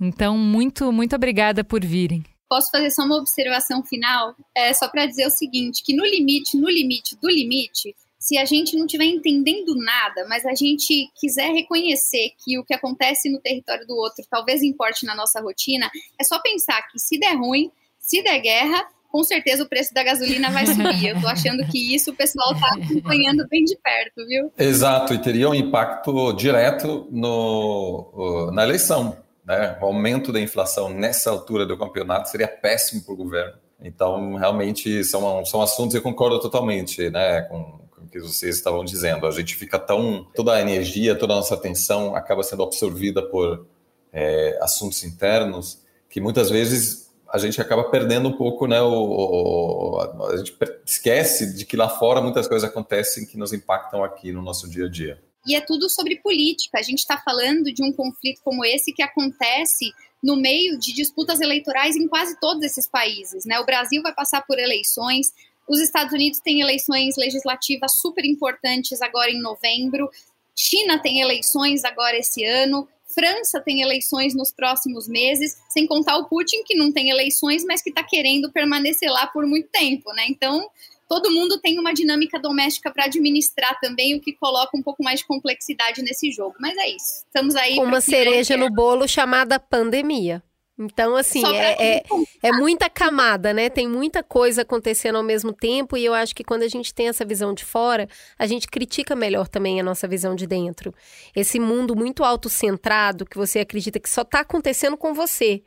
Então 0.00 0.36
muito 0.36 0.90
muito 0.90 1.14
obrigada 1.14 1.62
por 1.62 1.84
virem. 1.84 2.24
Posso 2.48 2.70
fazer 2.72 2.90
só 2.90 3.04
uma 3.04 3.18
observação 3.18 3.84
final, 3.84 4.34
é, 4.56 4.72
só 4.72 4.88
para 4.88 5.06
dizer 5.06 5.26
o 5.26 5.30
seguinte, 5.30 5.82
que 5.84 5.94
no 5.94 6.04
limite, 6.04 6.56
no 6.56 6.68
limite 6.68 7.14
do 7.20 7.28
limite, 7.28 7.94
se 8.28 8.36
a 8.36 8.44
gente 8.44 8.76
não 8.76 8.84
estiver 8.84 9.06
entendendo 9.06 9.74
nada, 9.74 10.26
mas 10.28 10.44
a 10.44 10.54
gente 10.54 11.10
quiser 11.18 11.50
reconhecer 11.50 12.32
que 12.44 12.58
o 12.58 12.64
que 12.64 12.74
acontece 12.74 13.30
no 13.30 13.40
território 13.40 13.86
do 13.86 13.96
outro 13.96 14.22
talvez 14.30 14.62
importe 14.62 15.06
na 15.06 15.14
nossa 15.14 15.40
rotina, 15.40 15.90
é 16.20 16.24
só 16.24 16.38
pensar 16.38 16.82
que 16.92 16.98
se 16.98 17.18
der 17.18 17.34
ruim, 17.38 17.72
se 17.98 18.22
der 18.22 18.38
guerra, 18.40 18.86
com 19.10 19.24
certeza 19.24 19.62
o 19.62 19.68
preço 19.68 19.94
da 19.94 20.02
gasolina 20.02 20.50
vai 20.50 20.66
subir. 20.66 21.06
Eu 21.08 21.20
tô 21.22 21.26
achando 21.26 21.66
que 21.68 21.94
isso 21.94 22.10
o 22.10 22.14
pessoal 22.14 22.54
tá 22.54 22.68
acompanhando 22.74 23.48
bem 23.48 23.64
de 23.64 23.78
perto, 23.78 24.26
viu? 24.26 24.52
Exato, 24.58 25.14
e 25.14 25.18
teria 25.18 25.48
um 25.48 25.54
impacto 25.54 26.34
direto 26.34 27.08
no, 27.10 28.50
na 28.52 28.62
eleição. 28.62 29.16
Né? 29.42 29.78
O 29.80 29.86
aumento 29.86 30.30
da 30.30 30.38
inflação 30.38 30.90
nessa 30.90 31.30
altura 31.30 31.64
do 31.64 31.78
campeonato 31.78 32.28
seria 32.28 32.46
péssimo 32.46 33.02
para 33.02 33.14
o 33.14 33.16
governo. 33.16 33.54
Então, 33.80 34.34
realmente, 34.34 35.02
são, 35.02 35.46
são 35.46 35.62
assuntos, 35.62 35.94
eu 35.94 36.02
concordo 36.02 36.38
totalmente 36.38 37.08
né, 37.08 37.40
com, 37.42 37.87
que 38.10 38.20
vocês 38.20 38.56
estavam 38.56 38.84
dizendo. 38.84 39.26
A 39.26 39.30
gente 39.30 39.54
fica 39.54 39.78
tão. 39.78 40.26
toda 40.34 40.54
a 40.54 40.60
energia, 40.60 41.14
toda 41.14 41.32
a 41.32 41.36
nossa 41.36 41.54
atenção 41.54 42.14
acaba 42.14 42.42
sendo 42.42 42.62
absorvida 42.62 43.22
por 43.22 43.66
é, 44.12 44.58
assuntos 44.62 45.04
internos 45.04 45.86
que 46.08 46.20
muitas 46.20 46.50
vezes 46.50 47.08
a 47.30 47.36
gente 47.38 47.60
acaba 47.60 47.84
perdendo 47.84 48.28
um 48.28 48.36
pouco, 48.36 48.66
né? 48.66 48.80
O, 48.80 48.90
o, 48.90 50.26
a 50.30 50.36
gente 50.36 50.56
esquece 50.86 51.54
de 51.54 51.66
que 51.66 51.76
lá 51.76 51.88
fora 51.88 52.22
muitas 52.22 52.48
coisas 52.48 52.68
acontecem 52.68 53.26
que 53.26 53.36
nos 53.36 53.52
impactam 53.52 54.02
aqui 54.02 54.32
no 54.32 54.40
nosso 54.40 54.68
dia 54.68 54.86
a 54.86 54.90
dia. 54.90 55.22
E 55.46 55.54
é 55.54 55.60
tudo 55.60 55.88
sobre 55.88 56.16
política. 56.16 56.78
A 56.78 56.82
gente 56.82 56.98
está 57.00 57.18
falando 57.18 57.72
de 57.72 57.82
um 57.82 57.92
conflito 57.92 58.40
como 58.42 58.64
esse 58.64 58.92
que 58.92 59.02
acontece 59.02 59.92
no 60.22 60.36
meio 60.36 60.78
de 60.78 60.92
disputas 60.92 61.40
eleitorais 61.40 61.96
em 61.96 62.08
quase 62.08 62.38
todos 62.40 62.62
esses 62.62 62.88
países. 62.88 63.44
Né? 63.44 63.58
O 63.60 63.66
Brasil 63.66 64.02
vai 64.02 64.14
passar 64.14 64.44
por 64.46 64.58
eleições, 64.58 65.32
os 65.68 65.80
Estados 65.80 66.12
Unidos 66.12 66.40
têm 66.40 66.60
eleições 66.60 67.16
legislativas 67.16 67.96
super 68.00 68.24
importantes 68.24 69.02
agora 69.02 69.30
em 69.30 69.40
novembro. 69.40 70.10
China 70.56 70.98
tem 70.98 71.20
eleições 71.20 71.84
agora 71.84 72.16
esse 72.16 72.44
ano. 72.44 72.88
França 73.14 73.60
tem 73.60 73.80
eleições 73.80 74.34
nos 74.34 74.52
próximos 74.52 75.08
meses, 75.08 75.56
sem 75.70 75.86
contar 75.86 76.16
o 76.18 76.26
Putin, 76.26 76.62
que 76.64 76.74
não 76.74 76.92
tem 76.92 77.10
eleições, 77.10 77.64
mas 77.64 77.82
que 77.82 77.88
está 77.90 78.02
querendo 78.02 78.52
permanecer 78.52 79.10
lá 79.10 79.26
por 79.26 79.46
muito 79.46 79.68
tempo, 79.70 80.12
né? 80.12 80.26
Então, 80.28 80.68
todo 81.08 81.30
mundo 81.30 81.58
tem 81.58 81.78
uma 81.78 81.92
dinâmica 81.92 82.38
doméstica 82.38 82.90
para 82.90 83.04
administrar 83.04 83.78
também, 83.80 84.14
o 84.14 84.20
que 84.20 84.34
coloca 84.34 84.76
um 84.76 84.82
pouco 84.82 85.02
mais 85.02 85.20
de 85.20 85.26
complexidade 85.26 86.02
nesse 86.02 86.30
jogo. 86.30 86.56
Mas 86.60 86.76
é 86.76 86.88
isso. 86.90 87.24
Estamos 87.24 87.56
aí. 87.56 87.76
Com 87.76 87.84
uma 87.84 88.00
cereja 88.00 88.56
no 88.56 88.70
bolo 88.70 89.08
chamada 89.08 89.58
pandemia. 89.58 90.42
Então, 90.78 91.16
assim, 91.16 91.44
é, 91.56 91.96
é, 91.96 92.02
é, 92.40 92.52
muita 92.52 92.88
camada, 92.88 93.52
né? 93.52 93.68
Tem 93.68 93.88
muita 93.88 94.22
coisa 94.22 94.62
acontecendo 94.62 95.16
ao 95.16 95.24
mesmo 95.24 95.52
tempo, 95.52 95.96
e 95.96 96.04
eu 96.04 96.14
acho 96.14 96.32
que 96.32 96.44
quando 96.44 96.62
a 96.62 96.68
gente 96.68 96.94
tem 96.94 97.08
essa 97.08 97.24
visão 97.24 97.52
de 97.52 97.64
fora, 97.64 98.08
a 98.38 98.46
gente 98.46 98.68
critica 98.68 99.16
melhor 99.16 99.48
também 99.48 99.80
a 99.80 99.82
nossa 99.82 100.06
visão 100.06 100.36
de 100.36 100.46
dentro. 100.46 100.94
Esse 101.34 101.58
mundo 101.58 101.96
muito 101.96 102.22
autocentrado 102.22 103.26
que 103.26 103.36
você 103.36 103.58
acredita 103.58 103.98
que 103.98 104.08
só 104.08 104.22
está 104.22 104.40
acontecendo 104.40 104.96
com 104.96 105.12
você. 105.12 105.64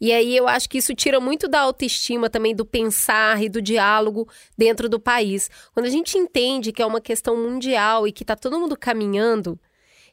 E 0.00 0.12
aí 0.12 0.36
eu 0.36 0.48
acho 0.48 0.68
que 0.68 0.78
isso 0.78 0.94
tira 0.94 1.20
muito 1.20 1.46
da 1.46 1.60
autoestima 1.60 2.28
também 2.28 2.54
do 2.54 2.64
pensar 2.64 3.40
e 3.42 3.48
do 3.48 3.60
diálogo 3.62 4.26
dentro 4.58 4.88
do 4.88 4.98
país. 4.98 5.48
Quando 5.74 5.86
a 5.86 5.90
gente 5.90 6.18
entende 6.18 6.72
que 6.72 6.82
é 6.82 6.86
uma 6.86 7.00
questão 7.00 7.36
mundial 7.36 8.08
e 8.08 8.12
que 8.12 8.24
está 8.24 8.34
todo 8.34 8.58
mundo 8.58 8.76
caminhando 8.76 9.60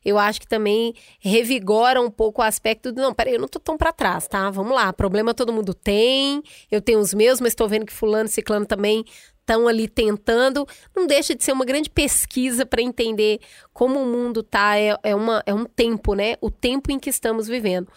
eu 0.04 0.18
acho 0.18 0.40
que 0.40 0.48
também 0.48 0.94
revigora 1.20 2.02
um 2.02 2.10
pouco 2.10 2.42
o 2.42 2.46
aspecto 2.46 2.92
do, 2.92 3.02
não, 3.02 3.14
peraí, 3.14 3.34
eu 3.34 3.40
não 3.40 3.48
tô 3.48 3.60
tão 3.60 3.78
para 3.78 3.92
trás, 3.92 4.28
tá? 4.28 4.50
Vamos 4.50 4.74
lá, 4.74 4.92
problema 4.94 5.34
todo 5.34 5.54
mundo 5.54 5.74
tem, 5.74 6.42
eu 6.72 6.82
tenho 6.82 7.00
os 7.00 7.14
meus, 7.14 7.40
mas 7.40 7.50
estou 7.50 7.68
vendo 7.68 7.86
que 7.86 7.94
fulano 7.94 8.26
e 8.26 8.32
ciclano 8.32 8.66
também 8.66 9.04
estão 9.48 9.68
ali 9.68 9.88
tentando. 9.88 10.68
Não 10.96 11.08
deixa 11.08 11.34
de 11.34 11.44
ser 11.44 11.54
uma 11.54 11.64
grande 11.64 11.90
pesquisa 11.90 12.66
para 12.66 12.82
entender 12.82 13.40
como 13.74 14.02
o 14.02 14.06
mundo 14.06 14.44
tá, 14.44 14.78
é, 14.78 14.98
é, 15.02 15.16
uma, 15.16 15.42
é 15.46 15.54
um 15.54 15.64
tempo, 15.64 16.14
né? 16.14 16.36
O 16.42 16.52
tempo 16.52 16.92
em 16.92 17.00
que 17.00 17.10
estamos 17.10 17.48
vivendo. 17.48 17.88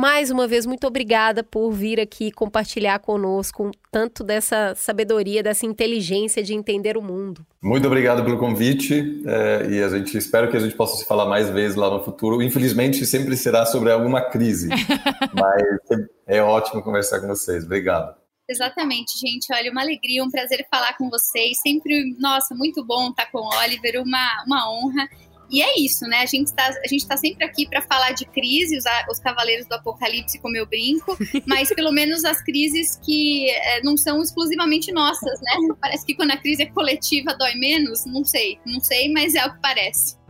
Mais 0.00 0.30
uma 0.30 0.48
vez, 0.48 0.64
muito 0.64 0.86
obrigada 0.86 1.44
por 1.44 1.70
vir 1.72 2.00
aqui 2.00 2.32
compartilhar 2.32 3.00
conosco 3.00 3.70
tanto 3.92 4.24
dessa 4.24 4.74
sabedoria, 4.74 5.42
dessa 5.42 5.66
inteligência 5.66 6.42
de 6.42 6.54
entender 6.54 6.96
o 6.96 7.02
mundo. 7.02 7.44
Muito 7.62 7.86
obrigado 7.86 8.24
pelo 8.24 8.38
convite 8.38 9.22
é, 9.26 9.66
e 9.70 9.82
a 9.82 9.90
gente 9.90 10.16
espero 10.16 10.50
que 10.50 10.56
a 10.56 10.60
gente 10.60 10.74
possa 10.74 10.96
se 10.96 11.04
falar 11.04 11.26
mais 11.26 11.50
vezes 11.50 11.76
lá 11.76 11.90
no 11.90 12.02
futuro. 12.02 12.42
Infelizmente, 12.42 13.04
sempre 13.04 13.36
será 13.36 13.66
sobre 13.66 13.92
alguma 13.92 14.22
crise, 14.22 14.70
mas 15.38 16.08
é 16.26 16.42
ótimo 16.42 16.82
conversar 16.82 17.20
com 17.20 17.26
vocês. 17.26 17.62
Obrigado. 17.64 18.14
Exatamente, 18.48 19.18
gente. 19.18 19.52
Olha, 19.52 19.70
uma 19.70 19.82
alegria, 19.82 20.24
um 20.24 20.30
prazer 20.30 20.66
falar 20.70 20.96
com 20.96 21.10
vocês. 21.10 21.60
Sempre, 21.60 22.16
nossa, 22.18 22.54
muito 22.54 22.82
bom 22.86 23.10
estar 23.10 23.30
com 23.30 23.40
o 23.40 23.58
Oliver, 23.62 24.02
uma, 24.02 24.44
uma 24.46 24.72
honra. 24.72 25.06
E 25.50 25.62
é 25.62 25.80
isso, 25.80 26.04
né? 26.06 26.18
A 26.18 26.26
gente 26.26 26.46
está 26.46 26.68
a 26.68 26.88
gente 26.88 27.06
tá 27.06 27.16
sempre 27.16 27.44
aqui 27.44 27.68
para 27.68 27.82
falar 27.82 28.12
de 28.12 28.24
crise, 28.24 28.76
os, 28.76 28.84
os 29.10 29.18
cavaleiros 29.18 29.66
do 29.66 29.74
apocalipse, 29.74 30.38
como 30.38 30.56
eu 30.56 30.66
brinco, 30.66 31.16
mas 31.46 31.68
pelo 31.74 31.90
menos 31.90 32.24
as 32.24 32.42
crises 32.42 32.98
que 33.04 33.50
é, 33.50 33.82
não 33.82 33.96
são 33.96 34.22
exclusivamente 34.22 34.92
nossas, 34.92 35.40
né? 35.40 35.52
Parece 35.80 36.06
que 36.06 36.14
quando 36.14 36.30
a 36.30 36.36
crise 36.36 36.62
é 36.62 36.66
coletiva 36.66 37.34
dói 37.34 37.54
menos, 37.54 38.04
não 38.06 38.24
sei, 38.24 38.58
não 38.64 38.80
sei, 38.80 39.12
mas 39.12 39.34
é 39.34 39.44
o 39.44 39.52
que 39.52 39.60
parece. 39.60 40.20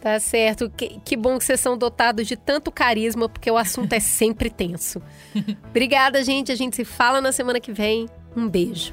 Tá 0.00 0.18
certo. 0.20 0.68
Que, 0.68 1.00
que 1.04 1.16
bom 1.16 1.38
que 1.38 1.44
vocês 1.44 1.60
são 1.60 1.78
dotados 1.78 2.26
de 2.26 2.36
tanto 2.36 2.70
carisma, 2.70 3.28
porque 3.28 3.50
o 3.50 3.56
assunto 3.56 3.92
é 3.92 4.00
sempre 4.00 4.50
tenso. 4.50 5.00
Obrigada, 5.70 6.22
gente. 6.22 6.52
A 6.52 6.56
gente 6.56 6.76
se 6.76 6.84
fala 6.84 7.20
na 7.20 7.32
semana 7.32 7.60
que 7.60 7.72
vem. 7.72 8.08
Um 8.36 8.48
beijo. 8.48 8.92